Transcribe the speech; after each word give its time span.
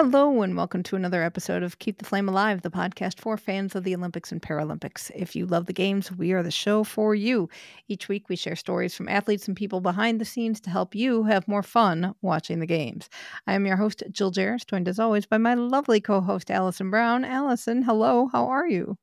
Hello, 0.00 0.42
and 0.42 0.56
welcome 0.56 0.84
to 0.84 0.94
another 0.94 1.24
episode 1.24 1.64
of 1.64 1.80
Keep 1.80 1.98
the 1.98 2.04
Flame 2.04 2.28
Alive, 2.28 2.62
the 2.62 2.70
podcast 2.70 3.18
for 3.18 3.36
fans 3.36 3.74
of 3.74 3.82
the 3.82 3.96
Olympics 3.96 4.30
and 4.30 4.40
Paralympics. 4.40 5.10
If 5.12 5.34
you 5.34 5.44
love 5.44 5.66
the 5.66 5.72
games, 5.72 6.12
we 6.12 6.30
are 6.30 6.42
the 6.44 6.52
show 6.52 6.84
for 6.84 7.16
you. 7.16 7.48
Each 7.88 8.08
week, 8.08 8.28
we 8.28 8.36
share 8.36 8.54
stories 8.54 8.94
from 8.94 9.08
athletes 9.08 9.48
and 9.48 9.56
people 9.56 9.80
behind 9.80 10.20
the 10.20 10.24
scenes 10.24 10.60
to 10.60 10.70
help 10.70 10.94
you 10.94 11.24
have 11.24 11.48
more 11.48 11.64
fun 11.64 12.14
watching 12.22 12.60
the 12.60 12.64
games. 12.64 13.10
I 13.48 13.54
am 13.54 13.66
your 13.66 13.74
host, 13.74 14.04
Jill 14.12 14.30
Jaracz, 14.30 14.64
joined 14.64 14.86
as 14.86 15.00
always 15.00 15.26
by 15.26 15.36
my 15.36 15.54
lovely 15.54 16.00
co 16.00 16.20
host, 16.20 16.48
Alison 16.48 16.90
Brown. 16.90 17.24
Alison, 17.24 17.82
hello, 17.82 18.28
how 18.30 18.46
are 18.46 18.68
you? 18.68 18.98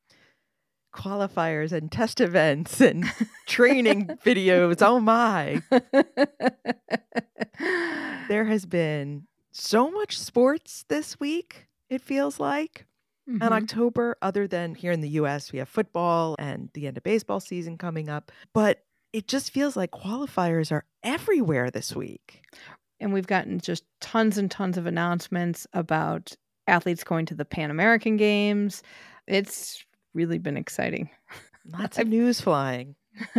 qualifiers 0.95 1.73
and 1.73 1.91
test 1.91 2.22
events 2.22 2.80
and 2.80 3.03
training 3.48 4.08
videos. 4.25 4.81
Oh 4.81 5.02
my. 5.02 5.62
There 8.27 8.45
has 8.45 8.66
been 8.66 9.27
so 9.55 9.90
much 9.90 10.18
sports 10.20 10.84
this 10.90 11.20
week, 11.20 11.68
it 11.90 12.02
feels 12.02 12.40
like. 12.40 12.86
In 13.27 13.40
Mhm. 13.40 13.52
October, 13.54 14.18
other 14.22 14.48
than 14.48 14.76
here 14.76 14.91
in 14.91 15.02
the 15.02 15.09
US, 15.09 15.52
we 15.52 15.58
have 15.59 15.68
football 15.70 16.36
and 16.38 16.70
the 16.73 16.86
end 16.88 16.97
of 16.97 17.03
baseball 17.03 17.39
season 17.39 17.75
coming 17.78 18.08
up. 18.09 18.31
But 18.53 18.86
it 19.14 19.28
just 19.28 19.52
feels 19.52 19.75
like 19.75 19.92
qualifiers 19.92 20.72
are 20.72 20.86
everywhere 21.03 21.72
this 21.72 21.95
week. 21.95 22.42
and 23.02 23.12
we've 23.14 23.28
gotten 23.28 23.59
just 23.59 23.84
tons 24.00 24.38
and 24.38 24.50
tons 24.50 24.78
of 24.78 24.86
announcements 24.86 25.67
about 25.73 26.31
athletes 26.66 27.03
going 27.03 27.25
to 27.25 27.36
the 27.36 27.44
Pan 27.44 27.69
American 27.69 28.16
Games. 28.16 28.81
It's 29.28 29.84
really 30.14 30.38
been 30.38 30.56
exciting. 30.56 31.09
Lots 31.66 31.97
of 32.00 32.08
news 32.08 32.40
flying. 32.40 32.95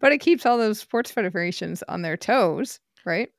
but 0.00 0.12
it 0.12 0.18
keeps 0.20 0.46
all 0.46 0.58
those 0.58 0.78
sports 0.80 1.10
federations 1.10 1.82
on 1.88 2.02
their 2.02 2.16
toes, 2.16 2.80
right? 3.04 3.30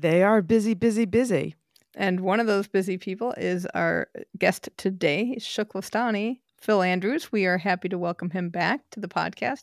They 0.00 0.22
are 0.22 0.42
busy, 0.42 0.74
busy, 0.74 1.06
busy. 1.06 1.56
And 1.96 2.20
one 2.20 2.38
of 2.38 2.46
those 2.46 2.68
busy 2.68 2.98
people 2.98 3.34
is 3.36 3.66
our 3.74 4.06
guest 4.38 4.68
today, 4.76 5.34
TKFLASTANI, 5.40 6.38
Phil 6.60 6.82
Andrews. 6.82 7.32
We 7.32 7.46
are 7.46 7.58
happy 7.58 7.88
to 7.88 7.98
welcome 7.98 8.30
him 8.30 8.48
back 8.48 8.88
to 8.92 9.00
the 9.00 9.08
podcast. 9.08 9.62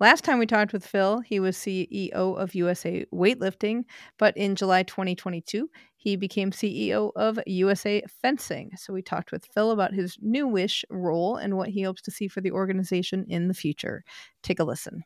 Last 0.00 0.24
time 0.24 0.38
we 0.38 0.46
talked 0.46 0.72
with 0.72 0.86
Phil, 0.86 1.20
he 1.20 1.38
was 1.38 1.58
CEO 1.58 2.12
of 2.14 2.54
USA 2.54 3.04
Weightlifting, 3.12 3.84
but 4.18 4.34
in 4.38 4.56
July 4.56 4.84
2022, 4.84 5.68
he 5.96 6.16
became 6.16 6.50
CEO 6.50 7.12
of 7.14 7.38
USA 7.46 8.02
Fencing. 8.22 8.70
So 8.78 8.94
we 8.94 9.02
talked 9.02 9.32
with 9.32 9.44
Phil 9.52 9.70
about 9.70 9.92
his 9.92 10.16
new 10.22 10.48
wish 10.48 10.82
role 10.88 11.36
and 11.36 11.58
what 11.58 11.68
he 11.68 11.82
hopes 11.82 12.00
to 12.02 12.10
see 12.10 12.28
for 12.28 12.40
the 12.40 12.52
organization 12.52 13.26
in 13.28 13.48
the 13.48 13.54
future. 13.54 14.02
Take 14.42 14.60
a 14.60 14.64
listen. 14.64 15.04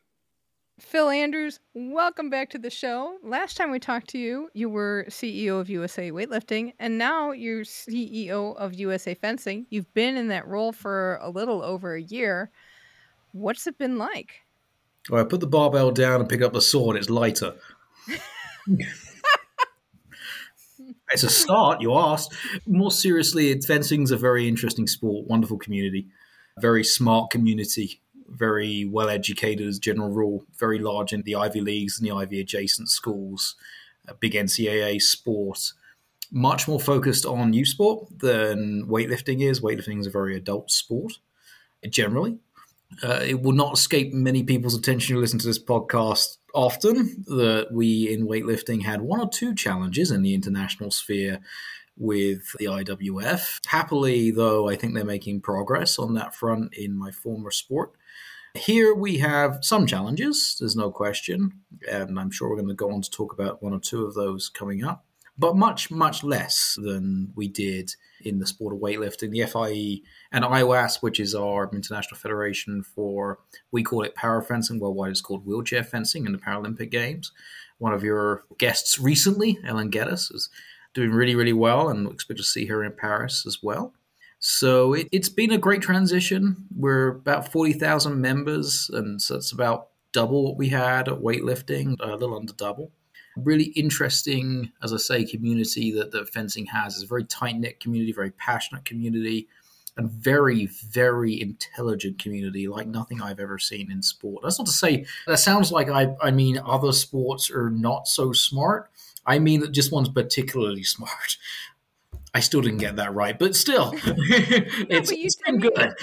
Phil 0.79 1.09
Andrews, 1.09 1.59
welcome 1.73 2.29
back 2.29 2.49
to 2.51 2.57
the 2.57 2.69
show. 2.69 3.17
Last 3.21 3.57
time 3.57 3.69
we 3.69 3.79
talked 3.79 4.07
to 4.11 4.17
you, 4.17 4.49
you 4.53 4.69
were 4.69 5.05
CEO 5.09 5.59
of 5.59 5.69
USA 5.69 6.09
Weightlifting, 6.09 6.73
and 6.79 6.97
now 6.97 7.31
you're 7.31 7.63
CEO 7.63 8.55
of 8.55 8.73
USA 8.75 9.13
Fencing. 9.13 9.65
You've 9.69 9.93
been 9.93 10.15
in 10.15 10.29
that 10.29 10.47
role 10.47 10.71
for 10.71 11.19
a 11.21 11.29
little 11.29 11.61
over 11.61 11.95
a 11.95 12.01
year. 12.01 12.49
What's 13.33 13.67
it 13.67 13.77
been 13.77 13.97
like? 13.97 14.41
I 15.11 15.23
put 15.23 15.41
the 15.41 15.47
barbell 15.47 15.91
down 15.91 16.21
and 16.21 16.29
pick 16.29 16.41
up 16.41 16.53
the 16.53 16.61
sword. 16.61 16.95
It's 16.95 17.09
lighter. 17.09 17.55
it's 21.11 21.23
a 21.23 21.29
start, 21.29 21.81
you 21.81 21.93
asked. 21.93 22.33
More 22.65 22.91
seriously, 22.91 23.59
fencing's 23.61 24.11
a 24.11 24.17
very 24.17 24.47
interesting 24.47 24.87
sport, 24.87 25.27
wonderful 25.27 25.57
community, 25.57 26.07
very 26.57 26.85
smart 26.85 27.31
community, 27.31 28.01
very 28.31 28.85
well 28.85 29.09
educated 29.09 29.67
as 29.67 29.79
general 29.79 30.09
rule, 30.09 30.45
very 30.57 30.79
large 30.79 31.13
in 31.13 31.21
the 31.23 31.35
Ivy 31.35 31.61
Leagues 31.61 31.99
and 31.99 32.07
the 32.07 32.13
Ivy 32.13 32.39
adjacent 32.39 32.89
schools, 32.89 33.55
big 34.19 34.33
NCAA 34.33 35.01
sport. 35.01 35.73
Much 36.31 36.67
more 36.67 36.79
focused 36.79 37.25
on 37.25 37.53
youth 37.53 37.69
sport 37.69 38.07
than 38.19 38.85
weightlifting 38.87 39.41
is. 39.41 39.61
Weightlifting 39.61 39.99
is 39.99 40.07
a 40.07 40.11
very 40.11 40.35
adult 40.35 40.69
sport 40.69 41.13
generally. 41.89 42.37
Uh, 43.03 43.21
it 43.23 43.41
will 43.41 43.53
not 43.53 43.73
escape 43.73 44.13
many 44.13 44.43
people's 44.43 44.75
attention 44.75 45.15
who 45.15 45.21
listen 45.21 45.39
to 45.39 45.47
this 45.47 45.61
podcast 45.61 46.37
often 46.53 47.23
that 47.27 47.67
we 47.71 48.11
in 48.11 48.27
weightlifting 48.27 48.83
had 48.83 49.01
one 49.01 49.19
or 49.19 49.29
two 49.29 49.53
challenges 49.53 50.11
in 50.11 50.23
the 50.23 50.33
international 50.33 50.91
sphere 50.91 51.39
with 51.97 52.55
the 52.57 52.65
IWF. 52.65 53.59
Happily, 53.67 54.31
though, 54.31 54.69
I 54.69 54.75
think 54.75 54.93
they're 54.93 55.05
making 55.05 55.41
progress 55.41 55.99
on 55.99 56.13
that 56.15 56.33
front 56.33 56.73
in 56.73 56.97
my 56.97 57.11
former 57.11 57.51
sport. 57.51 57.91
Here 58.55 58.95
we 58.95 59.19
have 59.19 59.59
some 59.61 59.85
challenges, 59.85 60.57
there's 60.59 60.75
no 60.75 60.89
question, 60.89 61.61
and 61.89 62.19
I'm 62.19 62.31
sure 62.31 62.49
we're 62.49 62.55
going 62.55 62.67
to 62.67 62.73
go 62.73 62.91
on 62.91 63.01
to 63.01 63.09
talk 63.09 63.31
about 63.31 63.61
one 63.61 63.73
or 63.73 63.79
two 63.79 64.05
of 64.05 64.15
those 64.15 64.49
coming 64.49 64.83
up, 64.83 65.05
but 65.37 65.55
much, 65.55 65.91
much 65.91 66.23
less 66.23 66.75
than 66.81 67.31
we 67.35 67.47
did 67.47 67.91
in 68.21 68.39
the 68.39 68.47
sport 68.47 68.73
of 68.73 68.81
weightlifting. 68.81 69.29
The 69.29 69.45
FIE 69.45 70.01
and 70.31 70.43
IWAS, 70.43 71.01
which 71.01 71.19
is 71.19 71.35
our 71.35 71.69
international 71.71 72.17
federation 72.17 72.81
for, 72.81 73.37
we 73.71 73.83
call 73.83 74.01
it 74.01 74.15
para 74.15 74.43
fencing, 74.43 74.79
worldwide 74.79 75.11
it's 75.11 75.21
called 75.21 75.45
wheelchair 75.45 75.83
fencing 75.83 76.25
in 76.25 76.31
the 76.31 76.39
Paralympic 76.39 76.89
Games. 76.89 77.31
One 77.77 77.93
of 77.93 78.03
your 78.03 78.45
guests 78.57 78.99
recently, 78.99 79.59
Ellen 79.63 79.89
Geddes, 79.91 80.31
is 80.31 80.49
doing 80.95 81.11
really, 81.11 81.35
really 81.35 81.53
well, 81.53 81.87
and 81.89 82.07
we 82.07 82.13
expect 82.13 82.39
to 82.39 82.43
see 82.43 82.65
her 82.65 82.83
in 82.83 82.93
Paris 82.93 83.45
as 83.45 83.59
well. 83.61 83.93
So 84.39 84.93
it, 84.93 85.09
it's 85.11 85.29
been 85.29 85.51
a 85.51 85.57
great 85.57 85.81
transition. 85.81 86.67
We're 86.75 87.09
about 87.09 87.51
40,000 87.51 88.19
members, 88.19 88.89
and 88.93 89.21
so 89.21 89.35
it's 89.35 89.51
about 89.51 89.89
double 90.13 90.43
what 90.43 90.57
we 90.57 90.69
had 90.69 91.07
at 91.07 91.19
weightlifting, 91.19 91.95
a 91.99 92.15
little 92.15 92.35
under 92.35 92.53
double. 92.53 92.91
Really 93.35 93.65
interesting, 93.65 94.71
as 94.81 94.93
I 94.93 94.97
say, 94.97 95.25
community 95.25 95.91
that, 95.91 96.11
that 96.11 96.29
fencing 96.29 96.65
has. 96.67 96.95
It's 96.95 97.03
a 97.03 97.07
very 97.07 97.25
tight 97.25 97.57
knit 97.57 97.79
community, 97.79 98.11
very 98.11 98.31
passionate 98.31 98.85
community, 98.85 99.47
and 99.97 100.09
very, 100.09 100.67
very 100.89 101.39
intelligent 101.39 102.19
community, 102.19 102.67
like 102.67 102.87
nothing 102.87 103.21
I've 103.21 103.39
ever 103.39 103.59
seen 103.59 103.91
in 103.91 104.01
sport. 104.01 104.43
That's 104.43 104.57
not 104.57 104.67
to 104.67 104.73
say 104.73 105.05
that 105.27 105.39
sounds 105.39 105.71
like 105.71 105.89
I, 105.89 106.15
I 106.21 106.31
mean 106.31 106.59
other 106.65 106.93
sports 106.93 107.51
are 107.51 107.69
not 107.69 108.07
so 108.07 108.31
smart. 108.31 108.89
I 109.25 109.39
mean 109.39 109.59
that 109.59 109.71
just 109.71 109.91
one's 109.91 110.09
particularly 110.09 110.83
smart. 110.85 111.37
I 112.33 112.41
still 112.41 112.61
didn't 112.61 112.77
get 112.79 112.97
that 112.97 113.13
right, 113.13 113.37
but 113.37 113.55
still, 113.55 113.91
it's, 114.05 115.09
but 115.09 115.17
you- 115.17 115.25
it's 115.25 115.37
I 115.47 115.51
been 115.51 115.59
mean, 115.61 115.71
good. 115.71 115.93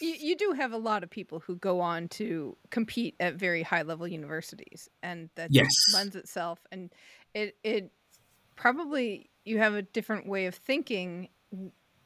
You, 0.00 0.14
you 0.18 0.36
do 0.36 0.52
have 0.52 0.72
a 0.72 0.76
lot 0.78 1.02
of 1.04 1.10
people 1.10 1.40
who 1.40 1.56
go 1.56 1.80
on 1.80 2.08
to 2.08 2.56
compete 2.70 3.14
at 3.20 3.34
very 3.36 3.62
high 3.62 3.82
level 3.82 4.06
universities, 4.08 4.88
and 5.02 5.30
that 5.36 5.50
Yes. 5.52 5.72
lends 5.94 6.16
itself. 6.16 6.58
And 6.72 6.90
it 7.34 7.56
it 7.62 7.92
probably 8.56 9.30
you 9.44 9.58
have 9.58 9.74
a 9.74 9.82
different 9.82 10.26
way 10.26 10.46
of 10.46 10.54
thinking 10.54 11.28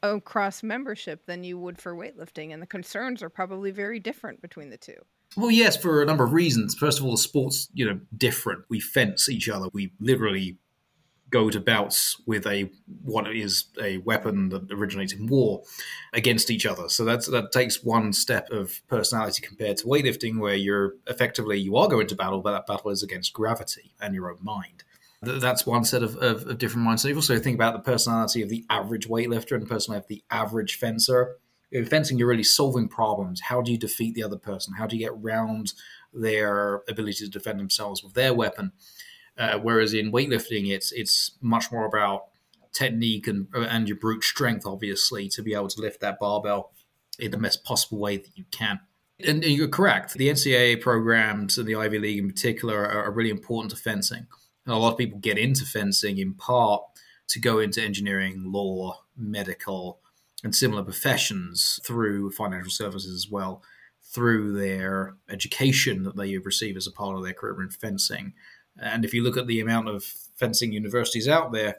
across 0.01 0.63
membership 0.63 1.25
than 1.25 1.43
you 1.43 1.57
would 1.57 1.81
for 1.81 1.95
weightlifting, 1.95 2.53
and 2.53 2.61
the 2.61 2.67
concerns 2.67 3.23
are 3.23 3.29
probably 3.29 3.71
very 3.71 3.99
different 3.99 4.41
between 4.41 4.69
the 4.69 4.77
two. 4.77 4.97
Well, 5.35 5.49
yes, 5.49 5.75
for 5.77 6.01
a 6.01 6.05
number 6.05 6.23
of 6.23 6.31
reasons. 6.33 6.75
First 6.75 6.99
of 6.99 7.05
all, 7.05 7.11
the 7.11 7.17
sport's 7.17 7.69
you 7.73 7.85
know 7.85 7.99
different. 8.15 8.65
We 8.69 8.79
fence 8.79 9.29
each 9.29 9.49
other. 9.49 9.67
We 9.73 9.91
literally 9.99 10.57
go 11.33 11.49
to 11.49 11.59
bouts 11.59 12.21
with 12.27 12.45
a 12.45 12.69
what 13.01 13.35
is 13.35 13.65
a 13.81 13.97
weapon 13.97 14.49
that 14.49 14.71
originates 14.71 15.13
in 15.13 15.25
war 15.25 15.63
against 16.13 16.51
each 16.51 16.65
other. 16.65 16.87
So 16.87 17.03
that's 17.03 17.27
that 17.27 17.51
takes 17.51 17.83
one 17.83 18.13
step 18.13 18.51
of 18.51 18.81
personality 18.87 19.41
compared 19.45 19.77
to 19.77 19.85
weightlifting, 19.85 20.39
where 20.39 20.55
you're 20.55 20.93
effectively 21.07 21.57
you 21.57 21.75
are 21.75 21.89
going 21.89 22.07
to 22.07 22.15
battle, 22.15 22.39
but 22.41 22.51
that 22.51 22.67
battle 22.67 22.91
is 22.91 23.01
against 23.01 23.33
gravity 23.33 23.95
and 23.99 24.13
your 24.13 24.29
own 24.29 24.37
mind. 24.41 24.83
That's 25.23 25.65
one 25.65 25.85
set 25.85 26.03
of, 26.03 26.17
of, 26.17 26.45
of 26.47 26.57
different 26.57 26.85
minds. 26.85 27.01
So 27.01 27.07
you 27.07 27.15
also 27.15 27.39
think 27.39 27.55
about 27.55 27.73
the 27.73 27.91
personality 27.91 28.41
of 28.43 28.49
the 28.49 28.65
average 28.69 29.07
weightlifter 29.07 29.53
and 29.53 29.63
the 29.63 29.67
personality 29.67 30.03
of 30.03 30.09
the 30.09 30.23
average 30.29 30.75
fencer. 30.75 31.37
In 31.71 31.85
fencing, 31.85 32.19
you're 32.19 32.27
really 32.27 32.43
solving 32.43 32.87
problems. 32.89 33.41
How 33.41 33.61
do 33.61 33.71
you 33.71 33.77
defeat 33.77 34.13
the 34.13 34.23
other 34.23 34.37
person? 34.37 34.75
How 34.75 34.85
do 34.85 34.95
you 34.95 35.03
get 35.03 35.23
round 35.23 35.73
their 36.13 36.83
ability 36.87 37.25
to 37.25 37.29
defend 37.29 37.59
themselves 37.59 38.03
with 38.03 38.13
their 38.13 38.33
weapon? 38.33 38.73
Uh, 39.37 39.57
whereas 39.59 39.93
in 39.93 40.11
weightlifting, 40.11 40.69
it's 40.69 40.91
it's 40.91 41.31
much 41.41 41.71
more 41.71 41.85
about 41.85 42.25
technique 42.71 43.27
and 43.27 43.47
and 43.55 43.87
your 43.87 43.97
brute 43.97 44.23
strength, 44.23 44.65
obviously, 44.65 45.27
to 45.29 45.41
be 45.41 45.53
able 45.53 45.67
to 45.69 45.81
lift 45.81 46.01
that 46.01 46.19
barbell 46.19 46.71
in 47.19 47.31
the 47.31 47.37
best 47.37 47.63
possible 47.63 47.99
way 47.99 48.17
that 48.17 48.35
you 48.35 48.45
can. 48.51 48.79
And 49.25 49.43
you're 49.43 49.67
correct. 49.67 50.13
The 50.13 50.29
NCAA 50.29 50.81
programs 50.81 51.57
and 51.57 51.67
the 51.67 51.75
Ivy 51.75 51.99
League 51.99 52.17
in 52.17 52.27
particular 52.27 52.83
are, 52.83 53.05
are 53.05 53.11
really 53.11 53.29
important 53.29 53.71
to 53.71 53.77
fencing. 53.77 54.25
And 54.65 54.73
a 54.73 54.77
lot 54.77 54.93
of 54.93 54.97
people 54.97 55.19
get 55.19 55.37
into 55.37 55.65
fencing 55.65 56.17
in 56.17 56.33
part 56.33 56.83
to 57.27 57.39
go 57.39 57.59
into 57.59 57.81
engineering, 57.81 58.51
law, 58.51 58.99
medical, 59.15 59.99
and 60.43 60.55
similar 60.55 60.83
professions 60.83 61.79
through 61.85 62.31
financial 62.31 62.71
services 62.71 63.13
as 63.13 63.31
well, 63.31 63.63
through 64.03 64.53
their 64.53 65.15
education 65.29 66.03
that 66.03 66.17
they 66.17 66.37
receive 66.37 66.75
as 66.75 66.87
a 66.87 66.91
part 66.91 67.15
of 67.15 67.23
their 67.23 67.33
career 67.33 67.61
in 67.61 67.69
fencing. 67.69 68.33
And 68.81 69.05
if 69.05 69.13
you 69.13 69.23
look 69.23 69.37
at 69.37 69.47
the 69.47 69.59
amount 69.59 69.89
of 69.89 70.03
fencing 70.03 70.71
universities 70.71 71.27
out 71.27 71.51
there, 71.51 71.77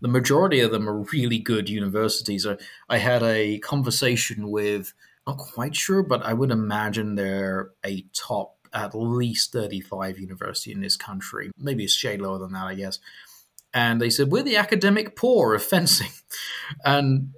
the 0.00 0.08
majority 0.08 0.60
of 0.60 0.70
them 0.70 0.88
are 0.88 1.00
really 1.12 1.38
good 1.38 1.68
universities. 1.68 2.46
I, 2.46 2.56
I 2.88 2.98
had 2.98 3.22
a 3.22 3.58
conversation 3.58 4.50
with, 4.50 4.92
not 5.26 5.38
quite 5.38 5.74
sure, 5.74 6.02
but 6.02 6.22
I 6.24 6.34
would 6.34 6.50
imagine 6.50 7.14
they're 7.14 7.70
a 7.84 8.04
top 8.12 8.56
at 8.72 8.94
least 8.94 9.52
35 9.52 10.18
university 10.18 10.72
in 10.72 10.80
this 10.80 10.96
country. 10.96 11.50
Maybe 11.56 11.86
a 11.86 11.88
shade 11.88 12.20
lower 12.20 12.38
than 12.38 12.52
that, 12.52 12.66
I 12.66 12.74
guess. 12.74 12.98
And 13.72 14.00
they 14.00 14.10
said, 14.10 14.30
We're 14.30 14.42
the 14.42 14.56
academic 14.56 15.16
poor 15.16 15.54
of 15.54 15.62
fencing. 15.62 16.10
And 16.84 17.32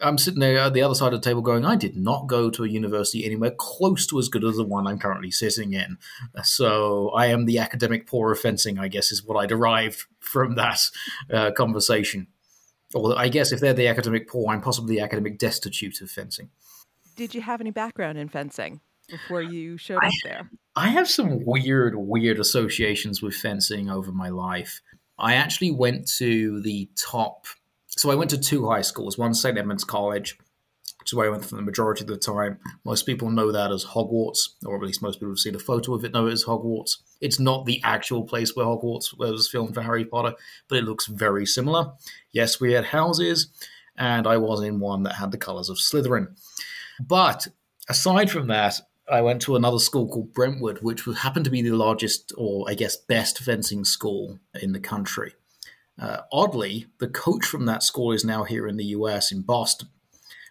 I'm 0.00 0.18
sitting 0.18 0.38
there 0.38 0.58
at 0.58 0.72
the 0.72 0.82
other 0.82 0.94
side 0.94 1.12
of 1.12 1.20
the 1.20 1.28
table 1.28 1.42
going, 1.42 1.64
I 1.64 1.74
did 1.74 1.96
not 1.96 2.28
go 2.28 2.48
to 2.48 2.64
a 2.64 2.68
university 2.68 3.24
anywhere 3.24 3.50
close 3.50 4.06
to 4.06 4.18
as 4.20 4.28
good 4.28 4.44
as 4.44 4.56
the 4.56 4.64
one 4.64 4.86
I'm 4.86 5.00
currently 5.00 5.32
sitting 5.32 5.72
in. 5.72 5.98
So 6.44 7.10
I 7.10 7.26
am 7.26 7.44
the 7.44 7.58
academic 7.58 8.06
poor 8.06 8.30
of 8.30 8.38
fencing, 8.38 8.78
I 8.78 8.86
guess, 8.86 9.10
is 9.10 9.24
what 9.24 9.36
I 9.36 9.46
derived 9.46 10.04
from 10.20 10.54
that 10.54 10.80
uh, 11.32 11.50
conversation. 11.50 12.28
Or 12.94 13.18
I 13.18 13.28
guess 13.28 13.50
if 13.50 13.60
they're 13.60 13.74
the 13.74 13.88
academic 13.88 14.28
poor, 14.28 14.52
I'm 14.52 14.60
possibly 14.60 14.94
the 14.94 15.02
academic 15.02 15.38
destitute 15.38 16.00
of 16.00 16.10
fencing. 16.10 16.50
Did 17.16 17.34
you 17.34 17.40
have 17.40 17.60
any 17.60 17.72
background 17.72 18.16
in 18.16 18.28
fencing 18.28 18.80
before 19.08 19.42
you 19.42 19.76
showed 19.76 20.04
up 20.04 20.12
there? 20.22 20.48
I 20.76 20.88
have 20.88 21.08
some 21.08 21.44
weird, 21.44 21.96
weird 21.96 22.38
associations 22.38 23.20
with 23.20 23.34
fencing 23.34 23.90
over 23.90 24.12
my 24.12 24.28
life. 24.28 24.80
I 25.18 25.34
actually 25.34 25.72
went 25.72 26.06
to 26.18 26.62
the 26.62 26.88
top. 26.96 27.46
So 27.98 28.12
I 28.12 28.14
went 28.14 28.30
to 28.30 28.38
two 28.38 28.68
high 28.68 28.82
schools, 28.82 29.18
one 29.18 29.34
St. 29.34 29.58
Edmund's 29.58 29.82
College, 29.82 30.38
which 31.00 31.08
is 31.10 31.14
where 31.14 31.26
I 31.26 31.30
went 31.30 31.44
for 31.44 31.56
the 31.56 31.62
majority 31.62 32.04
of 32.04 32.06
the 32.06 32.16
time. 32.16 32.60
Most 32.84 33.06
people 33.06 33.28
know 33.28 33.50
that 33.50 33.72
as 33.72 33.86
Hogwarts, 33.86 34.50
or 34.64 34.76
at 34.76 34.82
least 34.82 35.02
most 35.02 35.16
people 35.16 35.30
who've 35.30 35.40
seen 35.40 35.56
a 35.56 35.58
photo 35.58 35.94
of 35.94 36.04
it 36.04 36.12
know 36.12 36.28
it 36.28 36.32
as 36.32 36.44
Hogwarts. 36.44 36.98
It's 37.20 37.40
not 37.40 37.66
the 37.66 37.80
actual 37.82 38.22
place 38.22 38.54
where 38.54 38.66
Hogwarts 38.66 39.18
was 39.18 39.48
filmed 39.48 39.74
for 39.74 39.82
Harry 39.82 40.04
Potter, 40.04 40.34
but 40.68 40.78
it 40.78 40.84
looks 40.84 41.06
very 41.06 41.44
similar. 41.44 41.90
Yes, 42.30 42.60
we 42.60 42.72
had 42.72 42.84
houses, 42.84 43.48
and 43.96 44.28
I 44.28 44.36
was 44.36 44.62
in 44.62 44.78
one 44.78 45.02
that 45.02 45.14
had 45.14 45.32
the 45.32 45.36
colours 45.36 45.68
of 45.68 45.78
Slytherin. 45.78 46.38
But 47.00 47.48
aside 47.88 48.30
from 48.30 48.46
that, 48.46 48.80
I 49.10 49.22
went 49.22 49.42
to 49.42 49.56
another 49.56 49.80
school 49.80 50.06
called 50.06 50.32
Brentwood, 50.32 50.82
which 50.82 51.02
happened 51.04 51.46
to 51.46 51.50
be 51.50 51.62
the 51.62 51.72
largest, 51.72 52.32
or 52.36 52.64
I 52.70 52.74
guess 52.74 52.96
best 52.96 53.40
fencing 53.40 53.84
school 53.84 54.38
in 54.54 54.70
the 54.70 54.78
country. 54.78 55.32
Uh, 55.98 56.18
oddly, 56.32 56.86
the 56.98 57.08
coach 57.08 57.44
from 57.44 57.66
that 57.66 57.82
school 57.82 58.12
is 58.12 58.24
now 58.24 58.44
here 58.44 58.66
in 58.66 58.76
the 58.76 58.86
US 58.86 59.32
in 59.32 59.42
Boston. 59.42 59.88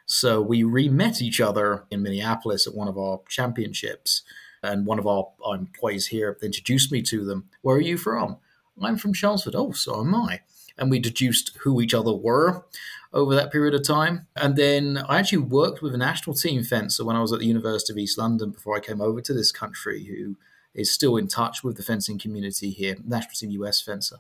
So 0.06 0.42
we 0.42 0.64
re 0.64 0.90
met 0.90 1.22
each 1.22 1.42
other 1.42 1.86
in 1.92 2.02
Minneapolis 2.02 2.66
at 2.66 2.76
one 2.76 2.88
of 2.88 2.98
our 2.98 3.22
championships. 3.28 4.24
And 4.64 4.86
one 4.86 5.00
of 5.00 5.06
our, 5.06 5.30
our 5.46 5.56
employees 5.56 6.08
here 6.08 6.38
introduced 6.42 6.92
me 6.92 7.02
to 7.04 7.24
them. 7.24 7.50
Where 7.62 7.76
are 7.76 7.82
you 7.82 7.98
from? 7.98 8.38
I'm 8.82 8.98
from 8.98 9.14
Chelmsford. 9.14 9.56
Oh, 9.56 9.72
so 9.72 10.00
am 10.00 10.16
I. 10.16 10.42
And 10.78 10.90
we 10.90 11.00
deduced 11.00 11.58
who 11.60 11.82
each 11.82 11.94
other 11.94 12.14
were 12.14 12.66
over 13.14 13.34
that 13.36 13.52
period 13.52 13.74
of 13.74 13.84
time. 13.84 14.28
And 14.36 14.56
then 14.56 14.98
I 15.10 15.20
actually 15.20 15.40
worked 15.40 15.82
with 15.82 15.94
a 15.94 15.98
national 15.98 16.36
team 16.36 16.64
fencer 16.64 17.06
when 17.06 17.16
I 17.16 17.22
was 17.22 17.32
at 17.34 17.40
the 17.40 17.46
University 17.46 17.94
of 17.94 17.98
East 17.98 18.18
London 18.18 18.52
before 18.52 18.76
I 18.76 18.82
came 18.82 19.02
over 19.02 19.22
to 19.22 19.34
this 19.34 19.52
country, 19.52 20.06
who 20.06 20.36
is 20.74 20.92
still 20.92 21.18
in 21.18 21.28
touch 21.28 21.64
with 21.64 21.78
the 21.78 21.84
fencing 21.84 22.20
community 22.20 22.70
here, 22.70 22.98
national 23.04 23.34
team 23.36 23.52
US 23.62 23.82
fencer. 23.82 24.18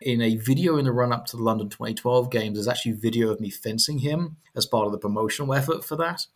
In 0.00 0.22
a 0.22 0.36
video 0.36 0.78
in 0.78 0.86
the 0.86 0.92
run 0.92 1.12
up 1.12 1.26
to 1.26 1.36
the 1.36 1.42
London 1.42 1.68
2012 1.68 2.30
games, 2.30 2.56
there's 2.56 2.68
actually 2.68 2.92
video 2.92 3.30
of 3.30 3.40
me 3.40 3.50
fencing 3.50 3.98
him 3.98 4.36
as 4.56 4.64
part 4.64 4.86
of 4.86 4.92
the 4.92 4.98
promotional 4.98 5.52
effort 5.54 5.84
for 5.84 5.96
that. 5.96 6.26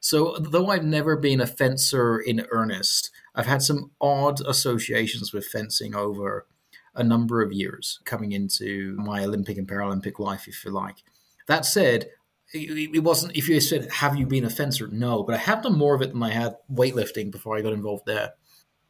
So, 0.00 0.36
though 0.38 0.68
I've 0.68 0.84
never 0.84 1.16
been 1.16 1.40
a 1.40 1.46
fencer 1.46 2.20
in 2.20 2.46
earnest, 2.52 3.10
I've 3.34 3.46
had 3.46 3.62
some 3.62 3.90
odd 4.00 4.40
associations 4.46 5.32
with 5.32 5.46
fencing 5.46 5.96
over 5.96 6.46
a 6.94 7.02
number 7.02 7.42
of 7.42 7.52
years 7.52 7.98
coming 8.04 8.30
into 8.30 8.94
my 8.96 9.24
Olympic 9.24 9.58
and 9.58 9.66
Paralympic 9.66 10.20
life, 10.20 10.46
if 10.46 10.64
you 10.64 10.70
like. 10.70 11.02
That 11.48 11.64
said, 11.64 12.10
it 12.52 13.02
wasn't 13.02 13.36
if 13.36 13.48
you 13.48 13.60
said 13.60 13.90
have 13.92 14.16
you 14.16 14.26
been 14.26 14.44
a 14.44 14.50
fencer 14.50 14.88
no 14.88 15.22
but 15.22 15.34
i 15.34 15.38
have 15.38 15.62
done 15.62 15.76
more 15.76 15.94
of 15.94 16.00
it 16.00 16.12
than 16.12 16.22
i 16.22 16.30
had 16.30 16.56
weightlifting 16.72 17.30
before 17.30 17.56
i 17.56 17.60
got 17.60 17.74
involved 17.74 18.04
there 18.06 18.32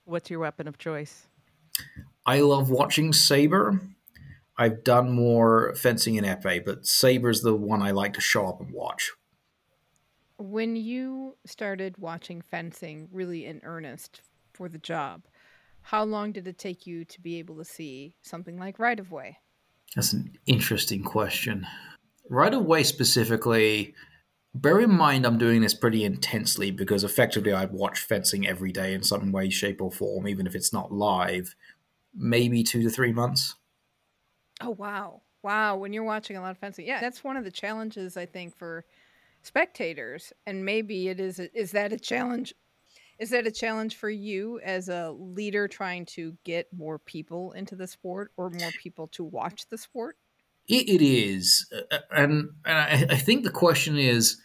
what's 0.05 0.31
your 0.31 0.39
weapon 0.39 0.69
of 0.69 0.79
choice 0.79 1.27
i 2.25 2.39
love 2.39 2.71
watching 2.71 3.13
saber 3.13 3.81
i've 4.59 4.85
done 4.85 5.11
more 5.11 5.75
fencing 5.75 6.17
in 6.17 6.25
epee 6.25 6.65
but 6.65 6.87
saber's 6.87 7.43
the 7.43 7.55
one 7.55 7.83
i 7.83 7.91
like 7.91 8.13
to 8.13 8.21
show 8.21 8.47
up 8.47 8.61
and 8.61 8.73
watch 8.73 9.13
when 10.37 10.77
you 10.77 11.37
started 11.47 11.97
watching 11.99 12.41
fencing 12.41 13.09
really 13.13 13.47
in 13.47 13.61
earnest 13.65 14.21
for 14.53 14.69
the 14.69 14.79
job 14.79 15.23
how 15.83 16.05
long 16.05 16.33
did 16.33 16.47
it 16.47 16.59
take 16.59 16.87
you 16.87 17.05
to 17.05 17.21
be 17.21 17.39
able 17.39 17.57
to 17.57 17.65
see 17.65 18.15
something 18.23 18.59
like 18.59 18.79
right 18.79 19.01
of 19.01 19.11
way 19.11 19.39
that's 19.95 20.13
an 20.13 20.31
interesting 20.47 21.03
question 21.03 21.67
right 22.29 22.53
of 22.55 22.65
way 22.65 22.83
specifically, 22.83 23.95
bear 24.55 24.81
in 24.81 24.93
mind 24.93 25.27
I'm 25.27 25.39
doing 25.39 25.63
this 25.63 25.75
pretty 25.75 26.05
intensely 26.05 26.71
because 26.71 27.05
effectively 27.05 27.53
I 27.53 27.67
watch 27.67 28.01
fencing 28.01 28.47
every 28.47 28.73
day 28.73 28.95
in 28.95 29.03
some 29.03 29.33
way, 29.33 29.51
shape, 29.51 29.81
or 29.81 29.91
form, 29.91 30.29
even 30.29 30.47
if 30.47 30.55
it's 30.55 30.73
not 30.73 30.93
live. 30.93 31.55
Maybe 32.15 32.63
two 32.63 32.83
to 32.83 32.91
three 32.91 33.13
months. 33.13 33.55
Oh 34.61 34.71
wow. 34.71 35.23
Wow. 35.43 35.77
When 35.77 35.93
you're 35.93 36.05
watching 36.05 36.37
a 36.37 36.41
lot 36.41 36.51
of 36.51 36.59
fencing. 36.59 36.87
Yeah, 36.87 37.01
that's 37.01 37.23
one 37.23 37.37
of 37.37 37.45
the 37.45 37.51
challenges 37.51 38.17
I 38.17 38.27
think 38.27 38.57
for 38.57 38.85
spectators. 39.43 40.33
And 40.47 40.65
maybe 40.65 41.09
it 41.09 41.21
is 41.21 41.39
is 41.39 41.73
that 41.73 41.93
a 41.93 41.99
challenge 41.99 42.55
is 43.19 43.31
that 43.31 43.47
a 43.47 43.53
challenge 43.53 43.97
for 43.97 44.11
you 44.11 44.61
as 44.61 44.89
a 44.89 45.11
leader 45.11 45.69
trying 45.69 46.07
to 46.07 46.37
get 46.45 46.69
more 46.77 46.99
people 46.99 47.53
into 47.53 47.77
the 47.77 47.87
sport 47.87 48.33
or 48.37 48.51
more 48.51 48.73
people 48.73 49.09
to 49.09 49.25
watch 49.25 49.69
the 49.69 49.79
sport? 49.79 50.17
it, 50.69 50.89
it 50.89 51.03
is, 51.03 51.67
uh, 51.73 51.95
uh, 51.95 51.99
and, 52.11 52.51
and 52.65 52.79
I, 52.79 53.15
I 53.15 53.17
think 53.17 53.45
the 53.45 53.51
question 53.51 53.97
is, 53.97 54.41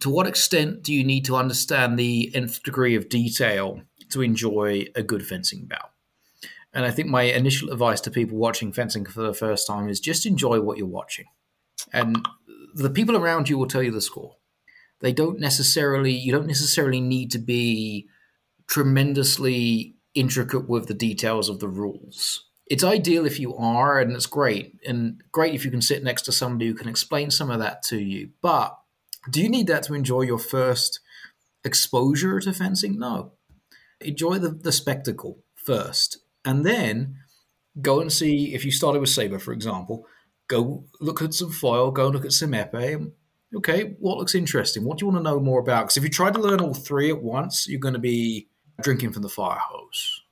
to 0.00 0.10
what 0.10 0.26
extent 0.26 0.82
do 0.82 0.92
you 0.92 1.04
need 1.04 1.24
to 1.26 1.36
understand 1.36 1.98
the 1.98 2.30
nth 2.34 2.62
degree 2.62 2.94
of 2.94 3.08
detail 3.08 3.80
to 4.10 4.22
enjoy 4.22 4.86
a 4.94 5.02
good 5.02 5.26
fencing 5.26 5.66
bout? 5.66 5.90
And 6.74 6.84
I 6.84 6.90
think 6.90 7.08
my 7.08 7.22
initial 7.22 7.70
advice 7.70 8.00
to 8.02 8.10
people 8.10 8.36
watching 8.36 8.72
fencing 8.72 9.04
for 9.06 9.22
the 9.22 9.34
first 9.34 9.66
time 9.66 9.88
is 9.88 10.00
just 10.00 10.26
enjoy 10.26 10.60
what 10.60 10.76
you're 10.76 10.86
watching. 10.86 11.26
And 11.92 12.26
the 12.74 12.90
people 12.90 13.16
around 13.16 13.48
you 13.48 13.56
will 13.56 13.68
tell 13.68 13.82
you 13.82 13.92
the 13.92 14.00
score. 14.00 14.36
They 15.00 15.12
don't 15.12 15.38
necessarily, 15.38 16.12
you 16.12 16.32
don't 16.32 16.46
necessarily 16.46 17.00
need 17.00 17.30
to 17.32 17.38
be 17.38 18.08
tremendously 18.66 19.94
intricate 20.14 20.68
with 20.68 20.86
the 20.86 20.94
details 20.94 21.48
of 21.48 21.60
the 21.60 21.68
rules 21.68 22.44
it's 22.66 22.84
ideal 22.84 23.26
if 23.26 23.38
you 23.38 23.54
are, 23.56 24.00
and 24.00 24.12
it's 24.12 24.26
great, 24.26 24.78
and 24.86 25.22
great 25.32 25.54
if 25.54 25.64
you 25.64 25.70
can 25.70 25.82
sit 25.82 26.02
next 26.02 26.22
to 26.22 26.32
somebody 26.32 26.66
who 26.66 26.74
can 26.74 26.88
explain 26.88 27.30
some 27.30 27.50
of 27.50 27.58
that 27.58 27.82
to 27.84 27.98
you. 27.98 28.30
But 28.40 28.76
do 29.30 29.42
you 29.42 29.48
need 29.48 29.66
that 29.66 29.82
to 29.84 29.94
enjoy 29.94 30.22
your 30.22 30.38
first 30.38 31.00
exposure 31.62 32.40
to 32.40 32.52
fencing? 32.52 32.98
No. 32.98 33.32
Enjoy 34.00 34.38
the, 34.38 34.50
the 34.50 34.72
spectacle 34.72 35.40
first, 35.54 36.18
and 36.44 36.64
then 36.64 37.16
go 37.80 38.00
and 38.00 38.12
see. 38.12 38.54
If 38.54 38.64
you 38.64 38.70
started 38.70 39.00
with 39.00 39.10
Saber, 39.10 39.38
for 39.38 39.52
example, 39.52 40.06
go 40.48 40.84
look 41.00 41.22
at 41.22 41.34
some 41.34 41.50
foil, 41.50 41.90
go 41.90 42.08
look 42.08 42.24
at 42.24 42.32
some 42.32 42.52
epee. 42.52 43.10
Okay, 43.56 43.94
what 44.00 44.18
looks 44.18 44.34
interesting? 44.34 44.84
What 44.84 44.98
do 44.98 45.06
you 45.06 45.12
want 45.12 45.24
to 45.24 45.30
know 45.30 45.38
more 45.38 45.60
about? 45.60 45.84
Because 45.84 45.96
if 45.96 46.02
you 46.02 46.10
try 46.10 46.30
to 46.30 46.40
learn 46.40 46.60
all 46.60 46.74
three 46.74 47.10
at 47.10 47.22
once, 47.22 47.68
you're 47.68 47.78
going 47.78 47.94
to 47.94 48.00
be 48.00 48.48
drinking 48.82 49.12
from 49.12 49.22
the 49.22 49.28
fire 49.28 49.58
hose. 49.60 50.22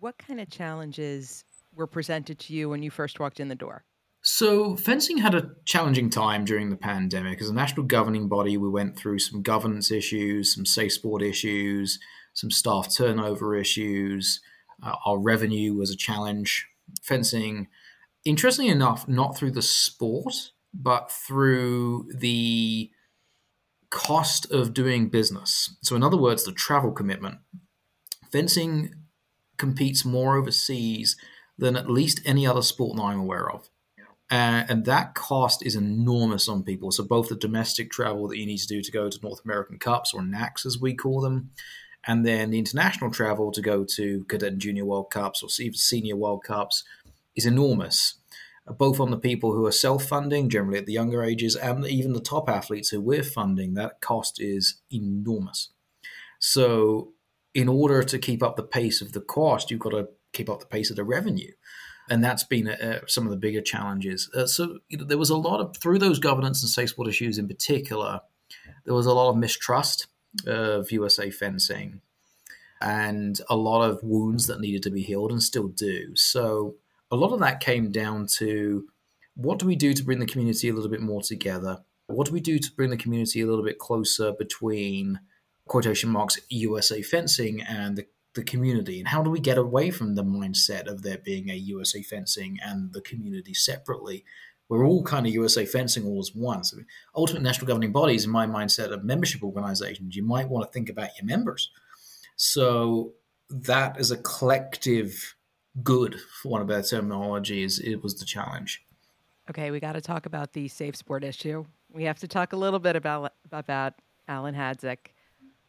What 0.00 0.18
kind 0.18 0.40
of 0.40 0.50
challenges 0.50 1.44
were 1.74 1.86
presented 1.86 2.38
to 2.40 2.52
you 2.52 2.68
when 2.68 2.82
you 2.82 2.90
first 2.90 3.20
walked 3.20 3.38
in 3.38 3.48
the 3.48 3.54
door? 3.54 3.84
So, 4.24 4.76
fencing 4.76 5.18
had 5.18 5.34
a 5.34 5.50
challenging 5.64 6.08
time 6.08 6.44
during 6.44 6.70
the 6.70 6.76
pandemic. 6.76 7.40
As 7.40 7.48
a 7.48 7.54
national 7.54 7.86
governing 7.86 8.28
body, 8.28 8.56
we 8.56 8.68
went 8.68 8.96
through 8.96 9.18
some 9.18 9.42
governance 9.42 9.90
issues, 9.90 10.54
some 10.54 10.64
safe 10.64 10.92
sport 10.92 11.22
issues, 11.22 11.98
some 12.32 12.50
staff 12.50 12.94
turnover 12.94 13.56
issues. 13.56 14.40
Uh, 14.82 14.96
our 15.04 15.18
revenue 15.18 15.74
was 15.74 15.90
a 15.90 15.96
challenge. 15.96 16.66
Fencing, 17.02 17.68
interestingly 18.24 18.70
enough, 18.70 19.08
not 19.08 19.36
through 19.36 19.52
the 19.52 19.62
sport, 19.62 20.52
but 20.74 21.10
through 21.10 22.08
the 22.14 22.90
cost 23.90 24.50
of 24.50 24.74
doing 24.74 25.08
business. 25.08 25.76
So, 25.82 25.96
in 25.96 26.02
other 26.02 26.16
words, 26.16 26.44
the 26.44 26.52
travel 26.52 26.92
commitment. 26.92 27.38
Fencing 28.30 28.94
competes 29.58 30.04
more 30.04 30.36
overseas 30.36 31.16
than 31.58 31.76
at 31.76 31.90
least 31.90 32.20
any 32.24 32.46
other 32.46 32.62
sport 32.62 32.96
that 32.96 33.02
I'm 33.02 33.20
aware 33.20 33.50
of. 33.50 33.68
Uh, 34.32 34.64
and 34.66 34.86
that 34.86 35.14
cost 35.14 35.64
is 35.64 35.76
enormous 35.76 36.48
on 36.48 36.62
people. 36.62 36.90
So 36.90 37.04
both 37.04 37.28
the 37.28 37.36
domestic 37.36 37.90
travel 37.90 38.26
that 38.28 38.38
you 38.38 38.46
need 38.46 38.58
to 38.58 38.66
do 38.66 38.80
to 38.80 38.90
go 38.90 39.10
to 39.10 39.18
North 39.22 39.44
American 39.44 39.78
Cups 39.78 40.14
or 40.14 40.22
NACs 40.22 40.64
as 40.64 40.80
we 40.80 40.94
call 40.94 41.20
them, 41.20 41.50
and 42.06 42.26
then 42.26 42.50
the 42.50 42.58
international 42.58 43.10
travel 43.10 43.52
to 43.52 43.60
go 43.60 43.84
to 43.84 44.24
Cadet 44.24 44.52
and 44.52 44.60
Junior 44.60 44.84
World 44.84 45.10
Cups 45.10 45.42
or 45.42 45.62
even 45.62 45.74
Senior 45.74 46.16
World 46.16 46.42
Cups 46.44 46.84
is 47.36 47.46
enormous. 47.46 48.14
both 48.78 49.00
on 49.00 49.10
the 49.10 49.18
people 49.18 49.52
who 49.52 49.66
are 49.66 49.72
self 49.72 50.04
funding, 50.04 50.48
generally 50.48 50.78
at 50.78 50.86
the 50.86 50.92
younger 50.92 51.22
ages, 51.22 51.56
and 51.56 51.84
even 51.86 52.12
the 52.12 52.20
top 52.20 52.48
athletes 52.48 52.90
who 52.90 53.00
we're 53.00 53.24
funding, 53.24 53.74
that 53.74 54.00
cost 54.00 54.40
is 54.40 54.76
enormous. 54.92 55.70
So, 56.38 57.12
in 57.54 57.68
order 57.68 58.02
to 58.02 58.18
keep 58.18 58.42
up 58.42 58.56
the 58.56 58.62
pace 58.62 59.00
of 59.00 59.12
the 59.12 59.20
cost, 59.20 59.70
you've 59.70 59.80
got 59.80 59.90
to 59.90 60.08
keep 60.32 60.48
up 60.48 60.60
the 60.60 60.66
pace 60.66 60.90
of 60.90 60.96
the 60.96 61.04
revenue. 61.04 61.52
And 62.08 62.22
that's 62.22 62.44
been 62.44 62.68
uh, 62.68 63.00
some 63.06 63.24
of 63.24 63.30
the 63.30 63.36
bigger 63.36 63.60
challenges. 63.60 64.30
Uh, 64.34 64.46
so, 64.46 64.78
you 64.88 64.98
know, 64.98 65.04
there 65.04 65.18
was 65.18 65.30
a 65.30 65.36
lot 65.36 65.60
of, 65.60 65.76
through 65.76 65.98
those 65.98 66.18
governance 66.18 66.62
and 66.62 66.70
safe 66.70 66.90
sport 66.90 67.08
issues 67.08 67.38
in 67.38 67.48
particular, 67.48 68.20
there 68.84 68.94
was 68.94 69.06
a 69.06 69.12
lot 69.12 69.30
of 69.30 69.36
mistrust 69.36 70.08
of 70.46 70.90
USA 70.90 71.30
fencing 71.30 72.00
and 72.82 73.40
a 73.48 73.56
lot 73.56 73.88
of 73.88 74.02
wounds 74.02 74.46
that 74.48 74.60
needed 74.60 74.82
to 74.82 74.90
be 74.90 75.02
healed 75.02 75.30
and 75.30 75.42
still 75.42 75.68
do. 75.68 76.14
So, 76.16 76.76
a 77.10 77.16
lot 77.16 77.32
of 77.32 77.40
that 77.40 77.60
came 77.60 77.92
down 77.92 78.26
to 78.38 78.86
what 79.34 79.58
do 79.58 79.66
we 79.66 79.76
do 79.76 79.94
to 79.94 80.04
bring 80.04 80.18
the 80.18 80.26
community 80.26 80.68
a 80.68 80.72
little 80.72 80.90
bit 80.90 81.00
more 81.00 81.22
together? 81.22 81.80
What 82.06 82.26
do 82.26 82.32
we 82.32 82.40
do 82.40 82.58
to 82.58 82.72
bring 82.76 82.90
the 82.90 82.96
community 82.96 83.40
a 83.40 83.46
little 83.46 83.64
bit 83.64 83.78
closer 83.78 84.32
between 84.32 85.20
quotation 85.66 86.10
marks 86.10 86.40
USA 86.48 87.02
fencing 87.02 87.62
and 87.62 87.96
the, 87.96 88.06
the 88.34 88.42
community? 88.42 88.98
And 88.98 89.08
how 89.08 89.22
do 89.22 89.30
we 89.30 89.40
get 89.40 89.58
away 89.58 89.90
from 89.90 90.14
the 90.14 90.24
mindset 90.24 90.86
of 90.86 91.02
there 91.02 91.18
being 91.18 91.50
a 91.50 91.54
USA 91.54 92.02
fencing 92.02 92.58
and 92.62 92.92
the 92.92 93.02
community 93.02 93.54
separately? 93.54 94.24
We're 94.72 94.86
all 94.86 95.02
kind 95.02 95.26
of 95.26 95.34
USA 95.34 95.66
fencing 95.66 96.06
all 96.06 96.18
as 96.18 96.34
one. 96.34 96.64
So 96.64 96.78
ultimate 97.14 97.42
national 97.42 97.66
governing 97.66 97.92
bodies, 97.92 98.24
in 98.24 98.30
my 98.30 98.46
mindset, 98.46 98.90
of 98.90 99.04
membership 99.04 99.42
organizations. 99.42 100.16
You 100.16 100.22
might 100.22 100.48
want 100.48 100.64
to 100.64 100.72
think 100.72 100.88
about 100.88 101.10
your 101.20 101.26
members. 101.26 101.68
So 102.36 103.12
that 103.50 104.00
is 104.00 104.10
a 104.10 104.16
collective 104.16 105.34
good, 105.82 106.18
for 106.40 106.48
want 106.48 106.62
of 106.62 106.68
better 106.68 106.82
terminology, 106.82 107.62
is 107.62 107.80
it 107.80 108.02
was 108.02 108.14
the 108.14 108.24
challenge. 108.24 108.82
Okay, 109.50 109.70
we 109.70 109.78
got 109.78 109.92
to 109.92 110.00
talk 110.00 110.24
about 110.24 110.54
the 110.54 110.68
safe 110.68 110.96
sport 110.96 111.22
issue. 111.22 111.66
We 111.92 112.04
have 112.04 112.20
to 112.20 112.26
talk 112.26 112.54
a 112.54 112.56
little 112.56 112.78
bit 112.78 112.96
about 112.96 113.34
about 113.44 113.92
Alen 114.26 114.56
Hadzic. 114.56 115.12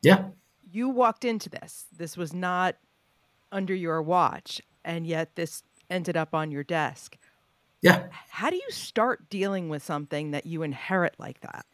Yeah. 0.01 0.27
You 0.71 0.87
walked 0.87 1.25
into 1.25 1.49
this. 1.49 1.87
This 1.91 2.15
was 2.15 2.33
not 2.33 2.77
under 3.51 3.75
your 3.75 4.01
watch, 4.01 4.61
and 4.85 5.05
yet 5.05 5.35
this 5.35 5.63
ended 5.89 6.15
up 6.15 6.33
on 6.33 6.51
your 6.51 6.63
desk. 6.63 7.17
Yeah. 7.83 8.07
How 8.29 8.49
do 8.49 8.55
you 8.55 8.71
start 8.71 9.29
dealing 9.29 9.69
with 9.69 9.83
something 9.83 10.31
that 10.31 10.47
you 10.47 10.63
inherit 10.63 11.15
like 11.19 11.41
that? 11.41 11.65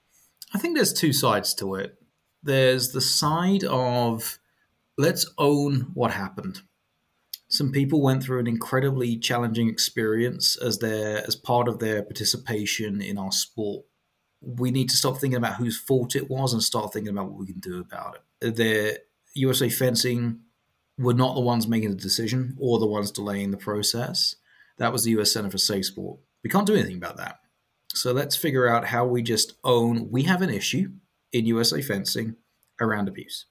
I 0.54 0.60
think 0.60 0.76
there's 0.76 0.92
two 0.92 1.14
sides 1.14 1.54
to 1.56 1.76
it. 1.76 1.96
There's 2.44 2.92
the 2.92 3.02
side 3.02 3.64
of 3.64 4.40
let's 4.98 5.32
own 5.38 5.92
what 5.94 6.12
happened 6.12 6.62
some 7.50 7.72
people 7.72 8.02
went 8.02 8.24
through 8.24 8.40
an 8.40 8.48
incredibly 8.48 9.18
challenging 9.18 9.68
experience 9.68 10.56
as 10.56 10.78
their 10.78 11.28
as 11.28 11.36
part 11.36 11.68
of 11.68 11.80
their 11.80 12.04
participation 12.04 13.02
in 13.02 13.18
our 13.18 13.32
sport. 13.32 13.86
We 14.40 14.70
need 14.70 14.90
to 14.90 14.96
stop 14.96 15.18
thinking 15.18 15.38
about 15.38 15.56
whose 15.56 15.78
fault 15.78 16.16
it 16.16 16.30
was 16.30 16.54
and 16.54 16.62
start 16.62 16.94
thinking 16.94 17.12
about 17.12 17.32
what 17.32 17.40
we 17.40 17.48
can 17.48 17.60
do 17.60 17.80
about 17.80 18.20
it. 18.40 18.56
The 18.56 19.00
USA 19.34 19.68
Fencing 19.68 20.42
were 20.98 21.16
not 21.16 21.34
the 21.34 21.42
ones 21.42 21.68
making 21.68 21.90
the 21.90 21.98
decision 21.98 22.56
or 22.60 22.78
the 22.80 22.86
ones 22.86 23.12
delaying 23.12 23.50
the 23.52 23.58
process. 23.58 24.36
That 24.80 24.92
was 24.92 25.04
the 25.04 25.12
US 25.12 25.32
Center 25.32 25.52
for 25.52 25.58
Safe 25.58 25.86
Sport. 25.86 26.20
We 26.44 26.50
can't 26.50 26.68
do 26.68 26.74
anything 26.74 26.98
about 26.98 27.18
that. 27.18 27.40
So 27.94 28.12
let's 28.12 28.36
figure 28.36 28.68
out 28.68 28.86
how 28.86 29.06
we 29.06 29.22
just 29.22 29.54
own 29.64 30.10
we 30.10 30.24
have 30.24 30.42
an 30.42 30.50
issue 30.50 30.92
in 31.32 31.46
USA 31.46 31.82
Fencing 31.82 32.36
around 32.82 33.08
abuse. 33.08 33.46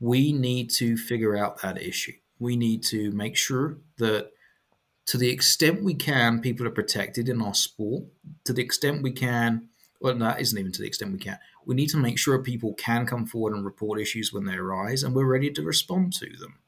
We 0.00 0.32
need 0.32 0.70
to 0.72 0.96
figure 0.96 1.36
out 1.36 1.60
that 1.62 1.80
issue 1.80 2.12
we 2.38 2.56
need 2.56 2.82
to 2.84 3.10
make 3.12 3.36
sure 3.36 3.78
that 3.98 4.30
to 5.06 5.18
the 5.18 5.30
extent 5.30 5.82
we 5.82 5.94
can, 5.94 6.40
people 6.40 6.66
are 6.66 6.70
protected 6.70 7.28
in 7.28 7.42
our 7.42 7.54
sport. 7.54 8.04
To 8.44 8.52
the 8.52 8.62
extent 8.62 9.02
we 9.02 9.12
can, 9.12 9.68
well, 10.00 10.16
that 10.16 10.40
isn't 10.40 10.58
even 10.58 10.72
to 10.72 10.80
the 10.80 10.86
extent 10.86 11.12
we 11.12 11.18
can. 11.18 11.38
We 11.66 11.74
need 11.74 11.90
to 11.90 11.96
make 11.98 12.18
sure 12.18 12.38
people 12.38 12.74
can 12.74 13.06
come 13.06 13.26
forward 13.26 13.54
and 13.54 13.64
report 13.64 14.00
issues 14.00 14.32
when 14.32 14.44
they 14.44 14.54
arise, 14.54 15.02
and 15.02 15.14
we're 15.14 15.26
ready 15.26 15.50
to 15.50 15.62
respond 15.62 16.12
to 16.14 16.26
them. 16.38 16.58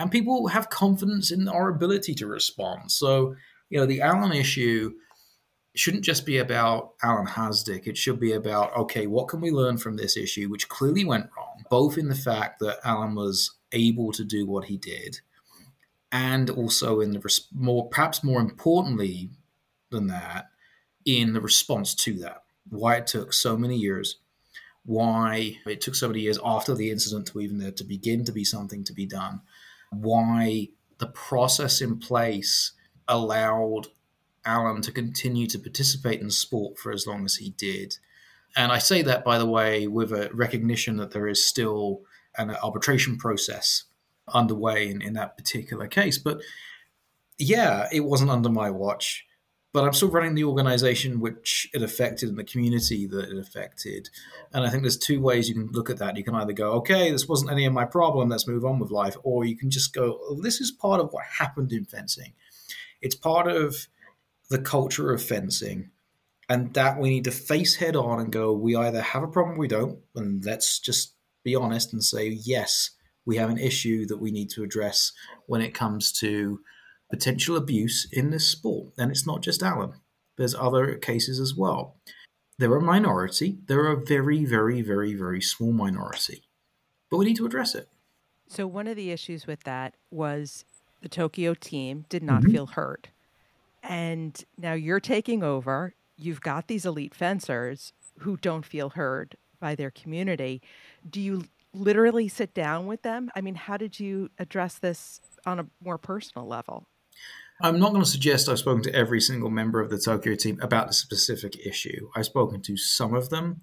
And 0.00 0.10
people 0.10 0.48
have 0.48 0.70
confidence 0.70 1.30
in 1.30 1.46
our 1.46 1.68
ability 1.68 2.14
to 2.14 2.26
respond. 2.26 2.90
So, 2.90 3.36
you 3.68 3.78
know, 3.78 3.84
the 3.84 3.98
Alen 3.98 4.34
issue 4.34 4.94
shouldn't 5.74 6.04
just 6.04 6.24
be 6.24 6.38
about 6.38 6.98
Alen 7.04 7.28
Hadzic. 7.28 7.86
It 7.86 7.98
should 7.98 8.18
be 8.18 8.32
about, 8.32 8.74
okay, 8.74 9.06
what 9.06 9.28
can 9.28 9.42
we 9.42 9.50
learn 9.50 9.76
from 9.76 9.98
this 9.98 10.16
issue, 10.16 10.48
which 10.48 10.70
clearly 10.70 11.04
went 11.04 11.28
wrong, 11.36 11.64
both 11.68 11.98
in 11.98 12.08
the 12.08 12.14
fact 12.14 12.60
that 12.60 12.82
Alen 12.82 13.14
was 13.14 13.52
able 13.72 14.10
to 14.12 14.24
do 14.24 14.46
what 14.46 14.64
he 14.64 14.78
did, 14.78 15.20
and 16.10 16.48
also 16.48 17.00
in 17.00 17.12
the 17.12 17.40
more 17.52 17.86
perhaps 17.90 18.24
more 18.24 18.40
importantly 18.40 19.28
than 19.90 20.06
that, 20.06 20.46
in 21.04 21.34
the 21.34 21.42
response 21.42 21.94
to 21.96 22.14
that. 22.20 22.42
Why 22.70 22.96
it 22.96 23.06
took 23.06 23.34
so 23.34 23.54
many 23.54 23.76
years, 23.76 24.16
why 24.86 25.58
it 25.66 25.82
took 25.82 25.94
so 25.94 26.08
many 26.08 26.20
years 26.20 26.38
after 26.42 26.74
the 26.74 26.90
incident 26.90 27.26
to 27.26 27.40
even 27.40 27.58
there 27.58 27.70
to 27.72 27.84
begin 27.84 28.24
to 28.24 28.32
be 28.32 28.44
something 28.44 28.82
to 28.84 28.94
be 28.94 29.04
done, 29.04 29.42
why 29.90 30.68
the 30.98 31.06
process 31.06 31.80
in 31.80 31.98
place 31.98 32.72
allowed 33.08 33.88
Alen 34.46 34.82
to 34.82 34.92
continue 34.92 35.46
to 35.48 35.58
participate 35.58 36.20
in 36.20 36.30
sport 36.30 36.78
for 36.78 36.92
as 36.92 37.06
long 37.06 37.24
as 37.24 37.36
he 37.36 37.50
did. 37.50 37.96
And 38.56 38.72
I 38.72 38.78
say 38.78 39.02
that, 39.02 39.24
by 39.24 39.38
the 39.38 39.46
way, 39.46 39.86
with 39.86 40.12
a 40.12 40.30
recognition 40.32 40.96
that 40.96 41.12
there 41.12 41.28
is 41.28 41.44
still 41.44 42.02
an 42.36 42.50
arbitration 42.62 43.16
process 43.16 43.84
underway 44.28 44.88
in, 44.88 45.02
in 45.02 45.14
that 45.14 45.36
particular 45.36 45.86
case. 45.86 46.18
But 46.18 46.40
yeah, 47.38 47.88
it 47.92 48.00
wasn't 48.00 48.30
under 48.30 48.48
my 48.48 48.70
watch, 48.70 49.26
but 49.72 49.84
I'm 49.84 49.92
still 49.92 50.10
running 50.10 50.34
the 50.34 50.44
organization 50.44 51.20
which 51.20 51.68
it 51.72 51.82
affected 51.82 52.28
and 52.28 52.38
the 52.38 52.44
community 52.44 53.06
that 53.06 53.30
it 53.30 53.38
affected. 53.38 54.10
And 54.52 54.64
I 54.64 54.70
think 54.70 54.82
there's 54.82 54.98
two 54.98 55.20
ways 55.20 55.48
you 55.48 55.54
can 55.54 55.68
look 55.72 55.90
at 55.90 55.98
that. 55.98 56.16
You 56.16 56.24
can 56.24 56.34
either 56.34 56.52
go, 56.52 56.72
okay, 56.72 57.10
this 57.10 57.28
wasn't 57.28 57.52
any 57.52 57.66
of 57.66 57.72
my 57.72 57.84
problem, 57.84 58.28
let's 58.28 58.48
move 58.48 58.64
on 58.64 58.78
with 58.78 58.90
life, 58.90 59.16
or 59.22 59.44
you 59.44 59.56
can 59.56 59.70
just 59.70 59.94
go, 59.94 60.18
oh, 60.22 60.40
this 60.40 60.60
is 60.60 60.72
part 60.72 61.00
of 61.00 61.12
what 61.12 61.24
happened 61.24 61.72
in 61.72 61.84
fencing. 61.84 62.32
It's 63.00 63.14
part 63.14 63.46
of 63.46 63.86
the 64.48 64.58
culture 64.58 65.12
of 65.12 65.22
fencing. 65.22 65.90
And 66.48 66.74
that 66.74 66.98
we 66.98 67.10
need 67.10 67.24
to 67.24 67.30
face 67.30 67.76
head 67.76 67.94
on 67.94 68.18
and 68.18 68.32
go, 68.32 68.52
we 68.52 68.74
either 68.74 69.00
have 69.00 69.22
a 69.22 69.28
problem, 69.28 69.56
we 69.56 69.68
don't, 69.68 70.00
and 70.16 70.44
let's 70.44 70.80
just 70.80 71.14
be 71.44 71.54
honest 71.54 71.92
and 71.92 72.02
say, 72.02 72.26
yes, 72.26 72.90
we 73.24 73.36
have 73.36 73.50
an 73.50 73.58
issue 73.58 74.04
that 74.06 74.20
we 74.20 74.32
need 74.32 74.50
to 74.50 74.64
address 74.64 75.12
when 75.46 75.60
it 75.60 75.74
comes 75.74 76.10
to 76.10 76.58
potential 77.10 77.56
abuse 77.56 78.08
in 78.12 78.30
this 78.30 78.48
sport. 78.48 78.92
And 78.98 79.10
it's 79.10 79.26
not 79.26 79.42
just 79.42 79.62
Alen, 79.62 79.94
there's 80.36 80.54
other 80.54 80.96
cases 80.96 81.40
as 81.40 81.54
well. 81.54 81.96
They're 82.58 82.76
a 82.76 82.82
minority, 82.82 83.58
they're 83.66 83.86
a 83.92 83.96
very, 84.04 84.44
very, 84.44 84.82
very, 84.82 85.14
very 85.14 85.40
small 85.40 85.72
minority, 85.72 86.44
but 87.10 87.18
we 87.18 87.26
need 87.26 87.36
to 87.36 87.46
address 87.46 87.74
it. 87.74 87.88
So, 88.48 88.66
one 88.66 88.86
of 88.86 88.96
the 88.96 89.10
issues 89.12 89.46
with 89.46 89.62
that 89.64 89.94
was 90.10 90.64
the 91.00 91.08
Tokyo 91.08 91.54
team 91.54 92.04
did 92.08 92.22
not 92.22 92.42
Mhm. 92.42 92.52
feel 92.52 92.66
heard. 92.66 93.08
And 93.82 94.44
now 94.58 94.74
you're 94.74 95.00
taking 95.00 95.42
over. 95.42 95.94
You've 96.16 96.40
got 96.42 96.68
these 96.68 96.84
elite 96.86 97.14
fencers 97.14 97.92
who 98.20 98.36
don't 98.36 98.66
feel 98.66 98.90
heard 98.90 99.36
by 99.60 99.74
their 99.74 99.90
community. 99.90 100.62
Do 101.08 101.20
you 101.20 101.44
literally 101.72 102.28
sit 102.28 102.52
down 102.54 102.86
with 102.86 103.02
them? 103.02 103.30
I 103.34 103.40
mean, 103.40 103.54
how 103.54 103.76
did 103.78 104.00
you 104.00 104.30
address 104.38 104.78
this 104.78 105.20
on 105.46 105.60
a 105.60 105.66
more 105.80 105.98
personal 105.98 106.46
level? 106.46 106.86
I'm 107.62 107.78
not 107.78 107.90
going 107.90 108.02
to 108.02 108.08
suggest 108.08 108.48
I've 108.48 108.58
spoken 108.58 108.82
to 108.84 108.94
every 108.94 109.20
single 109.20 109.50
member 109.50 109.80
of 109.80 109.90
the 109.90 109.98
Tokyo 109.98 110.34
team 110.34 110.58
about 110.62 110.88
the 110.88 110.94
specific 110.94 111.66
issue. 111.66 112.08
I've 112.16 112.26
spoken 112.26 112.62
to 112.62 112.76
some 112.76 113.14
of 113.14 113.28
them, 113.28 113.60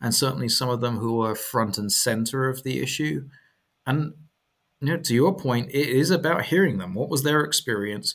and 0.00 0.14
certainly 0.14 0.48
some 0.48 0.68
of 0.68 0.80
them 0.80 0.98
who 0.98 1.20
are 1.22 1.34
front 1.34 1.76
and 1.76 1.90
center 1.90 2.48
of 2.48 2.62
the 2.62 2.80
issue. 2.80 3.28
And 3.86 4.14
you 4.80 4.88
know, 4.88 4.96
to 4.98 5.14
your 5.14 5.36
point, 5.36 5.70
it 5.70 5.88
is 5.88 6.10
about 6.10 6.46
hearing 6.46 6.78
them. 6.78 6.94
What 6.94 7.10
was 7.10 7.22
their 7.22 7.40
experience? 7.40 8.14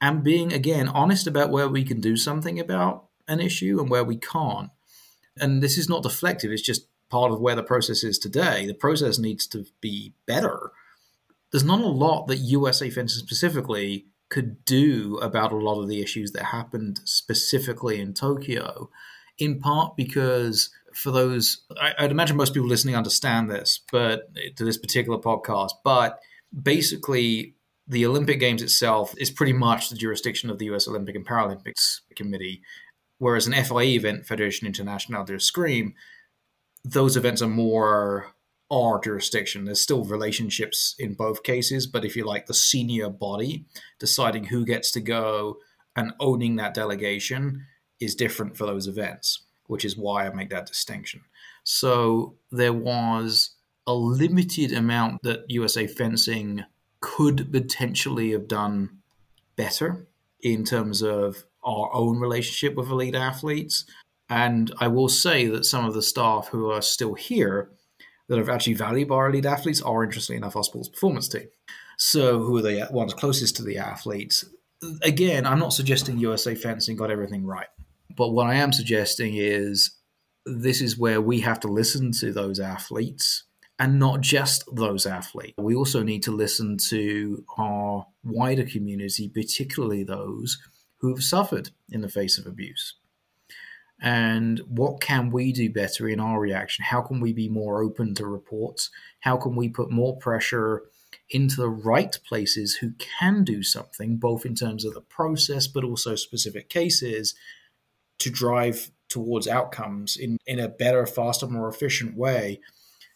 And 0.00 0.22
being, 0.22 0.52
again, 0.52 0.88
honest 0.88 1.26
about 1.26 1.50
where 1.50 1.68
we 1.68 1.82
can 1.82 2.00
do 2.00 2.16
something 2.16 2.60
about 2.60 3.06
an 3.26 3.40
issue 3.40 3.80
and 3.80 3.88
where 3.88 4.04
we 4.04 4.16
can't. 4.16 4.70
And 5.40 5.62
this 5.62 5.78
is 5.78 5.88
not 5.88 6.04
deflective, 6.04 6.52
it's 6.52 6.62
just 6.62 6.86
part 7.08 7.32
of 7.32 7.40
where 7.40 7.56
the 7.56 7.62
process 7.62 8.04
is 8.04 8.18
today. 8.18 8.66
The 8.66 8.74
process 8.74 9.18
needs 9.18 9.46
to 9.48 9.64
be 9.80 10.12
better. 10.26 10.72
There's 11.50 11.64
not 11.64 11.80
a 11.80 11.86
lot 11.86 12.26
that 12.26 12.36
USA 12.36 12.90
Fencing 12.90 13.24
specifically 13.24 14.06
could 14.34 14.64
do 14.64 15.16
about 15.22 15.52
a 15.52 15.56
lot 15.56 15.80
of 15.80 15.88
the 15.88 16.02
issues 16.02 16.32
that 16.32 16.42
happened 16.42 17.00
specifically 17.04 18.00
in 18.00 18.12
Tokyo, 18.12 18.90
in 19.38 19.60
part 19.60 19.96
because 19.96 20.70
for 20.92 21.12
those, 21.12 21.62
I, 21.80 21.92
I'd 22.00 22.10
imagine 22.10 22.36
most 22.36 22.52
people 22.52 22.68
listening 22.68 22.96
understand 22.96 23.48
this, 23.48 23.80
but 23.92 24.34
to 24.56 24.64
this 24.64 24.76
particular 24.76 25.20
podcast, 25.20 25.70
but 25.84 26.18
basically 26.62 27.54
the 27.86 28.04
Olympic 28.06 28.40
Games 28.40 28.60
itself 28.60 29.14
is 29.18 29.30
pretty 29.30 29.52
much 29.52 29.88
the 29.88 29.96
jurisdiction 29.96 30.50
of 30.50 30.58
the 30.58 30.66
US 30.72 30.88
Olympic 30.88 31.14
and 31.14 31.24
Paralympics 31.24 32.00
Committee, 32.16 32.60
whereas 33.18 33.46
an 33.46 33.52
FIE 33.52 33.82
event, 33.82 34.26
Federation 34.26 34.66
Internationale 34.66 35.24
de 35.24 35.34
Escrime, 35.34 35.94
those 36.82 37.16
events 37.16 37.40
are 37.40 37.46
more 37.46 38.34
our 38.70 39.00
jurisdiction. 39.00 39.64
There's 39.64 39.80
still 39.80 40.04
relationships 40.04 40.94
in 40.98 41.14
both 41.14 41.42
cases, 41.42 41.86
but 41.86 42.04
if 42.04 42.16
you 42.16 42.24
like, 42.24 42.46
the 42.46 42.54
senior 42.54 43.08
body 43.08 43.66
deciding 43.98 44.44
who 44.44 44.64
gets 44.64 44.90
to 44.92 45.00
go 45.00 45.58
and 45.96 46.12
owning 46.18 46.56
that 46.56 46.74
delegation 46.74 47.66
is 48.00 48.14
different 48.14 48.56
for 48.56 48.66
those 48.66 48.86
events, 48.86 49.42
which 49.66 49.84
is 49.84 49.96
why 49.96 50.26
I 50.26 50.34
make 50.34 50.50
that 50.50 50.66
distinction. 50.66 51.20
So 51.62 52.34
there 52.50 52.72
was 52.72 53.50
a 53.86 53.94
limited 53.94 54.72
amount 54.72 55.22
that 55.22 55.44
USA 55.48 55.86
Fencing 55.86 56.64
could 57.00 57.52
potentially 57.52 58.32
have 58.32 58.48
done 58.48 58.98
better 59.56 60.06
in 60.40 60.64
terms 60.64 61.02
of 61.02 61.44
our 61.62 61.90
own 61.94 62.18
relationship 62.18 62.76
with 62.76 62.90
elite 62.90 63.14
athletes. 63.14 63.84
And 64.28 64.72
I 64.78 64.88
will 64.88 65.08
say 65.08 65.46
that 65.46 65.64
some 65.64 65.84
of 65.84 65.94
the 65.94 66.02
staff 66.02 66.48
who 66.48 66.70
are 66.70 66.82
still 66.82 67.14
here 67.14 67.70
that 68.28 68.38
are 68.38 68.50
actually 68.50 68.74
valued 68.74 69.08
by 69.08 69.16
our 69.16 69.30
elite 69.30 69.46
athletes 69.46 69.82
are, 69.82 70.04
interestingly 70.04 70.38
enough, 70.38 70.56
our 70.56 70.64
sports 70.64 70.88
performance 70.88 71.28
team. 71.28 71.48
So, 71.98 72.40
who 72.40 72.58
are 72.58 72.62
the 72.62 72.88
ones 72.90 73.14
closest 73.14 73.56
to 73.56 73.62
the 73.62 73.78
athletes? 73.78 74.44
Again, 75.02 75.46
I'm 75.46 75.58
not 75.58 75.72
suggesting 75.72 76.18
USA 76.18 76.54
Fencing 76.54 76.96
got 76.96 77.10
everything 77.10 77.46
right. 77.46 77.68
But 78.16 78.30
what 78.30 78.46
I 78.46 78.54
am 78.54 78.72
suggesting 78.72 79.34
is 79.36 79.92
this 80.46 80.80
is 80.80 80.98
where 80.98 81.20
we 81.20 81.40
have 81.40 81.60
to 81.60 81.68
listen 81.68 82.12
to 82.12 82.32
those 82.32 82.60
athletes 82.60 83.44
and 83.78 83.98
not 83.98 84.20
just 84.20 84.64
those 84.74 85.06
athletes. 85.06 85.54
We 85.58 85.74
also 85.74 86.02
need 86.02 86.22
to 86.24 86.30
listen 86.30 86.76
to 86.88 87.44
our 87.58 88.06
wider 88.22 88.64
community, 88.64 89.28
particularly 89.28 90.04
those 90.04 90.58
who 90.98 91.08
have 91.08 91.24
suffered 91.24 91.70
in 91.90 92.02
the 92.02 92.08
face 92.08 92.38
of 92.38 92.46
abuse. 92.46 92.94
And 94.00 94.60
what 94.68 95.00
can 95.00 95.30
we 95.30 95.52
do 95.52 95.70
better 95.70 96.08
in 96.08 96.20
our 96.20 96.40
reaction? 96.40 96.84
How 96.84 97.00
can 97.00 97.20
we 97.20 97.32
be 97.32 97.48
more 97.48 97.82
open 97.82 98.14
to 98.16 98.26
reports? 98.26 98.90
How 99.20 99.36
can 99.36 99.56
we 99.56 99.68
put 99.68 99.90
more 99.90 100.16
pressure 100.16 100.82
into 101.30 101.56
the 101.56 101.70
right 101.70 102.18
places 102.26 102.76
who 102.76 102.92
can 102.98 103.44
do 103.44 103.62
something, 103.62 104.16
both 104.16 104.44
in 104.44 104.54
terms 104.54 104.84
of 104.84 104.94
the 104.94 105.00
process, 105.00 105.66
but 105.66 105.84
also 105.84 106.16
specific 106.16 106.68
cases, 106.68 107.34
to 108.18 108.30
drive 108.30 108.90
towards 109.08 109.46
outcomes 109.46 110.16
in, 110.16 110.38
in 110.46 110.58
a 110.58 110.68
better, 110.68 111.06
faster, 111.06 111.46
more 111.46 111.68
efficient 111.68 112.16
way 112.16 112.60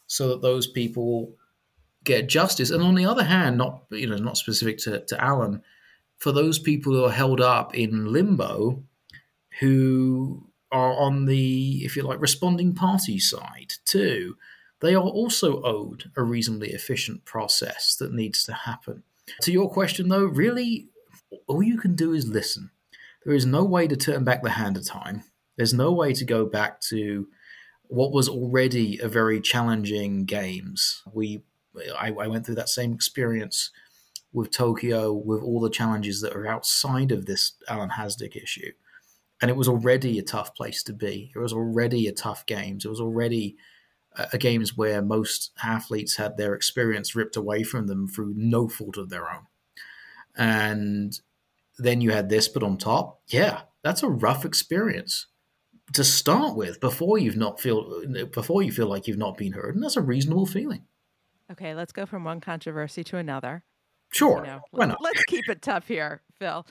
so 0.07 0.29
that 0.29 0.43
those 0.43 0.67
people 0.67 1.35
get 2.05 2.29
justice. 2.29 2.71
And 2.71 2.83
on 2.83 2.95
the 2.95 3.05
other 3.05 3.25
hand, 3.25 3.59
not 3.59 3.83
you 3.91 4.07
know, 4.07 4.17
not 4.17 4.37
specific 4.37 4.79
to, 4.79 5.05
to 5.05 5.17
Alen, 5.17 5.61
for 6.17 6.33
those 6.33 6.59
people 6.59 6.93
who 6.93 7.05
are 7.05 7.11
held 7.11 7.41
up 7.41 7.75
in 7.75 8.13
limbo 8.13 8.83
who 9.61 10.48
are 10.71 10.93
on 10.95 11.27
the, 11.27 11.83
if 11.85 11.97
you 11.97 12.03
like, 12.03 12.21
responding 12.21 12.75
party 12.75 13.19
side 13.19 13.75
too, 13.85 14.37
they 14.81 14.95
are 14.95 15.03
also 15.03 15.63
owed 15.63 16.11
a 16.17 16.23
reasonably 16.23 16.71
efficient 16.71 17.25
process 17.25 17.97
that 17.97 18.13
needs 18.13 18.45
to 18.45 18.53
happen. 18.53 19.03
To 19.43 19.53
your 19.53 19.71
question, 19.71 20.09
though, 20.09 20.25
really, 20.25 20.89
all 21.47 21.63
you 21.63 21.79
can 21.79 21.95
do 21.95 22.13
is 22.13 22.29
listen. 22.29 22.71
There 23.25 23.35
is 23.35 23.45
no 23.45 23.65
way 23.65 23.89
to 23.89 23.97
turn 23.97 24.25
back 24.25 24.43
the 24.43 24.51
hand 24.51 24.77
of 24.77 24.87
time. 24.87 25.25
There's 25.57 25.75
no 25.75 25.93
way 25.93 26.13
to 26.15 26.25
go 26.25 26.47
back 26.47 26.81
to 26.83 27.29
what 27.89 28.13
was 28.13 28.29
already 28.29 28.99
a 28.99 29.09
very 29.09 29.41
challenging 29.41 30.25
games. 30.25 31.03
We, 31.13 31.43
I, 31.99 32.13
I 32.13 32.27
went 32.29 32.47
through 32.47 32.55
that 32.57 32.69
same 32.69 32.93
experience 32.93 33.71
with 34.33 34.51
Tokyo, 34.51 35.13
with 35.13 35.43
all 35.43 35.61
the 35.61 35.71
challenges 35.71 36.21
that 36.21 36.35
are 36.35 36.47
outside 36.47 37.11
of 37.11 37.27
this 37.27 37.55
Alen 37.69 37.93
Hadzic 37.93 38.37
issue 38.37 38.73
and 39.41 39.51
it 39.51 39.57
was 39.57 39.69
already 39.69 40.19
a 40.19 40.23
tough 40.23 40.55
place 40.55 40.83
to 40.85 40.93
be. 40.93 41.31
It 41.35 41.39
was 41.39 41.53
already 41.53 42.07
a 42.09 42.13
tough 42.13 42.47
games. 42.47 42.85
It 42.85 42.89
was 42.89 43.01
already 43.01 43.57
a, 44.17 44.29
a 44.35 44.39
games 44.39 44.77
where 44.77 45.03
most 45.03 45.53
athletes 45.63 46.17
had 46.17 46.37
their 46.37 46.55
experience 46.55 47.15
ripped 47.15 47.37
away 47.37 47.63
from 47.63 47.87
them 47.87 48.09
through 48.09 48.35
no 48.37 48.69
fault 48.69 48.97
of 48.97 49.11
their 49.11 49.31
own. 49.31 49.47
And 50.37 51.19
then 51.79 52.01
you 52.01 52.11
had 52.11 52.29
this 52.29 52.49
put 52.49 52.63
on 52.63 52.79
top. 52.79 53.21
Yeah, 53.29 53.63
that's 53.83 54.03
a 54.03 54.09
rough 54.09 54.45
experience 54.45 55.27
to 55.95 56.05
start 56.05 56.57
with 56.57 56.81
before 56.81 57.19
you've 57.19 57.37
not 57.37 57.61
feel 57.61 58.03
before 58.33 58.63
you 58.63 58.73
feel 58.73 58.87
like 58.89 59.07
you've 59.09 59.19
not 59.19 59.39
been 59.39 59.53
heard, 59.53 59.75
and 59.75 59.83
that's 59.83 59.97
a 59.97 60.03
reasonable 60.03 60.47
feeling. 60.47 60.85
Okay, 61.51 61.75
let's 61.75 61.93
go 61.93 62.05
from 62.07 62.25
one 62.25 62.41
controversy 62.41 63.03
to 63.05 63.17
another. 63.17 63.65
Sure, 64.11 64.39
You 64.39 64.51
know, 64.51 64.61
why 64.71 64.87
not? 64.87 64.99
let's 65.01 65.25
keep 65.25 65.49
it 65.49 65.63
tough 65.63 65.87
here, 65.89 66.23
Phil. 66.39 66.67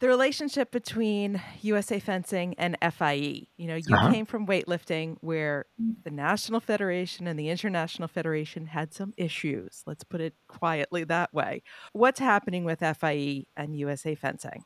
The 0.00 0.08
relationship 0.08 0.70
between 0.70 1.42
USA 1.60 1.98
Fencing 2.00 2.54
and 2.56 2.76
FIE. 2.80 3.48
You 3.58 3.66
know, 3.66 3.76
you 3.76 3.94
Uh-huh. 3.94 4.10
came 4.10 4.24
from 4.24 4.46
weightlifting 4.46 5.16
where 5.20 5.66
the 6.04 6.10
National 6.10 6.58
Federation 6.58 7.26
and 7.26 7.38
the 7.38 7.50
International 7.50 8.08
Federation 8.08 8.66
had 8.66 8.94
some 8.94 9.12
issues. 9.18 9.82
Let's 9.86 10.02
put 10.02 10.22
it 10.22 10.34
quietly 10.48 11.04
that 11.04 11.34
way. 11.34 11.62
What's 11.92 12.18
happening 12.18 12.64
with 12.64 12.80
FIE 12.80 13.46
and 13.56 13.76
USA 13.76 14.14
Fencing? 14.14 14.64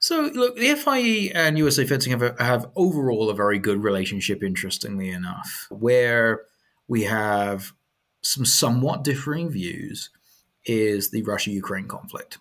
So, 0.00 0.30
look, 0.34 0.56
the 0.56 0.74
FIE 0.76 1.32
and 1.34 1.56
USA 1.56 1.86
Fencing 1.86 2.12
have, 2.12 2.22
a, 2.22 2.36
have 2.38 2.70
overall 2.76 3.30
a 3.30 3.34
very 3.34 3.58
good 3.58 3.82
relationship, 3.82 4.42
interestingly 4.42 5.08
enough. 5.08 5.66
Where 5.70 6.42
we 6.88 7.04
have 7.04 7.72
some 8.22 8.44
somewhat 8.44 9.02
differing 9.02 9.48
views 9.50 10.10
is 10.66 11.10
the 11.10 11.22
Russia 11.22 11.50
Ukraine 11.50 11.88
conflict. 11.88 12.38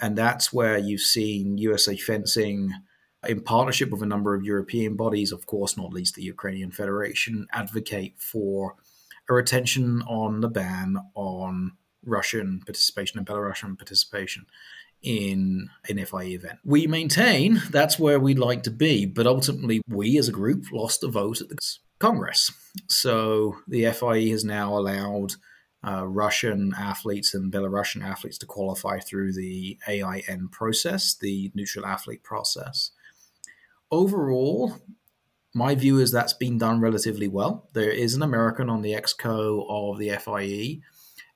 And 0.00 0.16
that's 0.16 0.52
where 0.52 0.78
you've 0.78 1.00
seen 1.00 1.58
USA 1.58 1.96
Fencing, 1.96 2.72
in 3.26 3.40
partnership 3.42 3.90
with 3.90 4.02
a 4.02 4.06
number 4.06 4.34
of 4.34 4.44
European 4.44 4.94
bodies, 4.94 5.32
of 5.32 5.46
course, 5.46 5.76
not 5.76 5.92
least 5.92 6.14
the 6.14 6.22
Ukrainian 6.22 6.70
Federation, 6.70 7.46
advocate 7.52 8.14
for 8.18 8.76
a 9.28 9.34
retention 9.34 10.02
on 10.02 10.40
the 10.40 10.48
ban 10.48 10.96
on 11.14 11.72
Russian 12.04 12.60
participation 12.64 13.18
and 13.18 13.26
Belarusian 13.26 13.76
participation 13.76 14.46
in 15.02 15.68
an 15.88 16.04
FIE 16.04 16.24
event. 16.24 16.58
We 16.64 16.86
maintain 16.86 17.60
that's 17.70 17.98
where 17.98 18.18
we'd 18.18 18.38
like 18.38 18.62
to 18.64 18.70
be, 18.70 19.06
but 19.06 19.26
ultimately 19.26 19.80
we 19.88 20.18
as 20.18 20.28
a 20.28 20.32
group 20.32 20.66
lost 20.72 21.04
a 21.04 21.08
vote 21.08 21.40
at 21.40 21.48
the 21.48 21.58
Congress. 21.98 22.52
So 22.88 23.56
the 23.66 23.90
FIE 23.92 24.28
has 24.28 24.44
now 24.44 24.76
allowed 24.76 25.34
uh, 25.86 26.06
Russian 26.06 26.74
athletes 26.76 27.34
and 27.34 27.52
Belarusian 27.52 28.02
athletes 28.02 28.38
to 28.38 28.46
qualify 28.46 28.98
through 28.98 29.32
the 29.32 29.78
AIN 29.86 30.48
process, 30.50 31.14
the 31.14 31.52
neutral 31.54 31.86
athlete 31.86 32.22
process. 32.22 32.90
Overall, 33.90 34.74
my 35.54 35.74
view 35.74 35.98
is 35.98 36.12
that's 36.12 36.32
been 36.34 36.58
done 36.58 36.80
relatively 36.80 37.28
well. 37.28 37.68
There 37.72 37.90
is 37.90 38.14
an 38.14 38.22
American 38.22 38.68
on 38.68 38.82
the 38.82 38.92
exco 38.92 39.64
of 39.68 39.98
the 39.98 40.10
FIE, 40.10 40.80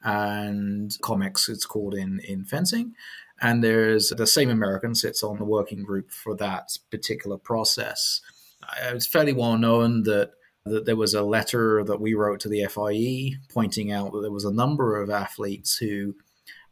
and 0.03 0.91
COMEX 1.03 1.49
it's 1.49 1.67
called 1.67 1.95
in, 1.95 2.21
in 2.21 2.45
fencing. 2.45 2.95
And 3.41 3.63
there's 3.63 4.11
the 4.11 4.27
same 4.27 4.51
American 4.51 4.95
sits 4.95 5.23
on 5.23 5.39
the 5.39 5.45
working 5.45 5.83
group 5.83 6.11
for 6.13 6.37
that 6.37 6.79
particular 6.91 7.39
process. 7.39 8.21
Uh, 8.63 8.95
It's 8.95 9.07
fairly 9.07 9.33
well 9.33 9.59
known 9.59 10.03
that 10.05 10.33
that 10.65 10.87
there 10.87 10.97
was 10.97 11.15
a 11.15 11.23
letter 11.23 11.83
that 11.85 12.01
we 12.01 12.15
wrote 12.15 12.41
to 12.41 12.49
the 12.49 12.65
FIE 12.67 13.37
pointing 13.53 13.91
out 13.91 14.13
that 14.13 14.21
there 14.21 14.31
was 14.31 14.45
a 14.45 14.53
number 14.53 15.01
of 15.01 15.11
athletes 15.11 15.77
who 15.77 16.15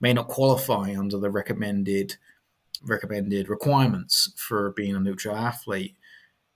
may 0.01 0.13
not 0.13 0.29
qualify 0.29 0.95
under 0.97 1.19
the 1.19 1.31
recommended 1.31 2.17
recommended 2.83 3.49
requirements 3.51 4.33
for 4.37 4.71
being 4.71 4.97
a 4.97 5.01
neutral 5.01 5.37
athlete. 5.37 5.97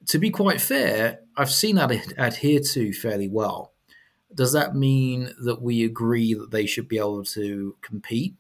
To 0.07 0.18
be 0.18 0.31
quite 0.31 0.61
fair, 0.61 1.20
I've 1.37 1.51
seen 1.51 1.77
that 1.77 1.90
ad- 1.92 2.14
adhered 2.16 2.64
to 2.73 2.92
fairly 2.92 3.29
well. 3.29 3.73
Does 4.35 4.53
that 4.53 4.75
mean 4.75 5.35
that 5.44 5.61
we 5.61 5.85
agree 5.85 6.35
that 6.35 6.51
they 6.51 6.66
should 6.66 6.88
be 6.88 6.99
able 6.99 7.25
to 7.25 7.77
compete? 7.83 8.37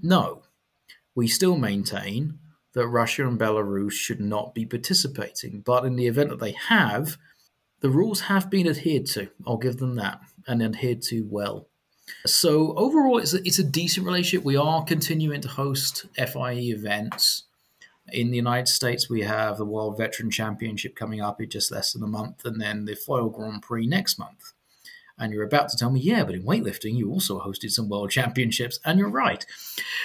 No. 0.00 0.42
We 1.14 1.26
still 1.26 1.56
maintain 1.56 2.38
that 2.74 2.86
Russia 2.88 3.26
and 3.26 3.38
Belarus 3.38 3.92
should 3.92 4.20
not 4.20 4.54
be 4.54 4.64
participating, 4.64 5.60
but 5.60 5.84
in 5.84 5.96
the 5.96 6.06
event 6.06 6.30
that 6.30 6.40
they 6.40 6.52
have, 6.52 7.18
the 7.80 7.90
rules 7.90 8.22
have 8.22 8.50
been 8.50 8.68
adhered 8.68 9.06
to. 9.06 9.28
I'll 9.46 9.56
give 9.56 9.76
them 9.78 9.96
that, 9.96 10.20
and 10.46 10.62
adhered 10.62 11.02
to 11.02 11.26
well. 11.28 11.68
So 12.26 12.74
overall, 12.74 13.18
it's 13.18 13.34
a, 13.34 13.38
it's 13.44 13.58
a 13.58 13.64
decent 13.64 14.06
relationship. 14.06 14.44
We 14.44 14.56
are 14.56 14.82
continuing 14.84 15.40
to 15.42 15.48
host 15.48 16.06
FIE 16.16 16.52
events. 16.52 17.44
In 18.10 18.30
the 18.30 18.36
United 18.36 18.68
States, 18.68 19.10
we 19.10 19.20
have 19.22 19.58
the 19.58 19.66
World 19.66 19.98
Veteran 19.98 20.30
Championship 20.30 20.96
coming 20.96 21.20
up 21.20 21.42
in 21.42 21.50
just 21.50 21.70
less 21.70 21.92
than 21.92 22.02
a 22.02 22.06
month, 22.06 22.44
and 22.44 22.60
then 22.60 22.86
the 22.86 22.94
Foil 22.94 23.28
Grand 23.28 23.60
Prix 23.62 23.86
next 23.86 24.18
month. 24.18 24.54
And 25.18 25.32
you're 25.32 25.44
about 25.44 25.68
to 25.70 25.76
tell 25.76 25.90
me, 25.90 26.00
yeah, 26.00 26.24
but 26.24 26.34
in 26.34 26.44
weightlifting, 26.44 26.96
you 26.96 27.10
also 27.10 27.40
hosted 27.40 27.70
some 27.70 27.88
World 27.88 28.10
Championships, 28.10 28.80
and 28.84 28.98
you're 28.98 29.10
right. 29.10 29.44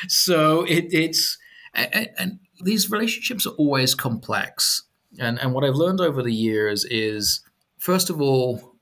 So 0.07 0.63
it, 0.63 0.87
it's 0.91 1.37
and, 1.73 2.09
and 2.17 2.39
these 2.61 2.91
relationships 2.91 3.47
are 3.47 3.51
always 3.51 3.95
complex. 3.95 4.83
And 5.19 5.39
and 5.39 5.53
what 5.53 5.63
I've 5.63 5.75
learned 5.75 6.01
over 6.01 6.21
the 6.23 6.33
years 6.33 6.83
is, 6.85 7.41
first 7.83 8.09
of 8.09 8.21
all, 8.21 8.77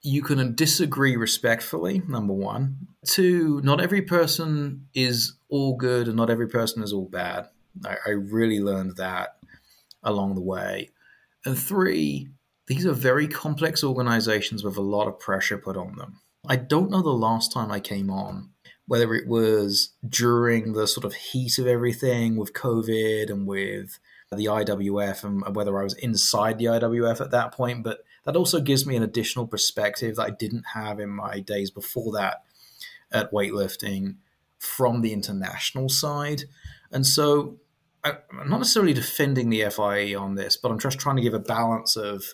you 0.00 0.22
can 0.22 0.54
disagree 0.54 1.16
respectfully. 1.16 2.00
Number 2.08 2.32
one. 2.32 2.88
Two, 3.06 3.60
not 3.62 3.80
every 3.80 4.00
person 4.00 4.86
is 4.94 5.34
all 5.50 5.76
good, 5.76 6.08
and 6.08 6.16
not 6.16 6.30
every 6.30 6.48
person 6.48 6.82
is 6.82 6.92
all 6.92 7.04
bad. 7.04 7.48
I, 7.84 7.96
I 8.06 8.10
really 8.10 8.60
learned 8.60 8.96
that 8.96 9.36
along 10.02 10.34
the 10.34 10.40
way. 10.40 10.90
And 11.44 11.58
three, 11.58 12.28
these 12.68 12.86
are 12.86 12.92
very 12.92 13.28
complex 13.28 13.84
organizations 13.84 14.64
with 14.64 14.78
a 14.78 14.82
lot 14.82 15.08
of 15.08 15.20
pressure 15.20 15.58
put 15.58 15.76
on 15.76 15.96
them. 15.96 16.20
I 16.48 16.56
don't 16.56 16.90
know 16.90 17.02
the 17.02 17.10
last 17.10 17.52
time 17.52 17.70
I 17.70 17.80
came 17.80 18.10
on 18.10 18.50
whether 18.88 19.14
it 19.14 19.28
was 19.28 19.90
during 20.08 20.72
the 20.72 20.86
sort 20.86 21.04
of 21.04 21.12
heat 21.12 21.58
of 21.58 21.66
everything 21.66 22.36
with 22.36 22.54
COVID 22.54 23.30
and 23.30 23.46
with 23.46 23.98
the 24.32 24.46
IWF 24.46 25.24
and 25.24 25.54
whether 25.54 25.78
I 25.78 25.84
was 25.84 25.92
inside 25.94 26.58
the 26.58 26.64
IWF 26.64 27.20
at 27.20 27.30
that 27.30 27.52
point. 27.52 27.84
But 27.84 27.98
that 28.24 28.36
also 28.36 28.60
gives 28.60 28.86
me 28.86 28.96
an 28.96 29.02
additional 29.02 29.46
perspective 29.46 30.16
that 30.16 30.26
I 30.26 30.30
didn't 30.30 30.64
have 30.74 31.00
in 31.00 31.10
my 31.10 31.40
days 31.40 31.70
before 31.70 32.12
that 32.12 32.44
at 33.10 33.32
weightlifting 33.32 34.16
from 34.58 35.00
the 35.00 35.12
international 35.12 35.88
side. 35.88 36.44
And 36.90 37.06
so 37.06 37.58
I'm 38.04 38.48
not 38.48 38.58
necessarily 38.58 38.92
defending 38.92 39.50
the 39.50 39.68
FIE 39.70 40.14
on 40.14 40.34
this, 40.34 40.56
but 40.56 40.70
I'm 40.70 40.78
just 40.78 40.98
trying 40.98 41.16
to 41.16 41.22
give 41.22 41.34
a 41.34 41.38
balance 41.38 41.96
of 41.96 42.24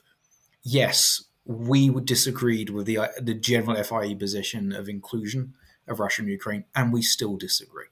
yes, 0.62 1.25
we 1.44 1.90
disagreed 1.90 2.70
with 2.70 2.87
the 2.87 2.99
the 3.20 3.35
general 3.35 3.83
FIE 3.83 4.14
position 4.14 4.73
of 4.73 4.88
inclusion 4.88 5.55
of 5.87 6.01
Russia 6.01 6.23
and 6.23 6.31
Ukraine, 6.31 6.64
and 6.75 6.92
we 6.92 7.03
still 7.03 7.37
disagree. 7.37 7.87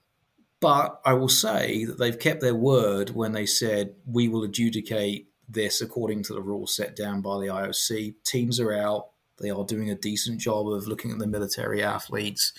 But 0.61 1.01
I 1.05 1.15
will 1.15 1.29
say 1.29 1.85
that 1.85 1.99
they've 1.99 2.19
kept 2.19 2.41
their 2.41 2.55
word 2.55 3.11
when 3.11 3.33
they 3.33 3.47
said 3.47 3.97
we 4.07 4.29
will 4.29 4.45
adjudicate 4.45 5.29
this 5.53 5.81
according 5.81 6.23
to 6.25 6.35
the 6.35 6.43
rules 6.43 6.75
set 6.75 6.97
down 6.97 7.21
by 7.21 7.39
the 7.39 7.47
IOC. 7.47 8.15
Teams 8.25 8.61
are 8.61 8.73
out. 8.73 9.09
They 9.39 9.51
are 9.51 9.65
doing 9.65 9.91
a 9.91 9.95
decent 9.95 10.41
job 10.41 10.69
of 10.69 10.87
looking 10.87 11.11
at 11.11 11.19
the 11.19 11.27
military 11.27 11.83
athletes. 11.83 12.53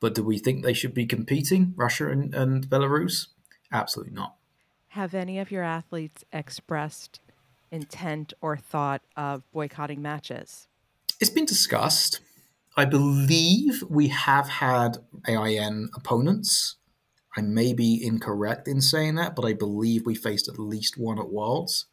But 0.00 0.14
do 0.14 0.22
we 0.22 0.38
think 0.38 0.62
they 0.62 0.72
should 0.72 0.94
be 0.94 1.06
competing, 1.06 1.74
Russia 1.76 2.08
and, 2.10 2.34
and 2.34 2.68
Belarus? 2.68 3.28
Absolutely 3.72 4.14
not. 4.14 4.36
Have 4.88 5.14
any 5.14 5.38
of 5.38 5.50
your 5.50 5.62
athletes 5.62 6.24
expressed 6.32 7.20
intent 7.70 8.32
or 8.40 8.56
thought 8.56 9.02
of 9.16 9.42
boycotting 9.52 10.00
matches? 10.00 10.68
It's 11.20 11.30
been 11.30 11.44
discussed. 11.44 12.20
I 12.76 12.84
believe 12.84 13.82
we 13.88 14.08
have 14.08 14.48
had 14.48 14.98
AIN 15.26 15.90
opponents. 15.94 16.76
I 17.36 17.42
may 17.42 17.72
be 17.72 18.02
incorrect 18.02 18.66
in 18.68 18.80
saying 18.80 19.16
that, 19.16 19.36
but 19.36 19.44
I 19.44 19.52
believe 19.52 20.06
we 20.06 20.14
faced 20.14 20.48
at 20.48 20.58
least 20.58 20.96
one 20.96 21.18
at 21.18 21.30
Worlds. 21.30 21.86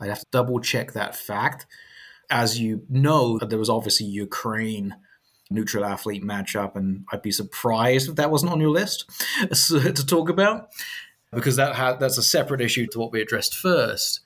I'd 0.00 0.08
have 0.08 0.20
to 0.20 0.26
double 0.30 0.60
check 0.60 0.92
that 0.92 1.16
fact. 1.16 1.66
As 2.30 2.58
you 2.58 2.82
know, 2.88 3.38
there 3.38 3.58
was 3.58 3.70
obviously 3.70 4.06
Ukraine 4.06 4.96
neutral 5.50 5.84
athlete 5.84 6.24
matchup, 6.24 6.74
and 6.76 7.04
I'd 7.12 7.22
be 7.22 7.30
surprised 7.30 8.08
if 8.08 8.16
that 8.16 8.30
wasn't 8.30 8.52
on 8.52 8.60
your 8.60 8.70
list 8.70 9.10
to 9.52 10.06
talk 10.06 10.28
about 10.28 10.70
because 11.32 11.56
that 11.56 11.74
ha- 11.74 11.96
that's 11.96 12.18
a 12.18 12.22
separate 12.22 12.60
issue 12.60 12.86
to 12.88 12.98
what 12.98 13.12
we 13.12 13.20
addressed 13.20 13.56
first. 13.56 14.20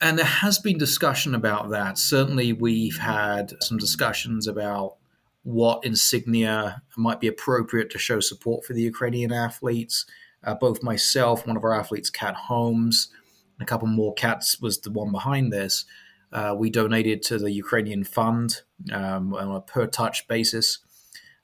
And 0.00 0.18
there 0.18 0.26
has 0.26 0.58
been 0.58 0.78
discussion 0.78 1.34
about 1.34 1.70
that. 1.70 1.98
Certainly, 1.98 2.54
we've 2.54 2.98
had 2.98 3.52
some 3.60 3.76
discussions 3.76 4.46
about 4.46 4.96
what 5.42 5.84
insignia 5.84 6.82
might 6.96 7.20
be 7.20 7.26
appropriate 7.26 7.90
to 7.90 7.98
show 7.98 8.20
support 8.20 8.64
for 8.64 8.72
the 8.72 8.82
Ukrainian 8.82 9.32
athletes. 9.32 10.06
Uh, 10.42 10.54
both 10.54 10.82
myself, 10.82 11.46
one 11.46 11.56
of 11.56 11.64
our 11.64 11.74
athletes, 11.74 12.08
Kat 12.08 12.34
Holmes, 12.34 13.10
and 13.60 13.68
a 13.68 13.68
couple 13.68 13.86
more 13.88 14.14
cats 14.14 14.58
was 14.58 14.80
the 14.80 14.90
one 14.90 15.12
behind 15.12 15.52
this. 15.52 15.84
Uh, 16.32 16.54
we 16.56 16.70
donated 16.70 17.22
to 17.22 17.36
the 17.36 17.50
Ukrainian 17.52 18.04
fund 18.04 18.62
um, 18.90 19.34
on 19.34 19.54
a 19.54 19.60
per 19.60 19.86
touch 19.86 20.26
basis. 20.28 20.78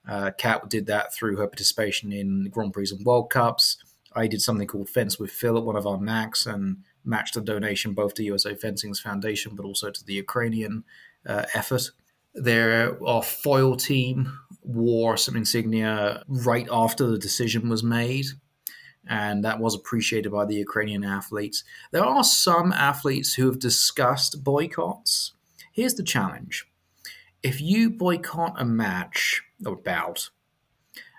Uh, 0.08 0.30
Kat 0.38 0.70
did 0.70 0.86
that 0.86 1.12
through 1.12 1.36
her 1.36 1.46
participation 1.46 2.12
in 2.12 2.48
Grand 2.50 2.72
Prix 2.72 2.88
and 2.90 3.04
World 3.04 3.28
Cups. 3.28 3.76
I 4.14 4.28
did 4.28 4.40
something 4.40 4.66
called 4.66 4.88
Fence 4.88 5.18
with 5.18 5.30
Phil 5.30 5.58
at 5.58 5.64
one 5.64 5.76
of 5.76 5.86
our 5.86 5.98
NACs 5.98 6.46
and 6.46 6.78
matched 7.04 7.34
the 7.34 7.42
donation 7.42 7.92
both 7.92 8.14
to 8.14 8.24
USA 8.24 8.54
Fencing's 8.54 9.00
foundation 9.00 9.54
but 9.54 9.66
also 9.66 9.90
to 9.90 10.04
the 10.04 10.14
Ukrainian 10.14 10.84
uh, 11.26 11.44
effort. 11.52 11.90
Their 12.34 12.96
our 13.04 13.22
foil 13.22 13.76
team 13.76 14.38
wore 14.62 15.18
some 15.18 15.36
insignia 15.36 16.22
right 16.28 16.68
after 16.70 17.06
the 17.06 17.18
decision 17.18 17.68
was 17.68 17.82
made, 17.82 18.26
and 19.08 19.44
that 19.44 19.58
was 19.60 19.74
appreciated 19.74 20.30
by 20.30 20.44
the 20.44 20.54
Ukrainian 20.54 21.04
athletes. 21.04 21.64
There 21.92 22.04
are 22.04 22.24
some 22.24 22.72
athletes 22.72 23.34
who 23.34 23.46
have 23.46 23.58
discussed 23.58 24.42
boycotts. 24.42 25.32
Here's 25.72 25.94
the 25.94 26.02
challenge 26.02 26.66
if 27.42 27.60
you 27.60 27.90
boycott 27.90 28.60
a 28.60 28.64
match 28.64 29.42
or 29.64 29.76
bout, 29.76 30.30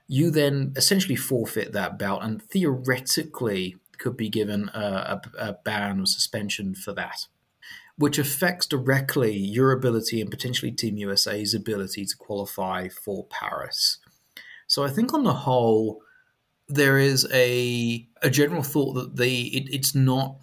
you 0.07 0.31
then 0.31 0.73
essentially 0.75 1.15
forfeit 1.15 1.73
that 1.73 1.97
bout 1.99 2.23
and 2.23 2.41
theoretically 2.41 3.77
could 3.97 4.17
be 4.17 4.29
given 4.29 4.69
a, 4.73 4.79
a, 4.79 5.21
a 5.37 5.53
ban 5.63 6.01
or 6.01 6.05
suspension 6.05 6.75
for 6.75 6.93
that, 6.93 7.27
which 7.97 8.17
affects 8.17 8.67
directly 8.67 9.35
your 9.35 9.71
ability 9.71 10.21
and 10.21 10.29
potentially 10.29 10.71
Team 10.71 10.97
USA's 10.97 11.53
ability 11.53 12.05
to 12.05 12.17
qualify 12.17 12.87
for 12.89 13.25
Paris. 13.25 13.99
So 14.67 14.83
I 14.83 14.89
think 14.89 15.13
on 15.13 15.23
the 15.23 15.33
whole, 15.33 16.01
there 16.69 16.97
is 16.97 17.27
a 17.31 18.07
a 18.21 18.29
general 18.29 18.63
thought 18.63 18.93
that 18.93 19.15
they 19.15 19.35
it, 19.35 19.73
it's 19.73 19.95
not 19.95 20.37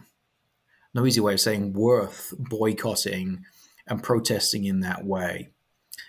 no 0.95 1.07
easy 1.07 1.21
way 1.21 1.35
of 1.35 1.41
saying 1.41 1.73
worth 1.73 2.33
boycotting 2.39 3.45
and 3.87 4.03
protesting 4.03 4.65
in 4.65 4.81
that 4.81 5.05
way. 5.05 5.51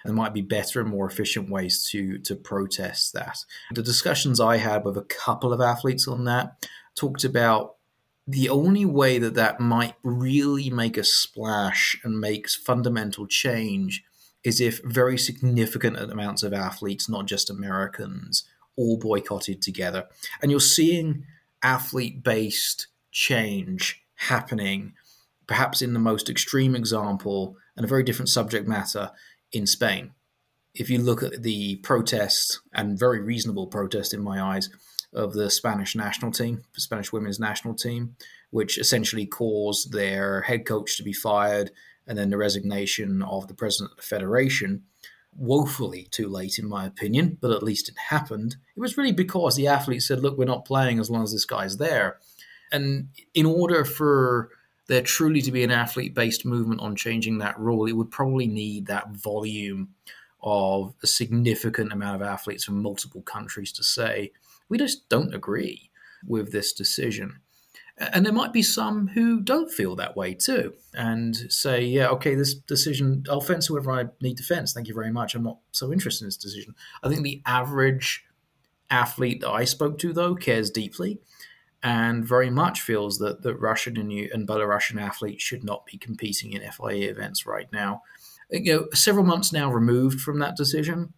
There 0.05 0.13
might 0.13 0.33
be 0.33 0.41
better 0.41 0.79
and 0.79 0.89
more 0.89 1.07
efficient 1.07 1.49
ways 1.49 1.87
to 1.91 2.19
to 2.19 2.35
protest 2.35 3.13
that. 3.13 3.43
The 3.73 3.83
discussions 3.83 4.39
I 4.39 4.57
had 4.57 4.85
with 4.85 4.97
a 4.97 5.03
couple 5.03 5.51
of 5.51 5.61
athletes 5.61 6.07
on 6.07 6.25
that 6.25 6.67
talked 6.95 7.23
about 7.23 7.75
the 8.27 8.49
only 8.49 8.85
way 8.85 9.19
that 9.19 9.35
that 9.35 9.59
might 9.59 9.95
really 10.03 10.69
make 10.69 10.97
a 10.97 11.03
splash 11.03 11.99
and 12.03 12.19
makes 12.19 12.55
fundamental 12.55 13.27
change 13.27 14.03
is 14.43 14.61
if 14.61 14.79
very 14.83 15.17
significant 15.17 15.97
amounts 15.97 16.43
of 16.43 16.53
athletes, 16.53 17.09
not 17.09 17.25
just 17.25 17.49
Americans, 17.49 18.43
all 18.77 18.97
boycotted 18.97 19.61
together. 19.61 20.05
And 20.41 20.51
you're 20.51 20.59
seeing 20.59 21.25
athlete 21.63 22.23
based 22.23 22.87
change 23.11 24.03
happening, 24.15 24.93
perhaps 25.47 25.81
in 25.81 25.93
the 25.93 25.99
most 25.99 26.29
extreme 26.29 26.75
example 26.75 27.57
and 27.75 27.85
a 27.85 27.89
very 27.89 28.03
different 28.03 28.29
subject 28.29 28.67
matter 28.67 29.11
in 29.51 29.67
Spain. 29.67 30.11
If 30.73 30.89
you 30.89 30.99
look 30.99 31.23
at 31.23 31.43
the 31.43 31.77
protest, 31.77 32.59
and 32.73 32.99
very 32.99 33.21
reasonable 33.21 33.67
protest 33.67 34.13
in 34.13 34.21
my 34.21 34.41
eyes, 34.41 34.69
of 35.15 35.33
the 35.33 35.49
Spanish 35.49 35.95
national 35.95 36.31
team, 36.31 36.63
the 36.73 36.81
Spanish 36.81 37.11
women's 37.11 37.39
national 37.39 37.73
team, 37.73 38.15
which 38.51 38.77
essentially 38.77 39.25
caused 39.25 39.91
their 39.91 40.41
head 40.41 40.65
coach 40.65 40.97
to 40.97 41.03
be 41.03 41.13
fired 41.13 41.71
and 42.05 42.17
then 42.17 42.29
the 42.29 42.37
resignation 42.37 43.23
of 43.23 43.47
the 43.47 43.53
president 43.53 43.91
of 43.91 43.97
the 43.97 44.03
federation. 44.03 44.83
Woefully 45.35 46.07
too 46.11 46.29
late, 46.29 46.57
in 46.57 46.67
my 46.67 46.85
opinion, 46.85 47.37
but 47.41 47.51
at 47.51 47.63
least 47.63 47.89
it 47.89 47.95
happened. 48.09 48.55
It 48.75 48.79
was 48.79 48.97
really 48.97 49.11
because 49.11 49.55
the 49.55 49.67
athletes 49.67 50.07
said, 50.07 50.21
Look, 50.21 50.37
we're 50.37 50.45
not 50.45 50.65
playing 50.65 50.99
as 50.99 51.09
long 51.09 51.23
as 51.23 51.31
this 51.31 51.45
guy's 51.45 51.77
there. 51.77 52.19
And 52.71 53.09
in 53.33 53.45
order 53.45 53.85
for 53.85 54.49
there 54.87 55.01
truly 55.01 55.41
to 55.41 55.51
be 55.51 55.63
an 55.63 55.71
athlete 55.71 56.13
based 56.13 56.45
movement 56.45 56.81
on 56.81 56.95
changing 56.95 57.39
that 57.39 57.59
rule, 57.59 57.85
it 57.85 57.93
would 57.93 58.11
probably 58.11 58.47
need 58.47 58.87
that 58.87 59.09
volume 59.09 59.89
of 60.43 60.93
a 61.01 61.07
significant 61.07 61.91
amount 61.91 62.15
of 62.15 62.21
athletes 62.21 62.63
from 62.63 62.81
multiple 62.81 63.21
countries 63.23 63.71
to 63.73 63.83
say, 63.83 64.31
we 64.69 64.77
just 64.77 65.09
don't 65.09 65.33
agree 65.33 65.89
with 66.25 66.51
this 66.51 66.71
decision. 66.71 67.39
And 67.97 68.25
there 68.25 68.33
might 68.33 68.51
be 68.51 68.61
some 68.61 69.07
who 69.07 69.39
don't 69.39 69.71
feel 69.71 69.95
that 69.95 70.17
way 70.17 70.33
too 70.33 70.73
and 70.93 71.35
say, 71.49 71.81
yeah, 71.81 72.09
okay, 72.09 72.35
this 72.35 72.53
decision, 72.53 73.23
I'll 73.29 73.39
fence 73.39 73.67
whoever 73.67 73.91
I 73.91 74.05
need 74.21 74.37
to 74.37 74.43
fence. 74.43 74.73
Thank 74.73 74.89
you 74.89 74.93
very 74.93 75.11
much. 75.11 75.33
I'm 75.33 75.43
not 75.43 75.59
so 75.71 75.93
interested 75.93 76.25
in 76.25 76.27
this 76.27 76.37
decision. 76.37 76.75
I 77.03 77.07
think 77.07 77.23
the 77.23 77.41
average 77.45 78.25
athlete 78.89 79.41
that 79.41 79.51
I 79.51 79.63
spoke 79.63 79.97
to, 79.99 80.11
though, 80.11 80.35
cares 80.35 80.69
deeply 80.69 81.19
and 81.81 82.25
very 82.25 82.49
much 82.49 82.81
feels 82.81 83.19
that, 83.19 83.43
that 83.43 83.55
Russian 83.55 83.97
and, 83.97 84.11
and 84.11 84.47
Belarusian 84.47 84.99
athletes 84.99 85.43
should 85.43 85.63
not 85.63 85.85
be 85.85 85.97
competing 85.97 86.51
in 86.51 86.69
FIA 86.71 87.09
events 87.09 87.45
right 87.45 87.67
now. 87.71 88.01
You 88.49 88.73
know, 88.73 88.87
several 88.93 89.25
months 89.25 89.53
now 89.53 89.71
removed 89.71 90.19
from 90.19 90.39
that 90.39 90.57
decision, 90.57 91.13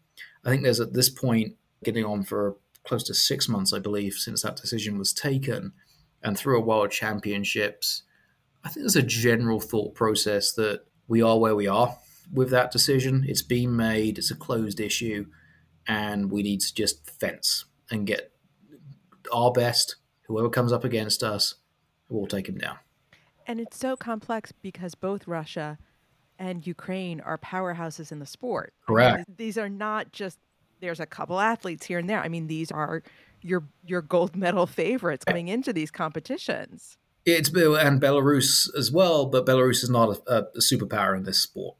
I 0.45 0.49
think 0.49 0.63
there's 0.63 0.79
at 0.79 0.93
this 0.93 1.09
point 1.09 1.55
getting 1.83 2.05
on 2.05 2.23
for 2.23 2.57
close 2.83 3.03
to 3.05 3.13
six 3.13 3.49
months, 3.49 3.73
I 3.73 3.79
believe, 3.79 4.13
since 4.13 4.41
that 4.41 4.55
decision 4.55 4.97
was 4.97 5.13
taken, 5.13 5.73
and 6.23 6.37
through 6.37 6.57
a 6.57 6.63
World 6.63 6.91
Championships, 6.91 8.03
I 8.63 8.69
think 8.69 8.83
there's 8.83 8.95
a 8.95 9.01
general 9.01 9.59
thought 9.59 9.95
process 9.95 10.53
that 10.53 10.81
we 11.07 11.21
are 11.21 11.39
where 11.39 11.55
we 11.55 11.67
are 11.67 11.97
with 12.31 12.49
that 12.51 12.71
decision. 12.71 13.25
It's 13.27 13.41
been 13.41 13.75
made, 13.75 14.17
it's 14.17 14.31
a 14.31 14.35
closed 14.35 14.79
issue, 14.79 15.27
and 15.87 16.31
we 16.31 16.43
need 16.43 16.61
to 16.61 16.73
just 16.73 17.09
fence 17.09 17.65
and 17.89 18.05
get 18.05 18.31
our 19.33 19.51
best. 19.51 19.95
Whoever 20.27 20.49
comes 20.49 20.73
up 20.73 20.83
against 20.83 21.23
us, 21.23 21.55
we'll 22.09 22.27
take 22.27 22.49
him 22.49 22.57
down. 22.57 22.77
And 23.45 23.61
it's 23.61 23.77
so 23.77 23.95
complex 23.95 24.51
because 24.51 24.95
both 24.95 25.27
Russia 25.27 25.77
and 26.37 26.67
Ukraine 26.67 27.21
are 27.21 27.37
powerhouses 27.37 28.11
in 28.11 28.19
the 28.19 28.25
sport. 28.25 28.73
Correct. 28.85 29.13
I 29.13 29.17
mean, 29.17 29.25
these 29.37 29.57
are 29.57 29.69
not 29.69 30.11
just 30.11 30.37
there's 30.79 30.99
a 30.99 31.05
couple 31.05 31.39
athletes 31.39 31.85
here 31.85 31.97
and 31.97 32.09
there. 32.09 32.19
I 32.21 32.27
mean, 32.27 32.47
these 32.47 32.71
are 32.71 33.01
your 33.47 33.63
your 33.85 34.01
gold 34.01 34.35
medal 34.35 34.67
favorites 34.67 35.25
coming 35.25 35.47
into 35.47 35.73
these 35.73 35.91
competitions. 35.91 36.97
It's 37.25 37.49
and 37.49 38.01
Belarus 38.01 38.69
as 38.77 38.91
well, 38.91 39.25
but 39.25 39.45
Belarus 39.45 39.83
is 39.83 39.89
not 39.89 40.21
a, 40.27 40.47
a 40.55 40.59
superpower 40.59 41.17
in 41.17 41.23
this 41.23 41.39
sport. 41.39 41.75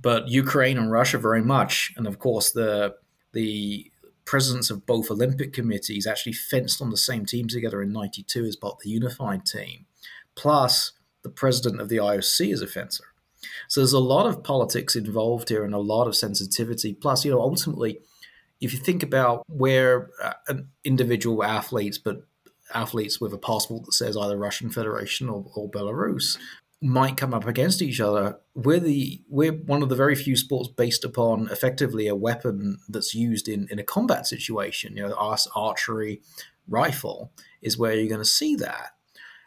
But 0.00 0.28
Ukraine 0.28 0.78
and 0.78 0.90
Russia 0.90 1.18
very 1.18 1.42
much, 1.42 1.92
and 1.96 2.06
of 2.06 2.18
course 2.18 2.52
the 2.52 2.94
the 3.32 3.90
presidents 4.24 4.70
of 4.70 4.86
both 4.86 5.10
Olympic 5.10 5.52
committees 5.52 6.06
actually 6.06 6.32
fenced 6.32 6.80
on 6.80 6.90
the 6.90 6.96
same 6.96 7.26
team 7.26 7.46
together 7.46 7.82
in 7.82 7.92
92 7.92 8.44
as 8.44 8.56
part 8.56 8.74
of 8.74 8.80
the 8.82 8.90
unified 8.90 9.44
team, 9.44 9.86
plus 10.34 10.92
the 11.22 11.28
president 11.28 11.80
of 11.80 11.88
the 11.88 11.96
IOC 11.96 12.52
is 12.52 12.62
a 12.62 12.66
fencer. 12.66 13.04
So 13.68 13.80
there's 13.80 13.92
a 13.92 13.98
lot 13.98 14.26
of 14.26 14.42
politics 14.42 14.96
involved 14.96 15.48
here 15.48 15.64
and 15.64 15.74
a 15.74 15.78
lot 15.78 16.06
of 16.06 16.16
sensitivity. 16.16 16.94
Plus, 16.94 17.24
you 17.24 17.32
know, 17.32 17.40
ultimately, 17.40 18.00
if 18.64 18.72
you 18.72 18.78
think 18.78 19.02
about 19.02 19.44
where 19.48 20.10
uh, 20.22 20.54
individual 20.84 21.44
athletes, 21.44 21.98
but 21.98 22.26
athletes 22.72 23.20
with 23.20 23.32
a 23.32 23.38
passport 23.38 23.84
that 23.84 23.92
says 23.92 24.16
either 24.16 24.38
Russian 24.38 24.70
Federation 24.70 25.28
or, 25.28 25.44
or 25.54 25.70
Belarus, 25.70 26.38
might 26.80 27.16
come 27.16 27.32
up 27.32 27.46
against 27.46 27.80
each 27.82 28.00
other. 28.00 28.38
We're 28.54 28.80
the 28.80 29.22
we're 29.28 29.52
one 29.52 29.82
of 29.82 29.88
the 29.88 29.96
very 29.96 30.14
few 30.14 30.36
sports 30.36 30.68
based 30.68 31.04
upon 31.04 31.48
effectively 31.48 32.08
a 32.08 32.16
weapon 32.16 32.78
that's 32.88 33.14
used 33.14 33.48
in, 33.48 33.68
in 33.70 33.78
a 33.78 33.84
combat 33.84 34.26
situation. 34.26 34.96
You 34.96 35.08
know, 35.08 35.14
us 35.14 35.48
archery, 35.54 36.20
rifle 36.68 37.32
is 37.62 37.78
where 37.78 37.94
you're 37.94 38.08
going 38.08 38.20
to 38.20 38.24
see 38.24 38.56
that. 38.56 38.90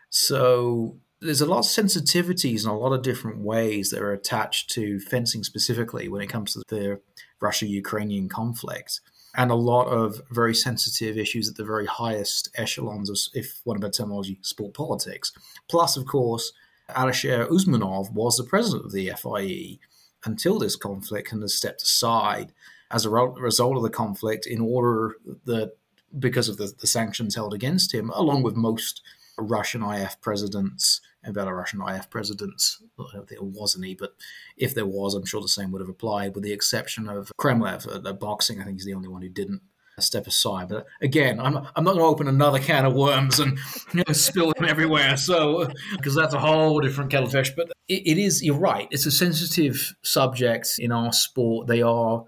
So 0.09 0.97
there's 1.19 1.41
a 1.41 1.45
lot 1.45 1.59
of 1.59 1.65
sensitivities 1.65 2.63
and 2.63 2.71
a 2.71 2.77
lot 2.77 2.93
of 2.93 3.01
different 3.01 3.39
ways 3.39 3.89
that 3.89 4.01
are 4.01 4.13
attached 4.13 4.69
to 4.71 4.99
fencing 4.99 5.43
specifically 5.43 6.07
when 6.07 6.21
it 6.21 6.27
comes 6.27 6.53
to 6.53 6.63
the 6.67 6.99
Russia-Ukrainian 7.39 8.29
conflict. 8.29 9.01
And 9.35 9.51
a 9.51 9.55
lot 9.55 9.85
of 9.85 10.21
very 10.31 10.55
sensitive 10.55 11.17
issues 11.17 11.49
at 11.49 11.55
the 11.55 11.63
very 11.63 11.85
highest 11.85 12.49
echelons 12.55 13.09
of, 13.09 13.17
if 13.33 13.61
one 13.63 13.77
of 13.77 13.81
the 13.81 13.91
terminology, 13.91 14.39
sport 14.41 14.73
politics. 14.73 15.31
Plus, 15.67 15.95
of 15.95 16.05
course, 16.05 16.53
Alisher 16.89 17.47
Usmanov 17.47 18.11
was 18.11 18.37
the 18.37 18.43
president 18.43 18.85
of 18.85 18.91
the 18.91 19.11
FIE 19.15 19.79
until 20.23 20.57
this 20.57 20.75
conflict 20.75 21.31
and 21.31 21.41
has 21.41 21.53
stepped 21.53 21.83
aside 21.83 22.51
as 22.89 23.05
a 23.05 23.09
result 23.09 23.77
of 23.77 23.83
the 23.83 23.89
conflict 23.89 24.47
in 24.47 24.61
order 24.61 25.15
that 25.45 25.73
because 26.17 26.47
of 26.49 26.57
the, 26.57 26.73
the 26.79 26.87
sanctions 26.87 27.35
held 27.35 27.53
against 27.53 27.93
him, 27.93 28.09
along 28.11 28.41
with 28.41 28.55
most 28.55 29.01
Russian 29.37 29.83
IF 29.83 30.19
presidents 30.21 31.01
and 31.23 31.35
Belarusian 31.35 31.97
IF 31.97 32.09
presidents. 32.09 32.81
I 32.99 33.03
don't 33.13 33.27
think 33.27 33.41
there 33.41 33.49
was 33.49 33.77
any, 33.77 33.95
but 33.95 34.15
if 34.55 34.73
there 34.73 34.85
was, 34.85 35.13
I'm 35.13 35.25
sure 35.25 35.41
the 35.41 35.47
same 35.47 35.71
would 35.71 35.81
have 35.81 35.89
applied, 35.89 36.35
with 36.35 36.43
the 36.43 36.53
exception 36.53 37.07
of 37.09 37.31
Kremlev 37.39 37.87
uh, 37.87 37.97
at, 37.97 38.07
at 38.07 38.19
boxing. 38.19 38.61
I 38.61 38.65
think 38.65 38.77
he's 38.77 38.85
the 38.85 38.93
only 38.93 39.09
one 39.09 39.21
who 39.21 39.29
didn't 39.29 39.61
step 39.99 40.27
aside. 40.27 40.69
But 40.69 40.85
again, 41.01 41.39
I'm, 41.39 41.57
I'm 41.75 41.83
not 41.83 41.93
going 41.93 41.99
to 41.99 42.03
open 42.03 42.27
another 42.27 42.59
can 42.59 42.85
of 42.85 42.93
worms 42.93 43.39
and 43.39 43.57
you 43.93 44.03
know, 44.07 44.13
spill 44.13 44.53
them 44.53 44.69
everywhere. 44.69 45.17
So, 45.17 45.67
because 45.95 46.15
that's 46.15 46.33
a 46.33 46.39
whole 46.39 46.79
different 46.79 47.09
kettle 47.09 47.25
of 47.25 47.31
fish. 47.31 47.51
But 47.55 47.71
it, 47.87 48.03
it 48.05 48.17
is, 48.17 48.43
you're 48.43 48.57
right, 48.57 48.87
it's 48.91 49.05
a 49.05 49.11
sensitive 49.11 49.95
subject 50.03 50.75
in 50.79 50.91
our 50.91 51.11
sport. 51.11 51.67
They 51.67 51.81
are 51.81 52.23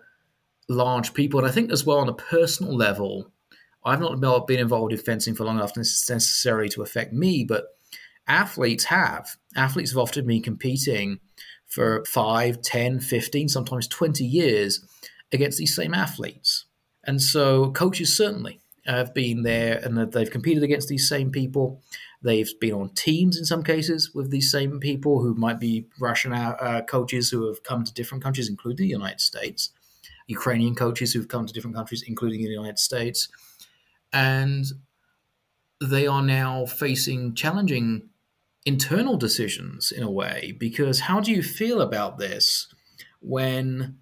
large 0.67 1.13
people. 1.13 1.39
And 1.39 1.47
I 1.47 1.51
think 1.51 1.71
as 1.71 1.85
well 1.85 1.99
on 1.99 2.09
a 2.09 2.13
personal 2.13 2.75
level, 2.75 3.31
I've 3.85 4.01
not 4.01 4.47
been 4.47 4.59
involved 4.59 4.91
in 4.91 4.99
fencing 4.99 5.35
for 5.35 5.45
long 5.45 5.57
enough 5.57 5.77
necessarily 5.77 6.69
to 6.69 6.81
affect 6.81 7.13
me, 7.13 7.45
but 7.45 7.65
athletes 8.29 8.85
have. 8.85 9.35
Athletes 9.55 9.91
have 9.91 9.97
often 9.97 10.25
been 10.25 10.41
competing 10.41 11.19
for 11.67 12.03
5, 12.05 12.61
10, 12.61 12.99
15, 12.99 13.49
sometimes 13.49 13.87
20 13.87 14.23
years 14.23 14.85
against 15.31 15.57
these 15.57 15.75
same 15.75 15.93
athletes. 15.93 16.65
And 17.03 17.21
so 17.21 17.71
coaches 17.71 18.15
certainly 18.15 18.61
have 18.85 19.13
been 19.13 19.43
there 19.43 19.79
and 19.83 20.11
they've 20.11 20.31
competed 20.31 20.63
against 20.63 20.87
these 20.87 21.07
same 21.07 21.31
people. 21.31 21.81
They've 22.21 22.51
been 22.59 22.73
on 22.73 22.89
teams 22.95 23.37
in 23.37 23.45
some 23.45 23.63
cases 23.63 24.13
with 24.13 24.31
these 24.31 24.51
same 24.51 24.79
people 24.79 25.21
who 25.21 25.35
might 25.35 25.59
be 25.59 25.87
Russian 25.99 26.33
uh, 26.33 26.81
coaches 26.87 27.29
who 27.29 27.47
have 27.47 27.63
come 27.63 27.83
to 27.83 27.93
different 27.93 28.23
countries, 28.23 28.49
including 28.49 28.85
the 28.85 28.91
United 28.91 29.21
States, 29.21 29.71
Ukrainian 30.27 30.75
coaches 30.75 31.13
who've 31.13 31.27
come 31.27 31.45
to 31.45 31.53
different 31.53 31.75
countries, 31.75 32.03
including 32.07 32.41
the 32.43 32.49
United 32.49 32.79
States 32.79 33.29
and 34.11 34.65
they 35.81 36.07
are 36.07 36.21
now 36.21 36.65
facing 36.65 37.33
challenging 37.35 38.08
internal 38.69 39.17
decisions 39.17 39.91
in 39.91 40.03
a 40.03 40.11
way 40.11 40.55
because 40.59 40.99
how 40.99 41.19
do 41.19 41.31
you 41.31 41.41
feel 41.41 41.81
about 41.81 42.19
this 42.19 42.71
when 43.19 43.97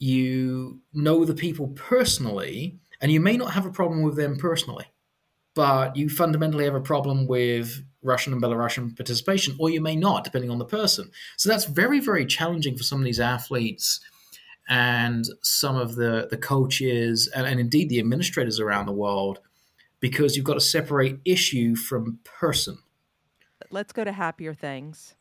you 0.00 0.80
know 0.92 1.24
the 1.24 1.40
people 1.44 1.68
personally 1.68 2.80
and 3.00 3.12
you 3.12 3.20
may 3.20 3.36
not 3.36 3.52
have 3.52 3.64
a 3.64 3.70
problem 3.70 4.02
with 4.02 4.16
them 4.16 4.36
personally 4.36 4.86
but 5.54 5.94
you 5.96 6.08
fundamentally 6.08 6.64
have 6.64 6.74
a 6.74 6.80
problem 6.80 7.28
with 7.28 7.84
Russian 8.02 8.32
and 8.32 8.40
Belarusian 8.40 8.96
participation, 8.96 9.56
or 9.58 9.70
you 9.70 9.80
may 9.80 9.96
not, 9.96 10.22
depending 10.22 10.52
on 10.52 10.58
the 10.58 10.64
person. 10.64 11.10
So 11.36 11.48
that's 11.48 11.64
very, 11.64 11.98
very 11.98 12.24
challenging 12.26 12.76
for 12.76 12.84
some 12.84 13.00
of 13.00 13.04
these 13.04 13.18
athletes 13.18 13.98
and 14.68 15.24
some 15.42 15.74
of 15.74 15.96
the, 15.96 16.28
the 16.30 16.36
coaches 16.36 17.28
and, 17.34 17.44
and 17.44 17.58
indeed 17.58 17.88
the 17.88 17.98
administrators 17.98 18.60
around 18.60 18.86
the 18.86 18.92
world 18.92 19.40
because 19.98 20.36
you've 20.36 20.46
got 20.46 20.54
to 20.54 20.60
separate 20.60 21.18
issue 21.24 21.74
from 21.74 22.20
person. 22.22 22.78
Let's 23.70 23.92
go 23.92 24.04
to 24.04 24.12
happier 24.12 24.54
things. 24.54 25.14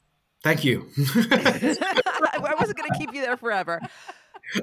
Thank 0.43 0.63
you. 0.63 0.87
I 0.97 2.53
wasn't 2.59 2.77
going 2.77 2.91
to 2.91 2.97
keep 2.97 3.13
you 3.13 3.21
there 3.21 3.37
forever. 3.37 3.81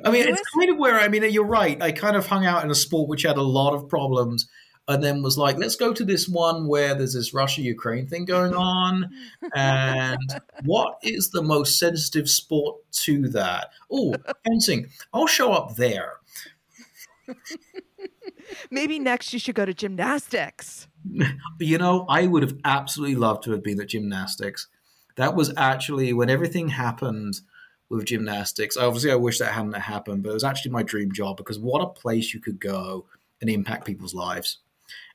I 0.05 0.11
mean, 0.11 0.27
it's 0.29 0.43
kind 0.51 0.71
of 0.71 0.79
where 0.79 0.99
I 0.99 1.09
mean, 1.09 1.31
you're 1.31 1.45
right. 1.45 1.81
I 1.83 1.93
kind 1.93 2.17
of 2.17 2.27
hung 2.27 2.47
out 2.47 2.65
in 2.65 2.71
a 2.71 2.75
sport 2.75 3.09
which 3.09 3.23
had 3.23 3.37
a 3.37 3.43
lot 3.43 3.75
of 3.75 3.89
problems, 3.89 4.49
and 4.89 5.03
then 5.03 5.23
was 5.23 5.37
like, 5.37 5.59
let's 5.59 5.77
go 5.77 5.93
to 5.93 6.05
this 6.05 6.29
one 6.29 6.67
where 6.67 6.95
there's 6.95 7.15
this 7.15 7.35
Russia 7.35 7.63
Ukraine 7.63 8.07
thing 8.07 8.25
going 8.25 8.55
on, 8.55 9.11
and 9.55 10.41
what 10.65 10.99
is 11.03 11.31
the 11.31 11.43
most 11.43 11.79
sensitive 11.79 12.29
sport 12.29 12.77
to 12.93 13.29
that? 13.31 13.71
Oh, 13.91 14.15
fencing. 14.47 14.87
I'll 15.13 15.27
show 15.27 15.53
up 15.53 15.77
there. 15.77 16.15
Maybe 18.71 18.99
next 18.99 19.33
you 19.33 19.39
should 19.39 19.55
go 19.55 19.65
to 19.65 19.75
gymnastics. 19.75 20.87
You 21.61 21.79
know, 21.79 22.07
I 22.09 22.27
would 22.27 22.43
have 22.43 22.57
absolutely 22.65 23.17
loved 23.17 23.45
to 23.45 23.53
have 23.53 23.63
been 23.63 23.81
at 23.81 23.89
gymnastics. 23.89 24.67
That 25.17 25.35
was 25.37 25.53
actually 25.57 26.13
when 26.13 26.29
everything 26.29 26.69
happened 26.69 27.41
with 27.89 28.07
gymnastics. 28.07 28.77
Obviously, 28.77 29.13
I 29.13 29.17
wish 29.17 29.39
that 29.39 29.53
hadn't 29.53 29.73
happened, 29.75 30.23
but 30.23 30.31
it 30.31 30.35
was 30.35 30.45
actually 30.45 30.73
my 30.73 30.83
dream 30.83 31.13
job 31.13 31.37
because 31.37 31.59
what 31.59 31.83
a 31.83 31.87
place 31.87 32.35
you 32.35 32.41
could 32.41 32.59
go 32.59 33.07
and 33.41 33.49
impact 33.49 33.87
people's 33.87 34.15
lives 34.15 34.59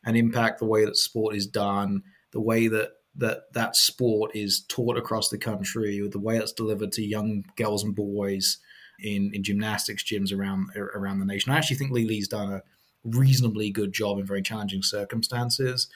and 0.05 0.15
impact 0.15 0.59
the 0.59 0.65
way 0.65 0.85
that 0.85 0.97
sport 0.97 1.35
is 1.35 1.47
done, 1.47 2.03
the 2.31 2.39
way 2.39 2.67
that 2.67 2.91
that 3.15 3.51
that 3.53 3.75
sport 3.75 4.31
is 4.35 4.61
taught 4.61 4.97
across 4.97 5.29
the 5.29 5.37
country, 5.37 6.07
the 6.09 6.19
way 6.19 6.37
it's 6.37 6.53
delivered 6.53 6.91
to 6.93 7.03
young 7.03 7.43
girls 7.57 7.83
and 7.83 7.95
boys 7.95 8.59
in, 9.01 9.31
in 9.33 9.43
gymnastics 9.43 10.03
gyms 10.03 10.35
around 10.35 10.69
around 10.77 11.19
the 11.19 11.25
nation. 11.25 11.51
I 11.51 11.57
actually 11.57 11.77
think 11.77 11.91
Li 11.91 12.05
Li's 12.05 12.27
done 12.27 12.53
a 12.53 12.63
reasonably 13.03 13.69
good 13.69 13.93
job 13.93 14.19
in 14.19 14.25
very 14.25 14.41
challenging 14.41 14.83
circumstances. 14.83 15.87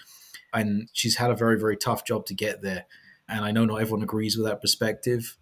And 0.53 0.89
she's 0.93 1.17
had 1.17 1.31
a 1.31 1.35
very, 1.35 1.59
very 1.59 1.77
tough 1.77 2.05
job 2.05 2.25
to 2.27 2.33
get 2.33 2.61
there. 2.61 2.85
And 3.27 3.43
I 3.43 3.51
know 3.51 3.65
not 3.65 3.81
everyone 3.81 4.03
agrees 4.03 4.37
with 4.37 4.45
that 4.45 4.61
perspective, 4.61 5.37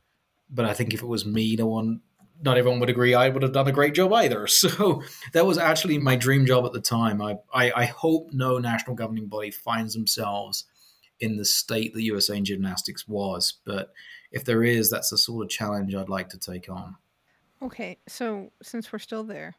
but 0.50 0.65
I 0.65 0.74
think 0.74 0.93
if 0.93 1.02
it 1.02 1.08
was 1.08 1.26
me, 1.26 1.56
no 1.56 1.67
one, 1.67 2.02
not 2.41 2.58
everyone 2.58 2.80
would 2.80 2.89
agree 2.89 3.13
I 3.13 3.30
would 3.30 3.43
have 3.43 3.54
done 3.54 3.67
a 3.67 3.71
great 3.71 3.93
job 3.93 4.13
either. 4.13 4.47
So 4.47 5.04
that 5.34 5.45
was 5.45 5.58
actually 5.58 5.97
my 5.97 6.15
dream 6.15 6.45
job 6.45 6.65
at 6.65 6.74
the 6.74 6.82
time. 6.82 7.21
I, 7.21 7.38
I, 7.54 7.71
I 7.76 7.86
hope 7.86 8.30
no 8.32 8.58
national 8.58 8.95
governing 8.95 9.28
body 9.28 9.52
finds 9.52 9.93
themselves 9.93 10.65
in 11.19 11.38
the 11.38 11.45
state 11.45 11.93
that 11.93 12.02
USA 12.02 12.39
gymnastics 12.41 13.08
was. 13.08 13.60
But 13.65 13.91
if 14.32 14.43
there 14.45 14.63
is, 14.63 14.89
that's 14.89 15.10
the 15.10 15.17
sort 15.17 15.43
of 15.43 15.50
challenge 15.50 15.93
I'd 15.93 16.10
like 16.10 16.30
to 16.30 16.39
take 16.39 16.69
on. 16.69 16.95
Okay, 17.62 18.00
so 18.08 18.52
since 18.63 18.91
we're 18.91 19.00
still 19.00 19.24
there, 19.24 19.56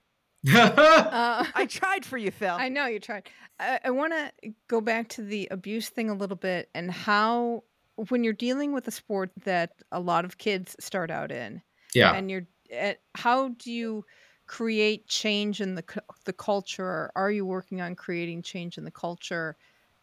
uh, 0.48 1.44
I 1.55 1.66
tried 1.66 2.05
for 2.05 2.18
you, 2.18 2.31
Phil. 2.31 2.57
I 2.59 2.68
know 2.68 2.87
you 2.87 2.98
tried. 2.98 3.28
I, 3.61 3.81
I 3.85 3.90
want 3.90 4.12
to 4.12 4.52
go 4.68 4.81
back 4.81 5.09
to 5.11 5.22
the 5.22 5.48
abuse 5.50 5.88
thing 5.88 6.11
a 6.11 6.14
little 6.14 6.37
bit 6.37 6.68
and 6.74 6.90
how, 6.90 7.62
when 8.09 8.24
you're 8.24 8.33
dealing 8.33 8.72
with 8.72 8.88
a 8.88 8.90
sport 8.90 9.31
that 9.44 9.72
a 9.92 10.00
lot 10.00 10.24
of 10.24 10.38
kids 10.38 10.74
start 10.81 11.11
out 11.11 11.31
in, 11.31 11.62
yeah, 11.94 12.14
and 12.14 12.31
you're, 12.31 12.46
at, 12.72 13.00
how 13.14 13.48
do 13.50 13.70
you 13.70 14.05
create 14.46 15.07
change 15.07 15.61
in 15.61 15.76
the 15.76 15.85
the 16.24 16.33
culture? 16.33 17.12
Are 17.14 17.31
you 17.31 17.46
working 17.46 17.81
on 17.81 17.94
creating 17.94 18.42
change 18.42 18.78
in 18.78 18.85
the 18.85 18.90
culture 18.90 19.57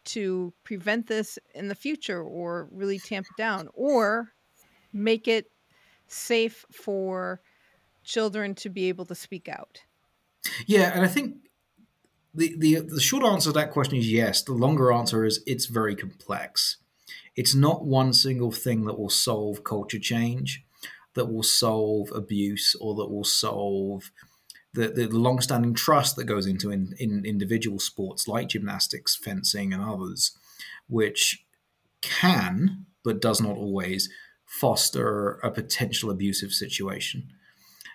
to 0.04 0.54
prevent 0.64 1.06
this 1.06 1.38
in 1.54 1.68
the 1.68 1.74
future, 1.74 2.22
or 2.22 2.68
really 2.72 2.98
tamp 2.98 3.26
it 3.26 3.36
down, 3.36 3.68
or 3.74 4.32
make 4.92 5.28
it 5.28 5.50
safe 6.08 6.64
for 6.72 7.40
children 8.02 8.54
to 8.54 8.70
be 8.70 8.88
able 8.88 9.04
to 9.04 9.14
speak 9.14 9.48
out? 9.48 9.82
Yeah, 10.66 10.92
and 10.94 11.04
I 11.04 11.08
think 11.08 11.36
the, 12.34 12.54
the 12.58 12.80
the 12.80 13.00
short 13.00 13.24
answer 13.24 13.50
to 13.50 13.58
that 13.58 13.72
question 13.72 13.96
is 13.96 14.10
yes. 14.10 14.42
The 14.42 14.52
longer 14.52 14.92
answer 14.92 15.24
is 15.24 15.42
it's 15.46 15.66
very 15.66 15.96
complex. 15.96 16.76
It's 17.36 17.54
not 17.54 17.84
one 17.84 18.12
single 18.12 18.52
thing 18.52 18.84
that 18.84 18.98
will 18.98 19.10
solve 19.10 19.64
culture 19.64 19.98
change, 19.98 20.64
that 21.14 21.32
will 21.32 21.42
solve 21.42 22.10
abuse, 22.14 22.76
or 22.80 22.94
that 22.96 23.10
will 23.10 23.24
solve 23.24 24.10
the, 24.72 24.88
the 24.88 25.08
long-standing 25.08 25.74
trust 25.74 26.16
that 26.16 26.24
goes 26.24 26.46
into 26.46 26.70
in, 26.70 26.94
in 26.98 27.24
individual 27.24 27.78
sports 27.78 28.28
like 28.28 28.48
gymnastics, 28.48 29.16
fencing, 29.16 29.72
and 29.72 29.82
others, 29.82 30.32
which 30.88 31.44
can 32.02 32.86
but 33.02 33.20
does 33.20 33.40
not 33.40 33.56
always 33.56 34.08
foster 34.46 35.38
a 35.42 35.50
potential 35.50 36.10
abusive 36.10 36.52
situation. 36.52 37.28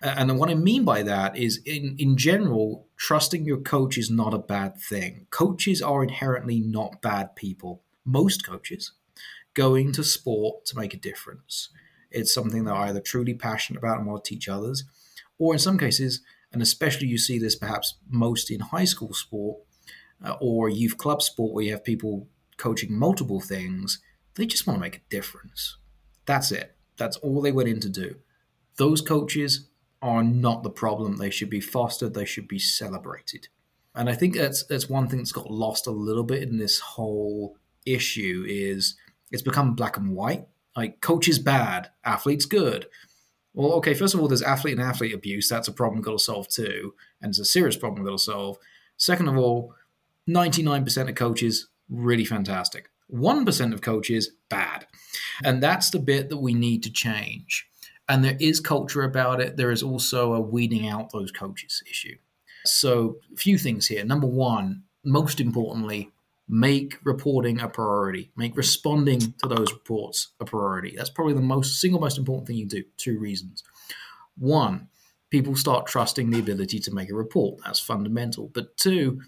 And 0.01 0.37
what 0.37 0.49
I 0.49 0.55
mean 0.55 0.83
by 0.83 1.03
that 1.03 1.37
is, 1.37 1.61
in, 1.65 1.95
in 1.97 2.17
general, 2.17 2.87
trusting 2.97 3.45
your 3.45 3.59
coach 3.59 3.97
is 3.97 4.09
not 4.09 4.33
a 4.33 4.39
bad 4.39 4.77
thing. 4.77 5.27
Coaches 5.29 5.81
are 5.81 6.03
inherently 6.03 6.59
not 6.59 7.01
bad 7.01 7.35
people. 7.35 7.81
Most 8.03 8.45
coaches 8.45 8.91
go 9.53 9.73
into 9.75 10.03
sport 10.03 10.65
to 10.65 10.77
make 10.77 10.93
a 10.93 10.97
difference. 10.97 11.69
It's 12.11 12.33
something 12.33 12.65
they're 12.65 12.75
either 12.75 12.99
truly 12.99 13.33
passionate 13.33 13.79
about 13.79 13.97
and 13.97 14.07
want 14.07 14.23
to 14.23 14.29
teach 14.29 14.47
others, 14.47 14.83
or 15.37 15.53
in 15.53 15.59
some 15.59 15.77
cases, 15.77 16.21
and 16.51 16.61
especially 16.61 17.07
you 17.07 17.17
see 17.17 17.39
this 17.39 17.55
perhaps 17.55 17.95
most 18.09 18.51
in 18.51 18.59
high 18.59 18.85
school 18.85 19.13
sport 19.13 19.59
uh, 20.23 20.35
or 20.39 20.69
youth 20.69 20.97
club 20.97 21.21
sport 21.21 21.53
where 21.53 21.63
you 21.63 21.71
have 21.71 21.83
people 21.83 22.27
coaching 22.57 22.97
multiple 22.97 23.41
things, 23.41 23.99
they 24.35 24.45
just 24.45 24.65
want 24.65 24.77
to 24.77 24.81
make 24.81 24.97
a 24.97 25.09
difference. 25.09 25.77
That's 26.25 26.51
it. 26.51 26.75
That's 26.97 27.17
all 27.17 27.41
they 27.41 27.51
went 27.51 27.69
in 27.69 27.79
to 27.81 27.89
do. 27.89 28.15
Those 28.77 29.01
coaches 29.01 29.67
are 30.05 30.23
not 30.23 30.61
the 30.61 30.69
problem. 30.69 31.17
They 31.17 31.31
should 31.31 31.49
be 31.49 31.59
fostered. 31.59 32.13
They 32.13 32.25
should 32.25 32.47
be 32.47 32.59
celebrated. 32.59 33.47
And 33.95 34.07
I 34.07 34.13
think 34.13 34.35
that's 34.35 34.63
that's 34.63 34.87
one 34.87 35.07
thing 35.07 35.17
that's 35.17 35.31
got 35.31 35.49
lost 35.49 35.87
a 35.87 35.91
little 35.91 36.23
bit 36.23 36.43
in 36.43 36.57
this 36.57 36.79
whole 36.79 37.57
issue 37.85 38.45
is 38.47 38.95
it's 39.31 39.41
become 39.41 39.73
black 39.73 39.97
and 39.97 40.15
white. 40.15 40.47
Like 40.75 41.01
coach 41.01 41.27
is 41.27 41.39
bad, 41.39 41.89
athlete's 42.03 42.45
good. 42.45 42.85
Well, 43.53 43.71
okay, 43.73 43.93
first 43.93 44.13
of 44.13 44.19
all, 44.19 44.27
there's 44.27 44.41
athlete 44.41 44.77
and 44.77 44.87
athlete 44.87 45.15
abuse. 45.15 45.49
That's 45.49 45.69
a 45.69 45.73
problem 45.73 45.99
we've 45.99 46.05
got 46.05 46.11
to 46.11 46.23
solve 46.23 46.49
too, 46.49 46.93
and 47.21 47.29
it's 47.29 47.39
a 47.39 47.45
serious 47.45 47.77
problem 47.77 48.03
we've 48.03 48.11
got 48.11 48.19
to 48.19 48.23
solve. 48.23 48.57
Second 48.97 49.29
of 49.29 49.37
all, 49.37 49.73
99% 50.29 51.09
of 51.09 51.15
coaches 51.15 51.69
really 51.89 52.25
fantastic. 52.25 52.89
1% 53.13 53.73
of 53.73 53.81
coaches 53.81 54.31
bad. 54.49 54.87
And 55.43 55.63
that's 55.63 55.89
the 55.89 55.99
bit 55.99 56.29
that 56.29 56.37
we 56.37 56.53
need 56.53 56.83
to 56.83 56.91
change. 56.91 57.69
And 58.07 58.23
there 58.23 58.37
is 58.39 58.59
culture 58.59 59.03
about 59.03 59.41
it. 59.41 59.57
There 59.57 59.71
is 59.71 59.81
also 59.81 60.33
a 60.33 60.41
weeding 60.41 60.87
out 60.87 61.11
those 61.11 61.31
coaches 61.31 61.81
issue. 61.89 62.15
So, 62.65 63.17
a 63.33 63.37
few 63.37 63.57
things 63.57 63.87
here. 63.87 64.03
Number 64.05 64.27
one, 64.27 64.83
most 65.03 65.39
importantly, 65.39 66.11
make 66.47 66.97
reporting 67.03 67.59
a 67.61 67.67
priority. 67.67 68.31
Make 68.35 68.57
responding 68.57 69.19
to 69.19 69.47
those 69.47 69.71
reports 69.71 70.29
a 70.39 70.45
priority. 70.45 70.93
That's 70.95 71.09
probably 71.09 71.33
the 71.33 71.41
most 71.41 71.79
single 71.79 71.99
most 71.99 72.17
important 72.17 72.47
thing 72.47 72.57
you 72.57 72.65
do. 72.65 72.83
Two 72.97 73.19
reasons. 73.19 73.63
One, 74.37 74.89
people 75.29 75.55
start 75.55 75.87
trusting 75.87 76.29
the 76.29 76.39
ability 76.39 76.79
to 76.79 76.93
make 76.93 77.09
a 77.09 77.15
report. 77.15 77.59
That's 77.63 77.79
fundamental. 77.79 78.51
But 78.53 78.77
two, 78.77 79.21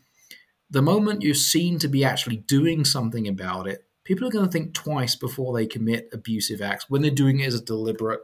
the 0.70 0.82
moment 0.82 1.22
you're 1.22 1.34
seen 1.34 1.80
to 1.80 1.88
be 1.88 2.04
actually 2.04 2.38
doing 2.38 2.86
something 2.86 3.28
about 3.28 3.68
it, 3.68 3.86
people 4.04 4.28
are 4.28 4.32
going 4.32 4.46
to 4.46 4.52
think 4.52 4.74
twice 4.74 5.16
before 5.16 5.54
they 5.54 5.66
commit 5.66 6.10
abusive 6.14 6.62
acts 6.62 6.90
when 6.90 7.02
they're 7.02 7.12
doing 7.12 7.40
it 7.40 7.48
as 7.48 7.56
a 7.56 7.64
deliberate 7.64 8.22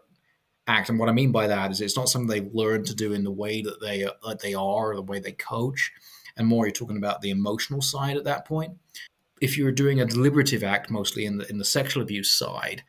act. 0.67 0.89
And 0.89 0.99
what 0.99 1.09
I 1.09 1.13
mean 1.13 1.31
by 1.31 1.47
that 1.47 1.71
is 1.71 1.81
it's 1.81 1.97
not 1.97 2.09
something 2.09 2.27
they've 2.27 2.53
learned 2.53 2.85
to 2.87 2.95
do 2.95 3.13
in 3.13 3.23
the 3.23 3.31
way 3.31 3.61
that 3.61 3.81
they 3.81 4.07
that 4.25 4.39
they 4.39 4.53
are 4.53 4.91
or 4.91 4.95
the 4.95 5.01
way 5.01 5.19
they 5.19 5.33
coach, 5.33 5.91
and 6.37 6.47
more 6.47 6.65
you're 6.65 6.71
talking 6.71 6.97
about 6.97 7.21
the 7.21 7.31
emotional 7.31 7.81
side 7.81 8.17
at 8.17 8.23
that 8.25 8.45
point. 8.45 8.73
If 9.41 9.57
you're 9.57 9.71
doing 9.71 9.99
a 9.99 10.05
deliberative 10.05 10.63
act, 10.63 10.89
mostly 10.89 11.25
in 11.25 11.37
the 11.37 11.49
in 11.49 11.57
the 11.57 11.65
sexual 11.65 12.03
abuse 12.03 12.29
side, 12.29 12.83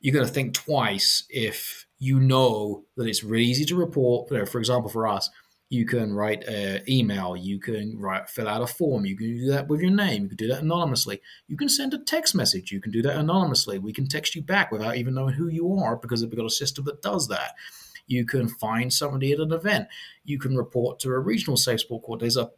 you're 0.00 0.14
going 0.14 0.26
to 0.26 0.32
think 0.32 0.54
twice 0.54 1.24
if 1.28 1.86
you 1.98 2.20
know 2.20 2.84
that 2.96 3.06
it's 3.06 3.24
really 3.24 3.44
easy 3.44 3.64
to 3.66 3.76
report. 3.76 4.28
For 4.28 4.58
example, 4.58 4.88
for 4.88 5.06
us, 5.06 5.28
you 5.70 5.84
can 5.84 6.14
write 6.14 6.44
an 6.44 6.82
email, 6.88 7.36
you 7.36 7.58
can 7.58 7.98
write, 7.98 8.30
fill 8.30 8.48
out 8.48 8.62
a 8.62 8.66
form, 8.66 9.04
you 9.04 9.16
can 9.16 9.36
do 9.36 9.50
that 9.50 9.68
with 9.68 9.80
your 9.80 9.90
name, 9.90 10.22
you 10.22 10.28
can 10.28 10.36
do 10.36 10.48
that 10.48 10.62
anonymously. 10.62 11.20
You 11.46 11.56
can 11.56 11.68
send 11.68 11.92
a 11.92 11.98
text 11.98 12.34
message, 12.34 12.72
you 12.72 12.80
can 12.80 12.90
do 12.90 13.02
that 13.02 13.16
anonymously. 13.16 13.78
We 13.78 13.92
can 13.92 14.06
text 14.06 14.34
you 14.34 14.42
back 14.42 14.72
without 14.72 14.96
even 14.96 15.14
knowing 15.14 15.34
who 15.34 15.48
you 15.48 15.74
are 15.74 15.96
because 15.96 16.22
we've 16.22 16.34
got 16.34 16.46
a 16.46 16.50
system 16.50 16.84
that 16.86 17.02
does 17.02 17.28
that. 17.28 17.54
You 18.06 18.24
can 18.24 18.48
find 18.48 18.90
somebody 18.90 19.32
at 19.32 19.40
an 19.40 19.52
event. 19.52 19.88
You 20.24 20.38
can 20.38 20.56
report 20.56 20.98
to 21.00 21.10
a 21.10 21.18
regional 21.18 21.58
safe 21.58 21.80
sport 21.80 22.02
court. 22.02 22.20
There's 22.20 22.38
a 22.38 22.50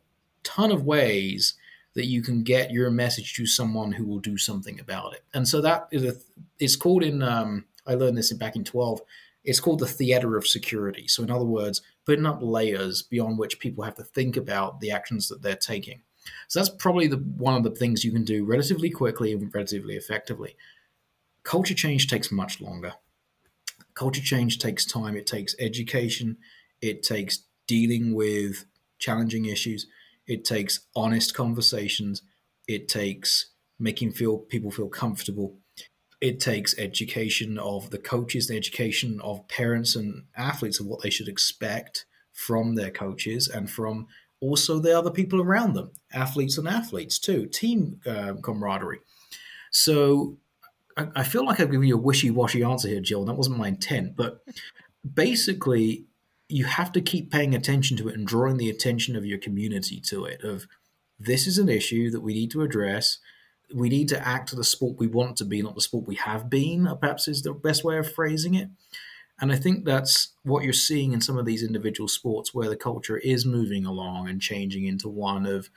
ton 0.45 0.71
of 0.71 0.85
ways 0.85 1.55
that 1.95 2.07
you 2.07 2.23
can 2.23 2.45
get 2.45 2.71
your 2.71 2.91
message 2.91 3.35
to 3.35 3.47
someone 3.47 3.91
who 3.91 4.07
will 4.07 4.21
do 4.21 4.39
something 4.39 4.79
about 4.79 5.15
it. 5.15 5.25
And 5.35 5.49
so 5.49 5.61
that 5.61 5.89
is 5.91 6.05
a, 6.05 6.15
it's 6.61 6.77
called 6.77 7.03
in, 7.03 7.23
um, 7.23 7.65
I 7.85 7.95
learned 7.95 8.17
this 8.17 8.31
in, 8.31 8.39
back 8.39 8.55
in 8.55 8.63
12, 8.63 9.01
it's 9.45 9.61
called 9.61 9.79
the 9.79 9.87
theater 9.87 10.37
of 10.37 10.47
security. 10.47 11.09
So 11.09 11.23
in 11.23 11.31
other 11.31 11.45
words, 11.45 11.83
putting 12.05 12.27
up 12.27 12.41
layers 12.43 13.03
beyond 13.03 13.39
which 13.39 13.59
people 13.59 13.85
have 13.85 13.95
to 13.97 14.05
think 14.05 14.37
about 14.37 14.81
the 14.81 14.91
actions 14.91 15.29
that 15.29 15.43
they're 15.43 15.57
taking. 15.57 16.03
So 16.49 16.61
that's 16.61 16.71
probably 16.71 17.07
the, 17.07 17.17
one 17.17 17.55
of 17.55 17.63
the 17.63 17.71
things 17.71 18.05
you 18.05 18.13
can 18.13 18.25
do 18.25 18.45
relatively 18.45 18.91
quickly 18.91 19.33
and 19.33 19.53
relatively 19.55 19.97
effectively. 19.97 20.57
Culture 21.43 21.75
change 21.75 22.07
takes 22.09 22.31
much 22.31 22.61
longer. 22.61 22.95
Culture 23.95 24.21
change 24.23 24.59
takes 24.59 24.85
time. 24.85 25.17
It 25.17 25.27
takes 25.27 25.55
education. 25.59 26.37
It 26.83 27.03
takes 27.03 27.45
dealing 27.67 28.15
with 28.15 28.67
challenging 28.99 29.47
issues. 29.47 29.87
It 30.27 30.45
takes 30.45 30.81
honest 30.95 31.35
conversations. 31.35 32.23
It 32.69 32.89
takes 32.89 33.47
making 33.79 34.13
feel 34.13 34.39
people 34.39 34.71
feel 34.71 34.89
comfortable 34.89 35.57
it 36.21 36.39
takes 36.39 36.79
education 36.79 37.59
of 37.59 37.91
the 37.91 37.99
coaches, 37.99 38.47
the 38.47 38.57
education 38.57 39.21
of 39.23 39.47
parents 39.49 39.97
and 39.97 40.25
athletes 40.37 40.79
of 40.81 40.87
what 40.87 41.03
they 41.03 41.11
should 41.11 41.29
expect 41.29 42.05
from 42.33 42.75
their 42.75 42.91
coaches 42.91 43.49
and 43.49 43.71
from 43.71 44.07
also 44.41 44.79
the 44.79 44.97
other 44.97 45.11
people 45.11 45.41
around 45.41 45.75
them, 45.75 45.91
athletes 46.13 46.59
and 46.59 46.69
athletes 46.69 47.19
too, 47.19 47.47
team 47.47 48.01
uh, 48.07 48.35
camaraderie. 48.43 49.01
So 49.71 50.39
I, 50.97 51.09
I, 51.17 51.23
feel 51.23 51.45
like 51.45 51.61
I've 51.61 51.71
given 51.71 51.87
you 51.87 51.97
a 51.97 52.01
wishy-washy 52.01 52.63
answer 52.63 52.89
here, 52.89 53.01
Jill. 53.01 53.25
That 53.25 53.35
wasn't 53.35 53.59
my 53.59 53.69
intent, 53.69 54.17
but 54.17 54.43
basically, 55.15 56.07
you 56.49 56.65
have 56.65 56.91
to 56.93 57.01
keep 57.01 57.31
paying 57.31 57.55
attention 57.55 57.97
to 57.99 58.09
it 58.09 58.17
and 58.17 58.27
drawing 58.27 58.57
the 58.57 58.71
attention 58.71 59.15
of 59.15 59.25
your 59.25 59.39
community 59.39 60.01
to 60.01 60.25
it. 60.25 60.43
Of 60.43 60.67
this 61.19 61.47
is 61.47 61.59
an 61.59 61.69
issue 61.69 62.11
that 62.11 62.23
we 62.23 62.35
need 62.35 62.51
to 62.53 62.63
address 62.63 63.19
we 63.75 63.89
need 63.89 64.09
to 64.09 64.27
act 64.27 64.55
the 64.55 64.65
sport 64.65 64.99
we 64.99 65.07
want 65.07 65.37
to 65.37 65.45
be, 65.45 65.63
not 65.63 65.75
the 65.75 65.81
sport 65.81 66.07
we 66.07 66.17
have 66.17 66.51
been, 66.51 66.89
perhaps 67.01 67.29
is 67.29 67.43
the 67.43 67.53
best 67.53 67.85
way 67.85 67.99
of 67.99 68.13
phrasing 68.13 68.55
it. 68.55 68.69
And 69.41 69.53
I 69.53 69.57
think 69.57 69.85
that's 69.85 70.35
what 70.43 70.65
you're 70.65 70.73
seeing 70.73 71.13
in 71.13 71.21
some 71.21 71.39
of 71.39 71.47
these 71.47 71.63
individual 71.63 72.09
sports 72.09 72.53
where 72.53 72.69
the 72.69 72.77
culture 72.77 73.17
is 73.19 73.47
moving 73.47 73.87
along 73.87 74.29
and 74.29 74.41
changing 74.41 74.85
into 74.85 75.09
one 75.09 75.47
of 75.47 75.71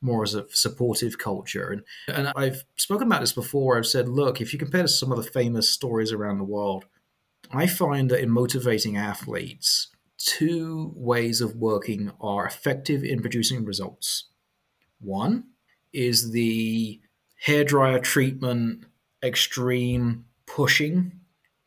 more 0.00 0.22
as 0.22 0.34
a 0.34 0.46
supportive 0.50 1.18
culture. 1.18 1.70
And, 1.70 1.82
and 2.16 2.32
I've 2.36 2.64
spoken 2.76 3.06
about 3.06 3.20
this 3.20 3.32
before. 3.32 3.76
I've 3.76 3.86
said, 3.86 4.08
look, 4.08 4.40
if 4.40 4.52
you 4.52 4.58
compare 4.58 4.82
to 4.82 4.88
some 4.88 5.10
of 5.12 5.16
the 5.16 5.30
famous 5.30 5.70
stories 5.70 6.12
around 6.12 6.38
the 6.38 6.44
world, 6.44 6.84
I 7.52 7.66
find 7.66 8.10
that 8.10 8.20
in 8.20 8.30
motivating 8.30 8.96
athletes, 8.96 9.88
two 10.16 10.92
ways 10.94 11.40
of 11.40 11.56
working 11.56 12.12
are 12.20 12.46
effective 12.46 13.02
in 13.02 13.20
producing 13.20 13.64
results. 13.64 14.24
One 15.00 15.44
is 15.92 16.32
the 16.32 17.00
hairdryer 17.46 18.02
treatment, 18.02 18.84
extreme 19.22 20.24
pushing 20.46 21.12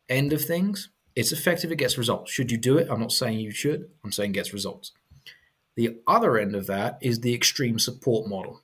end 0.08 0.32
of 0.32 0.44
things, 0.44 0.90
it's 1.14 1.32
effective, 1.32 1.72
it 1.72 1.76
gets 1.76 1.98
results. 1.98 2.30
Should 2.30 2.50
you 2.50 2.58
do 2.58 2.76
it? 2.76 2.88
I'm 2.90 3.00
not 3.00 3.12
saying 3.12 3.40
you 3.40 3.50
should, 3.50 3.88
I'm 4.04 4.12
saying 4.12 4.32
gets 4.32 4.52
results. 4.52 4.92
The 5.74 5.98
other 6.06 6.38
end 6.38 6.54
of 6.54 6.66
that 6.66 6.98
is 7.00 7.20
the 7.20 7.34
extreme 7.34 7.78
support 7.78 8.28
model. 8.28 8.62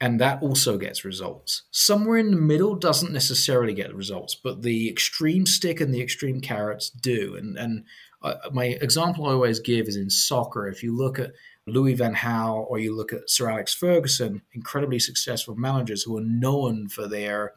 And 0.00 0.20
that 0.20 0.40
also 0.42 0.78
gets 0.78 1.04
results. 1.04 1.64
Somewhere 1.72 2.18
in 2.18 2.30
the 2.30 2.36
middle 2.36 2.76
doesn't 2.76 3.12
necessarily 3.12 3.74
get 3.74 3.94
results, 3.94 4.34
but 4.36 4.62
the 4.62 4.88
extreme 4.88 5.44
stick 5.44 5.80
and 5.80 5.92
the 5.92 6.00
extreme 6.00 6.40
carrots 6.40 6.88
do. 6.88 7.34
And, 7.34 7.58
and 7.58 7.84
uh, 8.22 8.34
my 8.52 8.66
example 8.66 9.26
I 9.26 9.32
always 9.32 9.58
give 9.58 9.88
is 9.88 9.96
in 9.96 10.08
soccer. 10.08 10.68
If 10.68 10.82
you 10.82 10.96
look 10.96 11.18
at 11.18 11.32
Louis 11.68 11.94
Van 11.94 12.14
Gaal 12.14 12.66
or 12.68 12.78
you 12.78 12.94
look 12.94 13.12
at 13.12 13.28
Sir 13.30 13.48
Alex 13.48 13.74
Ferguson, 13.74 14.42
incredibly 14.52 14.98
successful 14.98 15.54
managers 15.54 16.02
who 16.02 16.16
are 16.18 16.24
known 16.24 16.88
for 16.88 17.06
their 17.06 17.54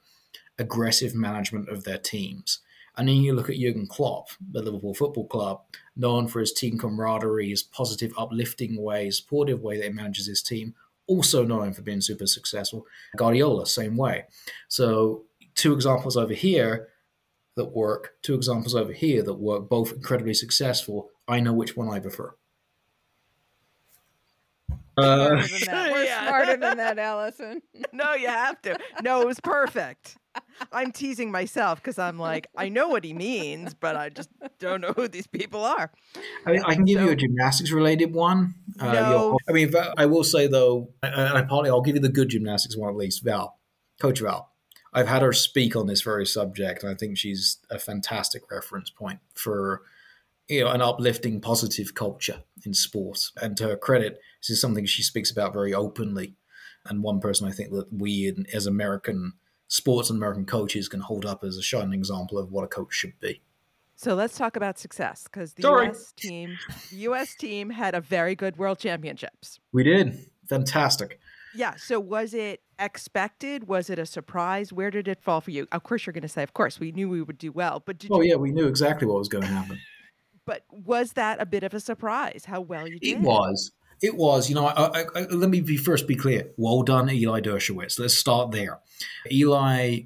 aggressive 0.58 1.15
management 1.15 1.69
of 1.69 1.84
their 1.84 1.97
teams. 1.97 2.60
And 2.97 3.08
then 3.08 3.17
you 3.17 3.34
look 3.34 3.50
at 3.50 3.58
Jurgen 3.58 3.88
Klopp, 3.88 4.30
the 4.52 4.62
Liverpool 4.62 4.93
Football 4.93 5.28
Club, 5.28 5.62
known 5.95 6.28
for 6.28 6.39
his 6.39 6.52
team 6.52 6.78
camaraderie, 6.78 7.50
his 7.50 7.63
positive, 7.63 8.13
uplifting 8.17 8.82
way, 8.82 9.10
supportive 9.10 9.62
way 9.62 9.78
that 9.78 9.86
he 9.86 9.89
manages 9.89 10.28
his 10.28 10.41
team, 10.41 10.76
also 11.08 11.45
known 11.45 11.74
for 11.74 11.82
being 11.82 12.02
super 12.02 12.26
successful. 12.26 12.86
Guardiola, 13.15 13.66
same 13.66 13.95
way. 13.95 14.26
So, 14.68 15.24
two 15.55 15.74
examples 15.74 16.18
over 16.18 16.34
here 16.34 16.89
that 17.55 17.74
work, 17.74 18.14
two 18.22 18.36
examples 18.36 18.76
over 18.76 18.93
here 18.93 19.24
that 19.24 19.34
work, 19.36 19.70
both 19.70 19.93
incredibly 19.93 20.34
successful. 20.34 21.09
I 21.28 21.39
know 21.39 21.53
which 21.53 21.76
one 21.76 21.89
I 21.89 21.99
prefer. 21.99 22.36
Uh, 24.97 25.30
We're 25.72 26.07
smarter 26.07 26.57
than 26.57 26.78
that, 26.78 26.99
Alison. 26.99 27.61
no, 27.93 28.13
you 28.13 28.28
have 28.28 28.61
to. 28.63 28.78
No, 29.01 29.22
it 29.22 29.28
was 29.28 29.39
perfect. 29.39 30.17
I'm 30.72 30.91
teasing 30.91 31.32
myself 31.32 31.82
because 31.82 31.99
I'm 31.99 32.17
like, 32.17 32.47
I 32.55 32.69
know 32.69 32.88
what 32.88 33.03
he 33.03 33.13
means, 33.13 33.74
but 33.74 33.95
I 33.95 34.09
just 34.09 34.30
don't 34.59 34.82
know 34.82 34.93
who 34.93 35.07
these 35.07 35.28
people 35.28 35.63
are. 35.65 35.91
I, 36.45 36.51
mean, 36.51 36.63
I 36.65 36.76
can 36.76 36.86
give 36.86 36.99
so, 36.99 37.05
you 37.05 37.11
a 37.11 37.15
gymnastics 37.15 37.72
related 37.72 38.13
one. 38.13 38.53
Uh, 38.80 38.93
no. 38.93 39.38
I 39.49 39.51
mean, 39.51 39.74
I 39.97 40.05
will 40.05 40.24
say 40.24 40.47
though, 40.47 40.89
and 41.03 41.38
I 41.38 41.41
probably 41.41 41.69
I'll 41.69 41.82
give 41.82 41.95
you 41.95 42.01
the 42.01 42.09
good 42.09 42.30
gymnastics 42.30 42.78
one 42.78 42.89
at 42.89 42.95
least. 42.95 43.24
Val, 43.24 43.59
Coach 43.99 44.22
Val. 44.22 44.51
I've 44.93 45.07
had 45.07 45.22
her 45.22 45.34
speak 45.34 45.76
on 45.76 45.88
this 45.88 46.01
very 46.01 46.26
subject, 46.26 46.84
and 46.84 46.91
I 46.91 46.95
think 46.95 47.17
she's 47.17 47.57
a 47.69 47.80
fantastic 47.80 48.43
reference 48.51 48.89
point 48.89 49.19
for 49.34 49.84
you 50.52 50.66
know, 50.66 50.72
an 50.72 50.82
uplifting, 50.82 51.39
positive 51.39 51.95
culture 51.95 52.43
in 52.66 52.74
sports. 52.74 53.32
And 53.41 53.56
to 53.58 53.70
her 53.70 53.78
credit, 53.78 54.20
this 54.41 54.49
is 54.49 54.62
something 54.62 54.86
she 54.86 55.02
speaks 55.02 55.32
about 55.32 55.54
very 55.54 55.74
openly. 55.74 56.36
And 56.86 57.02
one 57.02 57.22
person 57.22 57.47
I 57.47 57.52
think 57.52 57.72
that 57.72 57.88
we, 57.91 58.34
as 58.54 58.66
American 58.66 59.34
sports 59.68 60.10
and 60.10 60.18
American 60.18 60.45
coaches, 60.45 60.89
can 60.89 60.99
hold 60.99 61.26
up 61.26 61.43
as 61.45 61.56
a 61.56 61.62
shining 61.62 61.93
example 61.93 62.38
of 62.38 62.52
what 62.52 62.66
a 62.66 62.68
coach 62.68 62.93
should 62.93 63.18
be. 63.22 63.41
So 63.95 64.14
let's 64.14 64.38
talk 64.38 64.58
about 64.58 64.78
success 64.78 65.24
because 65.24 65.54
the 65.54 65.62
Sorry. 65.62 65.86
U.S. 65.86 66.12
team, 66.18 66.58
U.S. 66.91 67.36
team 67.36 67.70
had 67.70 67.95
a 67.95 68.02
very 68.02 68.36
good 68.36 68.58
World 68.58 68.80
Championships. 68.80 69.60
We 69.72 69.84
did. 69.84 70.26
Fantastic. 70.49 71.20
Yeah. 71.56 71.76
So 71.76 71.99
was 71.99 72.34
it 72.34 72.62
expected? 72.80 73.68
Was 73.68 73.89
it 73.89 73.99
a 73.99 74.06
surprise? 74.06 74.74
Where 74.74 74.89
did 74.89 75.08
it 75.08 75.22
fall 75.22 75.39
for 75.39 75.52
you? 75.52 75.68
Of 75.72 75.84
course, 75.84 76.06
you're 76.06 76.14
going 76.14 76.24
to 76.24 76.28
say, 76.28 76.43
of 76.43 76.54
course, 76.54 76.80
we 76.80 76.91
knew 76.91 77.08
we 77.10 77.22
would 77.22 77.38
do 77.38 77.52
well, 77.52 77.82
but 77.86 77.99
did 77.99 78.10
Oh, 78.12 78.22
you, 78.22 78.32
yeah, 78.32 78.36
we 78.36 78.52
knew 78.52 78.68
exactly 78.68 79.08
what 79.08 79.20
was 79.20 79.30
going 79.30 79.43
to 79.43 79.49
happen. 79.49 79.78
But 80.46 80.64
was 80.70 81.14
that 81.14 81.42
a 81.42 81.46
bit 81.46 81.64
of 81.64 81.74
a 81.74 81.80
surprise? 81.80 82.46
How 82.46 82.62
well 82.62 82.88
you 82.88 83.00
did? 83.00 83.18
It 83.18 83.22
was. 83.22 83.72
It 84.02 84.16
was. 84.16 84.50
You 84.50 84.56
know, 84.56 84.66
I, 84.66 85.02
I, 85.02 85.06
I, 85.16 85.22
let 85.26 85.50
me 85.50 85.62
be 85.62 85.78
first 85.78 86.08
be 86.08 86.16
clear. 86.16 86.50
Well 86.58 86.84
done, 86.84 87.10
Eli 87.10 87.42
Dershowitz. 87.42 88.00
Let's 88.00 88.18
start 88.18 88.52
there. 88.52 88.80
Eli 89.32 90.02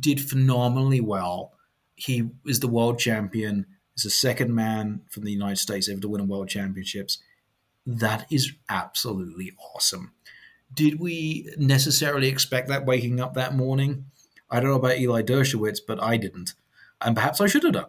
did 0.00 0.20
phenomenally 0.20 1.00
well. 1.00 1.52
He 1.94 2.30
is 2.46 2.60
the 2.60 2.68
world 2.68 2.98
champion. 2.98 3.66
He's 3.94 4.04
the 4.04 4.10
second 4.10 4.54
man 4.54 5.02
from 5.10 5.22
the 5.24 5.32
United 5.32 5.58
States 5.58 5.88
ever 5.88 6.00
to 6.00 6.08
win 6.08 6.20
a 6.20 6.24
world 6.24 6.48
championships. 6.48 7.18
That 7.86 8.26
is 8.30 8.52
absolutely 8.68 9.52
awesome. 9.74 10.12
Did 10.72 10.98
we 10.98 11.52
necessarily 11.56 12.28
expect 12.28 12.68
that 12.68 12.86
waking 12.86 13.20
up 13.20 13.34
that 13.34 13.54
morning? 13.54 14.06
I 14.50 14.58
don't 14.58 14.70
know 14.70 14.76
about 14.76 14.98
Eli 14.98 15.22
Dershowitz, 15.22 15.78
but 15.86 16.02
I 16.02 16.16
didn't. 16.16 16.54
And 17.00 17.14
perhaps 17.14 17.40
I 17.40 17.46
should 17.46 17.62
have 17.62 17.74
done. 17.74 17.86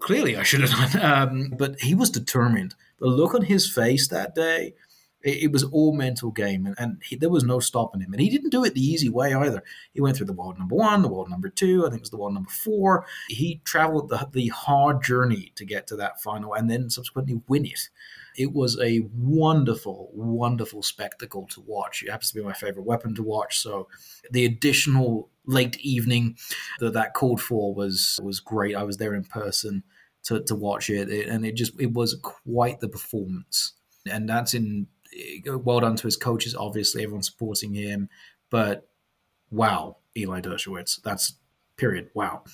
Clearly, 0.00 0.36
I 0.36 0.42
should 0.42 0.60
have 0.60 0.92
done. 0.92 1.02
Um, 1.28 1.54
but 1.56 1.80
he 1.80 1.94
was 1.94 2.10
determined. 2.10 2.74
The 2.98 3.06
look 3.06 3.34
on 3.34 3.42
his 3.42 3.70
face 3.70 4.08
that 4.08 4.34
day, 4.34 4.74
it, 5.22 5.44
it 5.44 5.52
was 5.52 5.64
all 5.64 5.92
mental 5.92 6.30
game, 6.30 6.66
and, 6.66 6.74
and 6.78 7.02
he, 7.04 7.16
there 7.16 7.30
was 7.30 7.44
no 7.44 7.60
stopping 7.60 8.00
him. 8.00 8.12
And 8.12 8.20
he 8.20 8.30
didn't 8.30 8.50
do 8.50 8.64
it 8.64 8.74
the 8.74 8.84
easy 8.84 9.08
way 9.08 9.34
either. 9.34 9.62
He 9.92 10.00
went 10.00 10.16
through 10.16 10.26
the 10.26 10.32
world 10.32 10.58
number 10.58 10.74
one, 10.74 11.02
the 11.02 11.08
world 11.08 11.30
number 11.30 11.48
two, 11.48 11.86
I 11.86 11.90
think 11.90 12.00
it 12.00 12.02
was 12.02 12.10
the 12.10 12.16
world 12.16 12.34
number 12.34 12.50
four. 12.50 13.06
He 13.28 13.60
traveled 13.64 14.08
the, 14.08 14.28
the 14.32 14.48
hard 14.48 15.02
journey 15.02 15.52
to 15.56 15.64
get 15.64 15.86
to 15.88 15.96
that 15.96 16.20
final 16.20 16.54
and 16.54 16.70
then 16.70 16.90
subsequently 16.90 17.40
win 17.48 17.66
it. 17.66 17.88
It 18.36 18.52
was 18.52 18.78
a 18.80 19.00
wonderful, 19.16 20.10
wonderful 20.14 20.82
spectacle 20.82 21.46
to 21.48 21.60
watch. 21.60 22.02
It 22.02 22.10
happens 22.10 22.30
to 22.30 22.38
be 22.38 22.44
my 22.44 22.52
favorite 22.52 22.86
weapon 22.86 23.14
to 23.16 23.22
watch. 23.22 23.58
So 23.58 23.88
the 24.30 24.44
additional 24.44 25.28
late 25.48 25.80
evening 25.80 26.36
that 26.78 26.92
that 26.92 27.14
called 27.14 27.40
for 27.40 27.74
was 27.74 28.20
was 28.22 28.38
great. 28.38 28.76
I 28.76 28.84
was 28.84 28.98
there 28.98 29.14
in 29.14 29.24
person 29.24 29.82
to, 30.24 30.40
to 30.44 30.54
watch 30.54 30.90
it, 30.90 31.08
it 31.08 31.28
and 31.28 31.44
it 31.44 31.56
just 31.56 31.72
it 31.80 31.92
was 31.92 32.16
quite 32.22 32.80
the 32.80 32.88
performance. 32.88 33.72
And 34.08 34.28
that's 34.28 34.54
in 34.54 34.86
well 35.46 35.80
done 35.80 35.96
to 35.96 36.06
his 36.06 36.16
coaches. 36.16 36.54
Obviously, 36.54 37.02
everyone 37.02 37.22
supporting 37.22 37.74
him, 37.74 38.08
but 38.50 38.88
wow, 39.50 39.96
Eli 40.16 40.40
Dershowitz. 40.40 41.02
That's 41.02 41.34
period. 41.76 42.10
Wow. 42.14 42.44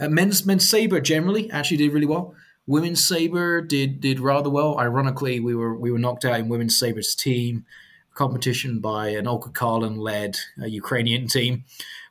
Uh, 0.00 0.08
men's 0.08 0.46
men's 0.46 0.68
saber 0.68 1.00
generally 1.00 1.50
actually 1.50 1.76
did 1.76 1.92
really 1.92 2.06
well. 2.06 2.34
Women's 2.66 3.04
saber 3.04 3.60
did 3.60 4.00
did 4.00 4.18
rather 4.18 4.48
well. 4.48 4.78
Ironically, 4.78 5.40
we 5.40 5.54
were 5.54 5.76
we 5.76 5.90
were 5.90 5.98
knocked 5.98 6.24
out 6.24 6.40
in 6.40 6.48
women's 6.48 6.78
saber's 6.78 7.14
team 7.14 7.66
competition 8.14 8.80
by 8.80 9.08
an 9.08 9.26
Olga 9.26 9.50
Kharlan 9.50 9.96
led 9.98 10.36
uh, 10.60 10.66
Ukrainian 10.66 11.26
team, 11.26 11.64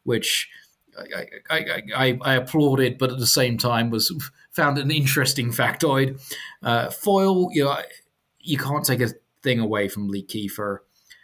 which 0.09 0.49
I, 0.97 1.25
I, 1.51 1.81
I, 1.95 2.19
I, 2.23 2.33
applauded, 2.33 2.97
but 2.97 3.11
at 3.11 3.19
the 3.19 3.27
same 3.27 3.59
time 3.59 3.91
was 3.91 4.11
found 4.51 4.79
an 4.79 4.89
interesting 4.89 5.51
factoid. 5.51 6.19
Uh, 6.63 6.89
foil, 6.89 7.49
you 7.51 7.65
know, 7.65 7.77
you 8.39 8.57
can't 8.57 8.83
take 8.83 9.01
a 9.01 9.11
thing 9.43 9.59
away 9.59 9.87
from 9.87 10.07
Lee 10.07 10.25
Kiefer. 10.25 10.79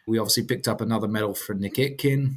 We 0.07 0.19
obviously 0.19 0.43
picked 0.43 0.67
up 0.67 0.81
another 0.81 1.07
medal 1.07 1.33
for 1.33 1.55
Nick 1.55 1.75
Itkin. 1.75 2.35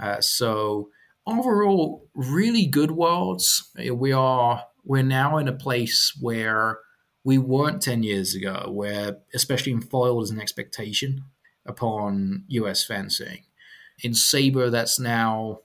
Uh, 0.00 0.20
so 0.20 0.90
overall, 1.26 2.08
really 2.14 2.66
good 2.66 2.92
worlds. 2.92 3.68
We 3.92 4.12
are 4.12 4.64
we're 4.84 5.02
now 5.02 5.38
in 5.38 5.48
a 5.48 5.52
place 5.52 6.16
where 6.20 6.78
we 7.24 7.36
weren't 7.36 7.82
10 7.82 8.04
years 8.04 8.36
ago, 8.36 8.70
where, 8.70 9.18
especially 9.34 9.72
in 9.72 9.80
foil, 9.80 10.18
there's 10.20 10.30
an 10.30 10.40
expectation 10.40 11.24
upon 11.66 12.44
US 12.46 12.84
fencing. 12.84 13.42
In 14.02 14.14
saber, 14.14 14.70
that's 14.70 15.00
now 15.00 15.60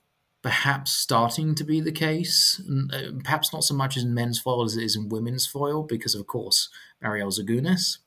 perhaps 0.45 0.91
starting 0.91 1.55
to 1.55 1.63
be 1.63 1.81
the 1.81 1.91
case. 1.91 2.61
Uh, 2.93 3.13
perhaps 3.23 3.51
not 3.51 3.63
so 3.63 3.73
much 3.73 3.97
in 3.97 4.13
men's 4.13 4.39
foil 4.39 4.63
as 4.63 4.77
it 4.77 4.83
is 4.83 4.95
in 4.95 5.09
women's 5.09 5.47
foil, 5.47 5.81
because, 5.81 6.13
of 6.13 6.27
course, 6.27 6.69
Mariel 7.01 7.31
Zagunis. 7.31 7.97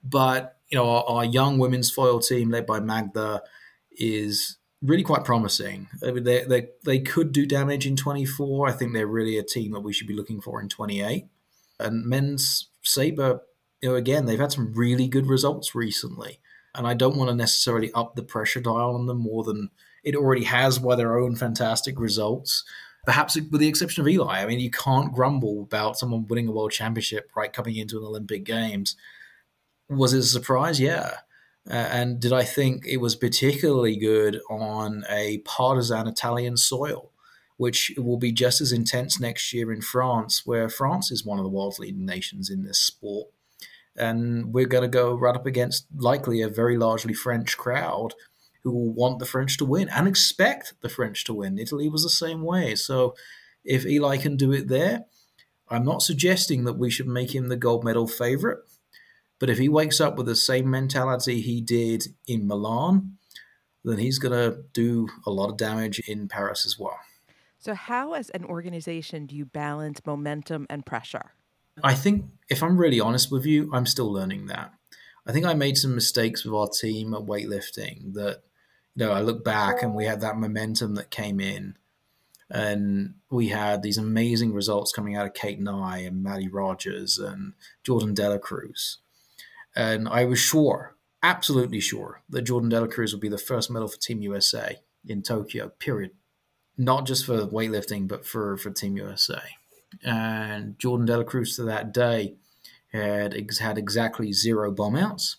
But, 0.00 0.56
you 0.68 0.78
know, 0.78 0.88
our, 0.88 1.02
our 1.08 1.24
young 1.24 1.58
women's 1.58 1.90
foil 1.90 2.20
team, 2.20 2.50
led 2.50 2.64
by 2.64 2.78
Magda, 2.78 3.42
is 3.90 4.58
really 4.82 5.02
quite 5.02 5.24
promising. 5.24 5.88
I 6.06 6.12
mean, 6.12 6.22
they, 6.22 6.44
they, 6.44 6.68
they 6.84 7.00
could 7.00 7.32
do 7.32 7.44
damage 7.44 7.88
in 7.88 7.96
24. 7.96 8.68
I 8.68 8.72
think 8.72 8.92
they're 8.92 9.08
really 9.08 9.36
a 9.36 9.42
team 9.42 9.72
that 9.72 9.80
we 9.80 9.92
should 9.92 10.06
be 10.06 10.14
looking 10.14 10.40
for 10.40 10.62
in 10.62 10.68
28. 10.68 11.26
And 11.80 12.06
men's 12.06 12.68
saber, 12.82 13.40
you 13.82 13.88
know, 13.88 13.96
again, 13.96 14.26
they've 14.26 14.38
had 14.38 14.52
some 14.52 14.72
really 14.74 15.08
good 15.08 15.26
results 15.26 15.74
recently. 15.74 16.38
And 16.76 16.86
I 16.86 16.94
don't 16.94 17.16
want 17.16 17.30
to 17.30 17.34
necessarily 17.34 17.90
up 17.94 18.14
the 18.14 18.22
pressure 18.22 18.60
dial 18.60 18.94
on 18.94 19.06
them 19.06 19.18
more 19.18 19.42
than 19.42 19.70
it 20.08 20.16
already 20.16 20.44
has 20.44 20.78
by 20.78 20.96
their 20.96 21.18
own 21.18 21.36
fantastic 21.36 22.00
results. 22.00 22.64
Perhaps 23.04 23.36
with 23.36 23.60
the 23.60 23.68
exception 23.68 24.02
of 24.02 24.08
Eli. 24.08 24.42
I 24.42 24.46
mean, 24.46 24.60
you 24.60 24.70
can't 24.70 25.14
grumble 25.14 25.62
about 25.62 25.98
someone 25.98 26.26
winning 26.26 26.48
a 26.48 26.52
world 26.52 26.72
championship 26.72 27.30
right 27.36 27.52
coming 27.52 27.76
into 27.76 27.98
an 27.98 28.04
Olympic 28.04 28.44
Games. 28.44 28.96
Was 29.88 30.12
it 30.12 30.20
a 30.20 30.22
surprise? 30.22 30.80
Yeah. 30.80 31.12
Uh, 31.68 31.74
and 31.74 32.20
did 32.20 32.32
I 32.32 32.44
think 32.44 32.86
it 32.86 32.98
was 32.98 33.14
particularly 33.16 33.96
good 33.96 34.40
on 34.48 35.04
a 35.10 35.38
partisan 35.38 36.06
Italian 36.06 36.56
soil, 36.56 37.12
which 37.56 37.92
will 37.98 38.16
be 38.16 38.32
just 38.32 38.60
as 38.60 38.72
intense 38.72 39.20
next 39.20 39.52
year 39.52 39.72
in 39.72 39.82
France, 39.82 40.46
where 40.46 40.68
France 40.68 41.10
is 41.10 41.26
one 41.26 41.38
of 41.38 41.44
the 41.44 41.50
world's 41.50 41.78
leading 41.78 42.06
nations 42.06 42.48
in 42.48 42.62
this 42.62 42.78
sport. 42.78 43.28
And 43.96 44.54
we're 44.54 44.66
going 44.66 44.82
to 44.82 44.88
go 44.88 45.14
right 45.14 45.34
up 45.34 45.46
against 45.46 45.86
likely 45.94 46.40
a 46.40 46.48
very 46.48 46.78
largely 46.78 47.12
French 47.12 47.58
crowd 47.58 48.14
who 48.68 48.76
will 48.76 48.92
want 48.92 49.18
the 49.18 49.26
French 49.26 49.56
to 49.58 49.64
win 49.64 49.88
and 49.88 50.06
expect 50.06 50.74
the 50.80 50.88
French 50.88 51.24
to 51.24 51.34
win. 51.34 51.58
Italy 51.58 51.88
was 51.88 52.02
the 52.02 52.10
same 52.10 52.42
way. 52.42 52.74
So 52.74 53.14
if 53.64 53.86
Eli 53.86 54.16
can 54.18 54.36
do 54.36 54.52
it 54.52 54.68
there, 54.68 55.04
I'm 55.68 55.84
not 55.84 56.02
suggesting 56.02 56.64
that 56.64 56.78
we 56.78 56.90
should 56.90 57.08
make 57.08 57.34
him 57.34 57.48
the 57.48 57.56
gold 57.56 57.84
medal 57.84 58.06
favorite. 58.06 58.58
But 59.38 59.50
if 59.50 59.58
he 59.58 59.68
wakes 59.68 60.00
up 60.00 60.16
with 60.16 60.26
the 60.26 60.36
same 60.36 60.70
mentality 60.70 61.40
he 61.40 61.60
did 61.60 62.08
in 62.26 62.46
Milan, 62.46 63.18
then 63.84 63.98
he's 63.98 64.18
going 64.18 64.32
to 64.32 64.62
do 64.72 65.08
a 65.26 65.30
lot 65.30 65.50
of 65.50 65.56
damage 65.56 66.00
in 66.00 66.28
Paris 66.28 66.66
as 66.66 66.78
well. 66.78 66.98
So, 67.58 67.74
how, 67.74 68.14
as 68.14 68.30
an 68.30 68.44
organization, 68.44 69.26
do 69.26 69.34
you 69.34 69.44
balance 69.44 70.00
momentum 70.06 70.66
and 70.70 70.84
pressure? 70.84 71.32
I 71.82 71.94
think, 71.94 72.26
if 72.48 72.62
I'm 72.62 72.76
really 72.76 73.00
honest 73.00 73.30
with 73.30 73.46
you, 73.46 73.70
I'm 73.72 73.86
still 73.86 74.12
learning 74.12 74.46
that. 74.46 74.72
I 75.26 75.32
think 75.32 75.44
I 75.44 75.54
made 75.54 75.76
some 75.76 75.94
mistakes 75.94 76.44
with 76.44 76.54
our 76.54 76.68
team 76.68 77.14
at 77.14 77.20
weightlifting 77.20 78.14
that, 78.14 78.42
know, 78.98 79.12
I 79.12 79.20
look 79.20 79.44
back 79.44 79.82
and 79.82 79.94
we 79.94 80.04
had 80.04 80.20
that 80.20 80.36
momentum 80.36 80.94
that 80.96 81.10
came 81.10 81.40
in 81.40 81.76
and 82.50 83.14
we 83.30 83.48
had 83.48 83.82
these 83.82 83.98
amazing 83.98 84.54
results 84.54 84.92
coming 84.92 85.14
out 85.14 85.26
of 85.26 85.34
Kate 85.34 85.60
Nye 85.60 85.98
and 85.98 86.22
Mattie 86.22 86.48
Rogers 86.48 87.18
and 87.18 87.52
Jourdan 87.86 88.14
Delacruz. 88.14 88.96
And 89.76 90.08
I 90.08 90.24
was 90.24 90.38
sure, 90.38 90.96
absolutely 91.22 91.80
sure, 91.80 92.22
that 92.30 92.46
Jourdan 92.46 92.72
Delacruz 92.72 93.12
would 93.12 93.20
be 93.20 93.28
the 93.28 93.38
first 93.38 93.70
medal 93.70 93.88
for 93.88 93.98
Team 93.98 94.22
USA 94.22 94.76
in 95.06 95.22
Tokyo, 95.22 95.68
period. 95.78 96.12
Not 96.76 97.06
just 97.06 97.26
for 97.26 97.46
weightlifting, 97.46 98.08
but 98.08 98.24
for, 98.24 98.56
for 98.56 98.70
Team 98.70 98.96
USA. 98.96 99.42
And 100.02 100.78
Jourdan 100.78 101.08
Delacruz 101.08 101.56
to 101.56 101.64
that 101.64 101.92
day 101.92 102.36
had 102.92 103.34
had 103.58 103.76
exactly 103.76 104.32
zero 104.32 104.70
bomb 104.70 104.96
outs. 104.96 105.36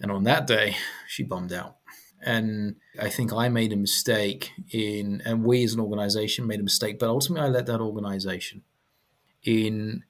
And 0.00 0.10
on 0.10 0.24
that 0.24 0.46
day, 0.46 0.76
she 1.08 1.22
bombed 1.22 1.52
out. 1.52 1.76
And 2.24 2.76
I 3.00 3.08
think 3.08 3.32
I 3.32 3.48
made 3.48 3.72
a 3.72 3.76
mistake 3.76 4.52
in, 4.70 5.22
and 5.24 5.44
we 5.44 5.64
as 5.64 5.74
an 5.74 5.80
organization 5.80 6.46
made 6.46 6.60
a 6.60 6.64
mistake, 6.64 6.98
but 6.98 7.08
ultimately 7.08 7.48
I 7.48 7.50
led 7.50 7.66
that 7.66 7.80
organization 7.80 8.62
in 9.42 10.04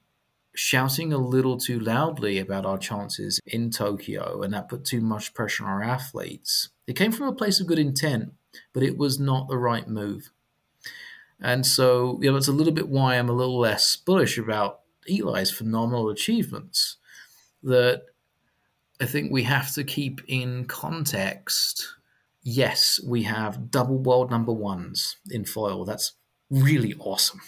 shouting 0.55 1.11
a 1.11 1.17
little 1.17 1.57
too 1.57 1.79
loudly 1.79 2.37
about 2.37 2.65
our 2.65 2.77
chances 2.77 3.39
in 3.47 3.71
Tokyo, 3.71 4.43
and 4.43 4.53
that 4.53 4.69
put 4.69 4.85
too 4.85 5.01
much 5.01 5.33
pressure 5.33 5.65
on 5.65 5.71
our 5.71 5.81
athletes. 5.81 6.69
It 6.85 6.95
came 6.95 7.11
from 7.11 7.27
a 7.27 7.33
place 7.33 7.59
of 7.59 7.65
good 7.65 7.79
intent, 7.79 8.33
but 8.73 8.83
it 8.83 8.97
was 8.97 9.19
not 9.19 9.47
the 9.47 9.57
right 9.57 9.87
move. 9.87 10.29
And 11.41 11.65
so, 11.65 12.19
you 12.21 12.29
know, 12.29 12.37
it's 12.37 12.47
a 12.47 12.53
little 12.53 12.73
bit 12.73 12.89
why 12.89 13.15
I'm 13.15 13.29
a 13.29 13.33
little 13.33 13.59
less 13.59 13.95
bullish 13.95 14.37
about 14.37 14.81
Eli's 15.09 15.51
phenomenal 15.51 16.09
achievements. 16.09 16.97
That 17.63 18.03
I 19.01 19.05
think 19.05 19.31
we 19.31 19.43
have 19.43 19.73
to 19.73 19.83
keep 19.83 20.21
in 20.27 20.65
context. 20.65 21.87
Yes, 22.43 22.99
we 23.05 23.23
have 23.23 23.71
double 23.71 23.97
world 23.99 24.29
number 24.31 24.51
ones 24.53 25.17
in 25.29 25.45
foil. 25.45 25.85
That's 25.85 26.13
really 26.49 26.93
awesome. 26.99 27.41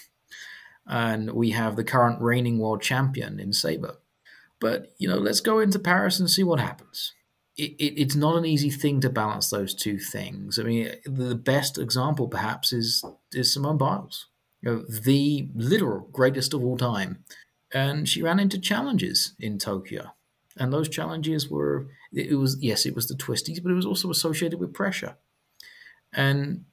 and 0.88 1.32
we 1.34 1.52
have 1.52 1.76
the 1.76 1.84
current 1.84 2.22
reigning 2.22 2.60
world 2.60 2.82
champion 2.82 3.40
in 3.40 3.54
saber. 3.54 3.96
But 4.62 4.94
you 4.98 5.08
know, 5.08 5.18
let's 5.18 5.42
go 5.42 5.60
into 5.60 5.80
Paris 5.80 6.20
and 6.20 6.30
see 6.30 6.44
what 6.44 6.60
happens. 6.60 7.14
It, 7.58 7.72
it, 7.80 8.02
it's 8.02 8.16
not 8.16 8.36
an 8.36 8.46
easy 8.46 8.70
thing 8.70 9.00
to 9.02 9.10
balance 9.10 9.50
those 9.50 9.74
two 9.74 9.98
things. 10.00 10.60
I 10.60 10.64
mean, 10.64 10.92
the 11.06 11.36
best 11.36 11.78
example 11.78 12.28
perhaps 12.28 12.74
is 12.74 13.04
is 13.34 13.54
Simone 13.54 13.78
Biles, 13.78 14.28
you 14.62 14.72
know, 14.72 14.86
the 14.90 15.50
literal 15.56 16.10
greatest 16.12 16.54
of 16.54 16.64
all 16.64 16.78
time, 16.78 17.24
and 17.74 18.08
she 18.10 18.22
ran 18.22 18.40
into 18.40 18.60
challenges 18.60 19.36
in 19.40 19.58
Tokyo, 19.60 20.14
and 20.58 20.72
those 20.72 20.90
challenges 20.90 21.50
were 21.50 21.88
it 22.14 22.38
was 22.38 22.58
yes, 22.62 22.86
it 22.86 22.96
was 22.96 23.08
the 23.08 23.16
twisties, 23.16 23.62
but 23.62 23.72
it 23.72 23.76
was 23.76 23.86
also 23.86 24.10
associated 24.10 24.60
with 24.60 24.74
pressure, 24.74 25.18
and 26.14 26.66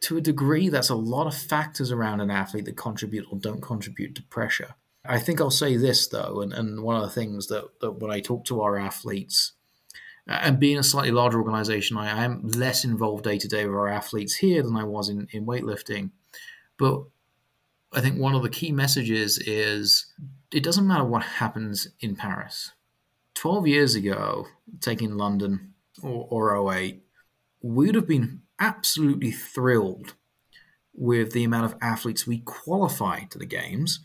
to 0.00 0.16
a 0.16 0.20
degree, 0.20 0.68
that's 0.68 0.90
a 0.90 0.94
lot 0.94 1.26
of 1.26 1.36
factors 1.36 1.92
around 1.92 2.20
an 2.20 2.30
athlete 2.30 2.64
that 2.64 2.76
contribute 2.76 3.26
or 3.30 3.38
don't 3.38 3.62
contribute 3.62 4.14
to 4.16 4.22
pressure. 4.24 4.74
I 5.04 5.18
think 5.18 5.40
I'll 5.40 5.50
say 5.50 5.76
this 5.76 6.08
though, 6.08 6.40
and, 6.40 6.52
and 6.52 6.82
one 6.82 6.96
of 6.96 7.02
the 7.02 7.10
things 7.10 7.48
that, 7.48 7.80
that 7.80 7.92
when 7.92 8.10
I 8.10 8.20
talk 8.20 8.44
to 8.46 8.62
our 8.62 8.76
athletes, 8.76 9.52
and 10.26 10.58
being 10.58 10.78
a 10.78 10.82
slightly 10.82 11.10
larger 11.10 11.38
organization, 11.38 11.98
I 11.98 12.24
am 12.24 12.48
less 12.48 12.84
involved 12.84 13.24
day 13.24 13.38
to 13.38 13.48
day 13.48 13.66
with 13.66 13.74
our 13.74 13.88
athletes 13.88 14.34
here 14.36 14.62
than 14.62 14.76
I 14.76 14.84
was 14.84 15.08
in, 15.08 15.28
in 15.30 15.44
weightlifting. 15.44 16.10
But 16.78 17.04
I 17.92 18.00
think 18.00 18.18
one 18.18 18.34
of 18.34 18.42
the 18.42 18.48
key 18.48 18.72
messages 18.72 19.38
is 19.38 20.06
it 20.50 20.64
doesn't 20.64 20.86
matter 20.86 21.04
what 21.04 21.22
happens 21.22 21.88
in 22.00 22.16
Paris. 22.16 22.72
12 23.34 23.66
years 23.66 23.94
ago, 23.94 24.46
taking 24.80 25.16
London 25.16 25.74
or, 26.02 26.26
or 26.30 26.72
08, 26.72 27.02
we 27.62 27.86
would 27.86 27.94
have 27.94 28.08
been 28.08 28.42
absolutely 28.60 29.30
thrilled 29.30 30.14
with 30.94 31.32
the 31.32 31.44
amount 31.44 31.64
of 31.64 31.78
athletes 31.80 32.26
we 32.26 32.38
qualified 32.38 33.30
to 33.30 33.38
the 33.38 33.46
games, 33.46 34.00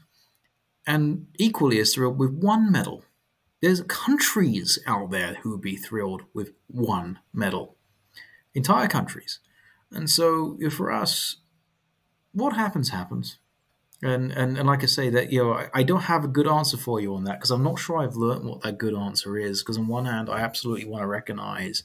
and 0.87 1.27
equally 1.37 1.79
as 1.79 1.93
thrilled 1.93 2.17
with 2.17 2.31
one 2.31 2.71
medal. 2.71 3.03
There's 3.61 3.81
countries 3.81 4.79
out 4.87 5.11
there 5.11 5.35
who 5.41 5.51
would 5.51 5.61
be 5.61 5.75
thrilled 5.75 6.23
with 6.33 6.53
one 6.67 7.19
medal, 7.33 7.75
entire 8.55 8.87
countries. 8.87 9.39
And 9.91 10.09
so 10.09 10.57
for 10.71 10.91
us, 10.91 11.37
what 12.31 12.53
happens 12.53 12.89
happens. 12.89 13.37
And, 14.01 14.31
and 14.31 14.57
and 14.57 14.65
like 14.65 14.81
I 14.81 14.85
say 14.85 15.09
that 15.09 15.29
you 15.31 15.43
know 15.43 15.67
I, 15.73 15.83
don't 15.83 16.03
have 16.03 16.23
a 16.23 16.29
good 16.29 16.47
answer 16.47 16.77
for 16.77 17.01
you 17.01 17.15
on 17.15 17.25
that 17.25 17.33
because 17.33 17.51
I'm 17.51 17.63
not 17.63 17.79
sure 17.79 17.97
I've 17.97 18.15
learned 18.15 18.45
what 18.45 18.61
that 18.61 18.77
good 18.77 18.93
answer 18.93 19.37
is 19.37 19.61
because 19.61 19.77
on 19.77 19.87
one 19.87 20.05
hand 20.05 20.29
I 20.29 20.39
absolutely 20.39 20.85
want 20.85 21.03
to 21.03 21.07
recognize 21.07 21.83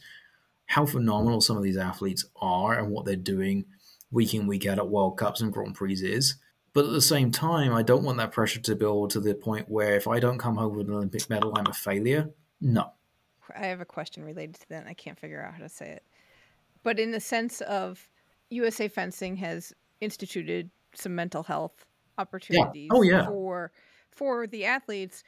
how 0.66 0.86
phenomenal 0.86 1.40
some 1.40 1.56
of 1.56 1.64
these 1.64 1.76
athletes 1.76 2.24
are 2.36 2.78
and 2.78 2.90
what 2.90 3.04
they're 3.04 3.16
doing 3.16 3.64
week 4.12 4.32
in, 4.32 4.46
week 4.46 4.64
out 4.64 4.78
at 4.78 4.88
World 4.88 5.18
Cups 5.18 5.40
and 5.40 5.52
Grand 5.52 5.74
Prix 5.74 5.94
is. 5.94 6.36
But 6.72 6.86
at 6.86 6.92
the 6.92 7.00
same 7.00 7.30
time, 7.30 7.72
I 7.72 7.82
don't 7.82 8.04
want 8.04 8.18
that 8.18 8.32
pressure 8.32 8.60
to 8.60 8.76
build 8.76 9.10
to 9.10 9.20
the 9.20 9.34
point 9.34 9.68
where 9.68 9.94
if 9.96 10.08
I 10.08 10.20
don't 10.20 10.38
come 10.38 10.56
home 10.56 10.76
with 10.76 10.88
an 10.88 10.94
Olympic 10.94 11.28
medal, 11.28 11.52
I'm 11.56 11.66
a 11.66 11.72
failure. 11.72 12.30
No. 12.60 12.92
I 13.54 13.66
have 13.66 13.80
a 13.80 13.84
question 13.84 14.24
related 14.24 14.56
to 14.56 14.68
that. 14.70 14.86
I 14.86 14.94
can't 14.94 15.18
figure 15.18 15.42
out 15.42 15.54
how 15.54 15.62
to 15.62 15.68
say 15.68 15.90
it. 15.90 16.04
But 16.82 16.98
in 16.98 17.10
the 17.10 17.20
sense 17.20 17.60
of 17.62 18.08
USA 18.50 18.88
Fencing 18.88 19.36
has 19.36 19.72
instituted 20.00 20.70
some 20.94 21.14
mental 21.14 21.42
health 21.42 21.86
opportunities 22.18 22.88
yeah. 22.90 22.96
Oh, 22.96 23.02
yeah. 23.02 23.26
for 23.26 23.72
for 24.10 24.46
the 24.46 24.64
athletes. 24.64 25.24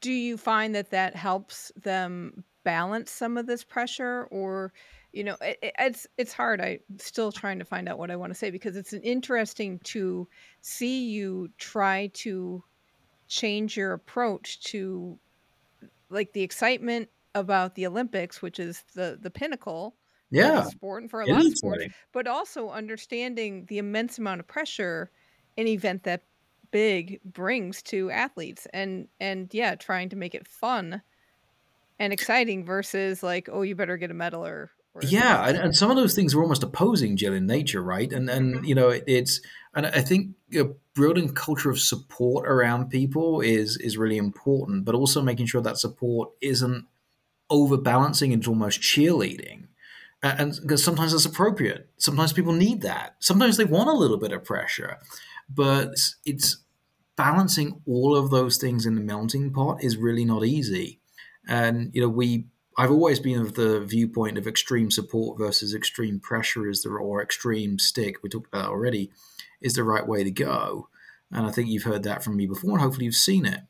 Do 0.00 0.12
you 0.12 0.36
find 0.36 0.74
that 0.74 0.90
that 0.90 1.14
helps 1.14 1.70
them 1.76 2.44
balance 2.64 3.10
some 3.10 3.36
of 3.36 3.46
this 3.46 3.64
pressure 3.64 4.28
or 4.30 4.72
you 5.12 5.24
know 5.24 5.36
it, 5.40 5.58
it's 5.78 6.06
it's 6.16 6.32
hard 6.32 6.60
i'm 6.60 6.78
still 6.98 7.32
trying 7.32 7.58
to 7.58 7.64
find 7.64 7.88
out 7.88 7.98
what 7.98 8.10
i 8.10 8.16
want 8.16 8.30
to 8.30 8.38
say 8.38 8.50
because 8.50 8.76
it's 8.76 8.92
interesting 8.92 9.78
to 9.80 10.28
see 10.60 11.08
you 11.08 11.48
try 11.58 12.10
to 12.14 12.62
change 13.28 13.76
your 13.76 13.92
approach 13.92 14.60
to 14.60 15.18
like 16.10 16.32
the 16.32 16.42
excitement 16.42 17.08
about 17.34 17.74
the 17.74 17.86
olympics 17.86 18.42
which 18.42 18.58
is 18.58 18.84
the 18.94 19.18
the 19.20 19.30
pinnacle 19.30 19.96
yeah 20.30 20.62
sport 20.64 21.02
and 21.02 21.10
for 21.10 21.20
a 21.22 21.26
lot 21.26 21.44
of 21.44 21.56
sports 21.56 21.84
but 22.12 22.26
also 22.26 22.70
understanding 22.70 23.64
the 23.68 23.78
immense 23.78 24.18
amount 24.18 24.40
of 24.40 24.46
pressure 24.46 25.10
an 25.56 25.66
event 25.66 26.04
that 26.04 26.22
big 26.70 27.20
brings 27.24 27.82
to 27.82 28.10
athletes 28.10 28.66
and 28.72 29.06
and 29.20 29.52
yeah 29.52 29.74
trying 29.74 30.08
to 30.08 30.16
make 30.16 30.34
it 30.34 30.48
fun 30.48 31.02
and 32.02 32.12
exciting 32.12 32.64
versus 32.64 33.22
like, 33.22 33.48
oh, 33.50 33.62
you 33.62 33.76
better 33.76 33.96
get 33.96 34.10
a 34.10 34.14
medal 34.14 34.44
or. 34.44 34.70
or 34.92 35.02
yeah, 35.04 35.46
and, 35.48 35.56
and, 35.56 35.76
some 35.76 35.88
of 35.88 35.96
those 35.96 36.14
things 36.14 36.34
are 36.34 36.42
almost 36.42 36.64
opposing, 36.64 37.16
Jill, 37.16 37.32
in 37.32 37.46
nature, 37.46 37.80
right? 37.80 38.12
And 38.12 38.28
and 38.28 38.56
mm-hmm. 38.56 38.64
you 38.64 38.74
know, 38.74 38.88
it, 38.88 39.04
it's 39.06 39.40
and 39.74 39.86
I 39.86 40.00
think 40.00 40.30
you 40.48 40.64
know, 40.64 40.76
building 40.94 41.32
culture 41.32 41.70
of 41.70 41.78
support 41.78 42.48
around 42.48 42.90
people 42.90 43.40
is 43.40 43.76
is 43.76 43.96
really 43.96 44.16
important, 44.16 44.84
but 44.84 44.96
also 44.96 45.22
making 45.22 45.46
sure 45.46 45.62
that 45.62 45.78
support 45.78 46.30
isn't 46.40 46.86
overbalancing 47.50 48.32
into 48.32 48.50
almost 48.50 48.80
cheerleading 48.80 49.66
and 50.22 50.58
because 50.62 50.82
sometimes 50.82 51.12
that's 51.12 51.26
appropriate 51.26 51.90
sometimes 51.98 52.32
people 52.32 52.52
need 52.52 52.80
that 52.80 53.14
sometimes 53.18 53.56
they 53.56 53.64
want 53.64 53.90
a 53.90 53.92
little 53.92 54.16
bit 54.16 54.32
of 54.32 54.44
pressure 54.44 54.96
but 55.48 55.94
it's 56.24 56.58
balancing 57.16 57.80
all 57.86 58.16
of 58.16 58.30
those 58.30 58.56
things 58.56 58.86
in 58.86 58.94
the 58.94 59.00
melting 59.00 59.52
pot 59.52 59.82
is 59.82 59.96
really 59.96 60.24
not 60.24 60.44
easy 60.44 61.00
and 61.48 61.90
you 61.92 62.02
know, 62.02 62.08
we 62.08 62.46
I've 62.78 62.90
always 62.90 63.20
been 63.20 63.40
of 63.40 63.54
the 63.54 63.80
viewpoint 63.80 64.38
of 64.38 64.46
extreme 64.46 64.90
support 64.90 65.38
versus 65.38 65.74
extreme 65.74 66.20
pressure 66.20 66.68
is 66.68 66.82
the 66.82 66.88
or 66.88 67.22
extreme 67.22 67.78
stick. 67.78 68.22
We 68.22 68.30
talked 68.30 68.46
about 68.46 68.70
already 68.70 69.10
is 69.60 69.74
the 69.74 69.84
right 69.84 70.06
way 70.06 70.24
to 70.24 70.30
go. 70.30 70.88
And 71.30 71.46
I 71.46 71.50
think 71.50 71.68
you've 71.68 71.82
heard 71.82 72.02
that 72.04 72.22
from 72.22 72.36
me 72.36 72.46
before, 72.46 72.72
and 72.72 72.80
hopefully 72.80 73.06
you've 73.06 73.14
seen 73.14 73.44
it. 73.44 73.60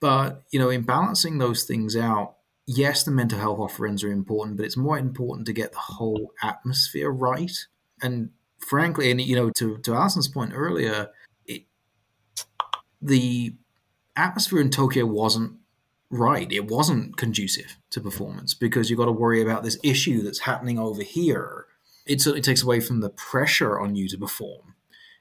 But 0.00 0.42
you 0.50 0.58
know, 0.58 0.70
in 0.70 0.82
balancing 0.82 1.38
those 1.38 1.64
things 1.64 1.96
out, 1.96 2.36
yes, 2.66 3.04
the 3.04 3.10
mental 3.10 3.38
health 3.38 3.58
offerings 3.58 4.02
are 4.02 4.12
important, 4.12 4.56
but 4.56 4.66
it's 4.66 4.76
more 4.76 4.98
important 4.98 5.46
to 5.46 5.52
get 5.52 5.72
the 5.72 5.78
whole 5.78 6.32
atmosphere 6.42 7.10
right. 7.10 7.56
And 8.02 8.30
frankly, 8.60 9.10
and 9.10 9.20
you 9.20 9.36
know, 9.36 9.50
to 9.50 9.78
to 9.78 9.94
Alison's 9.94 10.28
point 10.28 10.52
earlier, 10.54 11.08
it, 11.46 11.64
the 13.00 13.54
atmosphere 14.16 14.60
in 14.60 14.70
Tokyo 14.70 15.06
wasn't 15.06 15.56
right. 16.10 16.50
It 16.50 16.66
wasn't 16.66 17.16
conducive 17.16 17.76
to 17.90 18.00
performance 18.00 18.54
because 18.54 18.90
you've 18.90 18.98
got 18.98 19.06
to 19.06 19.12
worry 19.12 19.40
about 19.40 19.62
this 19.62 19.78
issue 19.82 20.22
that's 20.22 20.40
happening 20.40 20.78
over 20.78 21.02
here. 21.02 21.66
It 22.06 22.20
certainly 22.20 22.42
takes 22.42 22.62
away 22.62 22.80
from 22.80 23.00
the 23.00 23.10
pressure 23.10 23.78
on 23.78 23.94
you 23.94 24.08
to 24.08 24.18
perform 24.18 24.74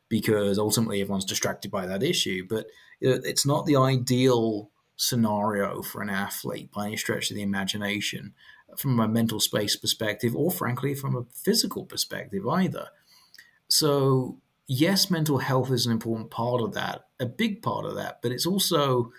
because 0.09 0.57
ultimately 0.57 1.01
everyone's 1.01 1.25
distracted 1.25 1.69
by 1.69 1.85
that 1.85 2.01
issue. 2.01 2.45
But 2.49 2.65
it's 2.99 3.45
not 3.45 3.65
the 3.65 3.75
ideal 3.75 4.71
scenario 4.95 5.81
for 5.81 6.01
an 6.01 6.09
athlete 6.09 6.71
by 6.71 6.87
any 6.87 6.97
stretch 6.97 7.29
of 7.29 7.37
the 7.37 7.43
imagination 7.43 8.33
from 8.77 8.99
a 8.99 9.07
mental 9.07 9.39
space 9.39 9.75
perspective 9.75 10.35
or 10.35 10.51
frankly 10.51 10.93
from 10.93 11.15
a 11.15 11.25
physical 11.33 11.85
perspective 11.85 12.47
either. 12.47 12.89
So, 13.69 14.37
yes, 14.67 15.09
mental 15.09 15.37
health 15.37 15.71
is 15.71 15.85
an 15.85 15.91
important 15.91 16.31
part 16.31 16.61
of 16.61 16.73
that, 16.73 17.05
a 17.19 17.25
big 17.25 17.61
part 17.61 17.85
of 17.85 17.95
that, 17.95 18.21
but 18.21 18.31
it's 18.31 18.45
also 18.45 19.11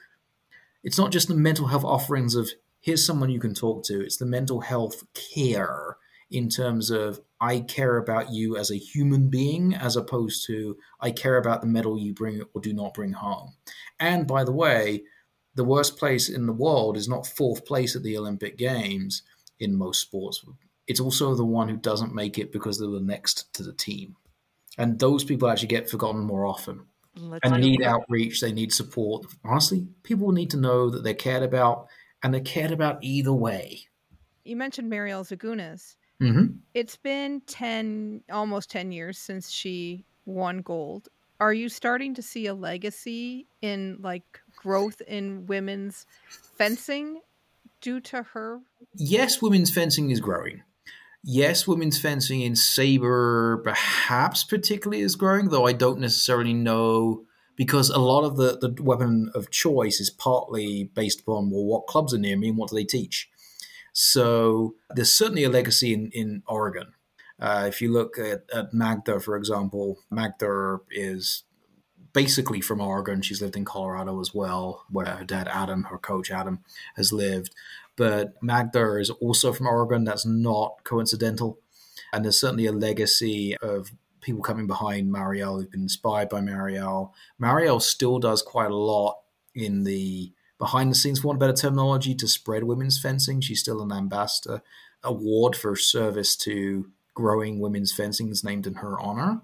it's 0.82 0.98
not 0.98 1.12
just 1.12 1.28
the 1.28 1.34
mental 1.34 1.66
health 1.66 1.84
offerings 1.84 2.34
of 2.34 2.50
here's 2.80 3.04
someone 3.04 3.30
you 3.30 3.40
can 3.40 3.54
talk 3.54 3.84
to, 3.84 4.00
it's 4.00 4.16
the 4.16 4.26
mental 4.26 4.60
health 4.60 5.02
care 5.14 5.96
in 6.30 6.48
terms 6.48 6.90
of 6.90 7.20
I 7.40 7.60
care 7.60 7.96
about 7.96 8.32
you 8.32 8.56
as 8.56 8.70
a 8.70 8.76
human 8.76 9.28
being 9.28 9.74
as 9.74 9.96
opposed 9.96 10.46
to 10.46 10.76
I 11.00 11.10
care 11.10 11.36
about 11.36 11.60
the 11.60 11.66
medal 11.66 11.98
you 11.98 12.14
bring 12.14 12.42
or 12.54 12.60
do 12.60 12.72
not 12.72 12.94
bring 12.94 13.12
home. 13.12 13.54
And 13.98 14.26
by 14.26 14.44
the 14.44 14.52
way, 14.52 15.02
the 15.54 15.64
worst 15.64 15.96
place 15.98 16.28
in 16.28 16.46
the 16.46 16.52
world 16.52 16.96
is 16.96 17.08
not 17.08 17.26
fourth 17.26 17.66
place 17.66 17.96
at 17.96 18.02
the 18.02 18.16
Olympic 18.16 18.56
Games 18.56 19.22
in 19.58 19.76
most 19.76 20.00
sports. 20.00 20.44
It's 20.86 21.00
also 21.00 21.34
the 21.34 21.44
one 21.44 21.68
who 21.68 21.76
doesn't 21.76 22.14
make 22.14 22.38
it 22.38 22.52
because 22.52 22.78
they 22.78 22.86
were 22.86 23.00
next 23.00 23.52
to 23.54 23.62
the 23.62 23.72
team. 23.72 24.16
And 24.78 24.98
those 24.98 25.24
people 25.24 25.48
actually 25.48 25.68
get 25.68 25.90
forgotten 25.90 26.20
more 26.20 26.46
often. 26.46 26.86
Let's 27.16 27.40
and 27.44 27.60
need 27.60 27.82
outreach. 27.82 28.40
They 28.40 28.52
need 28.52 28.72
support. 28.72 29.26
Honestly, 29.44 29.86
people 30.02 30.32
need 30.32 30.50
to 30.50 30.56
know 30.56 30.90
that 30.90 31.02
they're 31.02 31.14
cared 31.14 31.42
about, 31.42 31.88
and 32.22 32.32
they're 32.32 32.40
cared 32.40 32.70
about 32.70 33.02
either 33.02 33.32
way. 33.32 33.80
You 34.44 34.56
mentioned 34.56 34.88
Mariel 34.88 35.24
Zagunis. 35.24 35.96
Mm-hmm. 36.22 36.56
It's 36.74 36.96
been 36.96 37.40
ten, 37.46 38.22
almost 38.30 38.70
ten 38.70 38.92
years 38.92 39.18
since 39.18 39.50
she 39.50 40.04
won 40.24 40.58
gold. 40.62 41.08
Are 41.40 41.54
you 41.54 41.68
starting 41.68 42.14
to 42.14 42.22
see 42.22 42.46
a 42.46 42.54
legacy 42.54 43.46
in 43.62 43.98
like 44.00 44.40
growth 44.56 45.00
in 45.06 45.46
women's 45.46 46.06
fencing 46.28 47.20
due 47.80 48.00
to 48.00 48.22
her? 48.22 48.60
Yes, 48.94 49.40
women's 49.40 49.70
fencing 49.70 50.10
is 50.10 50.20
growing. 50.20 50.62
Yes, 51.22 51.66
women's 51.66 52.00
fencing 52.00 52.40
in 52.40 52.56
Sabre 52.56 53.60
perhaps 53.62 54.42
particularly 54.42 55.02
is 55.02 55.16
growing, 55.16 55.50
though 55.50 55.66
I 55.66 55.72
don't 55.72 56.00
necessarily 56.00 56.54
know 56.54 57.24
because 57.56 57.90
a 57.90 57.98
lot 57.98 58.24
of 58.24 58.38
the, 58.38 58.56
the 58.58 58.82
weapon 58.82 59.30
of 59.34 59.50
choice 59.50 60.00
is 60.00 60.08
partly 60.08 60.84
based 60.94 61.20
upon 61.20 61.50
well, 61.50 61.64
what 61.64 61.86
clubs 61.86 62.14
are 62.14 62.18
near 62.18 62.38
me 62.38 62.48
and 62.48 62.56
what 62.56 62.70
do 62.70 62.76
they 62.76 62.84
teach. 62.84 63.28
So 63.92 64.76
there's 64.94 65.12
certainly 65.12 65.44
a 65.44 65.50
legacy 65.50 65.92
in, 65.92 66.10
in 66.12 66.42
Oregon. 66.46 66.94
Uh, 67.38 67.66
if 67.68 67.82
you 67.82 67.92
look 67.92 68.18
at, 68.18 68.44
at 68.50 68.72
Magda, 68.72 69.20
for 69.20 69.36
example, 69.36 69.98
Magda 70.10 70.78
is 70.90 71.44
basically 72.14 72.62
from 72.62 72.80
Oregon. 72.80 73.20
She's 73.20 73.42
lived 73.42 73.56
in 73.56 73.64
Colorado 73.64 74.20
as 74.20 74.34
well, 74.34 74.84
where 74.90 75.06
her 75.06 75.24
dad 75.24 75.48
Adam, 75.48 75.84
her 75.84 75.98
coach 75.98 76.30
Adam, 76.30 76.60
has 76.96 77.12
lived. 77.12 77.54
But 78.00 78.42
Magda 78.42 78.96
is 78.96 79.10
also 79.10 79.52
from 79.52 79.66
Oregon. 79.66 80.04
That's 80.04 80.24
not 80.24 80.84
coincidental. 80.84 81.58
And 82.14 82.24
there's 82.24 82.40
certainly 82.40 82.64
a 82.64 82.72
legacy 82.72 83.54
of 83.58 83.92
people 84.22 84.40
coming 84.42 84.66
behind 84.66 85.12
Mariel 85.12 85.58
who've 85.58 85.70
been 85.70 85.82
inspired 85.82 86.30
by 86.30 86.40
Mariel. 86.40 87.12
Mariel 87.38 87.78
still 87.78 88.18
does 88.18 88.40
quite 88.40 88.70
a 88.70 88.74
lot 88.74 89.18
in 89.54 89.84
the 89.84 90.32
behind 90.58 90.90
the 90.90 90.94
scenes, 90.94 91.20
for 91.20 91.26
want 91.26 91.36
of 91.36 91.40
better 91.40 91.52
terminology, 91.52 92.14
to 92.14 92.26
spread 92.26 92.64
women's 92.64 92.98
fencing. 92.98 93.42
She's 93.42 93.60
still 93.60 93.82
an 93.82 93.92
ambassador. 93.92 94.62
Award 95.04 95.54
for 95.54 95.76
service 95.76 96.36
to 96.36 96.88
growing 97.12 97.60
women's 97.60 97.92
fencing 97.92 98.30
is 98.30 98.42
named 98.42 98.66
in 98.66 98.76
her 98.76 98.98
honor. 98.98 99.42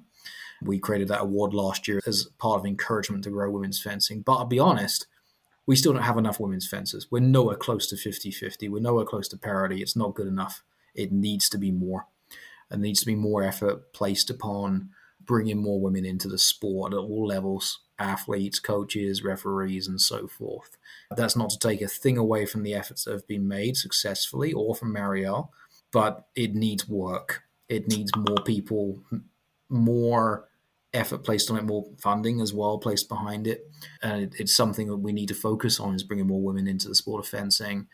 We 0.63 0.79
created 0.79 1.09
that 1.09 1.21
award 1.21 1.53
last 1.53 1.87
year 1.87 2.01
as 2.07 2.25
part 2.39 2.61
of 2.61 2.65
encouragement 2.65 3.25
to 3.25 3.31
grow 3.31 3.51
women's 3.51 3.83
fencing. 3.83 4.23
But 4.23 4.37
I'll 4.37 4.47
be 4.47 4.59
honest, 4.59 5.09
we 5.67 5.77
still 5.77 5.93
don't 5.93 6.03
have 6.03 6.19
enough 6.19 6.41
women's 6.41 6.69
fencers. 6.69 7.09
We're 7.11 7.21
nowhere 7.21 7.57
close 7.57 7.89
to 7.89 7.97
50 7.97 8.31
50. 8.31 8.69
We're 8.69 8.81
nowhere 8.81 9.05
close 9.05 9.29
to 9.29 9.37
parity. 9.37 9.83
It's 9.83 9.97
not 9.97 10.15
good 10.15 10.29
enough. 10.29 10.63
It 10.95 11.13
needs 11.13 11.49
to 11.51 11.59
be 11.59 11.71
more. 11.71 12.07
There 12.71 12.79
needs 12.79 13.01
to 13.01 13.07
be 13.07 13.15
more 13.15 13.43
effort 13.43 13.93
placed 13.93 14.31
upon 14.31 14.91
bringing 15.25 15.59
more 15.59 15.81
women 15.81 16.05
into 16.05 16.29
the 16.29 16.39
sport 16.39 16.93
at 16.93 16.99
all 16.99 17.27
levels 17.27 17.81
athletes, 17.99 18.61
coaches, 18.61 19.25
referees, 19.25 19.89
and 19.89 20.01
so 20.01 20.29
forth. 20.29 20.77
That's 21.17 21.37
not 21.37 21.51
to 21.51 21.59
take 21.59 21.81
a 21.81 21.89
thing 21.89 22.19
away 22.19 22.45
from 22.45 22.63
the 22.63 22.75
efforts 22.75 23.05
that 23.05 23.13
have 23.13 23.27
been 23.27 23.49
made 23.49 23.77
successfully 23.77 24.53
or 24.53 24.75
from 24.75 24.93
Mariel, 24.93 25.51
but 25.93 26.27
it 26.35 26.55
needs 26.55 26.87
work. 26.89 27.45
It 27.69 27.89
needs 27.89 28.13
more 28.15 28.43
people, 28.45 29.03
more 29.71 30.49
effort 30.93 31.25
placed 31.25 31.51
on 31.51 31.59
it, 31.59 31.65
more 31.65 31.87
funding 31.99 32.41
as 32.41 32.55
well 32.55 32.79
placed 32.79 33.09
behind 33.09 33.47
it. 33.47 33.71
And 34.03 34.23
it, 34.23 34.35
it's 34.39 34.55
something 34.55 34.89
that 34.89 34.97
we 34.97 35.13
need 35.13 35.29
to 35.29 35.35
focus 35.35 35.79
on 35.79 35.95
is 35.95 36.03
bringing 36.03 36.27
more 36.27 36.41
women 36.41 36.67
into 36.67 36.89
the 36.89 36.95
sport 36.95 37.25
of 37.25 37.29
fencing. 37.29 37.89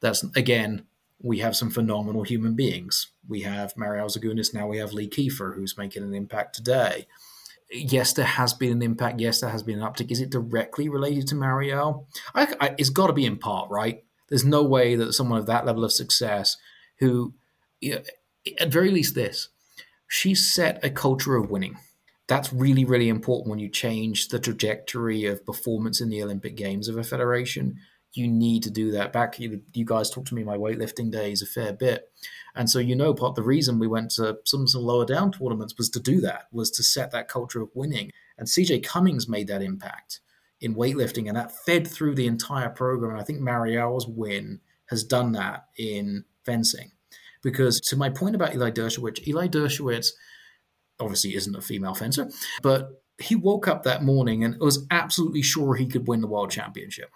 That's, 0.00 0.24
again, 0.34 0.86
we 1.22 1.40
have 1.40 1.54
some 1.54 1.70
phenomenal 1.70 2.22
human 2.22 2.54
beings. 2.54 3.12
We 3.28 3.42
have 3.42 3.76
Mariel 3.76 4.08
Zagunis, 4.08 4.54
now 4.54 4.66
we 4.66 4.78
have 4.78 4.92
Lee 4.92 5.08
Kiefer, 5.08 5.54
who's 5.54 5.76
making 5.76 6.02
an 6.02 6.14
impact 6.14 6.54
today. 6.54 7.06
Yes, 7.70 8.14
there 8.14 8.24
has 8.24 8.52
been 8.52 8.72
an 8.72 8.82
impact. 8.82 9.20
Yes, 9.20 9.40
there 9.40 9.50
has 9.50 9.62
been 9.62 9.80
an 9.80 9.84
uptick. 9.86 10.10
Is 10.10 10.20
it 10.20 10.30
directly 10.30 10.88
related 10.88 11.28
to 11.28 11.36
Mariel? 11.36 12.08
I, 12.34 12.52
I, 12.60 12.74
it's 12.78 12.90
got 12.90 13.08
to 13.08 13.12
be 13.12 13.26
in 13.26 13.36
part, 13.36 13.70
right? 13.70 14.02
There's 14.28 14.44
no 14.44 14.64
way 14.64 14.96
that 14.96 15.12
someone 15.12 15.38
of 15.38 15.46
that 15.46 15.66
level 15.66 15.84
of 15.84 15.92
success, 15.92 16.56
who, 16.98 17.34
you 17.80 17.96
know, 17.96 18.02
at 18.58 18.72
very 18.72 18.90
least, 18.90 19.14
this, 19.14 19.48
she 20.08 20.34
set 20.34 20.84
a 20.84 20.90
culture 20.90 21.36
of 21.36 21.50
winning. 21.50 21.76
That's 22.30 22.52
really, 22.52 22.86
really 22.86 23.08
important 23.10 23.50
when 23.50 23.58
you 23.58 23.68
change 23.68 24.28
the 24.28 24.38
trajectory 24.38 25.26
of 25.26 25.44
performance 25.44 26.00
in 26.00 26.08
the 26.08 26.22
Olympic 26.22 26.56
Games 26.56 26.88
of 26.88 26.96
a 26.96 27.04
federation 27.04 27.80
you 28.14 28.26
need 28.26 28.62
to 28.64 28.70
do 28.70 28.90
that. 28.92 29.12
Back, 29.12 29.38
you, 29.38 29.62
you 29.72 29.84
guys 29.84 30.10
talked 30.10 30.28
to 30.28 30.34
me 30.34 30.42
my 30.42 30.56
weightlifting 30.56 31.10
days 31.10 31.42
a 31.42 31.46
fair 31.46 31.72
bit, 31.72 32.10
and 32.54 32.68
so 32.68 32.78
you 32.78 32.96
know 32.96 33.14
part 33.14 33.30
of 33.30 33.36
the 33.36 33.42
reason 33.42 33.78
we 33.78 33.86
went 33.86 34.10
to 34.12 34.38
some 34.44 34.66
some 34.66 34.82
lower 34.82 35.04
down 35.04 35.30
tournaments 35.32 35.74
was 35.78 35.88
to 35.90 36.00
do 36.00 36.20
that, 36.22 36.46
was 36.52 36.70
to 36.72 36.82
set 36.82 37.10
that 37.12 37.28
culture 37.28 37.62
of 37.62 37.70
winning. 37.74 38.10
And 38.36 38.48
CJ 38.48 38.84
Cummings 38.84 39.28
made 39.28 39.46
that 39.48 39.62
impact 39.62 40.20
in 40.60 40.74
weightlifting, 40.74 41.28
and 41.28 41.36
that 41.36 41.52
fed 41.52 41.86
through 41.86 42.16
the 42.16 42.26
entire 42.26 42.70
program. 42.70 43.12
And 43.12 43.20
I 43.20 43.24
think 43.24 43.40
Mariel's 43.40 44.08
win 44.08 44.60
has 44.86 45.04
done 45.04 45.32
that 45.32 45.66
in 45.78 46.24
fencing, 46.44 46.90
because 47.42 47.80
to 47.82 47.96
my 47.96 48.10
point 48.10 48.34
about 48.34 48.54
Eli 48.54 48.70
Dershowitz, 48.72 49.26
Eli 49.26 49.46
Dershowitz 49.46 50.10
obviously 51.00 51.34
isn't 51.34 51.56
a 51.56 51.60
female 51.60 51.94
fencer, 51.94 52.30
but 52.62 53.02
he 53.18 53.34
woke 53.34 53.66
up 53.68 53.82
that 53.82 54.02
morning 54.02 54.44
and 54.44 54.58
was 54.60 54.86
absolutely 54.90 55.42
sure 55.42 55.74
he 55.74 55.86
could 55.86 56.08
win 56.08 56.20
the 56.20 56.26
world 56.26 56.50
championship 56.50 57.10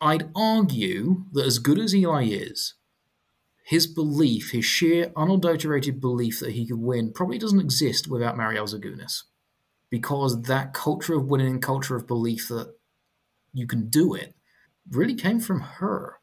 I'd 0.00 0.30
argue 0.34 1.24
that 1.32 1.46
as 1.46 1.58
good 1.58 1.78
as 1.78 1.94
Eli 1.94 2.24
is, 2.24 2.74
his 3.64 3.86
belief, 3.86 4.50
his 4.50 4.64
sheer 4.64 5.12
unadulterated 5.16 6.00
belief 6.00 6.40
that 6.40 6.52
he 6.52 6.66
could 6.66 6.78
win, 6.78 7.12
probably 7.12 7.38
doesn't 7.38 7.60
exist 7.60 8.08
without 8.08 8.36
Mariel 8.36 8.66
Zagunis. 8.66 9.22
Because 9.90 10.42
that 10.42 10.74
culture 10.74 11.14
of 11.14 11.26
winning, 11.26 11.60
culture 11.60 11.96
of 11.96 12.06
belief 12.06 12.48
that 12.48 12.74
you 13.52 13.66
can 13.66 13.88
do 13.88 14.14
it, 14.14 14.34
really 14.90 15.14
came 15.14 15.40
from 15.40 15.60
her. 15.60 16.20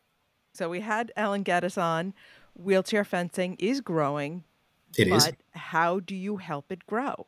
So 0.53 0.69
we 0.69 0.81
had 0.81 1.11
Ellen 1.15 1.43
Geddes 1.43 1.77
on. 1.77 2.13
Wheelchair 2.53 3.03
fencing 3.03 3.55
is 3.57 3.81
growing. 3.81 4.43
It 4.97 5.09
but 5.09 5.27
is. 5.27 5.33
how 5.51 5.99
do 5.99 6.15
you 6.15 6.37
help 6.37 6.71
it 6.71 6.85
grow? 6.85 7.27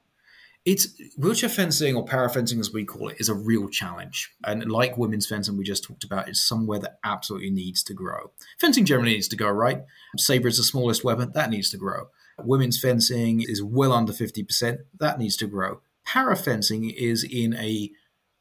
it's 0.66 1.00
wheelchair 1.16 1.48
fencing 1.48 1.96
or 1.96 2.04
para 2.04 2.28
fencing 2.28 2.60
as 2.60 2.74
we 2.74 2.84
call 2.84 3.10
it 3.10 3.18
is 3.20 3.30
a 3.30 3.36
real 3.36 3.70
challenge. 3.70 4.32
And 4.44 4.70
like 4.70 4.98
women's 4.98 5.28
fencing 5.28 5.58
we 5.58 5.64
just 5.64 5.84
talked 5.84 6.04
about 6.04 6.28
it's 6.28 6.42
somewhere 6.42 6.80
that 6.80 6.98
absolutely 7.04 7.52
needs 7.52 7.84
to 7.84 7.94
grow. 7.94 8.32
Fencing 8.60 8.86
generally 8.86 9.14
needs 9.14 9.28
to 9.30 9.36
go 9.36 9.48
right? 9.48 9.84
Saber 10.18 10.48
is 10.48 10.58
the 10.58 10.64
smallest 10.64 11.04
weapon 11.04 11.32
that 11.36 11.52
needs 11.52 11.70
to 11.70 11.78
grow. 11.78 12.10
Women's 12.44 12.80
fencing 12.80 13.42
is 13.42 13.62
well 13.64 13.94
under 13.94 14.12
50% 14.12 14.80
that 15.00 15.20
needs 15.20 15.38
to 15.38 15.48
grow. 15.48 15.82
Para 16.04 16.36
fencing 16.36 16.90
is 16.90 17.24
in 17.24 17.54
a 17.56 17.92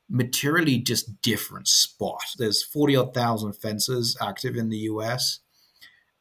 materially 0.09 0.79
just 0.79 1.21
different 1.21 1.69
spot. 1.69 2.25
There's 2.39 2.63
40 2.63 2.97
odd 2.97 3.15
thousand 3.15 3.53
fencers 3.53 4.17
active 4.21 4.57
in 4.57 4.71
the 4.71 4.79
us 4.79 5.41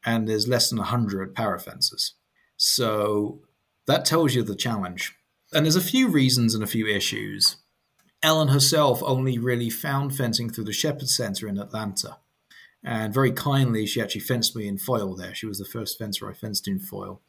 and 0.04 0.28
there's 0.28 0.46
less 0.46 0.68
than 0.68 0.78
100 0.78 1.34
para 1.34 1.58
fencers 1.58 2.12
so 2.56 3.40
that 3.86 4.04
tells 4.04 4.34
you 4.34 4.42
the 4.42 4.56
challenge 4.56 5.14
and 5.54 5.64
there's 5.64 5.76
a 5.76 5.80
few 5.80 6.08
reasons 6.08 6.54
and 6.54 6.64
a 6.64 6.68
few 6.68 6.86
issues. 6.86 7.56
Ellen 8.22 8.48
herself 8.48 9.02
only 9.04 9.38
really 9.38 9.70
found 9.70 10.14
fencing 10.14 10.50
through 10.50 10.64
the 10.64 10.72
Shepherd 10.72 11.08
Center 11.08 11.46
in 11.46 11.58
Atlanta. 11.58 12.18
And 12.82 13.14
very 13.14 13.32
kindly, 13.32 13.86
she 13.86 14.02
actually 14.02 14.22
fenced 14.22 14.56
me 14.56 14.66
in 14.66 14.78
foil 14.78 15.14
there. 15.14 15.34
She 15.34 15.46
was 15.46 15.58
the 15.58 15.64
first 15.64 15.96
fencer 15.96 16.28
I 16.28 16.34
fenced 16.34 16.66
in 16.66 16.80
foil. 16.80 17.22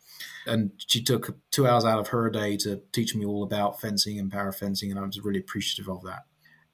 And 0.48 0.72
she 0.88 1.02
took 1.04 1.38
two 1.52 1.68
hours 1.68 1.86
out 1.86 2.00
of 2.00 2.08
her 2.10 2.30
day 2.30 2.58
to 2.58 2.82
teach 2.92 3.16
me 3.16 3.26
all 3.26 3.44
about 3.44 3.80
fencing 3.80 4.20
and 4.20 4.32
para 4.32 4.52
fencing, 4.52 4.90
and 4.90 5.00
I 5.00 5.04
was 5.04 5.20
really 5.22 5.40
appreciative 5.40 5.90
of 5.90 6.04
that. 6.04 6.24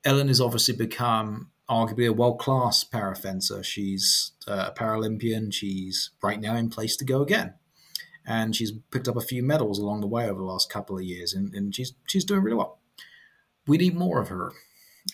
Ellen 0.03 0.29
has 0.29 0.41
obviously 0.41 0.75
become 0.75 1.51
arguably 1.69 2.07
a 2.07 2.13
world 2.13 2.39
class 2.39 2.83
para 2.83 3.15
fencer. 3.15 3.61
She's 3.61 4.31
uh, 4.47 4.69
a 4.69 4.79
Paralympian. 4.79 5.53
She's 5.53 6.11
right 6.23 6.39
now 6.39 6.55
in 6.55 6.69
place 6.69 6.95
to 6.97 7.05
go 7.05 7.21
again 7.21 7.55
and 8.25 8.55
she's 8.55 8.71
picked 8.91 9.07
up 9.07 9.15
a 9.15 9.21
few 9.21 9.43
medals 9.43 9.79
along 9.79 10.01
the 10.01 10.07
way 10.07 10.29
over 10.29 10.39
the 10.39 10.45
last 10.45 10.71
couple 10.71 10.97
of 10.97 11.03
years, 11.03 11.33
and, 11.33 11.53
and 11.53 11.75
she's 11.75 11.93
she's 12.07 12.25
doing 12.25 12.43
really 12.43 12.57
well. 12.57 12.79
We 13.67 13.77
need 13.77 13.95
more 13.95 14.21
of 14.21 14.29
her, 14.29 14.51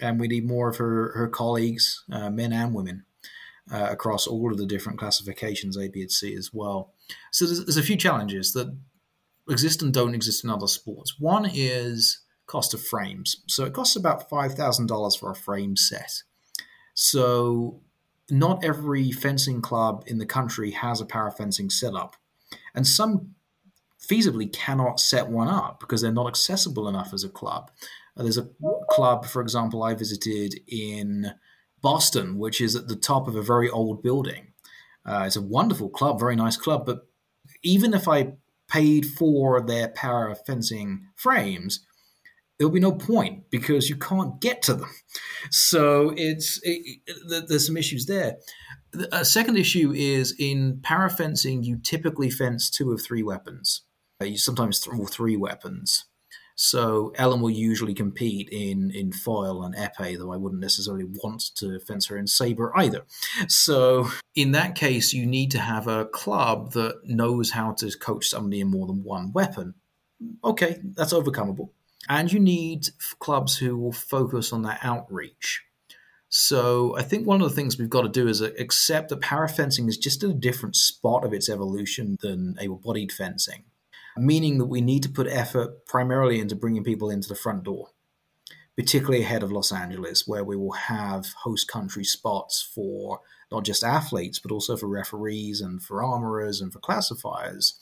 and 0.01 0.19
we 0.19 0.27
need 0.27 0.47
more 0.47 0.69
of 0.69 0.77
her 0.77 1.13
her 1.15 1.27
colleagues, 1.27 2.03
uh, 2.11 2.29
men 2.29 2.53
and 2.53 2.73
women, 2.73 3.05
uh, 3.71 3.87
across 3.89 4.27
all 4.27 4.51
of 4.51 4.57
the 4.57 4.65
different 4.65 4.99
classifications, 4.99 5.77
A, 5.77 5.87
B, 5.87 6.01
and 6.01 6.11
C 6.11 6.35
as 6.35 6.53
well. 6.53 6.93
So 7.31 7.45
there's, 7.45 7.65
there's 7.65 7.77
a 7.77 7.83
few 7.83 7.97
challenges 7.97 8.53
that 8.53 8.75
exist 9.49 9.81
and 9.81 9.93
don't 9.93 10.15
exist 10.15 10.43
in 10.43 10.49
other 10.49 10.67
sports. 10.67 11.19
One 11.19 11.49
is 11.51 12.21
cost 12.47 12.73
of 12.73 12.81
frames. 12.81 13.43
So 13.47 13.65
it 13.65 13.73
costs 13.73 13.95
about 13.95 14.29
five 14.29 14.53
thousand 14.55 14.87
dollars 14.87 15.15
for 15.15 15.31
a 15.31 15.35
frame 15.35 15.75
set. 15.75 16.23
So 16.93 17.81
not 18.29 18.63
every 18.63 19.11
fencing 19.11 19.61
club 19.61 20.03
in 20.07 20.17
the 20.17 20.25
country 20.25 20.71
has 20.71 20.99
a 20.99 21.05
para 21.05 21.31
fencing 21.31 21.69
setup 21.69 22.15
and 22.77 22.87
some 22.87 23.31
feasibly 23.99 24.53
cannot 24.53 24.99
set 24.99 25.27
one 25.27 25.47
up 25.47 25.79
because 25.79 26.01
they're 26.01 26.11
not 26.11 26.27
accessible 26.27 26.87
enough 26.87 27.11
as 27.11 27.23
a 27.23 27.29
club. 27.29 27.71
Uh, 28.15 28.21
there's 28.21 28.37
a 28.37 28.47
club, 28.91 29.25
for 29.25 29.41
example, 29.41 29.81
I 29.81 29.95
visited 29.95 30.61
in 30.67 31.33
Boston, 31.81 32.37
which 32.37 32.61
is 32.61 32.75
at 32.75 32.87
the 32.87 32.95
top 32.95 33.27
of 33.27 33.35
a 33.35 33.41
very 33.41 33.67
old 33.67 34.03
building. 34.03 34.53
Uh, 35.03 35.23
it's 35.25 35.35
a 35.35 35.41
wonderful 35.41 35.89
club, 35.89 36.19
very 36.19 36.35
nice 36.35 36.55
club, 36.55 36.85
but 36.85 37.07
even 37.63 37.95
if 37.95 38.07
I 38.07 38.33
paid 38.69 39.07
for 39.07 39.59
their 39.59 39.87
para 39.87 40.35
fencing 40.35 41.07
frames, 41.15 41.85
there'll 42.57 42.73
be 42.73 42.79
no 42.79 42.91
point 42.91 43.49
because 43.49 43.89
you 43.89 43.95
can't 43.95 44.39
get 44.39 44.61
to 44.63 44.75
them. 44.75 44.89
So 45.49 46.13
it's 46.17 46.59
it, 46.63 46.99
it, 47.05 47.47
there's 47.47 47.67
some 47.67 47.77
issues 47.77 48.07
there. 48.07 48.37
A 49.11 49.25
second 49.25 49.57
issue 49.57 49.91
is 49.93 50.33
in 50.37 50.79
para 50.81 51.09
fencing, 51.09 51.63
you 51.63 51.77
typically 51.77 52.29
fence 52.29 52.69
two 52.69 52.91
of 52.91 53.01
three 53.01 53.23
weapons. 53.23 53.81
Uh, 54.21 54.35
sometimes 54.35 54.79
th- 54.79 54.97
all 54.97 55.05
three 55.05 55.37
weapons. 55.37 56.05
So 56.55 57.13
Ellen 57.15 57.41
will 57.41 57.51
usually 57.51 57.93
compete 57.93 58.49
in 58.49 58.89
in 58.89 59.11
foil 59.11 59.63
and 59.63 59.75
epee, 59.75 60.17
though 60.17 60.33
I 60.33 60.37
wouldn't 60.37 60.61
necessarily 60.61 61.03
want 61.03 61.55
to 61.57 61.79
fence 61.79 62.07
her 62.07 62.17
in 62.17 62.25
saber 62.25 62.75
either. 62.75 63.05
So 63.47 64.09
in 64.33 64.53
that 64.53 64.73
case, 64.73 65.13
you 65.13 65.27
need 65.27 65.51
to 65.51 65.59
have 65.59 65.87
a 65.87 66.05
club 66.05 66.71
that 66.71 67.01
knows 67.03 67.51
how 67.51 67.73
to 67.73 67.95
coach 67.99 68.27
somebody 68.27 68.61
in 68.61 68.71
more 68.71 68.87
than 68.87 69.03
one 69.03 69.33
weapon. 69.33 69.75
Okay, 70.43 70.79
that's 70.95 71.13
overcomable. 71.13 71.69
And 72.09 72.33
you 72.33 72.39
need 72.39 72.89
clubs 73.19 73.57
who 73.57 73.77
will 73.77 73.91
focus 73.91 74.51
on 74.51 74.63
that 74.63 74.79
outreach. 74.81 75.63
So 76.29 76.95
I 76.97 77.03
think 77.03 77.25
one 77.25 77.41
of 77.41 77.49
the 77.49 77.55
things 77.55 77.77
we've 77.77 77.89
got 77.89 78.01
to 78.01 78.09
do 78.09 78.27
is 78.27 78.41
uh, 78.41 78.49
accept 78.59 79.09
that 79.09 79.21
para 79.21 79.47
fencing 79.47 79.87
is 79.87 79.97
just 79.97 80.23
a 80.23 80.33
different 80.33 80.75
spot 80.75 81.23
of 81.23 81.33
its 81.33 81.47
evolution 81.49 82.17
than 82.21 82.57
able-bodied 82.59 83.11
fencing, 83.11 83.63
meaning 84.17 84.57
that 84.57 84.65
we 84.65 84.81
need 84.81 85.03
to 85.03 85.09
put 85.09 85.27
effort 85.27 85.85
primarily 85.85 86.39
into 86.39 86.55
bringing 86.55 86.83
people 86.83 87.09
into 87.09 87.29
the 87.29 87.35
front 87.35 87.63
door. 87.63 87.89
particularly 88.77 89.23
ahead 89.23 89.41
of 89.41 89.51
Los 89.51 89.71
Angeles, 89.71 90.27
where 90.27 90.43
we 90.43 90.55
will 90.55 90.73
have 90.73 91.33
host 91.41 91.67
country 91.67 92.03
spots 92.03 92.61
for 92.61 93.21
not 93.51 93.65
just 93.65 93.83
athletes, 93.83 94.37
but 94.37 94.51
also 94.51 94.77
for 94.77 94.87
referees 94.87 95.61
and 95.61 95.81
for 95.81 96.03
armorers 96.03 96.61
and 96.61 96.71
for 96.71 96.79
classifiers. 96.79 97.73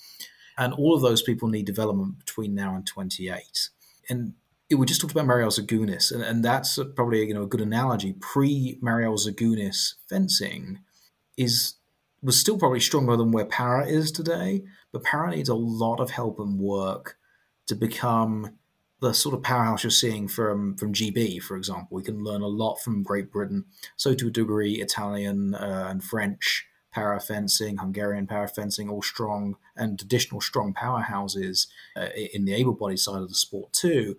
And 0.58 0.74
all 0.74 0.96
of 0.96 1.02
those 1.02 1.22
people 1.22 1.50
need 1.50 1.66
development 1.66 2.20
between 2.20 2.56
now 2.56 2.76
and 2.76 2.88
28. 2.88 3.70
And 4.10 4.36
we 4.72 4.86
just 4.86 5.00
talked 5.00 5.12
about 5.12 5.28
Mariel 5.28 5.50
Zagunis, 5.50 6.12
and, 6.12 6.24
and 6.24 6.44
that's 6.44 6.80
probably 6.96 7.26
you 7.26 7.34
know 7.34 7.44
a 7.44 7.48
good 7.48 7.62
analogy. 7.62 8.14
Pre 8.14 8.80
Mariel 8.82 9.16
Zagunis 9.16 9.96
fencing 10.10 10.80
is 11.38 11.76
was 12.24 12.40
still 12.40 12.58
probably 12.58 12.80
stronger 12.80 13.16
than 13.16 13.32
where 13.32 13.46
para 13.46 13.86
is 13.86 14.12
today, 14.12 14.64
but 14.92 15.04
para 15.04 15.30
needs 15.30 15.50
a 15.50 15.56
lot 15.56 16.00
of 16.00 16.10
help 16.12 16.40
and 16.40 16.60
work 16.60 17.18
to 17.68 17.76
become 17.76 18.58
the 19.02 19.14
sort 19.14 19.36
of 19.36 19.44
powerhouse 19.44 19.84
you're 19.84 19.92
seeing 19.92 20.28
from 20.28 20.76
from 20.78 20.94
GB, 20.94 21.42
for 21.44 21.56
example. 21.58 21.98
We 21.98 22.04
can 22.04 22.24
learn 22.24 22.42
a 22.42 22.48
lot 22.48 22.78
from 22.78 23.04
Great 23.04 23.32
Britain, 23.32 23.66
so 23.96 24.16
to 24.16 24.28
a 24.28 24.32
degree, 24.32 24.82
Italian 24.82 25.54
uh, 25.54 25.88
and 25.90 26.04
French 26.04 26.66
para 26.92 27.20
fencing, 27.20 27.78
Hungarian 27.78 28.26
para 28.26 28.48
fencing, 28.48 28.90
all 28.90 29.02
strong 29.02 29.58
and 29.76 30.02
additional 30.02 30.42
strong 30.42 30.74
powerhouses 30.74 31.68
uh, 31.96 32.08
in 32.34 32.46
the 32.46 32.54
able-bodied 32.54 33.00
side 33.00 33.22
of 33.22 33.28
the 33.28 33.36
sport 33.36 33.74
too. 33.74 34.16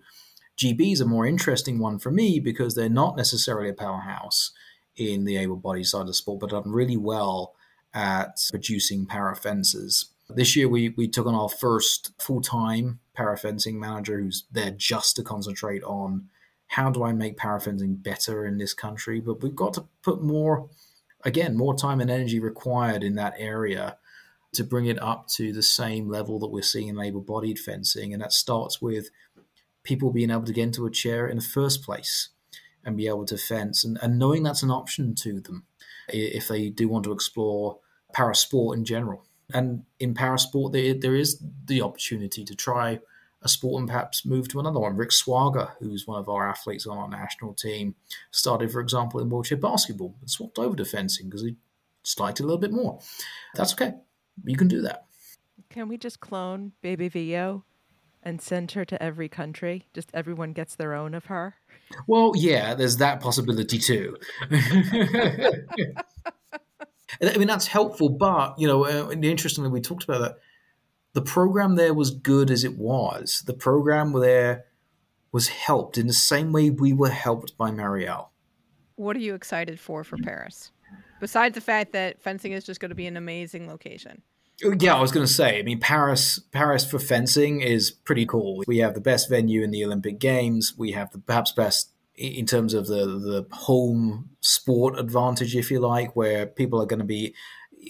GB 0.59 0.93
is 0.93 1.01
a 1.01 1.05
more 1.05 1.25
interesting 1.25 1.79
one 1.79 1.99
for 1.99 2.11
me 2.11 2.39
because 2.39 2.75
they're 2.75 2.89
not 2.89 3.15
necessarily 3.15 3.69
a 3.69 3.73
powerhouse 3.73 4.51
in 4.95 5.25
the 5.25 5.37
able-bodied 5.37 5.85
side 5.85 6.01
of 6.01 6.07
the 6.07 6.13
sport, 6.13 6.39
but 6.39 6.49
done 6.49 6.71
really 6.71 6.97
well 6.97 7.53
at 7.93 8.39
producing 8.49 9.05
para 9.05 9.35
fencers. 9.35 10.11
This 10.29 10.55
year, 10.55 10.67
we, 10.67 10.89
we 10.89 11.07
took 11.07 11.27
on 11.27 11.35
our 11.35 11.49
first 11.49 12.11
full 12.19 12.41
time 12.41 12.99
para 13.13 13.37
fencing 13.37 13.79
manager 13.79 14.19
who's 14.19 14.45
there 14.51 14.71
just 14.71 15.15
to 15.15 15.23
concentrate 15.23 15.83
on 15.83 16.27
how 16.67 16.89
do 16.89 17.03
I 17.03 17.13
make 17.13 17.37
para 17.37 17.61
fencing 17.61 17.95
better 17.95 18.45
in 18.45 18.57
this 18.57 18.73
country. 18.73 19.21
But 19.21 19.41
we've 19.41 19.55
got 19.55 19.73
to 19.75 19.85
put 20.03 20.21
more, 20.21 20.69
again, 21.23 21.55
more 21.55 21.75
time 21.75 22.01
and 22.01 22.09
energy 22.09 22.39
required 22.39 23.03
in 23.03 23.15
that 23.15 23.35
area 23.37 23.97
to 24.53 24.63
bring 24.63 24.85
it 24.85 25.01
up 25.01 25.27
to 25.27 25.53
the 25.53 25.63
same 25.63 26.09
level 26.09 26.39
that 26.39 26.49
we're 26.49 26.61
seeing 26.61 26.87
in 26.87 26.99
able 26.99 27.21
bodied 27.21 27.59
fencing. 27.59 28.13
And 28.13 28.21
that 28.21 28.33
starts 28.33 28.81
with 28.81 29.09
people 29.87 30.11
being 30.11 30.29
able 30.29 30.43
to 30.43 30.53
get 30.53 30.63
into 30.63 30.85
a 30.85 30.91
chair 30.91 31.27
in 31.27 31.37
the 31.37 31.43
first 31.43 31.81
place 31.81 32.29
and 32.83 32.97
be 32.97 33.07
able 33.07 33.25
to 33.25 33.37
fence 33.37 33.85
and, 33.85 33.97
and 34.01 34.19
knowing 34.19 34.43
that's 34.43 34.61
an 34.61 34.69
option 34.69 35.15
to 35.15 35.39
them 35.39 35.65
if 36.09 36.49
they 36.49 36.69
do 36.69 36.89
want 36.89 37.05
to 37.05 37.11
explore 37.13 37.79
para 38.13 38.35
sport 38.35 38.77
in 38.77 38.83
general. 38.83 39.25
And 39.53 39.83
in 39.99 40.13
para 40.13 40.37
sport, 40.37 40.73
there, 40.73 40.93
there 40.93 41.15
is 41.15 41.41
the 41.65 41.81
opportunity 41.81 42.43
to 42.43 42.53
try 42.55 42.99
a 43.41 43.47
sport 43.47 43.79
and 43.79 43.89
perhaps 43.89 44.25
move 44.25 44.49
to 44.49 44.59
another 44.59 44.79
one. 44.79 44.97
Rick 44.97 45.11
Swaga, 45.11 45.71
who's 45.79 46.05
one 46.05 46.19
of 46.19 46.27
our 46.27 46.49
athletes 46.49 46.85
on 46.85 46.97
our 46.97 47.07
national 47.07 47.53
team, 47.53 47.95
started, 48.31 48.71
for 48.71 48.81
example, 48.81 49.21
in 49.21 49.29
wheelchair 49.29 49.57
basketball 49.57 50.15
and 50.19 50.29
swapped 50.29 50.59
over 50.59 50.75
to 50.75 50.85
fencing 50.85 51.29
because 51.29 51.43
he 51.43 51.55
liked 52.19 52.39
it 52.39 52.43
a 52.43 52.45
little 52.45 52.59
bit 52.59 52.73
more. 52.73 52.99
That's 53.55 53.73
okay. 53.73 53.93
You 54.43 54.57
can 54.57 54.67
do 54.67 54.81
that. 54.81 55.05
Can 55.69 55.87
we 55.87 55.97
just 55.97 56.19
clone 56.19 56.73
Bebe 56.81 57.07
Vio 57.09 57.63
and 58.27 58.41
send 58.41 58.73
her 58.73 58.83
to 58.83 59.01
every 59.01 59.29
country? 59.29 59.87
Just 59.93 60.11
everyone 60.13 60.51
gets 60.51 60.75
their 60.75 60.93
own 60.93 61.13
of 61.13 61.27
her? 61.27 61.55
Well, 62.07 62.33
yeah, 62.35 62.73
there's 62.73 62.97
that 62.97 63.21
possibility 63.21 63.77
too. 63.77 64.17
I 64.51 65.61
mean, 67.37 67.47
that's 67.47 67.67
helpful, 67.67 68.09
but 68.09 68.59
you 68.59 68.67
know, 68.67 68.85
uh, 68.85 69.11
interestingly, 69.11 69.69
we 69.69 69.79
talked 69.79 70.03
about 70.03 70.19
that. 70.19 70.39
The 71.13 71.21
program 71.21 71.75
there 71.75 71.93
was 71.93 72.11
good 72.11 72.51
as 72.51 72.65
it 72.65 72.77
was. 72.77 73.43
The 73.47 73.53
program 73.53 74.11
there 74.11 74.65
was 75.31 75.47
helped 75.47 75.97
in 75.97 76.07
the 76.07 76.13
same 76.13 76.51
way 76.51 76.69
we 76.69 76.91
were 76.91 77.09
helped 77.09 77.57
by 77.57 77.71
Mariel. 77.71 78.31
What 78.97 79.15
are 79.15 79.21
you 79.21 79.35
excited 79.35 79.79
for 79.79 80.03
for 80.03 80.17
Paris? 80.17 80.73
Besides 81.21 81.55
the 81.55 81.61
fact 81.61 81.93
that 81.93 82.21
fencing 82.21 82.51
is 82.51 82.65
just 82.65 82.81
going 82.81 82.89
to 82.89 82.95
be 82.95 83.07
an 83.07 83.15
amazing 83.15 83.69
location. 83.69 84.21
Oh, 84.63 84.73
yeah, 84.79 84.95
I 84.95 85.01
was 85.01 85.11
going 85.11 85.25
to 85.25 85.31
say. 85.31 85.59
I 85.59 85.61
mean, 85.61 85.79
Paris, 85.79 86.39
Paris 86.51 86.89
for 86.89 86.97
fencing 86.97 87.61
is 87.61 87.91
pretty 87.91 88.25
cool. 88.25 88.63
We 88.65 88.79
have 88.79 88.95
the 88.95 89.01
best 89.01 89.29
venue 89.29 89.63
in 89.63 89.69
the 89.69 89.85
Olympic 89.85 90.19
Games. 90.19 90.73
We 90.75 90.93
have 90.93 91.11
the 91.11 91.19
perhaps 91.19 91.51
best 91.51 91.91
in 92.15 92.47
terms 92.47 92.73
of 92.73 92.87
the 92.87 93.05
the 93.05 93.45
home 93.51 94.31
sport 94.41 94.97
advantage, 94.97 95.55
if 95.55 95.69
you 95.69 95.79
like, 95.79 96.15
where 96.15 96.47
people 96.47 96.81
are 96.81 96.87
going 96.87 96.99
to 96.99 97.05
be 97.05 97.35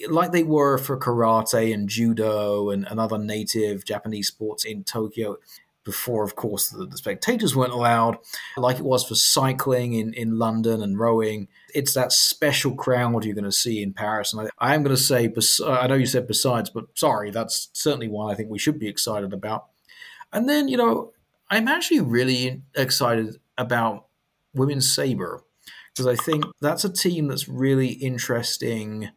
like 0.08 0.32
they 0.32 0.42
were 0.42 0.78
for 0.78 0.98
karate 0.98 1.72
and 1.72 1.88
judo 1.88 2.70
and, 2.70 2.86
and 2.88 3.00
other 3.00 3.18
native 3.18 3.84
Japanese 3.84 4.28
sports 4.28 4.64
in 4.64 4.84
Tokyo. 4.84 5.38
Before, 5.84 6.22
of 6.22 6.36
course, 6.36 6.68
the, 6.68 6.84
the, 6.84 6.98
spectators 6.98 7.56
weren't 7.56 7.72
allowed, 7.72 8.18
like 8.58 8.76
it 8.76 8.84
was 8.84 9.08
for 9.08 9.14
cycling 9.14 9.94
in, 9.94 10.12
in 10.12 10.38
London 10.38 10.82
and 10.82 10.98
rowing. 10.98 11.48
It's 11.74 11.94
that 11.94 12.12
special 12.12 12.74
crowd 12.74 13.24
you're 13.24 13.34
going 13.34 13.44
to 13.44 13.52
see 13.52 13.82
in 13.82 13.92
Paris. 13.92 14.32
And 14.32 14.48
I, 14.58 14.70
I 14.70 14.74
am 14.74 14.82
going 14.82 14.96
to 14.96 15.02
say, 15.02 15.32
I 15.66 15.86
know 15.86 15.94
you 15.94 16.06
said 16.06 16.26
besides, 16.26 16.70
but 16.70 16.86
sorry, 16.94 17.30
that's 17.30 17.68
certainly 17.72 18.08
one 18.08 18.30
I 18.30 18.34
think 18.34 18.50
we 18.50 18.58
should 18.58 18.78
be 18.78 18.88
excited 18.88 19.32
about. 19.32 19.66
And 20.32 20.48
then, 20.48 20.68
you 20.68 20.76
know, 20.76 21.12
I'm 21.50 21.68
actually 21.68 22.00
really 22.00 22.62
excited 22.74 23.36
about 23.56 24.06
women's 24.54 24.92
saber 24.92 25.42
because 25.94 26.06
I 26.06 26.22
think 26.22 26.44
that's 26.60 26.84
a 26.84 26.92
team 26.92 27.28
that's 27.28 27.48
really 27.48 27.88
interesting 27.88 29.10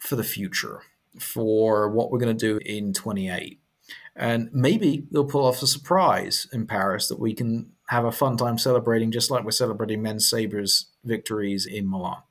for 0.00 0.16
the 0.16 0.24
future 0.24 0.82
for 1.18 1.88
what 1.88 2.10
we're 2.10 2.18
going 2.18 2.36
to 2.36 2.46
do 2.46 2.58
in 2.64 2.92
28. 2.92 3.60
And 4.16 4.48
maybe 4.52 5.06
they'll 5.10 5.24
pull 5.24 5.44
off 5.44 5.62
a 5.62 5.66
surprise 5.66 6.46
in 6.52 6.66
Paris 6.66 7.08
that 7.08 7.18
we 7.18 7.34
can 7.34 7.72
have 7.88 8.04
a 8.04 8.12
fun 8.12 8.36
time 8.36 8.58
celebrating, 8.58 9.10
just 9.10 9.30
like 9.30 9.44
we're 9.44 9.50
celebrating 9.50 10.02
men's 10.02 10.28
sabers 10.28 10.86
victories 11.04 11.66
in 11.66 11.88
Milan. 11.88 12.22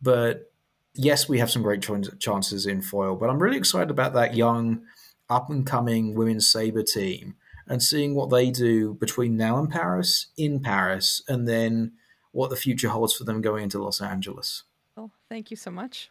But 0.00 0.52
yes, 0.94 1.28
we 1.28 1.38
have 1.38 1.50
some 1.50 1.62
great 1.62 1.86
chances 2.18 2.66
in 2.66 2.82
foil, 2.82 3.16
but 3.16 3.30
I'm 3.30 3.42
really 3.42 3.56
excited 3.56 3.90
about 3.90 4.14
that 4.14 4.34
young, 4.34 4.82
up 5.30 5.50
and 5.50 5.66
coming 5.66 6.14
women's 6.14 6.50
saber 6.50 6.82
team 6.82 7.36
and 7.66 7.82
seeing 7.82 8.14
what 8.14 8.30
they 8.30 8.50
do 8.50 8.94
between 8.94 9.36
now 9.36 9.58
and 9.58 9.70
Paris, 9.70 10.28
in 10.36 10.60
Paris, 10.60 11.22
and 11.28 11.46
then 11.46 11.92
what 12.32 12.50
the 12.50 12.56
future 12.56 12.88
holds 12.88 13.14
for 13.14 13.24
them 13.24 13.40
going 13.40 13.64
into 13.64 13.82
Los 13.82 14.00
Angeles. 14.00 14.64
Well, 14.96 15.10
thank 15.28 15.50
you 15.50 15.56
so 15.56 15.70
much. 15.70 16.10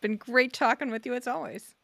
Been 0.00 0.16
great 0.16 0.52
talking 0.52 0.90
with 0.90 1.06
you 1.06 1.14
as 1.14 1.26
always. 1.26 1.74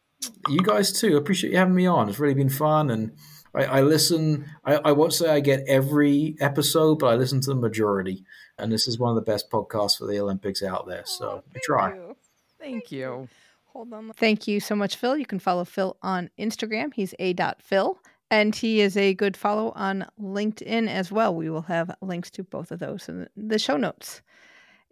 You 0.49 0.59
guys 0.59 0.91
too. 0.91 1.17
Appreciate 1.17 1.51
you 1.51 1.57
having 1.57 1.75
me 1.75 1.87
on. 1.87 2.09
It's 2.09 2.19
really 2.19 2.35
been 2.35 2.49
fun, 2.49 2.91
and 2.91 3.11
I, 3.55 3.65
I 3.65 3.81
listen. 3.81 4.45
I, 4.63 4.75
I, 4.75 4.91
won't 4.91 5.13
say 5.13 5.29
I 5.29 5.39
get 5.39 5.63
every 5.67 6.35
episode, 6.39 6.99
but 6.99 7.07
I 7.07 7.15
listen 7.15 7.41
to 7.41 7.49
the 7.49 7.55
majority. 7.55 8.23
And 8.57 8.71
this 8.71 8.87
is 8.87 8.99
one 8.99 9.09
of 9.09 9.15
the 9.15 9.31
best 9.31 9.49
podcasts 9.49 9.97
for 9.97 10.05
the 10.05 10.19
Olympics 10.19 10.63
out 10.63 10.87
there. 10.87 11.03
So 11.05 11.25
oh, 11.25 11.43
I 11.55 11.59
try. 11.63 11.93
You. 11.93 12.15
Thank, 12.59 12.73
thank 12.73 12.91
you. 12.91 12.99
you. 12.99 13.29
Hold 13.73 13.93
on. 13.93 14.11
Thank 14.15 14.47
you 14.47 14.59
so 14.59 14.75
much, 14.75 14.95
Phil. 14.97 15.17
You 15.17 15.25
can 15.25 15.39
follow 15.39 15.63
Phil 15.63 15.97
on 16.01 16.29
Instagram. 16.37 16.93
He's 16.93 17.15
a 17.19 17.33
dot 17.33 17.61
Phil. 17.61 17.97
And 18.29 18.55
he 18.55 18.79
is 18.79 18.95
a 18.95 19.13
good 19.13 19.35
follow 19.35 19.71
on 19.75 20.05
LinkedIn 20.19 20.87
as 20.87 21.11
well. 21.11 21.35
We 21.35 21.49
will 21.49 21.63
have 21.63 21.95
links 22.01 22.31
to 22.31 22.43
both 22.43 22.71
of 22.71 22.79
those 22.79 23.09
in 23.09 23.27
the 23.35 23.59
show 23.59 23.75
notes. 23.75 24.21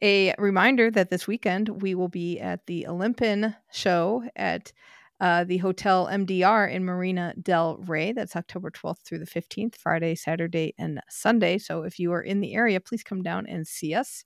A 0.01 0.33
reminder 0.37 0.91
that 0.91 1.09
this 1.09 1.27
weekend 1.27 1.81
we 1.81 1.95
will 1.95 2.09
be 2.09 2.39
at 2.39 2.65
the 2.67 2.87
Olympian 2.87 3.55
show 3.71 4.23
at 4.35 4.73
uh, 5.19 5.43
the 5.43 5.57
Hotel 5.57 6.07
MDR 6.07 6.71
in 6.71 6.85
Marina 6.85 7.33
del 7.41 7.77
Rey. 7.85 8.13
That's 8.13 8.35
October 8.35 8.71
12th 8.71 9.01
through 9.05 9.19
the 9.19 9.25
15th, 9.25 9.75
Friday, 9.75 10.15
Saturday, 10.15 10.73
and 10.77 11.01
Sunday. 11.09 11.57
So 11.57 11.83
if 11.83 11.99
you 11.99 12.13
are 12.13 12.21
in 12.21 12.39
the 12.39 12.53
area, 12.53 12.79
please 12.79 13.03
come 13.03 13.21
down 13.21 13.45
and 13.47 13.67
see 13.67 13.93
us. 13.93 14.23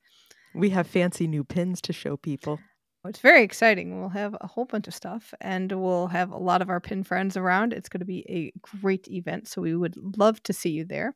We 0.54 0.70
have 0.70 0.88
fancy 0.88 1.28
new 1.28 1.44
pins 1.44 1.82
to 1.82 1.94
show 1.94 2.16
people. 2.18 2.60
It's 3.06 3.20
very 3.20 3.44
exciting. 3.44 4.00
We'll 4.00 4.10
have 4.10 4.36
a 4.40 4.48
whole 4.48 4.66
bunch 4.66 4.88
of 4.88 4.94
stuff 4.94 5.34
and 5.42 5.70
we'll 5.72 6.08
have 6.08 6.32
a 6.32 6.38
lot 6.38 6.62
of 6.62 6.70
our 6.70 6.80
pin 6.80 7.04
friends 7.04 7.36
around. 7.36 7.74
It's 7.74 7.90
going 7.90 8.00
to 8.00 8.06
be 8.06 8.26
a 8.30 8.54
great 8.82 9.08
event. 9.10 9.48
So 9.48 9.62
we 9.62 9.76
would 9.76 9.96
love 10.18 10.42
to 10.44 10.54
see 10.54 10.70
you 10.70 10.86
there. 10.86 11.16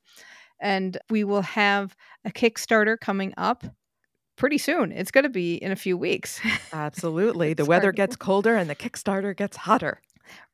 And 0.60 0.98
we 1.10 1.24
will 1.24 1.44
have 1.44 1.96
a 2.26 2.32
Kickstarter 2.32 3.00
coming 3.00 3.34
up 3.38 3.64
pretty 4.38 4.58
soon. 4.58 4.92
It's 4.92 5.12
going 5.12 5.24
to 5.24 5.30
be 5.30 5.56
in 5.56 5.72
a 5.72 5.76
few 5.76 5.98
weeks. 5.98 6.40
Absolutely. 6.74 7.54
the 7.54 7.66
weather 7.66 7.92
gets 7.92 8.16
colder 8.16 8.56
and 8.56 8.70
the 8.70 8.76
Kickstarter 8.76 9.36
gets 9.36 9.58
hotter. 9.58 10.00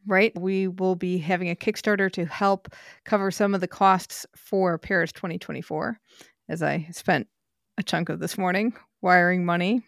Right. 0.07 0.31
We 0.39 0.67
will 0.67 0.95
be 0.95 1.17
having 1.17 1.49
a 1.49 1.55
Kickstarter 1.55 2.11
to 2.13 2.25
help 2.25 2.69
cover 3.05 3.31
some 3.31 3.53
of 3.55 3.61
the 3.61 3.67
costs 3.67 4.25
for 4.35 4.77
Paris 4.77 5.11
2024, 5.11 5.99
as 6.49 6.61
I 6.61 6.87
spent 6.91 7.27
a 7.77 7.83
chunk 7.83 8.09
of 8.09 8.19
this 8.19 8.37
morning 8.37 8.73
wiring 9.01 9.45
money 9.45 9.81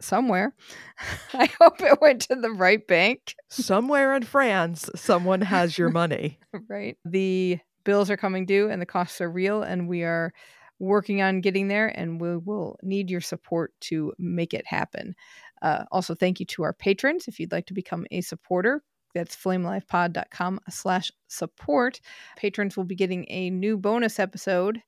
somewhere. 0.00 0.54
I 1.34 1.48
hope 1.60 1.80
it 1.82 2.00
went 2.00 2.22
to 2.22 2.36
the 2.36 2.50
right 2.52 2.86
bank. 2.86 3.34
Somewhere 3.50 4.14
in 4.14 4.22
France, 4.22 4.88
someone 4.94 5.40
has 5.42 5.76
your 5.76 5.90
money. 5.90 6.38
right. 6.68 6.96
The 7.04 7.58
bills 7.84 8.10
are 8.10 8.16
coming 8.16 8.46
due 8.46 8.70
and 8.70 8.80
the 8.80 8.86
costs 8.86 9.20
are 9.20 9.30
real, 9.30 9.62
and 9.62 9.88
we 9.88 10.04
are 10.04 10.32
working 10.78 11.22
on 11.22 11.40
getting 11.40 11.68
there, 11.68 11.88
and 11.88 12.20
we 12.20 12.36
will 12.36 12.78
need 12.82 13.10
your 13.10 13.20
support 13.20 13.72
to 13.80 14.12
make 14.18 14.54
it 14.54 14.66
happen. 14.66 15.14
Uh, 15.62 15.84
also, 15.90 16.14
thank 16.14 16.40
you 16.40 16.46
to 16.46 16.62
our 16.62 16.72
patrons. 16.72 17.28
If 17.28 17.40
you'd 17.40 17.52
like 17.52 17.66
to 17.66 17.74
become 17.74 18.06
a 18.10 18.20
supporter, 18.20 18.82
that's 19.14 19.36
flamealivepod.com 19.36 20.60
slash 20.68 21.10
support. 21.26 22.00
Patrons 22.36 22.76
will 22.76 22.84
be 22.84 22.94
getting 22.94 23.26
a 23.28 23.50
new 23.50 23.76
bonus 23.76 24.18
episode 24.18 24.82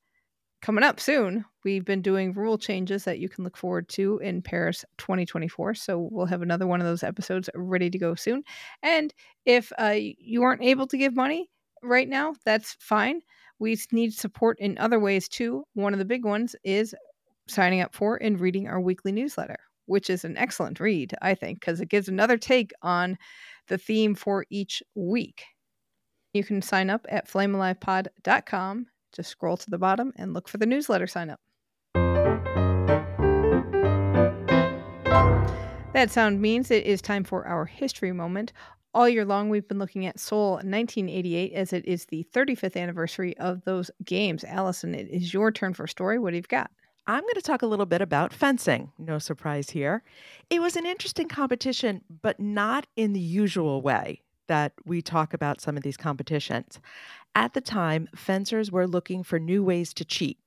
coming 0.63 0.85
up 0.85 1.01
soon, 1.01 1.45
we've 1.65 1.85
been 1.85 2.03
doing 2.03 2.33
rule 2.35 2.59
changes 2.59 3.05
that 3.05 3.19
you 3.19 3.29
can 3.29 3.45
look 3.45 3.57
forward 3.57 3.89
to 3.89 4.19
in 4.19 4.43
Paris 4.43 4.85
2024. 4.99 5.75
So 5.75 6.09
we'll 6.11 6.27
have 6.27 6.43
another 6.43 6.67
one 6.67 6.81
of 6.81 6.87
those 6.87 7.03
episodes 7.03 7.49
ready 7.55 7.91
to 7.91 7.99
go 7.99 8.15
soon. 8.15 8.43
And 8.83 9.13
if 9.45 9.73
uh, 9.79 9.97
you 9.97 10.43
aren't 10.43 10.63
able 10.63 10.87
to 10.89 10.99
give 10.99 11.15
money 11.15 11.51
right 11.83 12.09
now, 12.09 12.35
that's 12.45 12.77
fine. 12.79 13.23
We 13.61 13.79
need 13.93 14.15
support 14.15 14.59
in 14.59 14.79
other 14.79 14.99
ways 14.99 15.29
too. 15.29 15.65
One 15.75 15.93
of 15.93 15.99
the 15.99 16.05
big 16.05 16.25
ones 16.25 16.57
is 16.65 16.95
signing 17.47 17.83
up 17.83 17.95
for 17.95 18.17
and 18.17 18.41
reading 18.41 18.67
our 18.67 18.81
weekly 18.81 19.13
newsletter, 19.13 19.59
which 19.85 20.09
is 20.09 20.25
an 20.25 20.37
excellent 20.39 20.81
read, 20.81 21.15
I 21.21 21.35
think, 21.35 21.61
because 21.61 21.81
it 21.81 21.91
gives 21.91 22.09
another 22.09 22.39
take 22.39 22.73
on 22.83 23.19
the 23.69 23.77
theme 23.77 24.15
for 24.15 24.47
each 24.49 24.83
week. 24.95 25.45
You 26.33 26.43
can 26.43 26.63
sign 26.63 26.89
up 26.89 27.05
at 27.11 27.29
flamealivepod.com. 27.29 28.87
Just 29.13 29.31
scroll 29.31 29.57
to 29.59 29.71
the 29.71 29.79
bottom 29.79 30.13
and 30.17 30.33
look 30.33 30.49
for 30.49 30.57
the 30.59 30.67
newsletter 30.67 31.07
sign 31.07 31.29
up. 31.31 31.41
That 35.93 36.11
sound 36.11 36.41
means 36.41 36.71
it 36.71 36.87
is 36.87 37.03
time 37.03 37.25
for 37.25 37.47
our 37.47 37.67
history 37.67 38.13
moment. 38.13 38.53
All 38.93 39.09
year 39.09 39.25
long, 39.25 39.51
we've 39.51 39.69
been 39.69 39.79
looking 39.79 40.07
at 40.07 40.19
Seoul 40.19 40.55
1988 40.55 41.53
as 41.53 41.73
it 41.73 41.85
is 41.87 42.07
the 42.07 42.27
35th 42.35 42.77
anniversary 42.77 43.37
of 43.39 43.65
those 43.65 43.91
games. 44.05 44.43
Alison, 44.45 44.95
it 44.95 45.09
is 45.09 45.33
your 45.33 45.53
turn 45.53 45.75
for 45.75 45.85
a 45.85 45.89
story. 45.89 46.19
What 46.19 46.35
have 46.35 46.45
you 46.45 46.49
got? 46.49 46.71
I'm 47.07 47.23
going 47.23 47.35
to 47.35 47.43
talk 47.43 47.63
a 47.63 47.67
little 47.67 47.87
bit 47.87 48.03
about 48.03 48.33
fencing. 48.33 48.93
No 48.99 49.19
surprise 49.19 49.71
here. 49.71 50.03
It 50.49 50.61
was 50.61 50.77
an 50.77 50.87
interesting 50.87 51.29
competition, 51.29 52.03
but 52.23 52.41
not 52.41 52.87
in 52.97 53.13
the 53.13 53.21
usual 53.21 53.81
way 53.81 54.23
that 54.49 54.73
we 54.85 55.01
talk 55.03 55.33
about 55.33 55.61
some 55.61 55.77
of 55.77 55.85
these 55.85 55.97
competitions. 55.97 56.81
At 57.37 57.55
the 57.55 57.61
time, 57.61 58.09
fencers 58.15 58.73
were 58.73 58.89
looking 58.89 59.23
for 59.23 59.39
new 59.39 59.63
ways 59.63 59.95
to 59.95 60.05
cheat. 60.05 60.39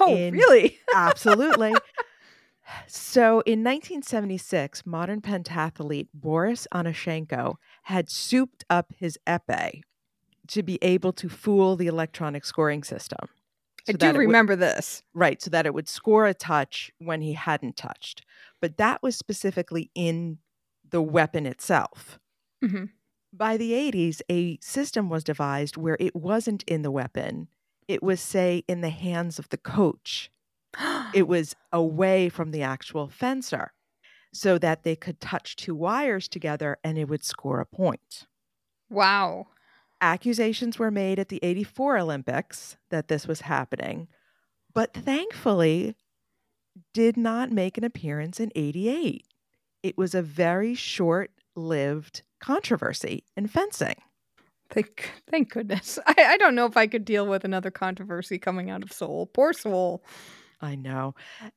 Oh, 0.00 0.14
In- 0.16 0.34
really? 0.34 0.78
Absolutely. 0.94 1.74
So 2.86 3.40
in 3.40 3.62
1976, 3.62 4.86
modern 4.86 5.20
pentathlete 5.20 6.08
Boris 6.14 6.66
Onishchenko 6.74 7.56
had 7.84 8.08
souped 8.10 8.64
up 8.70 8.92
his 8.96 9.18
epee 9.26 9.82
to 10.48 10.62
be 10.62 10.78
able 10.82 11.12
to 11.14 11.28
fool 11.28 11.76
the 11.76 11.86
electronic 11.86 12.44
scoring 12.44 12.82
system. 12.82 13.28
I 13.88 13.92
do 13.92 14.06
it 14.06 14.12
would- 14.12 14.18
remember 14.20 14.56
this. 14.56 15.02
right, 15.12 15.40
so 15.42 15.50
that 15.50 15.66
it 15.66 15.74
would 15.74 15.88
score 15.88 16.26
a 16.26 16.34
touch 16.34 16.90
when 16.98 17.20
he 17.20 17.34
hadn't 17.34 17.76
touched. 17.76 18.24
But 18.60 18.78
that 18.78 19.02
was 19.02 19.16
specifically 19.16 19.90
in 19.94 20.38
the 20.88 21.02
weapon 21.02 21.44
itself. 21.46 22.18
Mhm. 22.62 22.90
By 23.32 23.56
the 23.56 23.72
80s, 23.74 24.22
a 24.30 24.58
system 24.60 25.08
was 25.10 25.24
devised 25.24 25.76
where 25.76 25.96
it 26.00 26.14
wasn't 26.16 26.62
in 26.64 26.82
the 26.82 26.90
weapon. 26.90 27.48
It 27.88 28.02
was, 28.02 28.20
say, 28.20 28.64
in 28.68 28.80
the 28.80 28.90
hands 28.90 29.38
of 29.38 29.48
the 29.50 29.58
coach. 29.58 30.30
It 31.14 31.28
was 31.28 31.54
away 31.72 32.28
from 32.28 32.50
the 32.50 32.62
actual 32.62 33.08
fencer 33.08 33.72
so 34.32 34.58
that 34.58 34.82
they 34.82 34.96
could 34.96 35.20
touch 35.20 35.54
two 35.56 35.74
wires 35.74 36.26
together 36.28 36.76
and 36.82 36.98
it 36.98 37.08
would 37.08 37.24
score 37.24 37.60
a 37.60 37.66
point. 37.66 38.26
wow. 38.90 39.46
Accusations 40.00 40.78
were 40.78 40.90
made 40.90 41.18
at 41.18 41.28
the 41.28 41.38
84 41.42 41.98
Olympics 41.98 42.76
that 42.90 43.08
this 43.08 43.26
was 43.26 43.42
happening, 43.42 44.08
but 44.74 44.92
thankfully 44.92 45.94
did 46.92 47.16
not 47.16 47.50
make 47.52 47.78
an 47.78 47.84
appearance 47.84 48.40
in 48.40 48.50
88. 48.54 49.24
It 49.82 49.96
was 49.96 50.14
a 50.14 50.20
very 50.22 50.74
short 50.74 51.30
lived 51.54 52.22
controversy 52.40 53.24
in 53.36 53.46
fencing. 53.46 53.96
Thank, 54.70 55.10
thank 55.30 55.50
goodness. 55.52 55.98
I, 56.06 56.14
I 56.18 56.36
don't 56.36 56.54
know 56.54 56.66
if 56.66 56.76
I 56.76 56.86
could 56.86 57.04
deal 57.04 57.26
with 57.26 57.44
another 57.44 57.70
controversy 57.70 58.38
coming 58.38 58.70
out 58.70 58.82
of 58.82 58.92
Seoul. 58.92 59.26
Poor 59.26 59.52
Seoul. 59.52 60.04
I 60.64 60.76
know. 60.76 61.14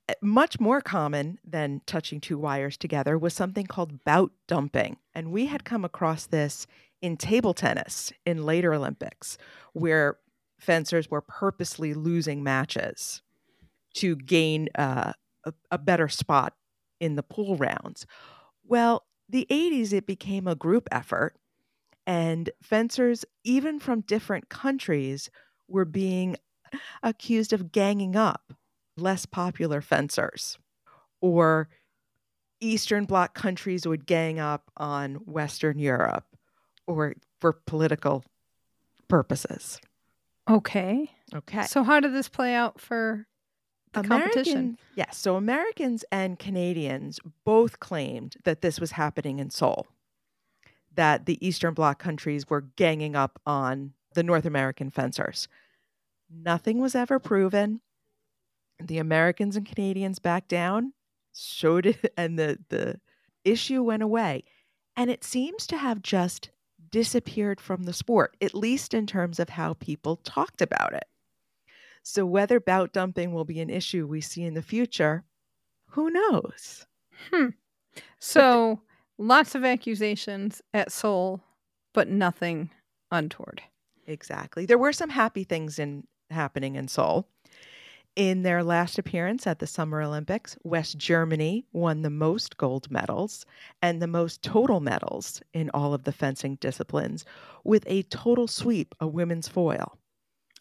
Uh, 0.10 0.14
Much 0.22 0.60
more 0.60 0.82
common 0.82 1.40
than 1.46 1.82
touching 1.86 2.20
two 2.20 2.38
wires 2.38 2.78
together 2.78 3.18
was 3.18 3.34
something 3.34 3.66
called 3.66 4.04
bout 4.04 4.32
dumping. 4.48 4.98
And 5.16 5.32
we 5.32 5.46
had 5.46 5.64
come 5.64 5.86
across 5.86 6.28
this 6.28 6.68
in 7.02 7.16
table 7.18 7.54
tennis 7.54 8.12
in 8.26 8.46
later 8.46 8.74
Olympics, 8.74 9.38
where 9.74 10.18
fencers 10.60 11.10
were 11.10 11.22
purposely 11.22 11.94
losing 11.94 12.44
matches 12.44 13.22
to 13.96 14.16
gain 14.16 14.70
uh, 14.76 15.14
a, 15.46 15.54
a 15.72 15.78
better 15.78 16.08
spot 16.10 16.56
in 17.00 17.16
the 17.16 17.24
pool 17.24 17.58
rounds. 17.58 18.08
Well, 18.66 19.06
the 19.30 19.48
80s, 19.50 19.94
it 19.94 20.08
became 20.08 20.48
a 20.48 20.56
group 20.56 20.88
effort, 20.92 21.38
and 22.08 22.50
fencers, 22.64 23.26
even 23.44 23.80
from 23.80 24.02
different 24.02 24.50
countries, 24.50 25.30
were 25.68 25.86
being 25.86 26.38
accused 27.04 27.54
of 27.54 27.72
ganging 27.72 28.16
up 28.16 28.54
less 28.98 29.26
popular 29.26 29.82
fencers. 29.82 30.58
Or 31.22 31.70
Eastern 32.60 33.06
Bloc 33.06 33.34
countries 33.34 33.86
would 33.88 34.06
gang 34.06 34.40
up 34.40 34.72
on 34.78 35.16
Western 35.16 35.80
Europe 35.80 36.26
or 36.88 37.16
for 37.40 37.54
political 37.54 38.24
purposes. 39.08 39.80
Okay. 40.50 41.12
Okay. 41.34 41.64
So 41.64 41.84
how 41.84 42.00
did 42.00 42.14
this 42.14 42.30
play 42.30 42.54
out 42.54 42.80
for 42.80 43.28
the 43.94 44.02
competition? 44.04 44.54
American- 44.58 44.78
Yes. 44.96 45.18
So 45.18 45.36
Americans 45.36 46.04
and 46.12 46.40
Canadians 46.40 47.20
both 47.44 47.80
claimed 47.80 48.38
that 48.44 48.62
this 48.62 48.80
was 48.80 48.92
happening 48.92 49.40
in 49.40 49.50
Seoul, 49.50 49.86
that 50.96 51.26
the 51.26 51.46
Eastern 51.46 51.74
Bloc 51.74 52.00
countries 52.00 52.50
were 52.50 52.62
ganging 52.62 53.16
up 53.16 53.40
on 53.46 53.94
the 54.14 54.24
North 54.24 54.46
American 54.46 54.90
fencers. 54.90 55.48
Nothing 56.30 56.80
was 56.80 56.96
ever 56.96 57.20
proven. 57.20 57.82
The 58.82 58.98
Americans 59.00 59.56
and 59.56 59.66
Canadians 59.66 60.20
backed 60.20 60.50
down, 60.50 60.94
showed 61.36 61.86
it, 61.88 62.14
and 62.18 62.38
the, 62.38 62.60
the 62.70 63.00
issue 63.44 63.84
went 63.84 64.04
away. 64.04 64.44
And 64.96 65.10
it 65.10 65.24
seems 65.24 65.68
to 65.68 65.78
have 65.78 66.02
just 66.02 66.50
disappeared 66.90 67.60
from 67.60 67.84
the 67.84 67.94
sport, 67.94 68.36
at 68.42 68.56
least 68.56 68.94
in 68.94 69.06
terms 69.06 69.40
of 69.40 69.50
how 69.50 69.74
people 69.74 70.16
talked 70.18 70.62
about 70.62 70.94
it. 70.94 71.06
So, 72.04 72.26
whether 72.26 72.60
bout 72.60 72.94
dumping 72.94 73.34
will 73.34 73.46
be 73.46 73.60
an 73.60 73.70
issue 73.70 74.08
we 74.08 74.22
see 74.22 74.44
in 74.44 74.54
the 74.54 74.62
future, 74.62 75.26
who 75.88 76.10
knows? 76.10 76.86
Hmm. 77.32 77.50
So 78.20 78.82
lots 79.18 79.56
of 79.56 79.66
accusations 79.66 80.62
at 80.74 80.92
Seoul, 80.92 81.42
but 81.94 82.08
nothing 82.08 82.70
untoward. 83.12 83.62
Exactly. 84.06 84.66
There 84.66 84.78
were 84.78 84.94
some 84.94 85.10
happy 85.10 85.44
things 85.44 85.80
in 85.80 86.06
happening 86.30 86.76
in 86.76 86.88
Seoul. 86.88 87.28
In 88.18 88.42
their 88.42 88.64
last 88.64 88.98
appearance 88.98 89.46
at 89.46 89.60
the 89.60 89.68
Summer 89.68 90.02
Olympics, 90.02 90.58
West 90.64 90.98
Germany 90.98 91.68
won 91.72 92.02
the 92.02 92.10
most 92.10 92.58
gold 92.58 92.90
medals 92.90 93.46
and 93.80 94.02
the 94.02 94.08
most 94.08 94.42
total 94.42 94.80
medals 94.80 95.40
in 95.54 95.70
all 95.72 95.94
of 95.94 96.04
the 96.04 96.12
fencing 96.12 96.56
disciplines 96.56 97.26
with 97.64 97.84
a 97.86 98.02
total 98.02 98.48
sweep 98.48 98.96
of 99.00 99.14
women's 99.14 99.48
foil. 99.48 100.00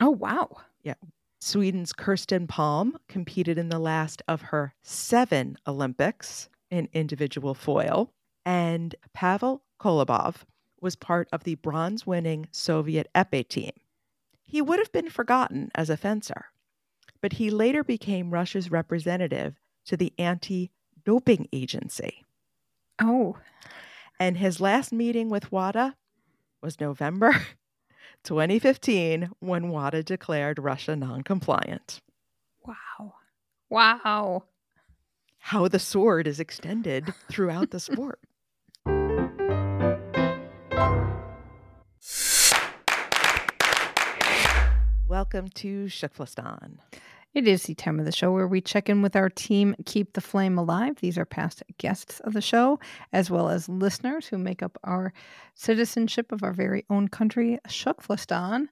Oh 0.03 0.11
wow. 0.11 0.51
Yeah. 0.83 0.97
Sweden's 1.41 1.95
Kerstin 1.95 2.47
Palm 2.47 2.99
competed 3.09 3.57
in 3.57 3.71
the 3.71 3.79
last 3.79 4.21
of 4.29 4.43
her 4.43 4.75
seven 4.83 5.57
Olympics 5.67 6.51
in 6.71 6.91
individual 6.93 7.55
foil, 7.55 8.13
and 8.45 8.95
Pavel 9.15 9.63
Kolobov 9.81 10.43
was 10.83 10.95
part 10.95 11.27
of 11.33 11.45
the 11.45 11.55
bronze 11.55 12.07
winning 12.07 12.49
Soviet 12.51 13.09
epee 13.15 13.49
team. 13.49 13.73
He 14.43 14.61
would 14.61 14.79
have 14.79 14.93
been 14.93 15.09
forgotten 15.09 15.71
as 15.75 15.89
a 15.89 15.97
fencer, 15.97 16.51
but 17.21 17.35
he 17.35 17.51
later 17.51 17.85
became 17.85 18.31
Russia's 18.31 18.71
representative 18.71 19.55
to 19.87 19.97
the 19.97 20.13
anti 20.19 20.71
doping 21.05 21.49
agency. 21.53 22.25
Oh. 23.01 23.37
And 24.19 24.39
his 24.39 24.61
last 24.61 24.93
meeting 24.93 25.29
with 25.29 25.53
WADA 25.53 25.95
was 26.63 26.81
November 26.81 27.33
2015 28.25 29.31
when 29.41 29.71
WADA 29.71 30.03
declared 30.03 30.59
Russia 30.59 30.97
non 30.97 31.23
compliant. 31.23 32.01
Wow. 32.65 33.15
Wow. 33.69 34.45
How 35.39 35.69
the 35.69 35.79
sword 35.79 36.27
is 36.27 36.41
extended 36.41 37.13
throughout 37.31 37.71
the 37.71 37.81
sport. 37.81 38.21
Welcome 45.09 45.49
to 45.51 45.87
TKFLASTAN. 45.87 46.79
It 47.37 47.47
is 47.47 47.65
the 47.65 47.75
time 47.75 47.99
of 47.99 48.07
the 48.07 48.13
show 48.13 48.33
where 48.33 48.49
we 48.49 48.63
check 48.63 48.89
in 48.89 49.03
with 49.03 49.15
our 49.15 49.29
team, 49.29 49.77
Keep 49.85 50.15
the 50.15 50.23
Flame 50.23 50.57
Alive. 50.57 50.97
These 51.03 51.19
are 51.19 51.27
past 51.27 51.63
guests 51.77 52.19
of 52.21 52.33
the 52.33 52.41
show, 52.41 52.81
as 53.13 53.31
well 53.31 53.51
as 53.51 53.69
listeners 53.69 54.27
who 54.27 54.39
make 54.39 54.63
up 54.63 54.79
our 54.85 55.13
citizenship 55.55 56.33
of 56.33 56.43
our 56.43 56.55
very 56.55 56.87
own 56.89 57.09
country, 57.09 57.59
TKFLASTAN. 57.69 58.69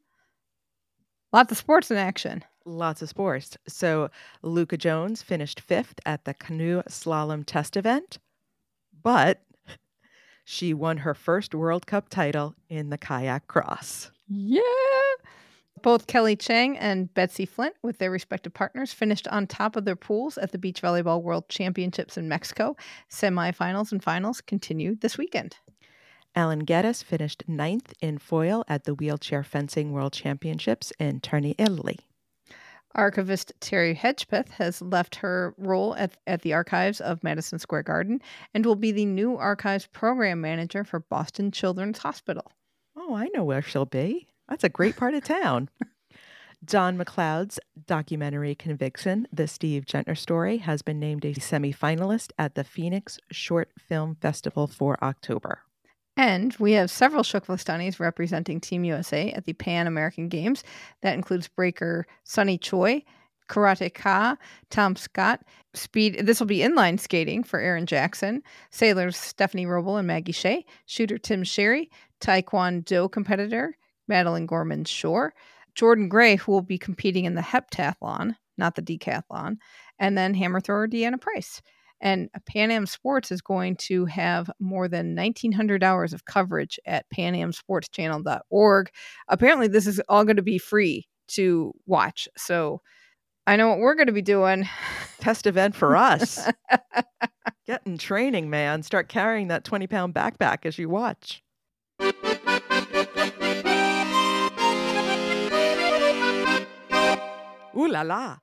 Lots 1.31 1.53
of 1.53 1.59
sports 1.59 1.91
in 1.91 1.99
action. 1.99 2.43
Lots 2.65 3.03
of 3.03 3.11
sports. 3.11 3.59
So, 3.69 4.09
Luuka 4.43 4.79
Jones 4.79 5.21
finished 5.21 5.61
fifth 5.61 6.01
at 6.07 6.25
the 6.25 6.33
canoe 6.33 6.81
slalom 6.89 7.45
test 7.45 7.77
event, 7.77 8.19
but 9.03 9.43
she 10.47 10.73
won 10.73 10.97
her 10.97 11.12
first 11.12 11.55
World 11.55 11.87
Cup 11.87 12.09
title 12.09 12.55
in 12.71 12.89
the 12.89 12.97
kayak 12.97 13.47
cross. 13.47 14.11
Yeah. 14.27 14.62
Both 15.85 16.07
Kelly 16.07 16.35
Cheng 16.35 16.78
and 16.78 17.12
Betsi 17.12 17.47
Flint, 17.47 17.74
with 17.82 17.99
their 17.99 18.11
respective 18.11 18.55
partners, 18.55 18.95
finished 18.95 19.28
on 19.28 19.47
top 19.47 19.76
of 19.76 19.85
their 19.85 19.95
pools 19.95 20.39
at 20.39 20.51
the 20.51 20.57
Beach 20.57 20.80
Volleyball 20.80 21.22
World 21.22 21.51
Championships 21.51 22.16
in 22.16 22.26
Mexico. 22.26 22.74
Semifinals 23.11 23.93
and 23.93 24.03
finals 24.03 24.41
continue 24.41 24.97
this 24.97 25.18
weekend. 25.18 25.59
Ellen 26.35 26.61
Geddes 26.61 27.03
finished 27.03 27.45
ninth 27.47 27.93
in 28.01 28.16
foil 28.16 28.64
at 28.66 28.85
the 28.85 28.95
Wheelchair 28.95 29.45
Fencing 29.45 29.93
World 29.93 30.14
Championships 30.14 30.91
in 30.99 31.20
Terni, 31.20 31.55
Italy. 31.59 31.99
Archivist 32.95 33.53
Teri 33.61 33.95
Hedgpeth 33.95 34.49
has 34.53 34.80
left 34.80 35.16
her 35.16 35.55
role 35.59 35.95
at, 35.97 36.16
at 36.26 36.41
the 36.41 36.55
archives 36.55 37.03
of 37.03 37.22
Madison 37.22 37.59
Square 37.59 37.82
Garden 37.82 38.22
and 38.55 38.64
will 38.64 38.74
be 38.74 38.91
the 38.91 39.05
new 39.05 39.37
archives 39.37 39.87
program 39.89 40.41
manager 40.41 40.82
for 40.82 41.01
Boston 41.01 41.51
Children's 41.51 41.99
Hospital. 41.99 42.51
Oh, 42.97 43.14
I 43.14 43.28
know 43.35 43.45
where 43.45 43.61
she'll 43.61 43.85
be. 43.85 44.28
That's 44.49 44.65
a 44.65 44.69
great 44.69 44.97
part 44.97 45.15
of 45.15 45.25
town. 45.25 45.69
John 46.65 46.97
MacLeod's 46.97 47.59
documentary 47.87 48.55
Conviction, 48.55 49.27
the 49.33 49.47
Steve 49.47 49.85
Gentner 49.85 50.17
story, 50.17 50.59
has 50.59 50.81
been 50.81 50.99
named 50.99 51.25
a 51.25 51.35
semifinalist 51.35 52.31
at 52.39 52.55
the 52.55 52.65
Phoenix 52.65 53.19
Short 53.31 53.71
Film 53.79 54.17
Festival 54.21 54.67
for 54.67 55.03
October. 55.03 55.61
And 56.17 56.55
we 56.59 56.73
have 56.73 56.91
several 56.91 57.23
TKFLASTANIs 57.23 57.99
representing 57.99 58.61
Team 58.61 58.85
USA 58.85 59.33
at 59.33 59.45
the 59.45 59.53
Pan 59.53 59.87
American 59.87 60.29
Games. 60.29 60.63
That 61.03 61.15
includes 61.15 61.49
breaker 61.49 62.07
Sunny 62.23 62.57
Choi, 62.57 63.03
karateka, 63.49 64.39
Tom 64.71 64.97
Scott, 64.97 65.43
speed. 65.75 66.25
This 66.25 66.41
will 66.41 66.47
be 66.47 66.61
inline 66.61 67.01
skating 67.01 67.43
for 67.43 67.61
Erin 67.61 67.87
Jackson, 67.87 68.43
sailors 68.71 69.17
Stephanie 69.17 69.67
Roble 69.67 69.99
and 69.99 70.07
Maggie 70.07 70.33
Shea, 70.33 70.65
shooter 70.87 71.19
Tim 71.19 71.43
Sherry, 71.45 71.91
Taekwondo 72.21 73.11
competitor 73.11 73.77
Madeline 74.09 74.47
Gorman 74.47 74.85
Shore, 74.85 75.35
Jordan 75.75 76.09
Gray, 76.09 76.37
who 76.37 76.53
will 76.53 76.63
be 76.63 76.79
competing 76.79 77.25
in 77.25 77.35
the 77.35 77.41
heptathlon, 77.43 78.37
not 78.57 78.75
the 78.75 78.83
decathlon, 78.83 79.57
and 79.99 80.17
then 80.17 80.35
hammer 80.35 80.61
thrower 80.61 80.89
Deanna 80.89 81.21
Price. 81.21 81.61
And 82.01 82.29
Pan 82.47 82.71
Am 82.71 82.87
Sports 82.87 83.33
is 83.33 83.41
going 83.41 83.77
to 83.77 84.05
have 84.07 84.51
more 84.61 84.89
than 84.89 85.15
1,900 85.15 85.83
hours 85.83 86.13
of 86.13 86.25
coverage 86.27 86.79
at 86.87 87.07
panamsportschannel.org. 87.17 88.91
Apparently, 89.29 89.69
this 89.69 89.87
is 89.87 90.01
all 90.09 90.25
going 90.25 90.37
to 90.37 90.43
be 90.43 90.59
free 90.59 91.09
to 91.29 91.73
watch. 91.87 92.29
So 92.37 92.83
I 93.47 93.57
know 93.57 93.69
what 93.69 93.79
we're 93.79 93.95
going 93.95 94.09
to 94.09 94.13
be 94.13 94.23
doing. 94.23 94.69
Test 95.21 95.47
event 95.47 95.75
for 95.75 95.97
us. 95.97 96.47
Getting 97.67 97.97
training, 97.97 98.51
man. 98.51 98.83
Start 98.83 99.09
carrying 99.09 99.49
that 99.49 99.65
20 99.65 99.87
pound 99.87 100.15
backpack 100.15 100.67
as 100.67 100.79
you 100.79 100.89
watch. 100.89 101.44
Ooh 107.77 107.89
la 107.89 108.03
la. 108.03 108.39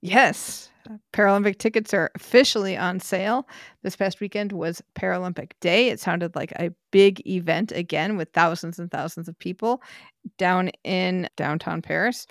Yes. 0.00 0.70
Paralympic 1.14 1.56
tickets 1.56 1.94
are 1.94 2.10
officially 2.14 2.76
on 2.76 3.00
sale. 3.00 3.48
This 3.82 3.96
past 3.96 4.20
weekend 4.20 4.52
was 4.52 4.82
Paralympic 4.94 5.52
Day. 5.60 5.88
It 5.88 5.98
sounded 5.98 6.36
like 6.36 6.52
a 6.52 6.72
big 6.90 7.26
event 7.26 7.72
again 7.72 8.18
with 8.18 8.28
thousands 8.34 8.78
and 8.78 8.90
thousands 8.90 9.28
of 9.28 9.38
people 9.38 9.82
down 10.36 10.70
in 10.84 11.28
downtown 11.36 11.80
Paris 11.80 12.26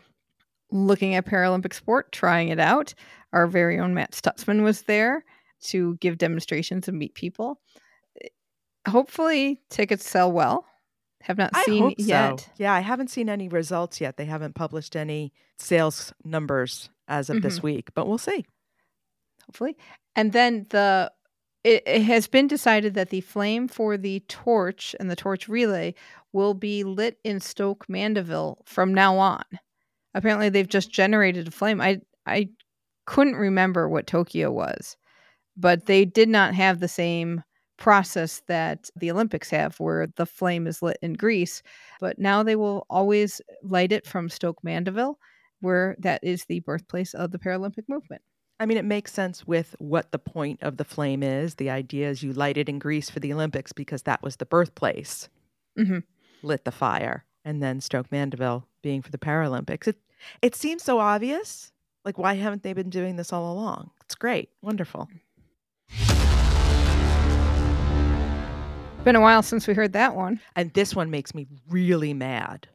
looking 0.71 1.15
at 1.15 1.25
Paralympic 1.25 1.73
sport, 1.73 2.11
trying 2.11 2.49
it 2.49 2.59
out. 2.59 2.93
Our 3.31 3.47
very 3.47 3.79
own 3.79 3.93
Matt 3.93 4.11
Stutzman 4.11 4.63
was 4.63 4.83
there 4.83 5.23
to 5.65 5.95
give 5.95 6.17
demonstrations 6.17 6.87
and 6.87 6.99
meet 6.99 7.15
people. 7.15 7.59
Hopefully, 8.87 9.61
tickets 9.69 10.07
sell 10.07 10.31
well. 10.31 10.65
Have 11.23 11.37
not 11.37 11.51
I 11.53 11.63
seen 11.63 11.93
yet. 11.97 12.39
so. 12.41 12.45
Yeah, 12.57 12.73
I 12.73 12.81
haven't 12.81 13.09
seen 13.09 13.29
any 13.29 13.47
results 13.47 13.99
yet. 14.01 14.17
They 14.17 14.25
haven't 14.25 14.55
published 14.55 14.95
any 14.95 15.31
sales 15.57 16.13
numbers 16.23 16.89
as 17.07 17.29
of 17.29 17.41
this 17.41 17.57
Mm-hmm. 17.57 17.67
week, 17.67 17.89
but 17.93 18.07
we'll 18.07 18.17
see. 18.17 18.45
hopefully. 19.45 19.77
And 20.15 20.31
then 20.33 20.65
the 20.69 21.11
it, 21.63 21.83
it 21.85 22.01
has 22.03 22.27
been 22.27 22.47
decided 22.47 22.93
that 22.95 23.09
the 23.09 23.21
flame 23.21 23.69
for 23.69 23.95
the 23.97 24.19
torch 24.27 24.95
and 24.99 25.09
the 25.09 25.15
torch 25.15 25.47
relay 25.47 25.93
will 26.33 26.53
be 26.53 26.83
lit 26.83 27.19
in 27.23 27.39
Stoke 27.39 27.87
Mandeville 27.87 28.61
from 28.65 28.93
now 28.93 29.17
on. 29.17 29.43
Apparently, 30.13 30.49
they've 30.49 30.67
just 30.67 30.91
generated 30.91 31.47
a 31.47 31.51
flame. 31.51 31.79
I 31.79 32.01
I 32.25 32.49
couldn't 33.05 33.35
remember 33.35 33.87
what 33.87 34.07
Tokyo 34.07 34.51
was, 34.51 34.97
but 35.55 35.85
they 35.85 36.03
did 36.05 36.27
not 36.29 36.53
have 36.53 36.79
the 36.81 36.87
same 36.89 37.43
process 37.77 38.41
that 38.47 38.89
the 38.95 39.11
Olympics 39.11 39.49
have, 39.49 39.79
where 39.79 40.07
the 40.07 40.25
flame 40.25 40.67
is 40.67 40.81
lit 40.81 40.97
in 41.01 41.13
Greece. 41.13 41.63
But 41.99 42.19
now 42.19 42.43
they 42.43 42.55
will 42.55 42.85
always 42.89 43.41
light 43.63 43.91
it 43.91 44.05
from 44.07 44.29
Stoke 44.29 44.63
Mandeville, 44.63 45.19
where 45.61 45.95
that 45.99 46.23
is 46.23 46.45
the 46.45 46.59
birthplace 46.61 47.13
of 47.13 47.31
the 47.31 47.39
Paralympic 47.39 47.87
movement. 47.89 48.21
I 48.59 48.65
mean, 48.65 48.77
it 48.77 48.85
makes 48.85 49.11
sense 49.13 49.45
with 49.45 49.75
what 49.79 50.11
the 50.11 50.19
point 50.19 50.61
of 50.63 50.77
the 50.77 50.85
flame 50.85 51.21
is. 51.23 51.55
The 51.55 51.69
idea 51.69 52.09
is 52.09 52.23
you 52.23 52.33
light 52.33 52.57
it 52.57 52.69
in 52.69 52.79
Greece 52.79 53.09
for 53.09 53.19
the 53.19 53.33
Olympics 53.33 53.73
because 53.73 54.03
that 54.03 54.23
was 54.23 54.37
the 54.37 54.45
birthplace, 54.45 55.29
Mhm. 55.75 56.03
lit 56.41 56.65
the 56.65 56.71
fire, 56.71 57.25
and 57.45 57.61
then 57.61 57.81
Stoke 57.81 58.11
Mandeville 58.11 58.67
being 58.81 59.01
for 59.01 59.11
the 59.11 59.17
Paralympics. 59.17 59.87
It 59.87 59.99
it 60.41 60.55
seems 60.55 60.83
so 60.83 60.99
obvious. 60.99 61.71
Like, 62.05 62.17
why 62.17 62.33
haven't 62.35 62.63
they 62.63 62.73
been 62.73 62.89
doing 62.89 63.15
this 63.15 63.33
all 63.33 63.51
along? 63.53 63.91
It's 64.01 64.15
great, 64.15 64.49
wonderful. 64.61 65.09
Been 69.03 69.17
a 69.17 69.21
while 69.21 69.43
since 69.43 69.67
we 69.67 69.73
heard 69.73 69.91
that 69.93 70.15
one. 70.15 70.39
And 70.55 70.71
this 70.71 70.95
one 70.95 71.11
makes 71.11 71.35
me 71.35 71.45
really 71.67 72.13
mad. 72.13 72.69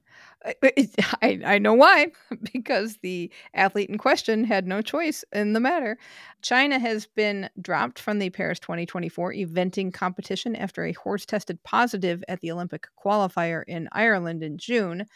I, 0.45 0.89
I, 1.23 1.41
I 1.43 1.59
know 1.59 1.73
why, 1.73 2.09
because 2.53 2.99
the 2.99 3.33
athlete 3.55 3.89
in 3.89 3.97
question 3.97 4.45
had 4.45 4.67
no 4.67 4.83
choice 4.83 5.25
in 5.33 5.55
the 5.55 5.61
matter. 5.61 5.97
China 6.43 6.79
has 6.79 7.07
been 7.07 7.49
dropped 7.63 7.99
from 7.99 8.19
the 8.19 8.29
Paris 8.29 8.59
2024 8.61 9.33
eventing 9.33 9.93
competition 9.93 10.55
after 10.55 10.85
a 10.85 10.93
horse 10.93 11.25
tested 11.25 11.63
positive 11.65 12.23
at 12.29 12.41
the 12.41 12.53
Olympic 12.53 12.89
qualifier 13.03 13.63
in 13.67 13.89
Ireland 13.93 14.43
in 14.43 14.59
June. 14.59 15.07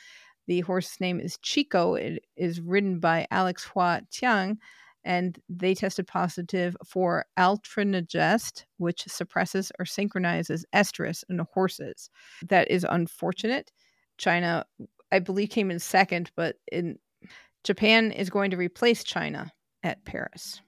The 0.46 0.60
horse's 0.60 0.98
name 0.98 1.20
is 1.20 1.36
Chico. 1.42 1.94
It 1.94 2.24
is 2.38 2.58
ridden 2.58 3.00
by 3.00 3.26
Alex 3.30 3.64
Hua 3.64 4.00
Tian, 4.10 4.58
and 5.04 5.38
they 5.48 5.74
tested 5.74 6.06
positive 6.06 6.76
for 6.86 7.24
altrenogest, 7.38 8.64
which 8.78 9.04
suppresses 9.06 9.72
or 9.78 9.84
synchronizes 9.84 10.64
estrus 10.74 11.24
in 11.28 11.40
horses. 11.52 12.10
That 12.48 12.70
is 12.70 12.86
unfortunate. 12.88 13.72
China, 14.18 14.64
I 15.10 15.18
believe, 15.18 15.50
came 15.50 15.70
in 15.70 15.78
second, 15.78 16.30
but 16.36 16.56
in 16.70 16.98
Japan 17.64 18.12
is 18.12 18.30
going 18.30 18.50
to 18.50 18.56
replace 18.56 19.04
China 19.04 19.52
at 19.82 20.04
Paris. 20.04 20.60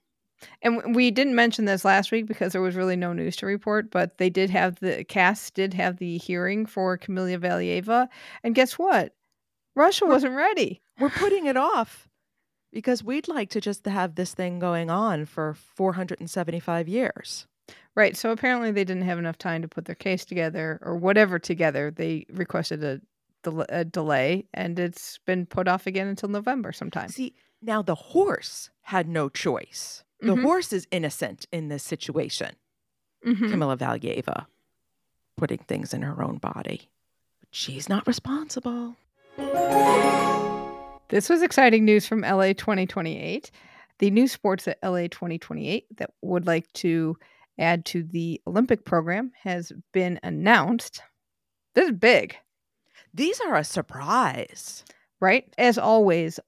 And 0.62 0.94
we 0.94 1.10
didn't 1.10 1.34
mention 1.34 1.64
this 1.64 1.84
last 1.84 2.12
week 2.12 2.26
because 2.26 2.52
there 2.52 2.60
was 2.60 2.74
really 2.74 2.96
no 2.96 3.12
news 3.12 3.36
to 3.36 3.46
report, 3.46 3.90
but 3.90 4.18
they 4.18 4.28
did 4.28 4.50
have 4.50 4.78
the 4.80 5.04
cast 5.04 5.54
did 5.54 5.72
have 5.74 5.96
the 5.98 6.18
hearing 6.18 6.66
for 6.66 6.98
Kamila 6.98 7.38
Valieva, 7.38 8.08
and 8.42 8.54
guess 8.54 8.78
what? 8.78 9.14
Russia 9.74 10.06
wasn't 10.06 10.34
ready. 10.34 10.82
We're 11.00 11.10
putting 11.10 11.46
it 11.46 11.56
off 11.56 12.08
because 12.74 13.02
we'd 13.02 13.28
like 13.28 13.48
to 13.50 13.60
just 13.60 13.86
have 13.86 14.16
this 14.16 14.34
thing 14.34 14.58
going 14.58 14.90
on 14.90 15.24
for 15.24 15.54
475 15.54 16.88
years. 16.88 17.46
Right. 17.94 18.14
So 18.16 18.30
apparently 18.32 18.72
they 18.72 18.84
didn't 18.84 19.04
have 19.04 19.18
enough 19.18 19.38
time 19.38 19.62
to 19.62 19.68
put 19.68 19.84
their 19.86 19.94
case 19.94 20.24
together 20.26 20.78
or 20.82 20.96
whatever 20.96 21.38
together. 21.38 21.90
They 21.90 22.26
requested 22.28 22.82
a, 22.84 23.00
del- 23.44 23.64
a 23.68 23.84
delay, 23.84 24.44
and 24.52 24.78
it's 24.78 25.18
been 25.24 25.46
put 25.46 25.68
off 25.68 25.86
again 25.86 26.08
until 26.08 26.28
November 26.28 26.72
sometime. 26.72 27.08
See, 27.08 27.34
now 27.62 27.80
the 27.80 27.94
horse 27.94 28.70
had 28.82 29.08
no 29.08 29.28
choice. 29.30 30.02
The 30.20 30.34
Mhm. 30.34 30.42
horse 30.42 30.72
is 30.72 30.86
innocent 30.90 31.46
in 31.52 31.68
this 31.68 31.82
situation. 31.84 32.56
Mhm. 33.24 33.50
Kamila 33.50 33.78
Valieva 33.78 34.46
putting 35.36 35.58
things 35.58 35.94
in 35.94 36.02
her 36.02 36.22
own 36.22 36.38
body. 36.38 36.90
But 37.40 37.48
she's 37.52 37.88
not 37.88 38.06
responsible. 38.06 38.96
This 41.08 41.28
was 41.28 41.42
exciting 41.42 41.84
news 41.84 42.06
from 42.06 42.22
LA 42.22 42.54
2028. 42.54 43.50
The 43.98 44.10
new 44.10 44.26
sports 44.26 44.66
at 44.66 44.78
LA 44.82 45.02
2028 45.02 45.86
that 45.98 46.10
would 46.22 46.46
like 46.46 46.72
to 46.74 47.16
add 47.58 47.84
to 47.86 48.02
the 48.02 48.40
Olympic 48.46 48.84
program 48.84 49.30
has 49.42 49.70
been 49.92 50.18
announced. 50.22 51.02
This 51.74 51.86
is 51.86 51.92
big, 51.92 52.36
These 53.12 53.40
are 53.40 53.56
a 53.56 53.64
surprise. 53.64 54.84
right? 55.20 55.52
As 55.58 55.78
always, 55.78 56.40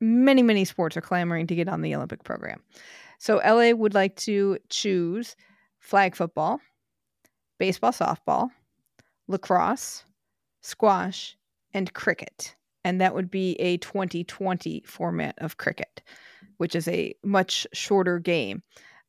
many, 0.00 0.42
many 0.42 0.64
sports 0.64 0.96
are 0.96 1.02
clamoring 1.02 1.46
to 1.48 1.54
get 1.54 1.68
on 1.68 1.82
the 1.82 1.94
Olympic 1.94 2.24
program. 2.24 2.62
So 3.18 3.36
LA 3.44 3.70
would 3.70 3.94
like 3.94 4.16
to 4.16 4.58
choose 4.68 5.36
flag 5.78 6.16
football, 6.16 6.60
baseball, 7.58 7.92
softball, 7.92 8.48
lacrosse, 9.28 10.04
squash, 10.62 11.36
and 11.74 11.92
cricket. 11.92 12.56
And 12.84 13.00
that 13.00 13.14
would 13.14 13.30
be 13.30 13.54
a 13.60 13.76
2020 13.78 14.82
format 14.86 15.34
of 15.38 15.56
cricket, 15.56 16.02
which 16.56 16.74
is 16.74 16.88
a 16.88 17.14
much 17.22 17.66
shorter 17.72 18.18
game. 18.18 18.62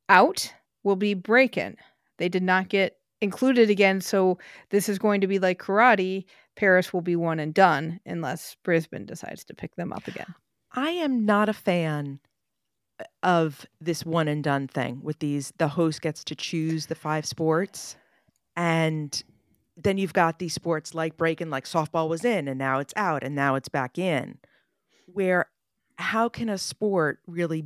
Out 0.10 0.54
will 0.84 0.96
be 0.96 1.14
breaking. 1.14 1.78
They 2.18 2.30
did 2.30 2.44
not 2.44 2.70
get 2.70 2.98
included 3.22 3.70
again. 3.70 4.02
So 4.02 4.38
this 4.70 4.90
is 4.90 5.00
going 5.00 5.22
to 5.22 5.28
be 5.28 5.40
like 5.40 5.60
karate. 5.60 6.26
Paris 6.56 6.94
will 6.94 7.02
be 7.02 7.16
one 7.16 7.40
and 7.40 7.54
done 7.54 8.00
unless 8.06 8.56
Brisbane 8.64 9.06
decides 9.06 9.44
to 9.46 9.56
pick 9.56 9.76
them 9.76 9.92
up 9.92 10.08
again. 10.08 10.36
I 10.74 10.92
am 10.92 11.26
not 11.26 11.50
a 11.50 11.54
fan 11.54 12.20
uh, 13.00 13.06
of 13.24 13.66
this 13.80 14.06
one 14.06 14.28
and 14.28 14.44
done 14.44 14.68
thing 14.68 15.00
with 15.02 15.20
these 15.20 15.54
the 15.58 15.68
host 15.68 16.02
gets 16.02 16.24
to 16.26 16.36
choose 16.36 16.88
the 16.88 16.96
five 16.96 17.26
sports 17.26 17.96
and 18.56 19.24
then 19.76 19.98
you've 19.98 20.14
got 20.14 20.40
these 20.40 20.54
sports 20.54 20.94
like 20.94 21.18
breaking 21.18 21.50
like 21.50 21.66
softball 21.66 22.08
was 22.08 22.24
in 22.24 22.48
and 22.48 22.58
now 22.58 22.80
it's 22.80 22.94
out 22.96 23.24
and 23.24 23.36
now 23.36 23.56
it's 23.56 23.70
back 23.70 23.98
in 23.98 24.38
where 25.08 25.48
how 25.98 26.30
can 26.30 26.50
a 26.50 26.58
sport 26.58 27.20
really 27.28 27.66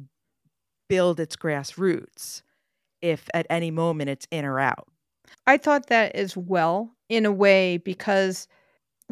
build 0.90 1.20
its 1.20 1.36
grassroots 1.36 2.42
if 3.02 3.28
at 3.34 3.46
any 3.50 3.72
moment 3.72 4.10
it's 4.10 4.28
in 4.32 4.46
or 4.46 4.60
out 4.60 4.88
I 5.46 5.58
thought 5.58 5.88
that 5.88 6.16
as 6.16 6.36
well 6.36 6.92
in 7.10 7.26
a 7.26 7.32
way 7.32 7.78
because 7.78 8.48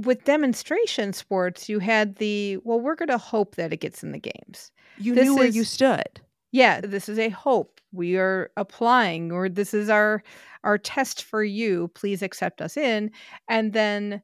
with 0.01 0.23
demonstration 0.23 1.13
sports 1.13 1.69
you 1.69 1.79
had 1.79 2.15
the 2.17 2.57
well 2.63 2.79
we're 2.79 2.95
going 2.95 3.09
to 3.09 3.17
hope 3.17 3.55
that 3.55 3.73
it 3.73 3.77
gets 3.77 4.03
in 4.03 4.11
the 4.11 4.19
games. 4.19 4.71
you 4.97 5.15
This 5.15 5.25
knew 5.25 5.35
where 5.35 5.47
you 5.47 5.63
stood 5.63 6.21
Yeah, 6.51 6.81
this 6.81 7.09
is 7.09 7.19
a 7.19 7.29
hope. 7.29 7.74
We 7.91 8.17
are 8.17 8.51
applying 8.57 9.31
or 9.31 9.49
this 9.49 9.73
is 9.73 9.89
our 9.89 10.23
our 10.63 10.77
test 10.77 11.23
for 11.23 11.43
you. 11.43 11.89
Please 11.89 12.21
accept 12.21 12.61
us 12.61 12.77
in. 12.77 13.11
And 13.49 13.73
then 13.73 14.21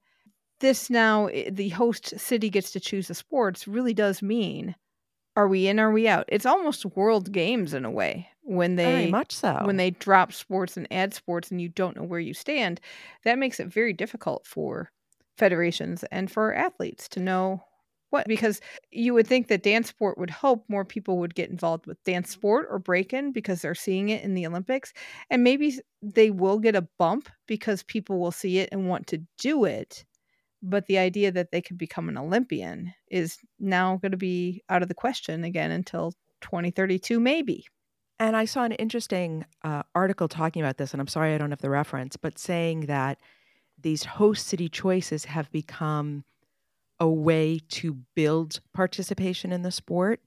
this 0.59 0.89
now 0.89 1.29
the 1.51 1.69
host 1.69 2.19
city 2.19 2.49
gets 2.49 2.71
to 2.71 2.79
choose 2.79 3.07
the 3.07 3.15
sports 3.15 3.67
really 3.67 3.93
does 3.93 4.21
mean 4.21 4.75
are 5.35 5.47
we 5.47 5.67
in 5.67 5.79
are 5.79 5.91
we 5.91 6.07
out? 6.07 6.25
It's 6.27 6.45
almost 6.45 6.85
world 6.85 7.31
games 7.31 7.73
in 7.73 7.85
a 7.85 7.91
way 7.91 8.29
when 8.43 8.75
they 8.75 8.85
very 8.85 9.07
much 9.07 9.31
so 9.31 9.65
when 9.65 9.77
they 9.77 9.91
drop 9.91 10.33
sports 10.33 10.77
and 10.77 10.87
add 10.91 11.13
sports 11.13 11.51
and 11.51 11.61
you 11.61 11.69
don't 11.69 11.95
know 11.95 12.03
where 12.03 12.19
you 12.19 12.33
stand, 12.33 12.81
that 13.23 13.37
makes 13.37 13.59
it 13.59 13.67
very 13.67 13.93
difficult 13.93 14.45
for 14.45 14.91
federations 15.37 16.03
and 16.11 16.31
for 16.31 16.53
athletes 16.53 17.07
to 17.09 17.19
know 17.19 17.63
what 18.11 18.27
because 18.27 18.61
you 18.91 19.13
would 19.13 19.27
think 19.27 19.47
that 19.47 19.63
dance 19.63 19.89
sport 19.89 20.17
would 20.17 20.29
hope 20.29 20.63
more 20.69 20.85
people 20.85 21.17
would 21.17 21.35
get 21.35 21.49
involved 21.49 21.87
with 21.87 22.03
dance 22.03 22.29
sport 22.29 22.67
or 22.69 22.79
breaking 22.79 23.31
because 23.31 23.61
they're 23.61 23.75
seeing 23.75 24.09
it 24.09 24.23
in 24.23 24.35
the 24.35 24.45
Olympics 24.45 24.93
and 25.29 25.43
maybe 25.43 25.79
they 26.01 26.29
will 26.29 26.59
get 26.59 26.75
a 26.75 26.87
bump 26.99 27.27
because 27.47 27.83
people 27.83 28.19
will 28.19 28.31
see 28.31 28.59
it 28.59 28.69
and 28.71 28.87
want 28.87 29.07
to 29.07 29.21
do 29.39 29.65
it 29.65 30.05
but 30.61 30.85
the 30.85 30.97
idea 30.97 31.31
that 31.31 31.51
they 31.51 31.61
could 31.61 31.77
become 31.77 32.07
an 32.07 32.17
Olympian 32.17 32.93
is 33.09 33.37
now 33.59 33.97
going 33.97 34.11
to 34.11 34.17
be 34.17 34.61
out 34.69 34.81
of 34.81 34.87
the 34.87 34.93
question 34.93 35.43
again 35.43 35.71
until 35.71 36.13
2032 36.41 37.19
maybe. 37.19 37.65
And 38.19 38.35
I 38.35 38.45
saw 38.45 38.63
an 38.63 38.73
interesting 38.73 39.45
uh, 39.63 39.81
article 39.95 40.27
talking 40.27 40.61
about 40.61 40.77
this, 40.77 40.93
and 40.93 41.01
I'm 41.01 41.07
sorry 41.07 41.33
I 41.33 41.39
don't 41.39 41.49
have 41.49 41.61
the 41.61 41.71
reference, 41.71 42.17
but 42.17 42.37
saying 42.37 42.81
that 42.81 43.19
these 43.81 44.03
host 44.03 44.45
city 44.45 44.69
choices 44.69 45.25
have 45.25 45.51
become 45.51 46.23
a 47.01 47.09
way 47.09 47.59
to 47.67 47.97
build 48.15 48.61
participation 48.73 49.51
in 49.51 49.63
the 49.63 49.71
sport. 49.71 50.21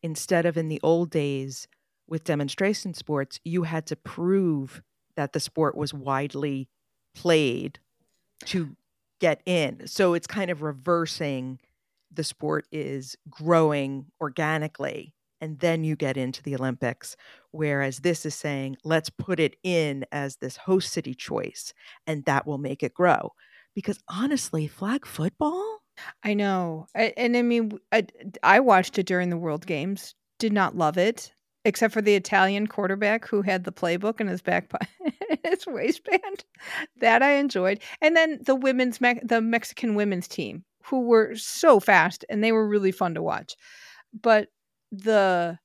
Instead 0.00 0.46
of 0.46 0.56
in 0.56 0.68
the 0.68 0.80
old 0.82 1.10
days 1.10 1.66
with 2.06 2.22
demonstration 2.22 2.94
sports, 2.94 3.40
you 3.44 3.64
had 3.64 3.84
to 3.86 3.96
prove 3.96 4.80
that 5.16 5.32
the 5.32 5.40
sport 5.40 5.76
was 5.76 5.92
widely 5.92 6.68
played 7.16 7.80
to 8.44 8.76
get 9.20 9.42
in. 9.44 9.86
So 9.88 10.14
it's 10.14 10.28
kind 10.28 10.50
of 10.50 10.62
reversing 10.62 11.58
the 12.12 12.24
sport 12.24 12.66
is 12.70 13.16
growing 13.28 14.06
organically 14.20 15.14
and 15.40 15.58
then 15.58 15.82
you 15.82 15.96
get 15.96 16.16
into 16.16 16.42
the 16.42 16.54
Olympics. 16.54 17.16
Whereas 17.50 17.98
this 17.98 18.24
is 18.24 18.36
saying, 18.36 18.76
let's 18.84 19.10
put 19.10 19.40
it 19.40 19.56
in 19.64 20.06
as 20.12 20.36
this 20.36 20.56
host 20.56 20.92
city 20.92 21.12
choice, 21.12 21.74
and 22.06 22.24
that 22.24 22.46
will 22.46 22.58
make 22.58 22.82
it 22.84 22.94
grow. 22.94 23.32
Because 23.74 23.98
honestly, 24.08 24.68
flag 24.68 25.04
football, 25.04 25.73
I 26.22 26.34
know. 26.34 26.86
I, 26.94 27.12
and 27.16 27.36
I 27.36 27.42
mean, 27.42 27.78
I 28.42 28.60
watched 28.60 28.98
it 28.98 29.06
during 29.06 29.30
the 29.30 29.36
World 29.36 29.66
Games, 29.66 30.14
did 30.38 30.52
not 30.52 30.76
love 30.76 30.98
it, 30.98 31.32
except 31.64 31.94
for 31.94 32.02
the 32.02 32.14
Italian 32.14 32.66
quarterback 32.66 33.26
who 33.26 33.42
had 33.42 33.64
the 33.64 33.72
playbook 33.72 34.20
in 34.20 34.26
his 34.26 34.42
back 34.42 34.68
po- 34.68 34.78
his 35.44 35.66
waistband. 35.66 36.44
That 37.00 37.22
I 37.22 37.32
enjoyed. 37.32 37.80
And 38.00 38.16
then 38.16 38.40
the 38.42 38.54
women's, 38.54 39.00
Me- 39.00 39.20
the 39.22 39.40
Mexican 39.40 39.94
women's 39.94 40.26
team, 40.26 40.64
who 40.84 41.00
were 41.02 41.34
so 41.36 41.78
fast 41.78 42.24
and 42.30 42.42
they 42.42 42.52
were 42.52 42.66
really 42.66 42.92
fun 42.92 43.14
to 43.14 43.22
watch. 43.22 43.54
But 44.22 44.48
the 44.92 45.58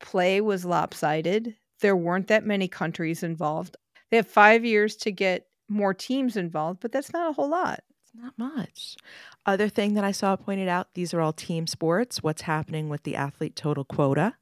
play 0.00 0.40
was 0.40 0.64
lopsided. 0.64 1.56
There 1.80 1.96
weren't 1.96 2.28
that 2.28 2.46
many 2.46 2.68
countries 2.68 3.22
involved. 3.22 3.76
They 4.10 4.18
have 4.18 4.28
five 4.28 4.64
years 4.64 4.96
to 4.98 5.12
get 5.12 5.46
more 5.68 5.94
teams 5.94 6.36
involved, 6.36 6.80
but 6.80 6.92
that's 6.92 7.12
not 7.12 7.30
a 7.30 7.34
whole 7.34 7.48
lot. 7.50 7.80
Not 8.16 8.38
much. 8.38 8.96
Other 9.44 9.68
thing 9.68 9.94
that 9.94 10.04
I 10.04 10.12
saw 10.12 10.36
pointed 10.36 10.68
out 10.68 10.94
these 10.94 11.12
are 11.14 11.20
all 11.20 11.32
team 11.32 11.66
sports. 11.66 12.22
What's 12.22 12.42
happening 12.42 12.88
with 12.88 13.02
the 13.02 13.16
athlete 13.16 13.56
total 13.56 13.84
quota? 13.84 14.34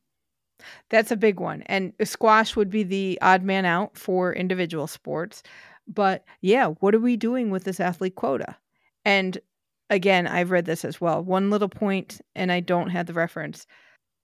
That's 0.91 1.11
a 1.11 1.17
big 1.17 1.41
one. 1.41 1.63
And 1.67 1.93
squash 2.05 2.57
would 2.57 2.71
be 2.71 2.85
the 2.85 3.19
odd 3.21 3.43
man 3.43 3.65
out 3.65 3.99
for 3.99 4.33
individual 4.33 4.87
sports. 4.87 5.43
But 5.87 6.25
yeah, 6.41 6.69
what 6.81 6.95
are 6.95 7.01
we 7.01 7.17
doing 7.17 7.51
with 7.51 7.65
this 7.65 7.81
athlete 7.81 8.15
quota? 8.15 8.57
And 9.05 9.39
again, 9.91 10.27
I've 10.27 10.51
read 10.51 10.65
this 10.65 10.85
as 10.85 11.01
well. 11.01 11.23
One 11.23 11.51
little 11.51 11.69
point, 11.69 12.21
and 12.35 12.51
I 12.51 12.61
don't 12.61 12.91
have 12.91 13.07
the 13.07 13.13
reference. 13.13 13.67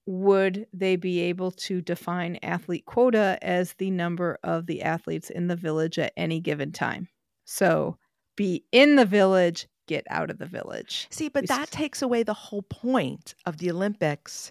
Would 0.06 0.66
they 0.72 0.96
be 0.96 1.20
able 1.20 1.50
to 1.52 1.82
define 1.82 2.38
athlete 2.42 2.86
quota 2.86 3.38
as 3.42 3.74
the 3.74 3.90
number 3.90 4.38
of 4.42 4.66
the 4.66 4.82
athletes 4.82 5.30
in 5.30 5.48
the 5.48 5.56
village 5.56 5.98
at 5.98 6.12
any 6.16 6.40
given 6.40 6.72
time? 6.72 7.08
So 7.44 7.98
be 8.40 8.64
in 8.72 8.96
the 8.96 9.04
village, 9.04 9.68
get 9.86 10.04
out 10.10 10.30
of 10.30 10.38
the 10.38 10.46
village. 10.46 11.10
See, 11.10 11.28
but 11.28 11.42
We 11.42 11.46
that 11.48 11.68
s- 11.68 11.70
takes 11.70 12.02
away 12.02 12.22
the 12.22 12.34
whole 12.34 12.62
point 12.62 13.34
of 13.46 13.58
the 13.58 13.70
Olympics 13.70 14.50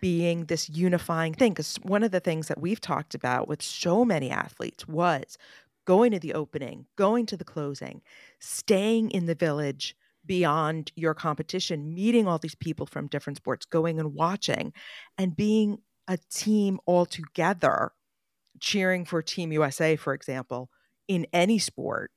being 0.00 0.46
this 0.46 0.68
unifying 0.68 1.34
thing. 1.34 1.52
Because 1.52 1.76
one 1.82 2.02
of 2.02 2.10
the 2.12 2.20
things 2.20 2.48
that 2.48 2.60
we've 2.60 2.80
talked 2.80 3.14
about 3.14 3.48
with 3.48 3.62
so 3.62 4.04
many 4.04 4.30
athletes 4.30 4.86
was 4.88 5.38
going 5.86 6.12
to 6.12 6.18
the 6.20 6.34
opening, 6.34 6.86
going 6.96 7.26
to 7.26 7.36
the 7.36 7.44
closing, 7.44 8.02
staying 8.40 9.10
in 9.10 9.26
the 9.26 9.34
village 9.34 9.96
beyond 10.26 10.92
your 10.96 11.14
competition, 11.14 11.94
meeting 11.94 12.28
all 12.28 12.38
these 12.38 12.54
people 12.54 12.86
from 12.86 13.08
different 13.08 13.38
sports, 13.38 13.66
going 13.66 13.98
and 13.98 14.14
watching, 14.14 14.72
and 15.18 15.34
being 15.36 15.78
a 16.08 16.18
team 16.30 16.78
all 16.86 17.06
together, 17.06 17.92
cheering 18.60 19.04
for 19.04 19.22
Team 19.22 19.52
USA, 19.52 19.96
for 19.96 20.14
example, 20.14 20.70
in 21.08 21.26
any 21.32 21.58
sport. 21.58 22.10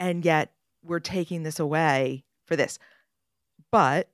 And 0.00 0.24
yet 0.24 0.53
we're 0.84 1.00
taking 1.00 1.42
this 1.42 1.58
away 1.58 2.24
for 2.46 2.56
this. 2.56 2.78
But 3.70 4.08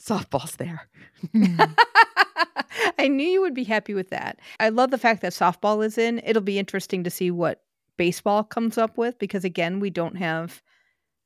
softball's 0.00 0.56
there. 0.56 0.88
Hmm. 1.32 1.60
I 2.98 3.08
knew 3.08 3.26
you 3.26 3.40
would 3.40 3.54
be 3.54 3.64
happy 3.64 3.94
with 3.94 4.10
that. 4.10 4.38
I 4.60 4.68
love 4.68 4.90
the 4.90 4.98
fact 4.98 5.22
that 5.22 5.32
softball 5.32 5.84
is 5.84 5.98
in. 5.98 6.20
It'll 6.24 6.42
be 6.42 6.58
interesting 6.58 7.04
to 7.04 7.10
see 7.10 7.30
what 7.30 7.62
baseball 7.96 8.44
comes 8.44 8.78
up 8.78 8.96
with 8.96 9.18
because, 9.18 9.44
again, 9.44 9.80
we 9.80 9.90
don't 9.90 10.16
have 10.16 10.62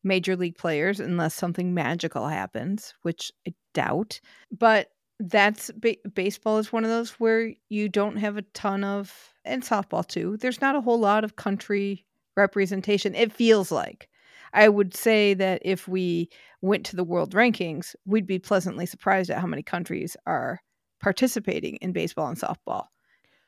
major 0.02 0.36
league 0.36 0.56
players 0.56 1.00
unless 1.00 1.34
something 1.34 1.74
magical 1.74 2.28
happens, 2.28 2.94
which 3.02 3.30
I 3.46 3.54
doubt. 3.74 4.20
But 4.50 4.90
that's 5.18 5.70
ba- 5.72 5.96
baseball 6.14 6.58
is 6.58 6.72
one 6.72 6.84
of 6.84 6.90
those 6.90 7.12
where 7.12 7.52
you 7.68 7.88
don't 7.88 8.16
have 8.16 8.36
a 8.36 8.42
ton 8.42 8.84
of, 8.84 9.34
and 9.44 9.62
softball 9.62 10.06
too. 10.06 10.36
There's 10.38 10.60
not 10.60 10.76
a 10.76 10.80
whole 10.80 10.98
lot 10.98 11.24
of 11.24 11.36
country 11.36 12.04
representation. 12.36 13.14
It 13.14 13.32
feels 13.32 13.70
like. 13.70 14.08
I 14.56 14.68
would 14.70 14.94
say 14.94 15.34
that 15.34 15.60
if 15.64 15.86
we 15.86 16.30
went 16.62 16.84
to 16.86 16.96
the 16.96 17.04
world 17.04 17.34
rankings, 17.34 17.94
we'd 18.06 18.26
be 18.26 18.38
pleasantly 18.38 18.86
surprised 18.86 19.30
at 19.30 19.38
how 19.38 19.46
many 19.46 19.62
countries 19.62 20.16
are 20.26 20.60
participating 21.00 21.76
in 21.76 21.92
baseball 21.92 22.26
and 22.28 22.38
softball. 22.38 22.86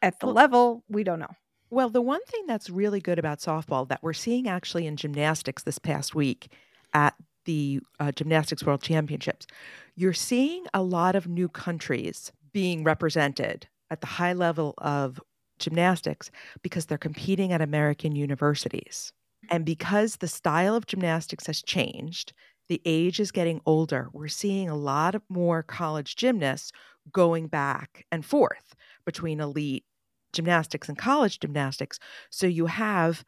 At 0.02 0.20
the 0.20 0.26
Well- 0.26 0.34
level, 0.34 0.84
we 0.88 1.02
don't 1.02 1.18
know. 1.18 1.34
Well, 1.70 1.90
the 1.90 2.02
one 2.02 2.24
thing 2.26 2.46
that's 2.46 2.70
really 2.70 3.00
good 3.00 3.18
about 3.18 3.40
softball 3.40 3.88
that 3.88 4.02
we're 4.02 4.12
seeing 4.12 4.48
actually 4.48 4.86
in 4.86 4.96
gymnastics 4.96 5.64
this 5.64 5.78
past 5.78 6.14
week 6.14 6.52
at 6.94 7.14
the 7.44 7.80
uh, 7.98 8.12
Gymnastics 8.12 8.64
World 8.64 8.82
Championships, 8.82 9.46
you're 9.94 10.12
seeing 10.12 10.66
a 10.74 10.82
lot 10.82 11.16
of 11.16 11.26
new 11.26 11.48
countries 11.48 12.32
being 12.52 12.84
represented 12.84 13.66
at 13.90 14.00
the 14.02 14.06
high 14.06 14.34
level 14.34 14.74
of 14.78 15.20
gymnastics 15.58 16.30
because 16.62 16.86
they're 16.86 16.98
competing 16.98 17.52
at 17.52 17.60
American 17.62 18.14
universities. 18.14 19.12
And 19.48 19.64
because 19.64 20.16
the 20.16 20.28
style 20.28 20.74
of 20.74 20.86
gymnastics 20.86 21.46
has 21.46 21.62
changed, 21.62 22.32
the 22.68 22.82
age 22.84 23.18
is 23.18 23.32
getting 23.32 23.60
older. 23.64 24.08
We're 24.12 24.28
seeing 24.28 24.68
a 24.68 24.76
lot 24.76 25.20
more 25.28 25.62
college 25.62 26.16
gymnasts 26.16 26.70
going 27.10 27.46
back 27.46 28.04
and 28.12 28.24
forth 28.24 28.74
between 29.06 29.40
elite 29.40 29.84
gymnastics 30.32 30.88
and 30.88 30.98
college 30.98 31.40
gymnastics. 31.40 31.98
So 32.30 32.46
you 32.46 32.66
have, 32.66 33.24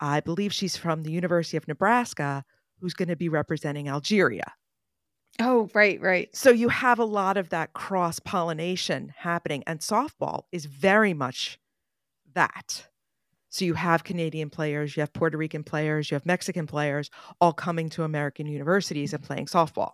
I 0.00 0.20
believe 0.20 0.52
she's 0.52 0.76
from 0.76 1.04
the 1.04 1.12
University 1.12 1.56
of 1.56 1.68
Nebraska, 1.68 2.44
who's 2.80 2.94
going 2.94 3.08
to 3.08 3.16
be 3.16 3.28
representing 3.28 3.88
Algeria. 3.88 4.54
Oh, 5.38 5.70
right, 5.74 6.00
right. 6.00 6.28
So 6.34 6.50
you 6.50 6.68
have 6.68 6.98
a 6.98 7.04
lot 7.04 7.36
of 7.36 7.50
that 7.50 7.72
cross 7.72 8.18
pollination 8.18 9.14
happening. 9.16 9.62
And 9.66 9.78
softball 9.80 10.42
is 10.50 10.64
very 10.64 11.14
much 11.14 11.58
that. 12.34 12.89
So 13.50 13.64
you 13.64 13.74
have 13.74 14.04
Canadian 14.04 14.48
players, 14.48 14.96
you 14.96 15.00
have 15.00 15.12
Puerto 15.12 15.36
Rican 15.36 15.64
players, 15.64 16.10
you 16.10 16.14
have 16.14 16.24
Mexican 16.24 16.66
players 16.66 17.10
all 17.40 17.52
coming 17.52 17.90
to 17.90 18.04
American 18.04 18.46
universities 18.46 19.12
and 19.12 19.22
mm-hmm. 19.22 19.26
playing 19.26 19.46
softball. 19.46 19.92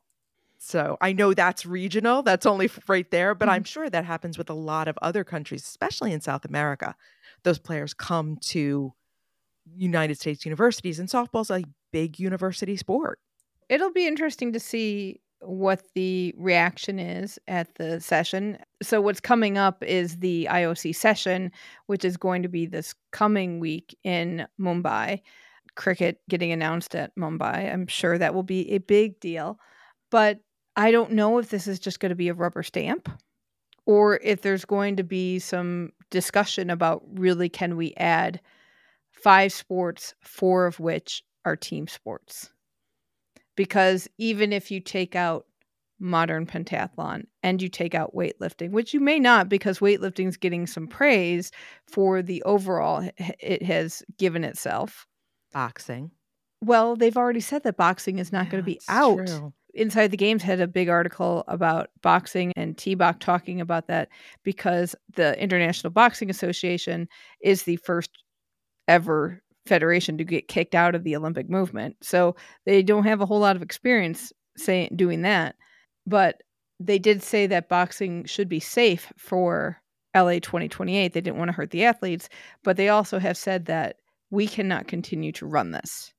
So 0.59 0.97
I 1.01 1.13
know 1.13 1.35
that's 1.35 1.67
regional, 1.67 2.23
that's 2.23 2.47
only 2.47 2.71
right 2.87 3.11
there, 3.11 3.35
but 3.35 3.49
I'm 3.49 3.63
mm-hmm. 3.63 3.67
sure 3.67 3.91
that 3.91 4.05
happens 4.05 4.39
with 4.39 4.51
a 4.51 4.55
lot 4.55 4.89
of 4.89 4.99
other 5.03 5.25
countries, 5.25 5.63
especially 5.63 6.13
in 6.13 6.21
South 6.21 6.45
America. 6.45 6.95
Those 7.43 7.59
players 7.59 7.95
come 7.95 8.37
to 8.49 8.93
United 9.75 10.19
States 10.19 10.45
universities, 10.45 10.99
and 10.99 11.09
softball's 11.09 11.51
a 11.51 11.65
big 11.93 12.19
university 12.19 12.77
sport. 12.77 13.19
It'll 13.69 13.93
be 13.93 14.07
interesting 14.07 14.53
to 14.53 14.61
see 14.61 15.21
what 15.41 15.83
the 15.95 16.35
reaction 16.37 16.99
is 16.99 17.39
at 17.47 17.75
the 17.77 18.01
session. 18.01 18.59
So, 18.83 19.01
what's 19.01 19.21
coming 19.21 19.59
up 19.59 19.83
is 19.83 20.19
the 20.19 20.49
IOC 20.51 20.95
session, 20.95 21.53
which 21.87 22.05
is 22.05 22.17
going 22.17 22.43
to 22.43 22.49
be 22.49 22.67
this 22.67 22.95
coming 23.13 23.61
week 23.61 23.97
in 24.05 24.47
Mumbai. 24.61 25.23
Cricket 25.75 26.21
getting 26.29 26.53
announced 26.53 26.95
at 26.95 27.15
Mumbai. 27.17 27.73
I'm 27.73 27.87
sure 27.87 28.17
that 28.17 28.35
will 28.35 28.43
be 28.43 28.73
a 28.73 28.79
big 28.79 29.21
deal. 29.21 29.59
But 30.11 30.41
I 30.77 30.91
don't 30.91 31.13
know 31.13 31.39
if 31.39 31.51
this 31.51 31.67
is 31.67 31.79
just 31.79 32.01
going 32.01 32.11
to 32.11 32.17
be 32.17 32.29
a 32.29 32.35
rubber 32.35 32.63
stamp 32.63 33.09
or 33.87 34.19
if 34.23 34.43
there's 34.43 34.65
going 34.65 34.97
to 34.97 35.05
be 35.05 35.39
some 35.39 35.93
discussion 36.11 36.71
about 36.71 37.03
really 37.15 37.49
can 37.49 37.77
we 37.77 37.95
add 37.97 38.41
five 39.11 39.53
sports, 39.53 40.15
four 40.21 40.67
of 40.67 40.79
which 40.81 41.23
are 41.45 41.57
team 41.57 41.87
sports. 41.89 42.51
Because 43.57 44.09
even 44.19 44.53
if 44.53 44.71
you 44.71 44.81
take 44.81 45.17
out 45.17 45.47
modern 45.99 46.47
pentathlon 46.47 47.25
and 47.43 47.63
you 47.63 47.69
take 47.69 47.95
out 47.95 48.15
weightlifting, 48.15 48.71
which 48.71 48.93
you 48.93 49.01
may 49.01 49.19
not 49.19 49.49
because 49.49 49.79
weightlifting 49.79 50.29
is 50.29 50.37
getting 50.37 50.67
some 50.67 50.87
praise 50.87 51.51
for 51.87 52.23
the 52.23 52.43
overall 52.43 53.09
it 53.17 53.63
has 53.63 54.03
given 54.19 54.45
itself. 54.45 55.07
Boxing. 55.53 56.11
Well, 56.63 56.97
they've 56.97 57.17
already 57.17 57.41
said 57.41 57.63
that 57.65 57.77
boxing 57.77 58.19
is 58.19 58.33
not 58.33 58.47
Yeah, 58.47 58.51
going 58.53 58.63
to 58.63 58.67
be 58.67 58.81
out. 58.89 59.27
true. 59.27 59.53
Inside 59.75 60.11
the 60.11 60.17
Games 60.17 60.43
had 60.43 60.61
a 60.61 60.67
big 60.67 60.89
article 60.89 61.45
about 61.49 61.91
boxing 62.03 62.53
and 62.57 62.77
T-Bach 62.79 63.21
talking 63.21 63.61
about 63.61 63.89
that 63.89 64.09
because 64.43 64.95
the 65.15 65.39
International 65.41 65.91
Boxing 65.91 66.31
Association 66.31 67.09
is 67.43 67.65
the 67.65 67.77
first 67.77 68.11
ever 68.89 69.43
federation 69.67 70.19
to 70.19 70.25
get 70.25 70.49
kicked 70.49 70.75
out 70.75 70.95
of 70.95 71.05
the 71.05 71.17
Olympic 71.17 71.49
movement. 71.49 71.97
So 72.03 72.37
they 72.65 72.83
don't 72.83 73.05
have 73.05 73.21
a 73.21 73.27
whole 73.27 73.41
lot 73.41 73.57
of 73.57 73.63
experience 73.63 74.33
saying 74.57 74.93
doing 74.97 75.23
that. 75.23 75.57
But 76.07 76.43
they 76.79 76.99
did 76.99 77.23
say 77.23 77.47
that 77.47 77.69
boxing 77.69 78.25
should 78.25 78.49
be 78.49 78.61
safe 78.61 79.13
for 79.17 79.81
LA 80.15 80.39
2028. 80.39 81.13
They 81.13 81.21
didn't 81.21 81.39
want 81.39 81.49
to 81.49 81.57
hurt 81.57 81.71
the 81.71 81.85
athletes, 81.85 82.29
but 82.63 82.77
they 82.77 82.89
also 82.89 83.19
have 83.19 83.37
said 83.37 83.67
that 83.67 83.97
we 84.31 84.47
cannot 84.47 84.89
continue 84.89 85.33
to 85.33 85.47
run 85.47 85.71
this 85.71 86.13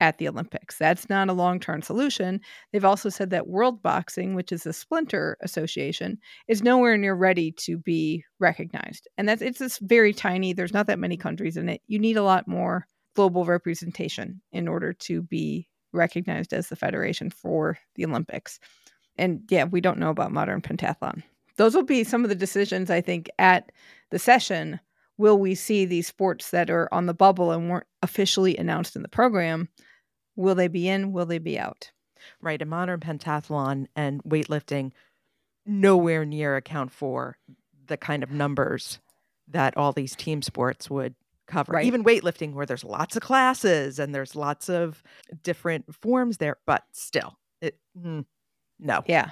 at 0.00 0.18
the 0.18 0.28
Olympics. 0.28 0.78
That's 0.78 1.08
not 1.08 1.28
a 1.28 1.34
long 1.34 1.60
term 1.60 1.82
solution. 1.82 2.40
They've 2.72 2.84
also 2.84 3.08
said 3.08 3.30
that 3.30 3.48
World 3.48 3.82
Boxing, 3.82 4.34
which 4.34 4.52
is 4.52 4.66
a 4.66 4.72
splinter 4.72 5.36
association, 5.42 6.18
is 6.48 6.62
nowhere 6.62 6.96
near 6.96 7.14
ready 7.14 7.52
to 7.52 7.78
be 7.78 8.24
recognized. 8.38 9.08
And 9.18 9.28
that's 9.28 9.42
it's 9.42 9.58
just 9.58 9.80
very 9.80 10.12
tiny. 10.12 10.52
There's 10.52 10.74
not 10.74 10.86
that 10.86 10.98
many 10.98 11.16
countries 11.16 11.56
in 11.56 11.68
it. 11.68 11.82
You 11.86 11.98
need 11.98 12.16
a 12.16 12.22
lot 12.22 12.48
more 12.48 12.86
global 13.14 13.44
representation 13.44 14.40
in 14.52 14.68
order 14.68 14.92
to 14.92 15.22
be 15.22 15.68
recognized 15.92 16.52
as 16.52 16.68
the 16.68 16.76
federation 16.76 17.30
for 17.30 17.78
the 17.96 18.04
Olympics. 18.04 18.58
And 19.16 19.42
yeah, 19.50 19.64
we 19.64 19.80
don't 19.80 19.98
know 19.98 20.10
about 20.10 20.32
modern 20.32 20.62
pentathlon. 20.62 21.22
Those 21.56 21.74
will 21.74 21.82
be 21.82 22.04
some 22.04 22.22
of 22.22 22.30
the 22.30 22.36
decisions 22.36 22.90
I 22.90 23.00
think 23.00 23.28
at 23.38 23.70
the 24.10 24.18
session. 24.18 24.80
Will 25.18 25.36
we 25.36 25.54
see 25.54 25.84
these 25.84 26.06
sports 26.06 26.50
that 26.50 26.70
are 26.70 26.88
on 26.92 27.04
the 27.04 27.12
bubble 27.12 27.50
and 27.50 27.68
weren't 27.68 27.86
officially 28.02 28.56
announced 28.56 28.96
in 28.96 29.02
the 29.02 29.08
program? 29.08 29.68
Will 30.40 30.54
they 30.54 30.68
be 30.68 30.88
in? 30.88 31.12
Will 31.12 31.26
they 31.26 31.38
be 31.38 31.58
out? 31.58 31.90
Right. 32.40 32.60
And 32.60 32.70
modern 32.70 33.00
pentathlon 33.00 33.86
and 33.94 34.22
weightlifting 34.24 34.92
nowhere 35.66 36.24
near 36.24 36.56
account 36.56 36.92
for 36.92 37.38
the 37.86 37.96
kind 37.96 38.22
of 38.22 38.30
numbers 38.30 38.98
that 39.48 39.76
all 39.76 39.92
these 39.92 40.14
team 40.16 40.42
sports 40.42 40.88
would 40.88 41.14
cover. 41.46 41.72
Right. 41.72 41.86
Even 41.86 42.04
weightlifting, 42.04 42.54
where 42.54 42.66
there's 42.66 42.84
lots 42.84 43.16
of 43.16 43.22
classes 43.22 43.98
and 43.98 44.14
there's 44.14 44.34
lots 44.34 44.68
of 44.68 45.02
different 45.42 45.94
forms 45.94 46.38
there, 46.38 46.56
but 46.66 46.84
still, 46.92 47.38
it 47.60 47.78
mm, 47.98 48.24
no. 48.78 49.02
Yeah. 49.06 49.30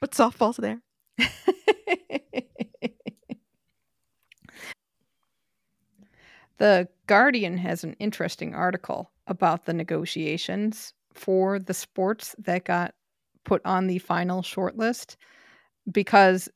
But 0.00 0.12
softball's 0.12 0.56
there. 0.56 0.80
the 6.58 6.88
Guardian 7.06 7.56
has 7.58 7.84
an 7.84 7.94
interesting 7.98 8.54
article 8.54 9.10
about 9.26 9.64
the 9.64 9.72
negotiations 9.72 10.92
for 11.14 11.58
the 11.58 11.74
sports 11.74 12.34
that 12.38 12.64
got 12.64 12.94
put 13.44 13.62
on 13.64 13.86
the 13.86 13.98
final 13.98 14.42
shortlist 14.42 15.16
because, 15.90 16.48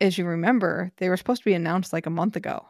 as 0.00 0.16
you 0.16 0.24
remember, 0.24 0.90
they 0.96 1.08
were 1.08 1.16
supposed 1.16 1.42
to 1.42 1.50
be 1.50 1.54
announced 1.54 1.92
like 1.92 2.06
a 2.06 2.10
month 2.10 2.36
ago. 2.36 2.64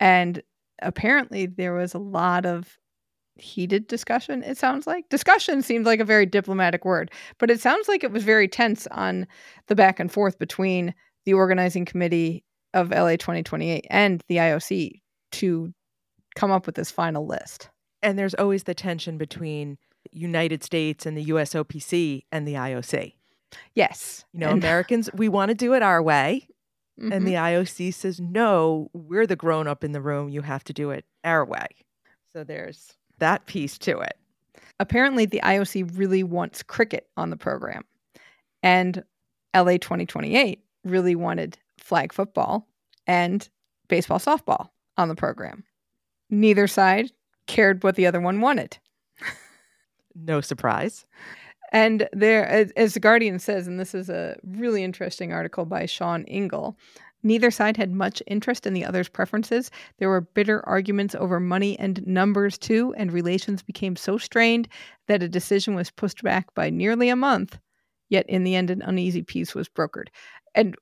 And 0.00 0.42
apparently, 0.82 1.46
there 1.46 1.74
was 1.74 1.94
a 1.94 1.98
lot 1.98 2.44
of 2.46 2.78
heated 3.36 3.86
discussion, 3.86 4.42
it 4.42 4.56
sounds 4.56 4.86
like. 4.86 5.08
Discussion 5.08 5.62
seems 5.62 5.86
like 5.86 6.00
a 6.00 6.04
very 6.04 6.26
diplomatic 6.26 6.84
word, 6.84 7.10
but 7.38 7.50
it 7.50 7.60
sounds 7.60 7.88
like 7.88 8.02
it 8.02 8.10
was 8.10 8.24
very 8.24 8.48
tense 8.48 8.86
on 8.88 9.26
the 9.68 9.74
back 9.74 10.00
and 10.00 10.10
forth 10.10 10.38
between 10.38 10.94
the 11.24 11.34
organizing 11.34 11.84
committee 11.84 12.44
of 12.74 12.90
LA 12.90 13.12
2028 13.12 13.86
and 13.90 14.22
the 14.28 14.36
IOC 14.36 15.00
to 15.32 15.72
come 16.36 16.52
up 16.52 16.66
with 16.66 16.76
this 16.76 16.90
final 16.92 17.26
list. 17.26 17.68
And 18.02 18.16
there's 18.18 18.34
always 18.34 18.62
the 18.64 18.74
tension 18.74 19.18
between 19.18 19.78
United 20.12 20.62
States 20.62 21.04
and 21.06 21.16
the 21.16 21.24
USOPC 21.26 22.22
and 22.30 22.46
the 22.46 22.54
IOC. 22.54 23.14
Yes. 23.74 24.24
You 24.32 24.40
know, 24.40 24.50
And- 24.50 24.58
Americans, 24.62 25.10
we 25.14 25.28
want 25.28 25.48
to 25.48 25.54
do 25.54 25.74
it 25.74 25.82
our 25.82 26.00
way. 26.02 26.46
Mhm. 27.00 27.12
And 27.12 27.26
the 27.26 27.34
IOC 27.34 27.92
says, 27.92 28.20
no, 28.20 28.88
we're 28.92 29.26
the 29.26 29.36
grown 29.36 29.66
up 29.66 29.82
in 29.82 29.92
the 29.92 30.00
room. 30.00 30.28
You 30.28 30.42
have 30.42 30.62
to 30.64 30.72
do 30.72 30.90
it 30.90 31.04
our 31.24 31.44
way. 31.44 31.66
So 32.32 32.44
there's 32.44 32.94
that 33.18 33.46
piece 33.46 33.76
to 33.78 33.98
it. 34.00 34.16
apparently 34.78 35.24
the 35.24 35.40
IOC 35.42 35.96
really 35.98 36.22
wants 36.22 36.62
cricket 36.62 37.08
on 37.16 37.30
the 37.30 37.36
program. 37.36 37.82
And 38.62 39.02
LA 39.54 39.78
2028 39.78 40.62
really 40.84 41.14
wanted 41.14 41.56
flag 41.78 42.12
football 42.12 42.68
and 43.06 43.48
baseball 43.88 44.18
softball 44.18 44.68
on 44.98 45.08
the 45.08 45.14
program. 45.14 45.64
Neither 46.30 46.66
side 46.66 47.12
cared 47.46 47.82
what 47.82 47.96
the 47.96 48.06
other 48.06 48.20
one 48.20 48.40
wanted. 48.40 48.78
No 50.14 50.40
surprise. 50.40 51.04
And 51.72 52.08
there, 52.12 52.46
as, 52.46 52.70
as 52.72 52.94
the 52.94 53.00
Guardian 53.00 53.38
says, 53.38 53.66
and 53.66 53.78
this 53.78 53.94
is 53.94 54.08
a 54.08 54.36
really 54.44 54.82
interesting 54.82 55.32
article 55.32 55.64
by 55.64 55.86
Sean 55.86 56.24
Ingle, 56.24 56.76
neither 57.22 57.50
side 57.50 57.76
had 57.76 57.90
much 57.90 58.22
interest 58.26 58.66
in 58.66 58.72
the 58.72 58.84
other's 58.84 59.08
preferences. 59.08 59.70
There 59.98 60.08
were 60.08 60.20
bitter 60.20 60.66
arguments 60.66 61.14
over 61.14 61.40
money 61.40 61.78
and 61.78 62.06
numbers 62.06 62.56
too, 62.56 62.94
and 62.96 63.12
relations 63.12 63.62
became 63.62 63.96
so 63.96 64.16
strained 64.16 64.68
that 65.08 65.22
a 65.22 65.28
decision 65.28 65.74
was 65.74 65.90
pushed 65.90 66.22
back 66.22 66.54
by 66.54 66.70
nearly 66.70 67.08
a 67.08 67.16
month. 67.16 67.58
Yet 68.08 68.26
in 68.28 68.44
the 68.44 68.54
end, 68.54 68.70
an 68.70 68.82
uneasy 68.82 69.22
peace 69.22 69.54
was 69.54 69.68
brokered. 69.68 70.08
And 70.54 70.76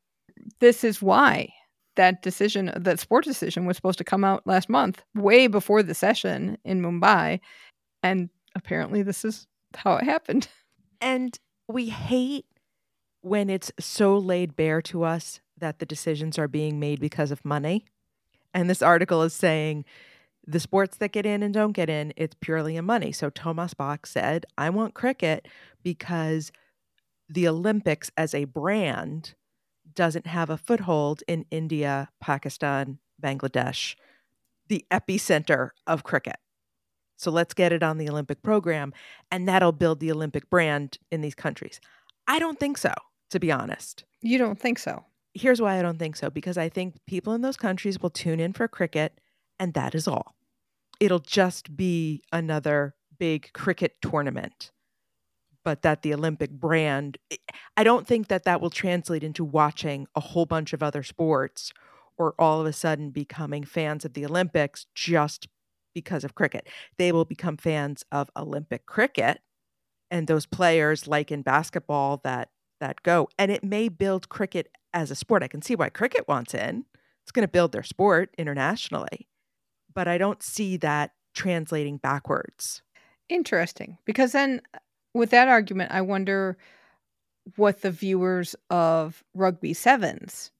this 0.61 0.85
is 0.85 1.01
why 1.01 1.49
that 1.97 2.23
decision, 2.23 2.73
that 2.77 3.01
sport 3.01 3.25
decision, 3.25 3.66
was 3.66 3.77
supposed 3.77 3.99
to 3.99 4.05
come 4.05 4.25
out 4.25 4.47
last 4.47 4.69
month, 4.69 5.03
way 5.15 5.47
before 5.47 5.83
the 5.83 5.95
session 5.95 6.59
in 6.65 6.83
Mumbai. 6.83 7.41
And 8.03 8.31
apparently, 8.55 9.03
this 9.03 9.25
is 9.25 9.47
how 9.75 9.97
it 9.97 10.05
happened. 10.05 10.49
And 11.01 11.39
we 11.69 11.91
hate 11.91 12.47
when 13.21 13.51
it's 13.51 13.71
so 13.79 14.16
laid 14.16 14.57
bare 14.57 14.81
to 14.83 15.03
us 15.03 15.41
that 15.59 15.79
the 15.79 15.85
decisions 15.85 16.39
are 16.39 16.49
being 16.49 16.81
made 16.81 16.99
because 16.99 17.31
of 17.31 17.45
money. 17.45 17.85
And 18.55 18.71
this 18.71 18.81
article 18.81 19.23
is 19.23 19.35
saying 19.35 19.85
the 20.47 20.61
sports 20.61 20.97
that 20.99 21.12
get 21.12 21.27
in 21.27 21.43
and 21.43 21.53
don't 21.53 21.73
get 21.73 21.91
in, 21.91 22.12
it's 22.16 22.37
purely 22.41 22.77
in 22.77 22.85
money. 22.85 23.12
So 23.12 23.29
Thomas 23.29 23.75
Bach 23.75 24.07
said, 24.07 24.47
I 24.57 24.71
want 24.71 24.95
cricket 24.95 25.47
because 25.83 26.53
the 27.29 27.49
Olympics 27.49 28.11
as 28.16 28.35
a 28.35 28.45
brand 28.45 29.35
doesn't 29.95 30.27
have 30.27 30.51
a 30.51 30.57
foothold 30.57 31.23
in 31.29 31.47
India, 31.51 32.11
Pakistan, 32.21 32.99
Bangladesh, 33.23 33.95
the 34.69 34.85
epicenter 34.91 35.71
of 35.87 36.05
cricket. 36.05 36.37
So 37.16 37.31
let's 37.31 37.55
get 37.55 37.73
it 37.73 37.83
on 37.83 37.99
the 37.99 38.09
Olympic 38.09 38.43
program, 38.43 38.93
and 39.31 39.49
that'll 39.49 39.73
build 39.73 40.01
the 40.01 40.11
Olympic 40.11 40.51
brand 40.51 40.99
in 41.11 41.21
these 41.21 41.35
countries. 41.35 41.81
I 42.27 42.39
don't 42.39 42.59
think 42.59 42.79
so, 42.79 42.93
to 43.31 43.39
be 43.39 43.53
honest. 43.53 44.05
You 44.21 44.39
don't 44.39 44.59
think 44.59 44.79
so? 44.79 45.05
Here's 45.33 45.61
why 45.61 45.79
I 45.79 45.83
don't 45.83 45.99
think 45.99 46.16
so 46.16 46.31
because 46.31 46.59
I 46.59 46.69
think 46.69 46.97
people 47.07 47.33
in 47.35 47.43
those 47.43 47.57
countries 47.57 48.01
will 48.01 48.11
tune 48.11 48.41
in 48.41 48.53
for 48.53 48.69
cricket, 48.69 49.21
and 49.59 49.75
that 49.75 49.95
is 49.95 50.09
all. 50.09 50.35
It'll 51.01 51.19
just 51.19 51.77
be 51.77 52.23
another 52.33 52.95
big 53.19 53.53
cricket 53.53 53.97
tournament. 54.03 54.71
But 55.65 55.82
that 55.82 56.03
the 56.03 56.12
Olympic 56.12 56.51
brand, 56.51 57.19
eh, 57.31 57.36
I 57.77 57.85
don't 57.85 58.07
think 58.07 58.28
that 58.28 58.45
that 58.45 58.61
will 58.61 58.70
translate 58.70 59.24
into 59.24 59.45
watching 59.45 60.07
a 60.15 60.20
whole 60.20 60.47
bunch 60.47 60.73
of 60.73 60.82
other 60.82 61.03
sports 61.03 61.73
or 62.16 62.35
all 62.39 62.61
of 62.61 62.66
a 62.66 62.73
sudden 62.73 63.11
becoming 63.11 63.65
fans 63.65 64.05
of 64.05 64.12
the 64.12 64.24
Olympics 64.24 64.86
just 64.95 65.49
because 65.95 66.24
of 66.24 66.35
cricket. 66.35 66.69
They 66.99 67.12
will 67.12 67.24
become 67.24 67.57
fans 67.57 68.05
of 68.12 68.31
Olympic 68.36 68.86
cricket 68.86 69.41
and 70.11 70.27
those 70.27 70.47
players 70.47 71.09
like 71.09 71.32
in 71.32 71.43
basketball 71.43 72.20
that 72.24 72.51
that 72.81 73.03
go 73.03 73.28
and 73.39 73.51
it 73.51 73.65
may 73.65 73.89
build 73.89 74.28
cricket 74.28 74.70
as 74.93 75.11
a 75.11 75.15
sport. 75.15 75.43
I 75.43 75.49
can 75.49 75.62
see 75.62 75.74
why 75.74 75.89
cricket 75.89 76.28
wants 76.28 76.55
in. 76.55 76.85
It's 77.23 77.32
going 77.32 77.45
to 77.47 77.51
build 77.51 77.73
their 77.73 77.82
sport 77.82 78.31
internationally. 78.36 79.28
But 79.95 80.09
I 80.09 80.19
don't 80.19 80.43
see 80.43 80.77
that 80.78 81.12
translating 81.35 81.97
backwards. 81.97 82.82
Interesting. 83.28 83.99
Because 84.05 84.32
then 84.32 84.61
uh, 84.74 84.78
with 85.15 85.31
that 85.31 85.49
argument, 85.49 85.93
I 85.93 86.03
wonder 86.03 86.59
what 87.57 87.82
the 87.82 87.91
viewers 87.91 88.57
of 88.70 89.23
rugby 89.35 89.73
sevens 89.74 90.51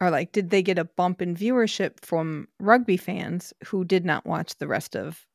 are 0.00 0.10
like. 0.10 0.32
Did 0.32 0.50
they 0.50 0.62
get 0.62 0.78
a 0.78 0.84
bump 0.84 1.22
in 1.22 1.34
viewership 1.34 2.00
from 2.00 2.48
rugby 2.60 2.96
fans 2.96 3.52
who 3.66 3.84
did 3.84 4.04
not 4.04 4.26
watch 4.26 4.56
the 4.56 4.66
rest 4.68 4.96
of 4.96 5.26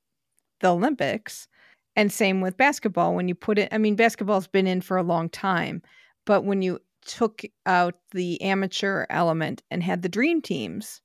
the 0.59 0.69
Olympics? 0.69 1.47
And 1.95 2.11
same 2.11 2.41
with 2.41 2.57
basketball. 2.57 3.15
When 3.15 3.27
you 3.27 3.35
put 3.35 3.57
it, 3.57 3.69
I 3.71 3.77
mean, 3.79 3.95
basketball's 3.95 4.47
been 4.47 4.67
in 4.67 4.81
for 4.81 4.97
a 4.97 5.03
long 5.03 5.29
time, 5.29 5.81
but 6.25 6.43
when 6.43 6.61
you 6.61 6.79
took 7.05 7.41
out 7.65 7.95
the 8.11 8.39
amateur 8.41 9.05
element 9.09 9.63
and 9.71 9.81
had 9.81 10.01
the 10.01 10.09
dream 10.09 10.41
teams, 10.41 11.01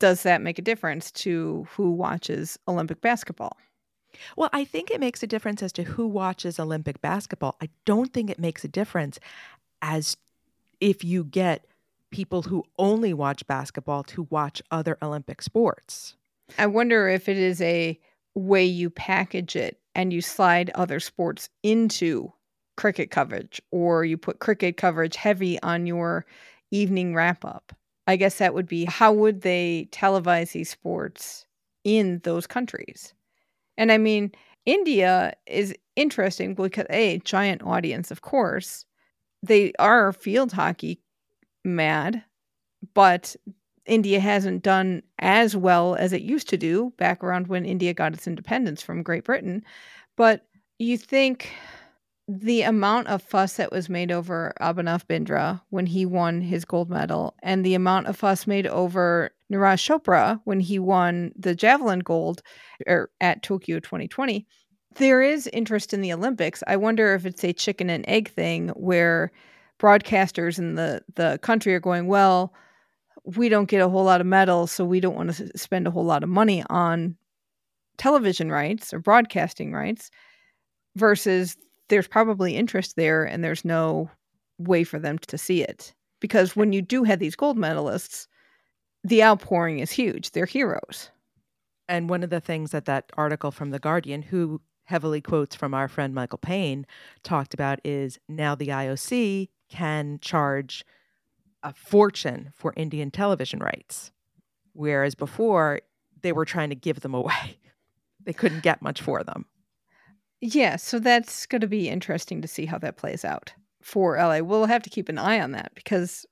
does 0.00 0.22
that 0.24 0.42
make 0.42 0.58
a 0.58 0.62
difference 0.62 1.12
to 1.12 1.66
who 1.70 1.92
watches 1.92 2.58
Olympic 2.66 3.00
basketball? 3.00 3.56
Well, 4.36 4.50
I 4.52 4.64
think 4.64 4.90
it 4.90 5.00
makes 5.00 5.22
a 5.22 5.26
difference 5.26 5.62
as 5.62 5.72
to 5.72 5.82
who 5.82 6.06
watches 6.06 6.58
Olympic 6.58 7.00
basketball. 7.00 7.56
I 7.60 7.68
don't 7.84 8.12
think 8.12 8.30
it 8.30 8.38
makes 8.38 8.64
a 8.64 8.68
difference 8.68 9.18
as 9.82 10.16
if 10.80 11.04
you 11.04 11.24
get 11.24 11.66
people 12.10 12.42
who 12.42 12.64
only 12.78 13.12
watch 13.12 13.46
basketball 13.46 14.04
to 14.04 14.26
watch 14.30 14.62
other 14.70 14.96
Olympic 15.02 15.42
sports. 15.42 16.16
I 16.58 16.66
wonder 16.66 17.08
if 17.08 17.28
it 17.28 17.36
is 17.36 17.60
a 17.60 17.98
way 18.34 18.64
you 18.64 18.90
package 18.90 19.56
it 19.56 19.80
and 19.94 20.12
you 20.12 20.20
slide 20.20 20.70
other 20.74 21.00
sports 21.00 21.48
into 21.62 22.32
cricket 22.76 23.10
coverage 23.10 23.60
or 23.70 24.04
you 24.04 24.16
put 24.16 24.40
cricket 24.40 24.76
coverage 24.76 25.16
heavy 25.16 25.60
on 25.62 25.86
your 25.86 26.26
evening 26.70 27.14
wrap 27.14 27.44
up. 27.44 27.72
I 28.06 28.16
guess 28.16 28.38
that 28.38 28.54
would 28.54 28.66
be 28.66 28.84
how 28.84 29.12
would 29.12 29.40
they 29.42 29.88
televise 29.90 30.52
these 30.52 30.70
sports 30.70 31.46
in 31.84 32.20
those 32.24 32.46
countries? 32.46 33.14
And 33.76 33.92
I 33.92 33.98
mean, 33.98 34.32
India 34.66 35.34
is 35.46 35.74
interesting 35.96 36.54
because 36.54 36.86
a 36.90 37.18
giant 37.18 37.62
audience, 37.62 38.10
of 38.10 38.22
course. 38.22 38.84
They 39.42 39.72
are 39.78 40.12
field 40.12 40.52
hockey 40.52 41.00
mad, 41.64 42.22
but 42.94 43.36
India 43.86 44.20
hasn't 44.20 44.62
done 44.62 45.02
as 45.18 45.54
well 45.54 45.94
as 45.96 46.12
it 46.12 46.22
used 46.22 46.48
to 46.48 46.56
do 46.56 46.92
back 46.96 47.22
around 47.22 47.48
when 47.48 47.66
India 47.66 47.92
got 47.92 48.14
its 48.14 48.26
independence 48.26 48.80
from 48.80 49.02
Great 49.02 49.24
Britain. 49.24 49.62
But 50.16 50.46
you 50.78 50.96
think 50.96 51.50
the 52.26 52.62
amount 52.62 53.08
of 53.08 53.22
fuss 53.22 53.56
that 53.56 53.70
was 53.70 53.90
made 53.90 54.10
over 54.10 54.54
Abhinav 54.60 55.06
Bindra 55.06 55.60
when 55.68 55.86
he 55.86 56.06
won 56.06 56.40
his 56.40 56.64
gold 56.64 56.88
medal 56.88 57.34
and 57.42 57.64
the 57.64 57.74
amount 57.74 58.06
of 58.06 58.16
fuss 58.16 58.46
made 58.46 58.66
over 58.66 59.30
Neeraj 59.52 59.78
Chopra 59.78 60.40
when 60.44 60.60
he 60.60 60.78
won 60.78 61.32
the 61.36 61.54
javelin 61.54 62.00
gold 62.00 62.42
er, 62.88 63.10
at 63.20 63.42
Tokyo 63.42 63.78
2020 63.78 64.46
there 64.96 65.22
is 65.22 65.48
interest 65.48 65.92
in 65.92 66.00
the 66.00 66.12
Olympics. 66.12 66.62
I 66.66 66.76
wonder 66.76 67.14
if 67.14 67.26
it's 67.26 67.44
a 67.44 67.52
chicken 67.52 67.90
and 67.90 68.04
egg 68.08 68.30
thing 68.30 68.68
where 68.70 69.32
broadcasters 69.80 70.58
in 70.58 70.74
the 70.76 71.02
the 71.14 71.38
country 71.42 71.74
are 71.74 71.80
going, 71.80 72.06
well, 72.06 72.54
we 73.24 73.48
don't 73.48 73.68
get 73.68 73.80
a 73.80 73.88
whole 73.88 74.04
lot 74.04 74.20
of 74.20 74.26
medals, 74.26 74.70
so 74.70 74.84
we 74.84 75.00
don't 75.00 75.16
want 75.16 75.34
to 75.34 75.58
spend 75.58 75.86
a 75.86 75.90
whole 75.90 76.04
lot 76.04 76.22
of 76.22 76.28
money 76.28 76.62
on 76.70 77.16
television 77.96 78.50
rights 78.50 78.92
or 78.92 78.98
broadcasting 78.98 79.72
rights 79.72 80.10
versus 80.96 81.56
there's 81.88 82.08
probably 82.08 82.56
interest 82.56 82.96
there 82.96 83.24
and 83.24 83.42
there's 83.42 83.64
no 83.64 84.10
way 84.58 84.84
for 84.84 84.98
them 84.98 85.18
to 85.18 85.38
see 85.38 85.62
it. 85.62 85.94
Because 86.20 86.56
when 86.56 86.72
you 86.72 86.82
do 86.82 87.04
have 87.04 87.18
these 87.18 87.36
gold 87.36 87.58
medalists, 87.58 88.26
the 89.04 89.22
outpouring 89.22 89.78
is 89.78 89.92
huge. 89.92 90.30
They're 90.30 90.46
heroes. 90.46 91.10
And 91.88 92.08
one 92.08 92.22
of 92.22 92.30
the 92.30 92.40
things 92.40 92.70
that 92.70 92.86
that 92.86 93.12
article 93.16 93.50
from 93.50 93.70
The 93.70 93.78
Guardian, 93.78 94.22
who 94.22 94.62
heavily 94.84 95.20
quotes 95.20 95.54
from 95.54 95.74
our 95.74 95.88
friend 95.88 96.14
Michael 96.14 96.38
Payne, 96.38 96.86
talked 97.22 97.52
about 97.52 97.78
is 97.84 98.18
now 98.28 98.54
the 98.54 98.68
IOC 98.68 99.48
can 99.68 100.18
charge 100.20 100.84
a 101.62 101.74
fortune 101.74 102.50
for 102.54 102.72
Indian 102.76 103.10
television 103.10 103.58
rights. 103.58 104.10
Whereas 104.72 105.14
before, 105.14 105.80
they 106.22 106.32
were 106.32 106.44
trying 106.44 106.70
to 106.70 106.74
give 106.74 107.00
them 107.00 107.14
away. 107.14 107.58
They 108.26 108.32
couldn't 108.32 108.62
get 108.62 108.80
much 108.80 109.02
for 109.02 109.22
them. 109.22 109.44
Yeah, 110.40 110.76
so 110.76 110.98
that's 110.98 111.44
going 111.44 111.60
to 111.60 111.66
be 111.66 111.90
interesting 111.90 112.40
to 112.40 112.48
see 112.48 112.64
how 112.64 112.78
that 112.78 112.96
plays 112.96 113.22
out 113.22 113.52
for 113.82 114.16
LA. 114.16 114.38
We'll 114.38 114.64
have 114.64 114.82
to 114.84 114.88
keep 114.88 115.10
an 115.10 115.18
eye 115.18 115.40
on 115.40 115.52
that 115.52 115.72
because 115.74 116.24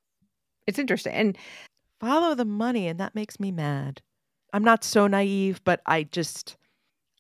it's 0.67 0.79
interesting. 0.79 1.13
And 1.13 1.39
follow 2.03 2.35
the 2.35 2.45
money, 2.45 2.89
and 2.89 2.99
that 3.01 3.15
makes 3.15 3.39
me 3.39 3.51
mad. 3.51 4.03
I'm 4.53 4.65
not 4.65 4.85
so 4.85 5.07
naive, 5.07 5.63
but 5.65 5.81
I 5.87 6.03
just 6.03 6.57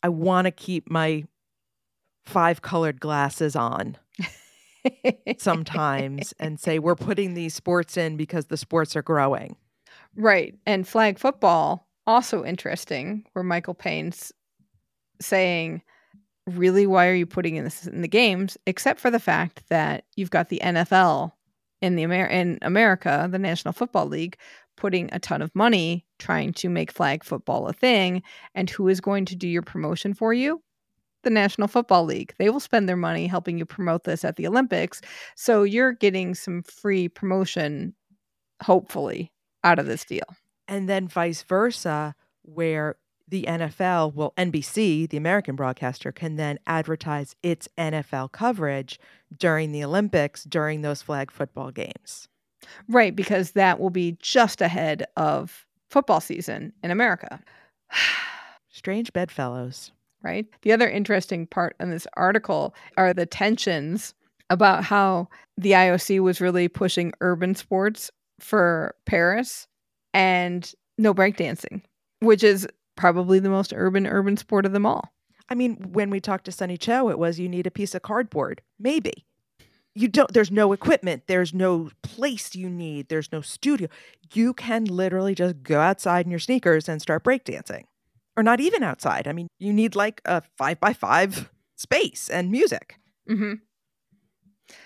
I 0.03 0.09
want 0.09 0.47
to 0.47 0.51
keep 0.51 0.91
my 0.91 1.25
five 2.25 2.63
colored 2.63 3.01
glasses 3.01 3.57
on 3.57 3.97
sometimes 5.39 6.35
and 6.39 6.59
say 6.61 6.79
we're 6.79 6.97
putting 6.97 7.35
these 7.35 7.55
sports 7.55 7.97
in 7.97 8.17
because 8.17 8.47
the 8.47 8.57
sports 8.57 8.97
are 8.97 9.03
growing. 9.03 9.57
Right. 10.17 10.55
And 10.67 10.87
flag 10.87 11.19
football 11.19 11.89
also 12.07 12.45
interesting 12.45 13.25
where 13.33 13.45
Michael 13.45 13.75
Payne's 13.75 14.33
saying 15.21 15.83
really 16.49 16.87
why 16.87 17.07
are 17.07 17.15
you 17.15 17.27
putting 17.27 17.55
in 17.55 17.65
this 17.65 17.87
in 17.87 18.03
the 18.03 18.09
games 18.09 18.59
except 18.67 18.99
for 18.99 19.11
the 19.11 19.21
fact 19.21 19.63
that 19.69 20.05
you've 20.17 20.31
got 20.31 20.49
the 20.49 20.61
NFL 20.63 21.33
in 21.81 21.97
the 21.97 22.03
Amer- 22.05 22.27
in 22.27 22.59
America, 22.63 23.29
the 23.31 23.39
National 23.39 23.73
Football 23.73 24.07
League 24.07 24.37
putting 24.77 25.09
a 25.13 25.19
ton 25.19 25.43
of 25.43 25.55
money 25.55 26.05
trying 26.19 26.53
to 26.55 26.69
make 26.69 26.93
flag 26.93 27.25
football 27.25 27.67
a 27.69 27.73
thing 27.73 28.23
and 28.55 28.71
who 28.71 28.89
is 28.89 29.01
going 29.01 29.25
to 29.27 29.37
do 29.37 29.49
your 29.49 29.63
promotion 29.63 30.15
for 30.15 30.33
you? 30.33 30.63
The 31.23 31.31
National 31.31 31.69
Football 31.69 32.05
League. 32.05 32.35
They 32.39 32.51
will 32.51 32.61
spend 32.61 32.89
their 32.89 32.97
money 32.97 33.27
helping 33.27 33.59
you 33.59 33.65
promote 33.65 34.05
this 34.05 34.25
at 34.25 34.37
the 34.37 34.47
Olympics. 34.47 35.01
So 35.37 35.63
you're 35.63 35.93
getting 35.93 36.35
some 36.35 36.63
free 36.63 37.09
promotion 37.09 37.95
hopefully 38.63 39.33
out 39.65 39.79
of 39.79 39.87
this 39.87 40.05
deal. 40.05 40.25
And 40.69 40.89
then 40.89 41.09
vice 41.09 41.43
versa 41.43 42.15
where 42.43 42.97
the 43.29 43.45
NFL, 43.45 44.15
well, 44.15 44.35
NBC, 44.37 45.09
the 45.09 45.17
American 45.17 45.57
broadcaster, 45.57 46.13
can 46.13 46.37
then 46.37 46.59
advertise 46.67 47.35
its 47.43 47.69
NFL 47.79 48.33
coverage 48.33 48.99
during 49.37 49.73
the 49.73 49.85
Olympics 49.85 50.45
during 50.45 50.83
those 50.83 51.03
flag 51.03 51.31
football 51.31 51.71
games. 51.71 52.29
Right, 52.89 53.15
because 53.15 53.53
that 53.53 53.81
will 53.81 53.91
be 53.91 54.17
just 54.21 54.61
ahead 54.61 55.05
of 55.17 55.67
football 55.91 56.21
season 56.21 56.73
in 56.83 56.91
America. 56.91 57.41
Strange 58.71 59.13
bedfellows. 59.13 59.93
Right. 60.23 60.47
The 60.63 60.73
other 60.73 60.89
interesting 60.89 61.49
part 61.49 61.75
in 61.81 61.91
this 61.91 62.07
article 62.17 62.75
are 62.97 63.13
the 63.13 63.27
tensions 63.27 64.15
about 64.51 64.85
how 64.85 65.29
the 65.57 65.73
IOC 65.73 66.21
was 66.21 66.41
really 66.41 66.69
pushing 66.69 67.13
urban 67.21 67.57
sports 67.57 68.11
for 68.39 68.95
Paris 69.05 69.67
and 70.15 70.73
no 70.99 71.13
breakdancing, 71.13 71.83
which 72.21 72.45
is 72.45 72.69
probably 72.97 73.39
the 73.41 73.51
most 73.51 73.73
urban 73.75 74.07
urban 74.07 74.37
sport 74.37 74.65
of 74.65 74.73
them 74.73 74.87
all. 74.87 75.13
I 75.49 75.55
mean, 75.55 75.77
when 75.93 76.11
we 76.11 76.21
talked 76.21 76.45
to 76.45 76.53
Sunny 76.53 76.77
Choi, 76.77 77.11
it 77.11 77.19
was 77.19 77.39
you 77.39 77.49
need 77.49 77.67
a 77.67 77.71
piece 77.71 77.95
of 77.95 78.03
cardboard. 78.03 78.63
Maybe. 78.79 79.27
You 79.95 80.09
don't 80.09 80.33
there's 80.33 80.51
no 80.51 80.73
equipment, 80.73 81.25
there's 81.27 81.53
no 81.53 81.91
place 82.03 82.55
you 82.55 82.71
need, 82.71 83.09
there's 83.09 83.31
no 83.33 83.41
studio. 83.41 83.89
You 84.33 84.55
can 84.55 84.85
literally 84.85 85.35
just 85.35 85.63
go 85.63 85.81
outside 85.81 86.27
in 86.27 86.31
your 86.31 86.41
sneakers 86.41 86.89
and 86.89 87.03
start 87.03 87.25
breakdancing. 87.25 87.85
Or 88.37 88.43
not 88.43 88.61
even 88.61 88.83
outside. 88.83 89.29
I 89.29 89.33
mean, 89.33 89.49
you 89.59 89.73
need 89.73 89.95
like 89.95 90.23
a 90.25 90.43
five 90.57 90.81
by 90.81 90.95
five 90.95 91.51
space 91.77 92.31
and 92.31 92.51
music. 92.51 92.97
Mm-hmm. 93.29 93.55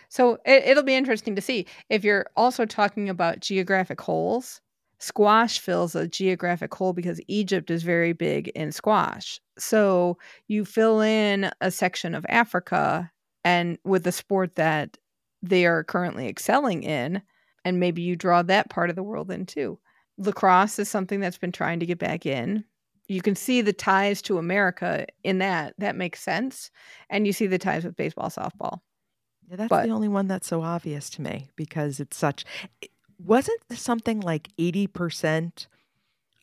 So 0.09 0.39
it, 0.45 0.65
it'll 0.65 0.83
be 0.83 0.97
interesting 0.97 1.37
to 1.37 1.43
see 1.43 1.67
if 1.89 2.03
you're 2.03 2.27
also 2.37 2.67
talking 2.67 3.09
about 3.09 3.41
geographic 3.41 4.01
holes 4.01 4.61
squash 4.99 5.59
fills 5.59 5.95
a 5.95 6.09
geographic 6.09 6.75
hole 6.75 6.93
because 6.93 7.21
Egypt 7.29 7.71
is 7.71 7.83
very 7.83 8.13
big 8.13 8.49
in 8.49 8.73
squash. 8.73 9.41
So 9.59 10.19
you 10.49 10.65
fill 10.65 11.01
in 11.01 11.51
a 11.61 11.71
section 11.71 12.15
of 12.15 12.25
Africa 12.29 13.11
and 13.47 13.79
with 13.85 14.03
the 14.03 14.11
sport 14.11 14.57
that 14.57 14.99
they 15.41 15.67
are 15.67 15.85
currently 15.85 16.27
excelling 16.27 16.83
in, 16.83 17.23
and 17.65 17.79
maybe 17.79 18.03
you 18.03 18.17
draw 18.17 18.43
that 18.43 18.71
part 18.71 18.91
of 18.91 18.97
the 18.97 19.05
world 19.05 19.31
in 19.31 19.47
too. 19.47 19.79
Lacrosse 20.19 20.81
is 20.81 20.89
something 20.89 21.21
that's 21.21 21.39
been 21.39 21.53
trying 21.53 21.79
to 21.79 21.87
get 21.87 22.01
back 22.01 22.27
in. 22.27 22.65
You 23.07 23.23
can 23.23 23.37
see 23.37 23.61
the 23.61 23.73
ties 23.73 24.21
to 24.23 24.39
America 24.39 25.07
in 25.23 25.39
that. 25.39 25.75
That 25.79 25.95
makes 25.95 26.21
sense. 26.21 26.73
And 27.09 27.25
you 27.25 27.33
see 27.33 27.47
the 27.47 27.57
ties 27.57 27.85
with 27.85 27.95
baseball, 27.95 28.31
softball. 28.31 28.81
Yeah, 29.49 29.55
that's 29.55 29.69
but, 29.69 29.85
the 29.85 29.93
only 29.93 30.09
one 30.09 30.27
that's 30.27 30.49
so 30.49 30.63
obvious 30.63 31.09
to 31.11 31.23
me 31.23 31.47
because 31.55 32.01
it's 32.01 32.17
such 32.17 32.45
wasn't 33.25 33.61
something 33.71 34.19
like 34.19 34.49
80% 34.59 35.69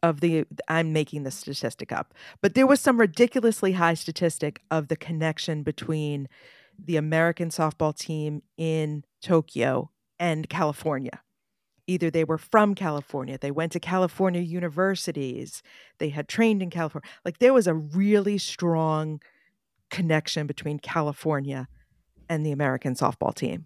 of 0.01 0.21
the 0.21 0.45
I'm 0.69 0.93
making 0.93 1.23
the 1.23 1.31
statistic 1.31 1.91
up, 1.91 2.13
but 2.41 2.55
there 2.55 2.67
was 2.67 2.79
some 2.79 2.97
ridiculously 2.97 3.73
high 3.73 3.95
statistic 3.95 4.61
of 4.71 4.87
the 4.87 4.95
connection 4.95 5.63
between 5.63 6.29
the 6.85 6.97
American 6.97 7.49
softball 7.49 7.95
team 7.97 8.41
in 8.57 9.03
Tokyo 9.21 9.89
and 10.19 10.49
California. 10.49 11.21
Either 11.85 12.09
they 12.09 12.23
were 12.23 12.37
from 12.37 12.75
California, 12.75 13.37
they 13.37 13.51
went 13.51 13.71
to 13.73 13.79
California 13.79 14.41
universities, 14.41 15.61
they 15.97 16.09
had 16.09 16.27
trained 16.29 16.61
in 16.61 16.69
California. 16.69 17.07
Like 17.25 17.39
there 17.39 17.53
was 17.53 17.67
a 17.67 17.73
really 17.73 18.37
strong 18.37 19.21
connection 19.89 20.47
between 20.47 20.79
California 20.79 21.67
and 22.29 22.45
the 22.45 22.51
American 22.51 22.95
softball 22.95 23.33
team. 23.35 23.65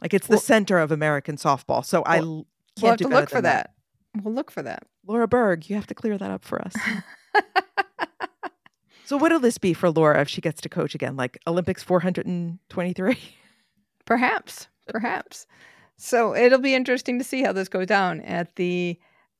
Like 0.00 0.12
it's 0.12 0.26
the 0.26 0.32
Well- 0.32 0.40
center 0.40 0.78
of 0.78 0.90
American 0.90 1.36
softball. 1.36 1.84
So 1.84 2.02
I 2.04 2.18
can't 2.18 2.46
We'll 2.80 2.90
have 2.90 2.98
to 2.98 3.08
look 3.08 3.28
for 3.28 3.34
than 3.36 3.44
that. 3.44 3.74
We'll 4.22 4.34
look 4.34 4.50
for 4.50 4.62
that. 4.62 4.84
Laura 5.06 5.28
Berg, 5.28 5.70
you 5.70 5.76
have 5.76 5.86
to 5.86 5.94
clear 5.94 6.18
that 6.18 6.30
up 6.30 6.44
for 6.44 6.60
us. 6.60 6.74
so 9.04 9.16
what'll 9.16 9.40
this 9.40 9.58
be 9.58 9.74
for 9.74 9.90
Laura 9.90 10.20
if 10.20 10.28
she 10.28 10.40
gets 10.40 10.60
to 10.62 10.68
coach 10.68 10.94
again? 10.94 11.16
Like 11.16 11.38
Olympics 11.46 11.82
423? 11.82 13.18
Perhaps, 14.04 14.68
perhaps. 14.88 15.46
So 15.96 16.34
it'll 16.34 16.58
be 16.58 16.74
interesting 16.74 17.18
to 17.18 17.24
see 17.24 17.42
how 17.42 17.52
this 17.52 17.68
goes 17.68 17.86
down 17.86 18.20
at 18.22 18.56
the 18.56 18.98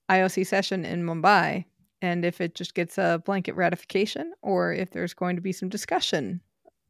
IOC 0.08 0.46
session 0.46 0.84
in 0.84 1.02
Mumbai 1.02 1.64
and 2.00 2.24
if 2.24 2.40
it 2.40 2.54
just 2.54 2.74
gets 2.74 2.98
a 2.98 3.22
blanket 3.24 3.54
ratification 3.54 4.32
or 4.42 4.72
if 4.72 4.90
there's 4.90 5.14
going 5.14 5.36
to 5.36 5.42
be 5.42 5.52
some 5.52 5.68
discussion 5.68 6.40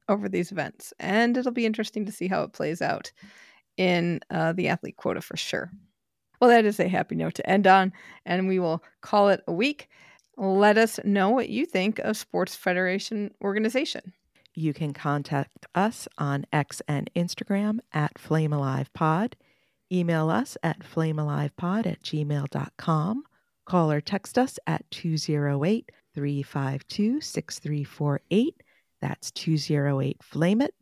over 0.08 0.28
these 0.28 0.52
events. 0.52 0.92
And 0.98 1.36
it'll 1.36 1.52
be 1.52 1.66
interesting 1.66 2.04
to 2.06 2.12
see 2.12 2.28
how 2.28 2.42
it 2.42 2.52
plays 2.52 2.82
out 2.82 3.12
in 3.76 4.20
uh, 4.30 4.52
the 4.52 4.68
athlete 4.68 4.96
quota 4.96 5.20
for 5.20 5.36
sure. 5.36 5.70
Well, 6.40 6.50
that 6.50 6.64
is 6.64 6.80
a 6.80 6.88
happy 6.88 7.14
note 7.14 7.34
to 7.34 7.48
end 7.48 7.66
on, 7.66 7.92
and 8.26 8.48
we 8.48 8.58
will 8.58 8.82
call 9.00 9.28
it 9.28 9.42
a 9.46 9.52
week. 9.52 9.88
Let 10.36 10.78
us 10.78 10.98
know 11.04 11.30
what 11.30 11.48
you 11.48 11.66
think 11.66 11.98
of 11.98 12.16
Sports 12.16 12.54
Federation 12.54 13.32
organization. 13.42 14.12
You 14.54 14.74
can 14.74 14.92
contact 14.92 15.66
us 15.74 16.08
on 16.18 16.44
X 16.52 16.82
and 16.86 17.10
Instagram 17.16 17.78
at 17.92 18.18
Flame 18.18 18.52
Alive 18.52 18.92
Pod. 18.92 19.36
Email 19.90 20.30
us 20.30 20.56
at 20.62 20.80
flamealivepod 20.80 21.86
at 21.86 22.02
gmail.com. 22.02 23.24
Call 23.64 23.92
or 23.92 24.00
text 24.00 24.38
us 24.38 24.58
at 24.66 24.90
208 24.90 25.90
352 26.14 27.20
6348. 27.20 28.62
That's 29.00 29.30
208 29.32 30.22
Flame 30.22 30.62
It. 30.62 30.74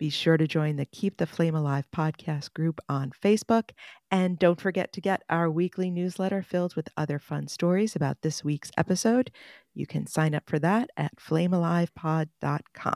Be 0.00 0.08
sure 0.08 0.38
to 0.38 0.48
join 0.48 0.76
the 0.76 0.86
Keep 0.86 1.18
the 1.18 1.26
Flame 1.26 1.54
Alive 1.54 1.86
podcast 1.94 2.54
group 2.54 2.80
on 2.88 3.12
Facebook. 3.22 3.72
And 4.10 4.38
don't 4.38 4.58
forget 4.58 4.94
to 4.94 5.00
get 5.02 5.22
our 5.28 5.50
weekly 5.50 5.90
newsletter 5.90 6.42
filled 6.42 6.74
with 6.74 6.88
other 6.96 7.18
fun 7.18 7.48
stories 7.48 7.94
about 7.94 8.22
this 8.22 8.42
week's 8.42 8.70
episode. 8.78 9.30
You 9.74 9.86
can 9.86 10.06
sign 10.06 10.34
up 10.34 10.44
for 10.48 10.58
that 10.60 10.88
at 10.96 11.16
flamealivepod.com. 11.16 12.94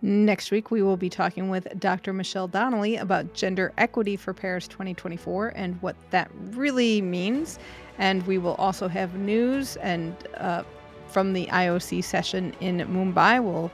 Next 0.00 0.52
week, 0.52 0.70
we 0.70 0.80
will 0.80 0.96
be 0.96 1.10
talking 1.10 1.50
with 1.50 1.66
Dr. 1.80 2.12
Michelle 2.12 2.46
Donnelly 2.46 2.94
about 2.94 3.34
gender 3.34 3.72
equity 3.76 4.14
for 4.14 4.32
Paris 4.32 4.68
2024 4.68 5.54
and 5.56 5.82
what 5.82 5.96
that 6.10 6.30
really 6.52 7.02
means. 7.02 7.58
And 7.98 8.24
we 8.28 8.38
will 8.38 8.54
also 8.54 8.86
have 8.86 9.16
news 9.16 9.74
and 9.78 10.14
uh, 10.36 10.62
from 11.08 11.32
the 11.32 11.46
IOC 11.46 12.04
session 12.04 12.54
in 12.60 12.78
Mumbai. 12.78 13.42
We'll 13.42 13.72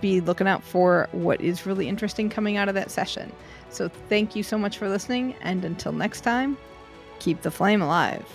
be 0.00 0.20
looking 0.20 0.46
out 0.46 0.62
for 0.62 1.08
what 1.12 1.40
is 1.40 1.66
really 1.66 1.88
interesting 1.88 2.30
coming 2.30 2.56
out 2.56 2.68
of 2.68 2.74
that 2.74 2.90
session. 2.90 3.32
So 3.70 3.88
thank 4.08 4.34
you 4.34 4.42
so 4.42 4.58
much 4.58 4.78
for 4.78 4.88
listening. 4.88 5.34
And 5.40 5.64
until 5.64 5.92
next 5.92 6.22
time, 6.22 6.56
keep 7.18 7.42
the 7.42 7.50
flame 7.50 7.82
alive. 7.82 8.26